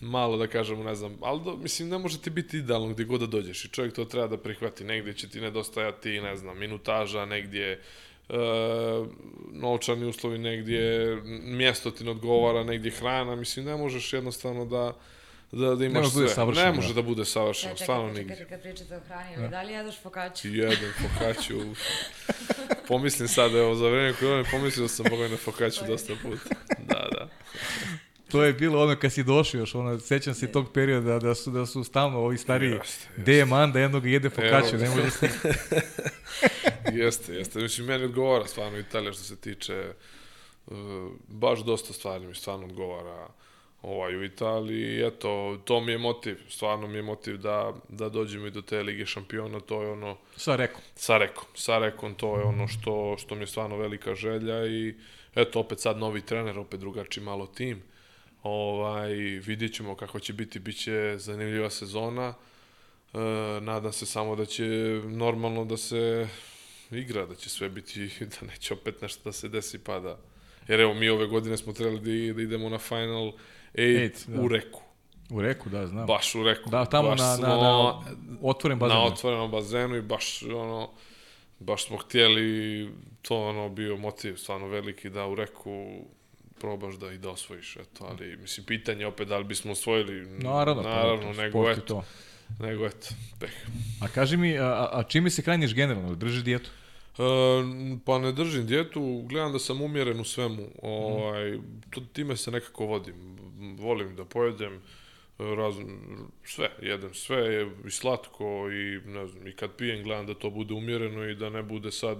malo 0.00 0.36
da 0.36 0.46
kažemo, 0.46 0.84
ne 0.84 0.94
znam, 0.94 1.16
ali 1.20 1.40
do, 1.44 1.56
mislim 1.56 1.88
ne 1.88 1.98
može 1.98 2.20
ti 2.20 2.30
biti 2.30 2.58
idealno 2.58 2.88
gdje 2.88 3.04
god 3.04 3.20
da 3.20 3.26
dođeš 3.26 3.64
i 3.64 3.68
čovjek 3.68 3.94
to 3.94 4.04
treba 4.04 4.26
da 4.26 4.36
prihvati, 4.36 4.84
negdje 4.84 5.14
će 5.14 5.28
ti 5.28 5.40
nedostajati, 5.40 6.20
ne 6.20 6.36
znam, 6.36 6.58
minutaža, 6.58 7.24
negdje 7.24 7.72
e, 7.72 8.34
novčani 9.52 10.06
uslovi 10.06 10.38
negdje, 10.38 11.16
mjesto 11.42 11.90
ti 11.90 12.04
ne 12.04 12.10
odgovara, 12.10 12.64
negdje 12.64 12.90
hrana, 12.90 13.36
mislim 13.36 13.66
ne 13.66 13.76
možeš 13.76 14.12
jednostavno 14.12 14.64
da 14.64 14.96
da, 15.52 15.74
da 15.74 15.84
imaš 15.84 16.10
sve. 16.10 16.28
Savršen, 16.28 16.64
ne 16.64 16.72
može 16.72 16.88
da, 16.88 16.94
da 16.94 17.02
bude 17.02 17.24
savršeno, 17.24 17.74
čekaj, 17.74 17.84
stvarno 17.84 18.12
nigdje. 18.12 18.36
Čekaj, 18.36 18.48
kad 18.56 18.62
pričate 18.62 18.96
o 18.96 19.00
hrani, 19.00 19.36
da. 19.36 19.48
da 19.48 19.62
li 19.62 19.72
jedeš 19.72 20.00
fokaću? 20.02 20.48
Jedem 20.48 20.92
fokaću. 21.02 21.58
Pomislim 22.88 23.28
sad, 23.28 23.54
evo, 23.54 23.74
za 23.74 23.88
vreme 23.88 24.12
korone 24.12 24.44
pomislio 24.50 24.82
da 24.82 24.88
sam 24.88 25.06
mogao 25.10 25.28
na 25.28 25.36
fokaću 25.36 25.80
dosta 25.86 26.12
puta. 26.22 26.54
Da, 26.88 27.08
da. 27.12 27.28
To 28.30 28.44
je 28.44 28.52
bilo 28.52 28.82
ono 28.82 28.96
kad 28.96 29.12
si 29.12 29.22
došao 29.22 29.58
još, 29.58 29.74
ono, 29.74 29.98
sećam 29.98 30.34
se 30.34 30.52
tog 30.52 30.72
perioda 30.72 31.18
da 31.18 31.34
su, 31.34 31.50
da 31.50 31.66
su 31.66 31.84
stalno 31.84 32.18
ovi 32.18 32.38
stariji 32.38 32.70
jeste, 32.70 33.08
jeste. 33.16 33.72
da 33.72 33.80
jednog 33.80 34.06
jede 34.06 34.30
fokaću, 34.30 34.76
ne 34.76 34.88
može 34.88 35.10
se... 35.10 35.28
jeste, 36.92 37.34
jeste. 37.34 37.60
Mislim, 37.60 37.86
meni 37.86 38.04
odgovara 38.04 38.46
stvarno 38.46 38.78
Italija 38.78 39.12
što 39.12 39.22
se 39.22 39.36
tiče 39.36 39.92
uh, 40.66 40.76
baš 41.28 41.60
dosta 41.60 41.92
stvari 41.92 42.26
mi 42.26 42.34
stvarno 42.34 42.66
odgovara. 42.66 43.28
Ovaj, 43.82 44.16
u 44.16 44.24
Italiji. 44.24 45.06
Eto, 45.06 45.58
to 45.64 45.80
mi 45.80 45.92
je 45.92 45.98
motiv, 45.98 46.36
stvarno 46.48 46.86
mi 46.86 46.96
je 46.96 47.02
motiv 47.02 47.36
da, 47.36 47.72
da 47.88 48.08
dođemo 48.08 48.46
i 48.46 48.50
do 48.50 48.62
te 48.62 48.82
Lige 48.82 49.06
šampiona, 49.06 49.60
to 49.60 49.82
je 49.82 49.90
ono... 49.90 50.16
Sa 50.36 50.56
Rekom. 50.56 50.80
Sa 50.94 51.18
Rekom. 51.18 51.44
Sa 51.54 51.78
Rekom, 51.78 52.14
to 52.14 52.36
je 52.36 52.44
ono 52.44 52.68
što, 52.68 53.16
što 53.18 53.34
mi 53.34 53.42
je 53.42 53.46
stvarno 53.46 53.76
velika 53.76 54.14
želja 54.14 54.66
i 54.66 54.94
eto, 55.34 55.60
opet 55.60 55.80
sad 55.80 55.98
novi 55.98 56.20
trener, 56.20 56.58
opet 56.58 56.80
drugačiji 56.80 57.24
malo 57.24 57.46
tim. 57.46 57.82
Ovaj, 58.42 59.12
vidjet 59.46 59.74
ćemo 59.74 59.96
kako 59.96 60.20
će 60.20 60.32
biti, 60.32 60.58
bit 60.58 60.76
će 60.76 61.14
zanimljiva 61.18 61.70
sezona. 61.70 62.34
E, 63.14 63.18
nadam 63.60 63.92
se 63.92 64.06
samo 64.06 64.36
da 64.36 64.46
će 64.46 64.64
normalno 65.04 65.64
da 65.64 65.76
se 65.76 66.28
igra, 66.90 67.26
da 67.26 67.34
će 67.34 67.50
sve 67.50 67.68
biti, 67.68 68.10
da 68.40 68.46
neće 68.46 68.74
opet 68.74 69.02
nešto 69.02 69.22
da 69.24 69.32
se 69.32 69.48
desi 69.48 69.78
pa 69.78 70.00
da... 70.00 70.18
Jer 70.68 70.80
evo, 70.80 70.94
mi 70.94 71.08
ove 71.08 71.26
godine 71.26 71.56
smo 71.56 71.72
trebali 71.72 72.00
da, 72.00 72.34
da 72.34 72.42
idemo 72.42 72.68
na 72.68 72.78
final 72.78 73.32
Eight, 73.78 74.28
da. 74.28 74.40
u 74.40 74.48
reku. 74.48 74.80
U 75.30 75.40
reku, 75.42 75.68
da, 75.68 75.86
znam. 75.86 76.06
Baš 76.06 76.34
u 76.34 76.42
reku. 76.42 76.70
Da, 76.70 76.84
tamo 76.84 77.08
baš 77.08 77.20
na, 77.20 77.36
smo, 77.36 77.46
na, 77.46 77.54
na 77.54 78.00
otvoren 78.42 78.78
bazenu. 78.78 79.00
Na 79.00 79.06
otvorenom 79.06 79.50
bazenu 79.50 79.96
i 79.96 80.02
baš, 80.02 80.42
ono, 80.42 80.90
baš 81.58 81.86
smo 81.86 81.96
htjeli, 81.96 82.90
to 83.22 83.48
ono 83.48 83.68
bio 83.68 83.96
motiv 83.96 84.36
stvarno 84.36 84.66
veliki 84.66 85.10
da 85.10 85.26
u 85.26 85.34
reku 85.34 86.04
probaš 86.60 86.94
da 86.94 87.12
i 87.12 87.18
da 87.18 87.30
osvojiš, 87.30 87.76
eto, 87.76 88.06
ali 88.10 88.36
mislim 88.36 88.66
pitanje 88.66 89.06
opet 89.06 89.28
da 89.28 89.38
li 89.38 89.44
bismo 89.44 89.72
osvojili, 89.72 90.26
naravno, 90.26 90.82
pa, 90.82 90.88
naravno, 90.88 91.32
pa, 91.36 91.42
nego 91.42 91.70
eto, 91.70 91.80
to. 91.80 92.04
nego 92.60 92.86
eto, 92.86 93.06
peh. 93.40 93.52
A 94.00 94.08
kaži 94.08 94.36
mi, 94.36 94.58
a, 94.58 94.88
a 94.92 95.02
čime 95.08 95.30
se 95.30 95.42
hraniš 95.42 95.74
generalno, 95.74 96.14
držiš 96.14 96.44
dijetu? 96.44 96.70
E, 97.18 97.22
pa 98.04 98.18
ne 98.18 98.32
držim 98.32 98.66
dijetu, 98.66 99.22
gledam 99.28 99.52
da 99.52 99.58
sam 99.58 99.82
umjeren 99.82 100.20
u 100.20 100.24
svemu, 100.24 100.68
ovaj, 100.82 101.58
to, 101.90 102.00
time 102.12 102.36
se 102.36 102.50
nekako 102.50 102.86
vodim, 102.86 103.38
volim 103.78 104.16
da 104.16 104.24
pojedem 104.24 104.82
razno, 105.38 105.84
sve, 106.44 106.70
jedem 106.82 107.14
sve 107.14 107.66
i 107.86 107.90
slatko 107.90 108.70
i 108.70 109.08
ne 109.08 109.26
znam, 109.26 109.46
i 109.46 109.52
kad 109.52 109.70
pijem 109.76 110.02
gledam 110.02 110.26
da 110.26 110.34
to 110.34 110.50
bude 110.50 110.74
umjereno 110.74 111.28
i 111.28 111.34
da 111.34 111.50
ne 111.50 111.62
bude 111.62 111.92
sad 111.92 112.18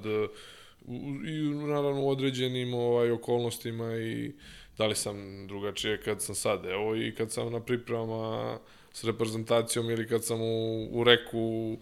i 1.26 1.40
naravno 1.66 2.02
u 2.02 2.10
određenim 2.10 2.74
ovaj 2.74 3.10
okolnostima 3.10 3.96
i 3.96 4.32
da 4.78 4.86
li 4.86 4.94
sam 4.94 5.46
drugačije 5.46 6.00
kad 6.02 6.22
sam 6.22 6.34
sad, 6.34 6.66
evo 6.66 6.96
i 6.96 7.14
kad 7.14 7.32
sam 7.32 7.52
na 7.52 7.60
pripremama 7.60 8.58
s 8.92 9.04
reprezentacijom 9.04 9.90
ili 9.90 10.08
kad 10.08 10.24
sam 10.24 10.40
u, 10.40 10.88
u 10.90 11.04
reku 11.04 11.76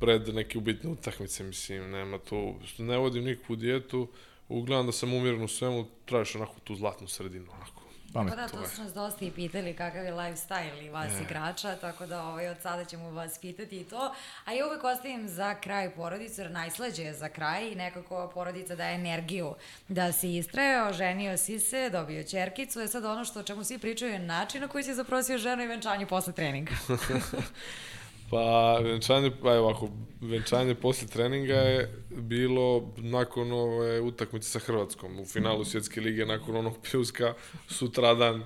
pred 0.00 0.34
neke 0.34 0.58
ubitne 0.58 0.90
utakmice, 0.90 1.44
mislim, 1.44 1.90
nema 1.90 2.18
tu, 2.18 2.54
ne 2.78 2.98
vodim 2.98 3.24
nikakvu 3.24 3.56
dijetu, 3.56 4.08
uglavnom 4.48 4.86
da 4.86 4.92
sam 4.92 5.14
umjeren 5.14 5.42
u 5.42 5.48
svemu, 5.48 5.86
tražiš 6.04 6.34
onako 6.34 6.54
tu 6.64 6.74
zlatnu 6.74 7.08
sredinu, 7.08 7.46
onako 7.54 7.80
Pamet. 8.12 8.34
Pa 8.34 8.36
da, 8.36 8.48
to 8.48 8.66
su 8.66 8.82
nas 8.82 8.94
dosta 8.94 9.24
i 9.24 9.30
pitali 9.30 9.74
kakav 9.74 10.04
je 10.04 10.12
lifestyle 10.12 10.86
i 10.86 10.88
vas 10.88 11.12
e. 11.12 11.22
igrača, 11.22 11.76
tako 11.76 12.06
da 12.06 12.22
ovaj, 12.22 12.48
od 12.48 12.56
sada 12.62 12.84
ćemo 12.84 13.10
vas 13.10 13.38
pitati 13.38 13.80
i 13.80 13.84
to. 13.84 14.14
A 14.44 14.52
ja 14.52 14.66
uvek 14.66 14.84
ostavim 14.84 15.28
za 15.28 15.54
kraj 15.54 15.94
porodicu, 15.94 16.40
jer 16.40 16.50
najslađe 16.50 17.02
je 17.02 17.14
za 17.14 17.28
kraj 17.28 17.72
i 17.72 17.74
nekako 17.74 18.30
porodica 18.34 18.76
daje 18.76 18.94
energiju 18.94 19.54
da 19.88 20.12
se 20.12 20.34
istraje, 20.34 20.82
oženio 20.82 21.36
si 21.36 21.60
se, 21.60 21.90
dobio 21.90 22.24
čerkicu, 22.24 22.80
je 22.80 22.88
sad 22.88 23.04
ono 23.04 23.24
što 23.24 23.40
o 23.40 23.42
čemu 23.42 23.64
svi 23.64 23.78
pričaju 23.78 24.12
je 24.12 24.18
način 24.18 24.60
na 24.60 24.68
koji 24.68 24.84
si 24.84 24.94
zaprosio 24.94 25.38
ženu 25.38 25.62
i 25.62 25.66
venčanje 25.66 26.06
posle 26.06 26.32
treninga. 26.32 26.72
Pa, 28.30 28.78
venčanje, 28.78 29.30
pa 29.42 29.54
evo 29.54 29.66
ovako, 29.66 29.88
venčanje 30.20 30.74
posle 30.74 31.08
treninga 31.08 31.54
je 31.54 32.04
bilo 32.10 32.92
nakon 32.96 33.52
ove 33.52 34.00
utakmice 34.00 34.48
sa 34.48 34.58
Hrvatskom. 34.58 35.20
U 35.20 35.24
finalu 35.24 35.64
Svjetske 35.64 36.00
lige, 36.00 36.26
nakon 36.26 36.56
onog 36.56 36.74
pljuska, 36.90 37.34
sutradan, 37.68 38.44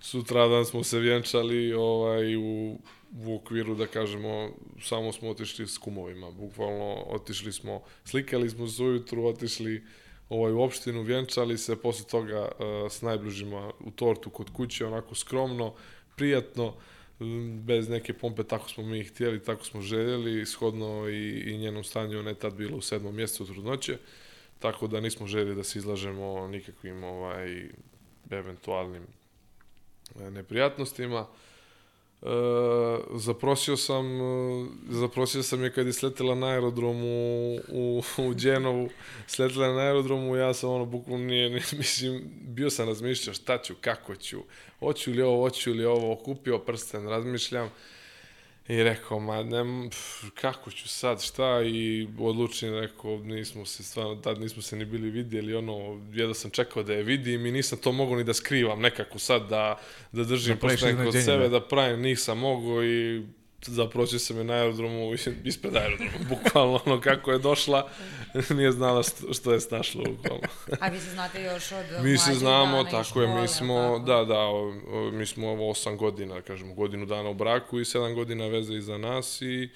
sutradan 0.00 0.64
smo 0.64 0.84
se 0.84 0.98
vjenčali 0.98 1.72
ovaj, 1.72 2.36
u, 2.36 2.78
u 3.26 3.36
okviru, 3.36 3.74
da 3.74 3.86
kažemo, 3.86 4.50
samo 4.80 5.12
smo 5.12 5.30
otišli 5.30 5.66
s 5.66 5.78
kumovima, 5.78 6.30
bukvalno 6.30 6.94
otišli 7.06 7.52
smo, 7.52 7.82
slikali 8.04 8.50
smo 8.50 8.66
se 8.66 8.82
ujutru, 8.82 9.26
otišli 9.26 9.82
ovaj, 10.28 10.52
u 10.52 10.60
opštinu, 10.60 11.02
vjenčali 11.02 11.58
se, 11.58 11.76
posle 11.76 12.06
toga 12.06 12.40
uh, 12.40 12.92
s 12.92 13.02
najbližima 13.02 13.72
u 13.80 13.90
tortu 13.90 14.30
kod 14.30 14.50
kuće, 14.50 14.86
onako 14.86 15.14
skromno, 15.14 15.74
prijatno, 16.16 16.74
bez 17.64 17.88
neke 17.88 18.12
pompe, 18.12 18.44
tako 18.44 18.68
smo 18.68 18.84
mi 18.84 19.04
htjeli, 19.04 19.42
tako 19.42 19.64
smo 19.64 19.80
željeli, 19.80 20.46
shodno 20.46 21.08
i, 21.08 21.40
i 21.40 21.58
njenom 21.58 21.84
stanju, 21.84 22.18
ona 22.18 22.30
je 22.30 22.38
tad 22.38 22.54
bila 22.54 22.76
u 22.76 22.80
sedmom 22.80 23.16
mjesecu 23.16 23.46
trudnoće, 23.46 23.98
tako 24.58 24.86
da 24.86 25.00
nismo 25.00 25.26
želi 25.26 25.54
da 25.54 25.64
se 25.64 25.78
izlažemo 25.78 26.48
nikakvim 26.48 27.04
ovaj, 27.04 27.68
eventualnim 28.30 29.06
e, 30.20 30.30
neprijatnostima. 30.30 31.26
E, 32.22 32.28
zaprosio 33.14 33.76
sam 33.76 34.20
e, 34.20 34.66
zaprosio 34.88 35.42
sam 35.42 35.64
je 35.64 35.72
kad 35.72 35.86
je 35.86 35.92
sletela 35.92 36.34
na 36.34 36.46
aerodromu 36.46 37.06
u, 37.68 38.02
u 38.18 38.34
Đenovu. 38.34 38.88
Sletela 39.26 39.72
na 39.72 39.80
aerodromu 39.80 40.36
ja 40.36 40.54
sam 40.54 40.70
ono 40.70 40.84
bukvalno 40.84 41.24
nije, 41.24 41.50
nije 41.50 41.62
mislim 41.78 42.22
bio 42.40 42.70
sam 42.70 42.88
razmišljao 42.88 43.34
šta 43.34 43.58
ću 43.62 43.74
kako 43.80 44.16
ću. 44.16 44.40
Hoću 44.78 45.10
li 45.10 45.22
ovo 45.22 45.42
hoću 45.42 45.72
li 45.72 45.84
ovo 45.84 46.16
kupio 46.16 46.58
prsten 46.58 47.08
razmišljam 47.08 47.70
I 48.68 48.82
rekao, 48.82 49.20
ma 49.20 49.42
ne, 49.42 49.90
pf, 49.90 50.30
kako 50.34 50.70
ću 50.70 50.88
sad, 50.88 51.22
šta, 51.22 51.62
i 51.62 52.08
odlučim, 52.18 52.74
rekao, 52.74 53.18
nismo 53.18 53.66
se, 53.66 53.82
stvarno, 53.82 54.14
tad 54.16 54.40
nismo 54.40 54.62
se 54.62 54.76
ni 54.76 54.84
bili 54.84 55.10
vidjeli, 55.10 55.54
ono, 55.54 56.00
jedno 56.12 56.34
sam 56.34 56.50
čekao 56.50 56.82
da 56.82 56.92
je 56.92 57.02
vidim 57.02 57.46
i 57.46 57.52
nisam 57.52 57.78
to 57.78 57.92
mogao 57.92 58.16
ni 58.16 58.24
da 58.24 58.34
skrivam 58.34 58.80
nekako 58.80 59.18
sad, 59.18 59.48
da, 59.48 59.78
da 60.12 60.24
držim 60.24 60.54
Da 60.54 60.60
postojen 60.60 61.04
kod 61.04 61.12
sebe, 61.12 61.42
da. 61.42 61.48
da 61.48 61.60
pravim, 61.60 62.00
nisam 62.00 62.38
mogao 62.38 62.84
i 62.84 63.22
zapročio 63.66 64.18
sam 64.18 64.38
je 64.38 64.44
na 64.44 64.54
aerodromu, 64.54 65.14
ispred 65.44 65.76
aerodroma, 65.76 66.12
bukvalno 66.34 66.80
ono 66.86 67.00
kako 67.00 67.32
je 67.32 67.38
došla, 67.38 67.88
nije 68.56 68.72
znala 68.72 69.02
što, 69.02 69.34
što 69.34 69.52
je 69.52 69.60
snašlo, 69.60 70.04
bukvalno. 70.04 70.42
A 70.80 70.88
vi 70.88 71.00
se 71.00 71.10
znate 71.10 71.42
još 71.42 71.72
od 71.72 72.04
Mi 72.04 72.18
se 72.18 72.34
znamo, 72.34 72.84
tako 72.84 72.96
je, 72.96 73.04
škole, 73.04 73.26
mi 73.26 73.34
jel 73.34 73.46
smo, 73.46 73.74
tako? 73.74 73.98
da, 73.98 74.24
da, 74.24 74.38
o, 74.38 74.74
o, 74.92 75.10
mi 75.12 75.26
smo 75.26 75.48
ovo 75.48 75.70
osam 75.70 75.96
godina, 75.96 76.42
kažemo, 76.42 76.74
godinu 76.74 77.06
dana 77.06 77.28
u 77.28 77.34
braku 77.34 77.80
i 77.80 77.84
sedam 77.84 78.14
godina 78.14 78.46
veze 78.46 78.74
iza 78.74 78.98
nas 78.98 79.42
i 79.42 79.68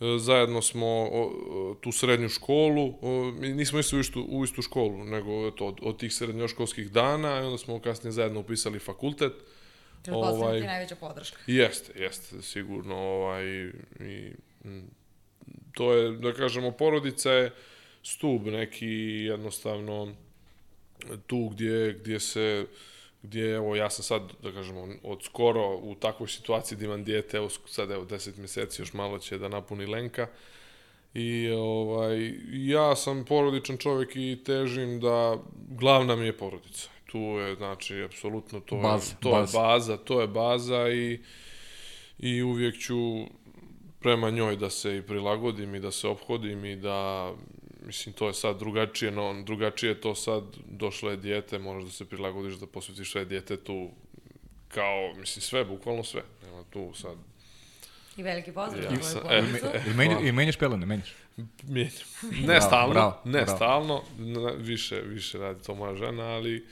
e, 0.00 0.18
zajedno 0.18 0.62
smo 0.62 0.86
o, 0.86 1.32
o, 1.50 1.74
tu 1.80 1.92
srednju 1.92 2.28
školu, 2.28 2.94
o, 3.02 3.32
mi 3.38 3.48
nismo 3.48 3.78
išli 3.78 3.98
u 3.98 4.00
istu, 4.00 4.26
u 4.28 4.44
istu 4.44 4.62
školu, 4.62 5.04
nego 5.04 5.48
eto, 5.48 5.66
od, 5.66 5.78
od 5.82 5.98
tih 5.98 6.14
srednjoškolskih 6.14 6.90
dana 6.90 7.40
i 7.40 7.44
onda 7.44 7.58
smo 7.58 7.80
kasnije 7.80 8.12
zajedno 8.12 8.40
upisali 8.40 8.78
fakultet. 8.78 9.32
Ovaj- 10.10 10.60
ti 10.60 10.66
najveća 10.66 10.96
podrška. 10.96 11.38
Jeste, 11.46 12.02
jeste, 12.02 12.42
sigurno, 12.42 12.96
ovaj, 12.96 13.44
i, 14.00 14.32
to 15.72 15.92
je, 15.92 16.12
da 16.12 16.32
kažemo, 16.32 16.72
porodica 16.72 17.32
je 17.32 17.52
stub 18.02 18.46
neki 18.46 18.88
jednostavno 19.28 20.14
tu 21.26 21.48
gdje, 21.48 21.92
gdje 21.92 22.20
se 22.20 22.66
gdje, 23.22 23.54
evo, 23.54 23.76
ja 23.76 23.90
sam 23.90 24.04
sad, 24.04 24.32
da 24.42 24.52
kažemo, 24.52 24.88
od 25.02 25.22
skoro 25.22 25.76
u 25.76 25.94
takvoj 25.94 26.28
situaciji 26.28 26.78
da 26.78 26.84
imam 26.84 27.04
dijete, 27.04 27.36
evo, 27.36 27.48
sad, 27.48 27.90
evo, 27.90 28.04
10 28.04 28.38
mjeseci, 28.38 28.82
još 28.82 28.92
malo 28.92 29.18
će 29.18 29.38
da 29.38 29.48
napuni 29.48 29.86
Lenka, 29.86 30.26
I 31.14 31.50
ovaj, 31.50 32.34
ja 32.52 32.96
sam 32.96 33.24
porodičan 33.24 33.76
čovjek 33.76 34.16
i 34.16 34.38
težim 34.44 35.00
da 35.00 35.36
glavna 35.68 36.16
mi 36.16 36.26
je 36.26 36.36
porodica. 36.36 36.88
Tu 37.08 37.18
je, 37.18 37.54
znači, 37.54 38.02
apsolutno 38.02 38.60
to, 38.60 38.76
Baza, 38.76 39.10
je, 39.10 39.16
to 39.20 39.30
baza. 39.30 39.58
je 39.58 39.64
baza, 39.64 39.96
to 39.96 40.20
je 40.20 40.26
baza 40.28 40.88
i, 40.88 41.20
i 42.18 42.42
uvijek 42.42 42.78
ću 42.78 42.96
prema 44.00 44.30
njoj 44.30 44.56
da 44.56 44.70
se 44.70 44.96
i 44.96 45.02
prilagodim 45.02 45.74
i 45.74 45.80
da 45.80 45.90
se 45.90 46.08
ophodim 46.08 46.64
i 46.64 46.76
da 46.76 47.32
mislim 47.82 48.12
to 48.12 48.26
je 48.26 48.34
sad 48.34 48.58
drugačije, 48.58 49.10
no 49.10 49.42
drugačije 49.42 49.90
je 49.90 50.00
to 50.00 50.14
sad 50.14 50.42
došlo 50.66 51.10
je 51.10 51.16
dijete, 51.16 51.58
moraš 51.58 51.84
da 51.84 51.90
se 51.90 52.04
prilagodiš 52.04 52.54
da 52.54 52.66
posvetiš 52.66 53.12
sve 53.12 53.24
djetetu 53.24 53.90
kao, 54.68 55.12
mislim 55.16 55.42
sve, 55.42 55.64
bukvalno 55.64 56.04
sve. 56.04 56.22
Nema 56.42 56.64
tu 56.64 56.92
sad 56.94 57.16
I 58.16 58.22
veliki 58.22 58.52
pozdrav 58.52 58.84
Ja 58.84 58.90
za 58.92 59.02
sam- 59.02 59.20
tvoju 59.20 59.34
e, 59.34 59.40
porodicu. 59.60 59.86
Ili 59.86 59.94
menja, 59.96 60.20
i 60.20 60.32
menjaš 60.32 60.56
pelene, 60.56 60.86
menjaš. 60.86 61.14
Mijenjam. 61.62 61.92
Ne 62.22 62.46
Bravo, 62.46 62.60
stalno, 62.60 62.92
bravo, 62.94 63.20
ne 63.24 63.42
bravo. 63.42 63.56
stalno, 63.56 64.02
više, 64.58 65.00
više 65.00 65.38
radi 65.38 65.62
to 65.62 65.74
moja 65.74 65.94
žena, 65.96 66.22
ali 66.24 66.66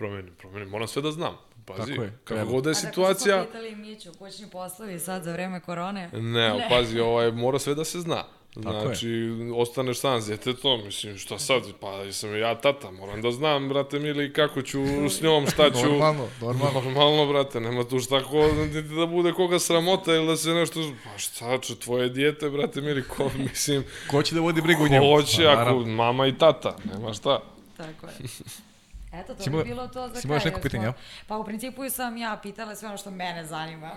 promenim, 0.00 0.34
promenim. 0.38 0.68
Moram 0.68 0.88
sve 0.88 1.02
da 1.02 1.10
znam. 1.12 1.36
Pazi, 1.66 1.90
Tako 1.90 2.02
je, 2.02 2.12
kako 2.24 2.50
god 2.50 2.64
da 2.64 2.70
je 2.70 2.72
A 2.72 2.80
tako 2.80 2.86
situacija, 2.88 3.36
smo 3.36 3.46
pitali 3.46 3.74
Miću, 3.74 4.10
kućni 4.18 4.50
poslovi 4.50 4.98
sad 4.98 5.22
za 5.22 5.32
vreme 5.32 5.60
korone. 5.60 6.10
ne, 6.12 6.48
ali 6.48 6.62
pazi, 6.68 7.00
ovaj, 7.00 7.32
mora 7.32 7.58
sve 7.58 7.74
da 7.74 7.84
se 7.84 8.00
zna. 8.00 8.24
je. 8.56 8.62
Znači, 8.62 9.30
ostaneš 9.56 9.98
sam 9.98 10.20
s 10.20 10.26
djetetom, 10.26 10.84
mislim, 10.84 11.18
šta 11.18 11.38
sad, 11.38 11.62
pa 11.80 11.90
jesam 11.90 12.36
ja 12.36 12.54
tata, 12.54 12.90
moram 12.90 13.22
da 13.22 13.30
znam, 13.30 13.68
brate 13.68 13.98
mili, 13.98 14.32
kako 14.32 14.62
ću 14.62 14.78
s 15.08 15.20
njom, 15.22 15.46
šta 15.46 15.70
ću... 15.70 15.86
Normalno, 15.86 16.28
normalno. 16.40 16.80
Normalno, 16.80 17.26
brate, 17.26 17.60
nema 17.60 17.84
tu 17.84 18.00
šta 18.00 18.22
ko, 18.24 18.52
niti 18.52 18.82
da 18.82 19.06
bude 19.06 19.32
koga 19.32 19.58
sramota 19.58 20.14
ili 20.14 20.26
da 20.26 20.36
se 20.36 20.50
nešto... 20.50 20.80
Pa 21.04 21.18
šta 21.18 21.58
će, 21.58 21.74
tvoje 21.76 22.08
dijete, 22.08 22.50
brate 22.50 22.80
mili, 22.80 23.02
ko, 23.08 23.30
mislim, 23.50 23.84
Ko 24.10 24.22
će 24.22 24.34
da 24.34 24.40
vodi 24.40 24.62
brigu 24.62 24.84
o 24.84 24.88
njemu? 24.88 25.16
hoće, 25.16 25.44
Pa, 25.44 25.62
ako 25.62 25.74
mama 25.78 26.26
i 26.26 26.38
tata, 26.38 26.76
nema 26.84 27.12
šta. 27.14 27.40
Tako 27.76 28.06
je. 28.06 28.12
Eto, 29.12 29.34
to 29.34 29.42
Si 29.42 29.50
bi 29.50 29.64
bilo 29.64 29.86
to 29.88 30.08
za 30.08 30.20
kraj. 30.38 30.44
neko 30.44 30.58
jer 30.58 30.62
pitanje, 30.62 30.84
jel? 30.84 30.92
Pa 31.26 31.36
u 31.36 31.44
principu 31.44 31.82
sam 31.86 32.16
ja 32.16 32.40
pitala 32.42 32.76
sve 32.76 32.88
ono 32.88 32.96
što 32.96 33.10
mene 33.12 33.44
zanima, 33.44 33.90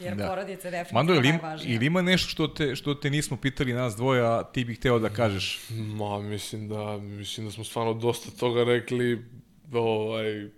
jer 0.00 0.14
da. 0.14 0.26
porodica 0.26 0.68
je 0.68 0.72
Mando, 0.84 1.12
definitivno 1.12 1.14
ili, 1.16 1.28
im- 1.28 1.34
najvažnija. 1.34 1.74
ili 1.74 1.86
ima 1.86 2.02
nešto 2.02 2.28
što 2.28 2.48
te, 2.48 2.76
što 2.76 2.94
te 2.94 3.10
nismo 3.10 3.36
pitali 3.36 3.72
nas 3.72 3.96
dvoje, 3.96 4.22
a 4.22 4.42
ti 4.44 4.64
bih 4.64 4.78
hteo 4.78 4.98
da 4.98 5.08
kažeš? 5.10 5.60
Ma, 5.70 6.18
mislim 6.20 6.68
da, 6.68 6.98
mislim 6.98 7.46
da 7.46 7.52
smo 7.52 7.64
stvarno 7.64 7.94
dosta 7.94 8.30
toga 8.30 8.64
rekli, 8.64 9.24
ovaj, 9.74 10.48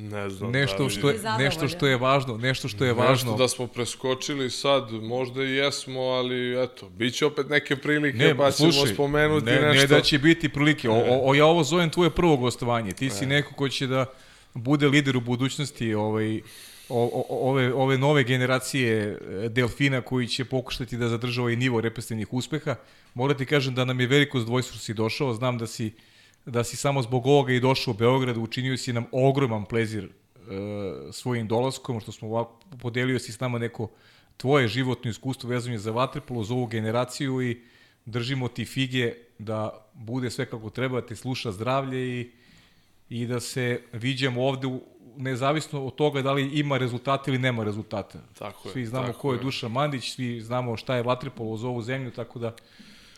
ne 0.00 0.30
znam. 0.30 0.52
da 0.52 0.58
Nešto 0.58 0.84
li- 0.84 0.90
što 0.90 1.10
je, 1.10 1.18
nešto 1.38 1.68
što 1.68 1.86
je 1.86 1.96
važno, 1.96 2.36
nešto 2.38 2.68
što 2.68 2.84
je 2.84 2.88
Nešto 2.88 3.02
važno. 3.02 3.36
da 3.36 3.48
smo 3.48 3.66
preskočili 3.66 4.50
sad, 4.50 4.92
možda 4.92 5.44
i 5.44 5.50
jesmo, 5.50 6.00
ali 6.00 6.62
eto, 6.64 6.88
bit 6.88 7.14
će 7.14 7.26
opet 7.26 7.48
neke 7.48 7.76
prilike, 7.76 8.18
Ne, 8.18 8.36
pa 8.36 8.50
ćemo 8.50 8.72
slušaj, 8.72 8.94
spomenuti 8.94 9.46
ne, 9.46 9.60
nešto. 9.60 9.80
ne 9.80 9.86
da 9.88 10.00
će 10.00 10.18
biti 10.18 10.48
prilike. 10.48 10.90
O, 10.90 10.94
o, 10.94 11.20
o, 11.22 11.34
ja 11.34 11.46
ovo 11.46 11.64
zovem 11.64 11.90
tvoje 11.90 12.10
prvo 12.10 12.36
gostovanje. 12.36 12.92
Ti 12.92 13.10
si 13.10 13.26
neko 13.26 13.54
ko 13.54 13.68
će 13.68 13.86
da 13.86 14.06
bude 14.54 14.88
lider 14.88 15.16
u 15.16 15.20
budućnosti 15.20 15.94
ovaj, 15.94 16.40
o, 16.88 17.10
o, 17.28 17.50
ove, 17.50 17.72
ove 17.74 17.98
nove 17.98 18.24
generacije 18.24 18.94
e, 18.94 19.48
delfina 19.48 20.00
koji 20.00 20.26
će 20.26 20.44
pokušati 20.44 20.96
da 20.96 21.08
zadrža 21.08 21.42
ovaj 21.42 21.56
nivo 21.56 21.80
reprezentativnih 21.80 22.32
uspeha. 22.32 22.74
Moram 23.14 23.38
ti 23.38 23.46
kažem 23.46 23.74
da 23.74 23.84
nam 23.84 24.00
je 24.00 24.06
veliko 24.06 24.38
zadovoljstvo 24.38 24.74
što 24.74 24.84
si 24.84 24.94
došao. 24.94 25.34
Znam 25.34 25.58
da 25.58 25.66
si, 25.66 25.92
da 26.48 26.64
si 26.64 26.76
samo 26.76 27.02
zbog 27.02 27.26
ovoga 27.26 27.52
i 27.52 27.60
došao 27.60 27.92
u 27.92 27.96
Beograd. 27.96 28.36
Učinio 28.36 28.76
si 28.76 28.92
nam 28.92 29.06
ogroman 29.12 29.64
plezir 29.64 30.04
e, 30.04 30.08
svojim 31.12 31.48
dolaskom, 31.48 32.00
što 32.00 32.12
smo 32.12 32.28
ovako, 32.28 32.60
podelio 32.80 33.18
si 33.18 33.32
s 33.32 33.40
nama 33.40 33.58
neko 33.58 33.88
tvoje 34.36 34.68
životno 34.68 35.10
iskustvo 35.10 35.50
vezano 35.50 35.78
za 35.78 35.90
vaterpolo, 35.90 36.44
za 36.44 36.54
ovu 36.54 36.66
generaciju 36.66 37.42
i 37.42 37.60
držimo 38.04 38.48
ti 38.48 38.64
fige 38.64 39.14
da 39.38 39.86
bude 39.94 40.30
sve 40.30 40.46
kako 40.46 40.70
treba, 40.70 41.00
da 41.00 41.06
te 41.06 41.16
sluša 41.16 41.52
zdravlje 41.52 42.20
i, 42.20 42.30
i 43.10 43.26
da 43.26 43.40
se 43.40 43.80
viđamo 43.92 44.46
ovde 44.46 44.66
u, 44.66 44.80
nezavisno 45.16 45.86
od 45.86 45.94
toga 45.94 46.22
da 46.22 46.32
li 46.32 46.58
ima 46.58 46.78
rezultata 46.78 47.30
ili 47.30 47.38
nema 47.38 47.64
rezultata. 47.64 48.18
Tako 48.38 48.68
je, 48.68 48.72
Svi 48.72 48.86
znamo 48.86 49.06
tako 49.06 49.18
ko 49.18 49.32
je 49.32 49.36
je. 49.38 49.42
Dušan 49.42 49.72
Mandić, 49.72 50.14
svi 50.14 50.40
znamo 50.40 50.76
šta 50.76 50.96
je 50.96 51.02
vaterpolo 51.02 51.56
za 51.56 51.68
ovu 51.68 51.82
zemlju, 51.82 52.10
tako 52.10 52.38
da 52.38 52.56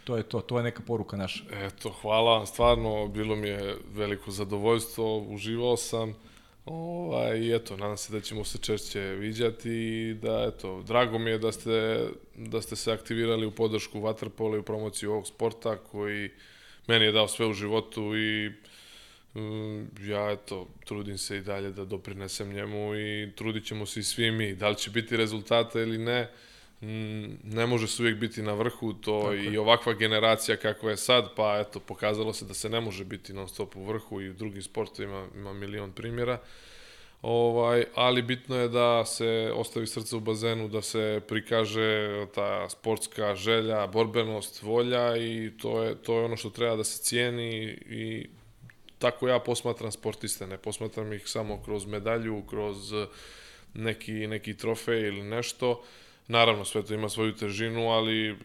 to 0.04 0.16
je 0.16 0.22
to, 0.22 0.40
to 0.40 0.56
je 0.58 0.64
neka 0.64 0.82
poruka 0.86 1.16
naša. 1.16 1.44
Eto, 1.52 1.90
hvala 1.90 2.46
stvarno, 2.46 3.08
bilo 3.08 3.36
mi 3.36 3.48
je 3.48 3.76
veliko 3.92 4.30
zadovoljstvo, 4.30 5.18
uživao 5.18 5.76
sam. 5.76 6.14
Ovaj, 6.66 7.38
i 7.38 7.54
eto, 7.54 7.76
nadam 7.76 7.96
se 7.96 8.12
da 8.12 8.20
ćemo 8.20 8.44
se 8.44 8.58
češće 8.58 9.00
viđati 9.00 9.70
i 9.70 10.14
da, 10.14 10.52
eto, 10.54 10.82
drago 10.82 11.18
mi 11.18 11.30
je 11.30 11.38
da 11.38 11.52
ste, 11.52 12.06
da 12.36 12.62
ste 12.62 12.76
se 12.76 12.92
aktivirali 12.92 13.46
u 13.46 13.50
podršku 13.50 14.00
Waterpola 14.00 14.56
i 14.56 14.58
u 14.58 14.62
promociju 14.62 15.12
ovog 15.12 15.26
sporta 15.26 15.76
koji 15.76 16.30
meni 16.86 17.04
je 17.04 17.12
dao 17.12 17.28
sve 17.28 17.46
u 17.46 17.52
životu 17.52 18.16
i 18.16 18.52
mm, 19.34 20.08
ja, 20.10 20.30
eto, 20.30 20.68
trudim 20.84 21.18
se 21.18 21.36
i 21.36 21.40
dalje 21.40 21.70
da 21.70 21.84
doprinesem 21.84 22.52
njemu 22.52 22.94
i 22.94 23.32
trudit 23.36 23.64
ćemo 23.64 23.86
se 23.86 24.00
i 24.00 24.02
svi 24.02 24.30
mi. 24.30 24.54
Da 24.54 24.68
li 24.68 24.76
će 24.76 24.90
biti 24.90 25.16
rezultata 25.16 25.80
ili 25.80 25.98
ne, 25.98 26.30
ne 26.80 27.66
može 27.66 27.88
se 27.88 28.02
uvijek 28.02 28.18
biti 28.18 28.42
na 28.42 28.52
vrhu, 28.52 28.92
to 28.92 29.34
i 29.34 29.58
ovakva 29.58 29.92
generacija 29.94 30.56
kakva 30.56 30.90
je 30.90 30.96
sad, 30.96 31.34
pa 31.36 31.58
eto, 31.58 31.80
pokazalo 31.80 32.32
se 32.32 32.44
da 32.44 32.54
se 32.54 32.68
ne 32.68 32.80
može 32.80 33.04
biti 33.04 33.32
non 33.32 33.48
stop 33.48 33.76
u 33.76 33.84
vrhu 33.84 34.20
i 34.20 34.30
u 34.30 34.34
drugim 34.34 34.62
sportovima 34.62 35.26
ima 35.34 35.52
milion 35.52 35.92
primjera. 35.92 36.38
Ovaj, 37.22 37.84
ali 37.94 38.22
bitno 38.22 38.56
je 38.56 38.68
da 38.68 39.04
se 39.04 39.52
ostavi 39.54 39.86
srce 39.86 40.16
u 40.16 40.20
bazenu, 40.20 40.68
da 40.68 40.82
se 40.82 41.20
prikaže 41.28 42.26
ta 42.34 42.68
sportska 42.68 43.34
želja, 43.34 43.86
borbenost, 43.86 44.62
volja 44.62 45.16
i 45.16 45.52
to 45.62 45.82
je, 45.82 45.94
to 45.94 46.18
je 46.18 46.24
ono 46.24 46.36
što 46.36 46.50
treba 46.50 46.76
da 46.76 46.84
se 46.84 47.02
cijeni 47.02 47.64
i 47.90 48.26
tako 48.98 49.28
ja 49.28 49.38
posmatram 49.38 49.92
sportiste, 49.92 50.46
ne 50.46 50.58
posmatram 50.58 51.12
ih 51.12 51.28
samo 51.28 51.62
kroz 51.62 51.86
medalju, 51.86 52.42
kroz 52.42 52.92
neki, 53.74 54.12
neki 54.12 54.56
trofej 54.56 55.00
ili 55.00 55.22
nešto. 55.22 55.82
Naravno, 56.30 56.64
sve 56.64 56.82
to 56.82 56.94
ima 56.94 57.08
svoju 57.08 57.34
težinu, 57.36 57.88
ali 57.88 58.36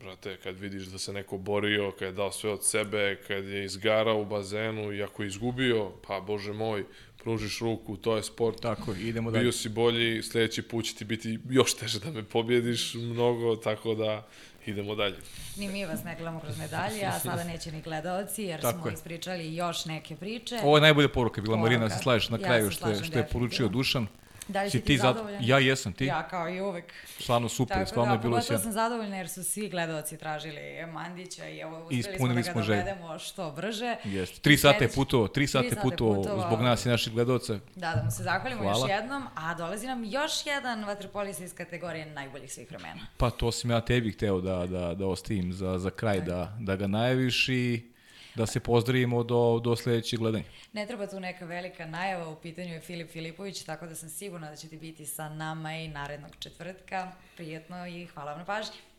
brate, 0.00 0.36
kad 0.42 0.58
vidiš 0.58 0.82
da 0.82 0.98
se 0.98 1.12
neko 1.12 1.38
borio, 1.38 1.92
kad 1.98 2.08
je 2.08 2.12
dao 2.12 2.32
sve 2.32 2.50
od 2.50 2.64
sebe, 2.64 3.20
kad 3.26 3.44
je 3.44 3.64
izgarao 3.64 4.20
u 4.20 4.24
bazenu 4.24 4.92
i 4.92 5.02
ako 5.02 5.22
je 5.22 5.26
izgubio, 5.26 5.90
pa 6.06 6.20
bože 6.20 6.52
moj, 6.52 6.84
pružiš 7.22 7.60
ruku, 7.60 7.96
to 7.96 8.16
je 8.16 8.22
sport. 8.22 8.60
Tako, 8.60 8.94
idemo 8.94 9.30
dalje. 9.30 9.42
Bio 9.42 9.52
si 9.52 9.68
bolji, 9.68 10.22
sledeći 10.22 10.62
put 10.62 10.84
će 10.84 10.94
ti 10.94 11.04
biti 11.04 11.38
još 11.50 11.74
teže 11.74 12.00
da 12.00 12.10
me 12.10 12.24
pobjediš 12.24 12.94
mnogo, 12.94 13.56
tako 13.56 13.94
da 13.94 14.26
idemo 14.66 14.94
dalje. 14.94 15.16
Ni 15.56 15.68
mi 15.68 15.84
vas 15.84 16.04
ne 16.04 16.14
gledamo 16.16 16.40
kroz 16.40 16.58
medalje, 16.58 17.04
a 17.04 17.18
sada 17.18 17.44
neće 17.44 17.72
ni 17.72 17.82
gledaoci, 17.82 18.42
jer 18.42 18.60
Tako 18.60 18.78
smo 18.78 18.90
je. 18.90 18.94
ispričali 18.94 19.54
još 19.54 19.84
neke 19.84 20.16
priče. 20.16 20.58
Ovo 20.64 20.76
je 20.76 20.80
najbolja 20.80 21.08
poruka 21.08 21.40
bila 21.40 21.56
Poruka. 21.56 21.70
Marina, 21.70 21.90
se 21.90 22.02
slažeš 22.02 22.28
na 22.28 22.38
Ja 22.38 22.44
kraju 22.44 22.70
što 22.70 22.88
je, 22.88 23.04
što 23.04 23.18
je 23.18 23.28
poručio. 23.32 23.68
Dušan. 23.68 24.06
Da 24.48 24.62
li 24.62 24.70
Si 24.70 24.80
ti 24.80 24.94
zad- 24.94 25.02
zadovoljan? 25.04 25.40
Ja 25.42 25.58
jesam, 25.58 25.92
ti? 25.92 26.04
Ja 26.06 26.22
kao 26.22 26.48
i 26.48 26.60
uvek. 26.60 26.92
Stvarno 27.18 27.48
super, 27.48 27.76
Tako 27.76 27.86
stvarno 27.86 28.08
da, 28.08 28.14
je 28.14 28.18
bilo 28.20 28.40
sjajno. 28.40 28.62
sam 28.62 28.72
zadovoljna 28.72 29.16
jer 29.16 29.28
su 29.28 29.44
svi 29.44 29.68
gledaoci 29.68 30.18
tražili 30.18 30.60
Mandića 30.86 31.48
i 31.48 31.58
evo 31.58 31.78
uspeli 31.80 32.18
smo 32.18 32.28
da 32.28 32.34
ga 32.34 32.42
smo 32.42 32.62
želju. 32.62 32.78
dovedemo 32.78 33.18
što 33.18 33.50
brže. 33.50 33.96
Jeste. 34.04 34.40
Tri 34.40 34.56
sata 34.56 34.84
je 34.84 34.90
putovao, 34.90 35.28
tri 35.28 35.46
sata 35.46 35.66
je 35.66 35.76
putovao 35.82 36.14
putovao. 36.14 36.46
zbog 36.46 36.60
nas 36.60 36.86
i 36.86 36.88
naših 36.88 37.12
gledalca. 37.12 37.54
Da, 37.74 37.92
da 37.92 38.02
mu 38.04 38.10
se 38.10 38.22
zahvalimo 38.22 38.62
Hvala. 38.62 38.78
još 38.80 38.90
jednom, 38.92 39.24
a 39.36 39.54
dolazi 39.54 39.86
nam 39.86 40.04
još 40.04 40.46
jedan 40.46 40.84
vaterpolista 40.84 41.44
iz 41.44 41.54
kategorije 41.54 42.06
najboljih 42.06 42.52
svih 42.52 42.70
vremena. 42.70 43.00
Pa 43.16 43.30
to 43.30 43.52
sam 43.52 43.70
ja 43.70 43.80
tebi 43.80 44.12
hteo 44.12 44.40
da, 44.40 44.66
da, 44.68 44.94
da 44.94 45.06
ostavim 45.06 45.52
za, 45.52 45.78
za 45.78 45.90
kraj, 45.90 46.20
da, 46.20 46.56
da 46.60 46.76
ga 46.76 46.86
najaviš 46.86 47.48
i 47.48 47.91
da 48.34 48.46
se 48.46 48.60
pozdravimo 48.60 49.22
do, 49.22 49.60
do 49.64 49.76
sledećeg 49.76 50.18
gledanja. 50.18 50.44
Ne 50.72 50.86
treba 50.86 51.06
tu 51.06 51.20
neka 51.20 51.44
velika 51.44 51.86
najava, 51.86 52.28
u 52.28 52.36
pitanju 52.36 52.74
je 52.74 52.80
Filip 52.80 53.10
Filipović, 53.10 53.62
tako 53.62 53.86
da 53.86 53.94
sam 53.94 54.08
sigurna 54.08 54.50
da 54.50 54.56
ćete 54.56 54.76
biti 54.76 55.06
sa 55.06 55.28
nama 55.28 55.76
i 55.76 55.88
narednog 55.88 56.30
četvrtka. 56.38 57.12
Prijetno 57.36 57.86
i 57.86 58.06
hvala 58.06 58.30
vam 58.30 58.38
na 58.38 58.44
pažnji. 58.44 58.91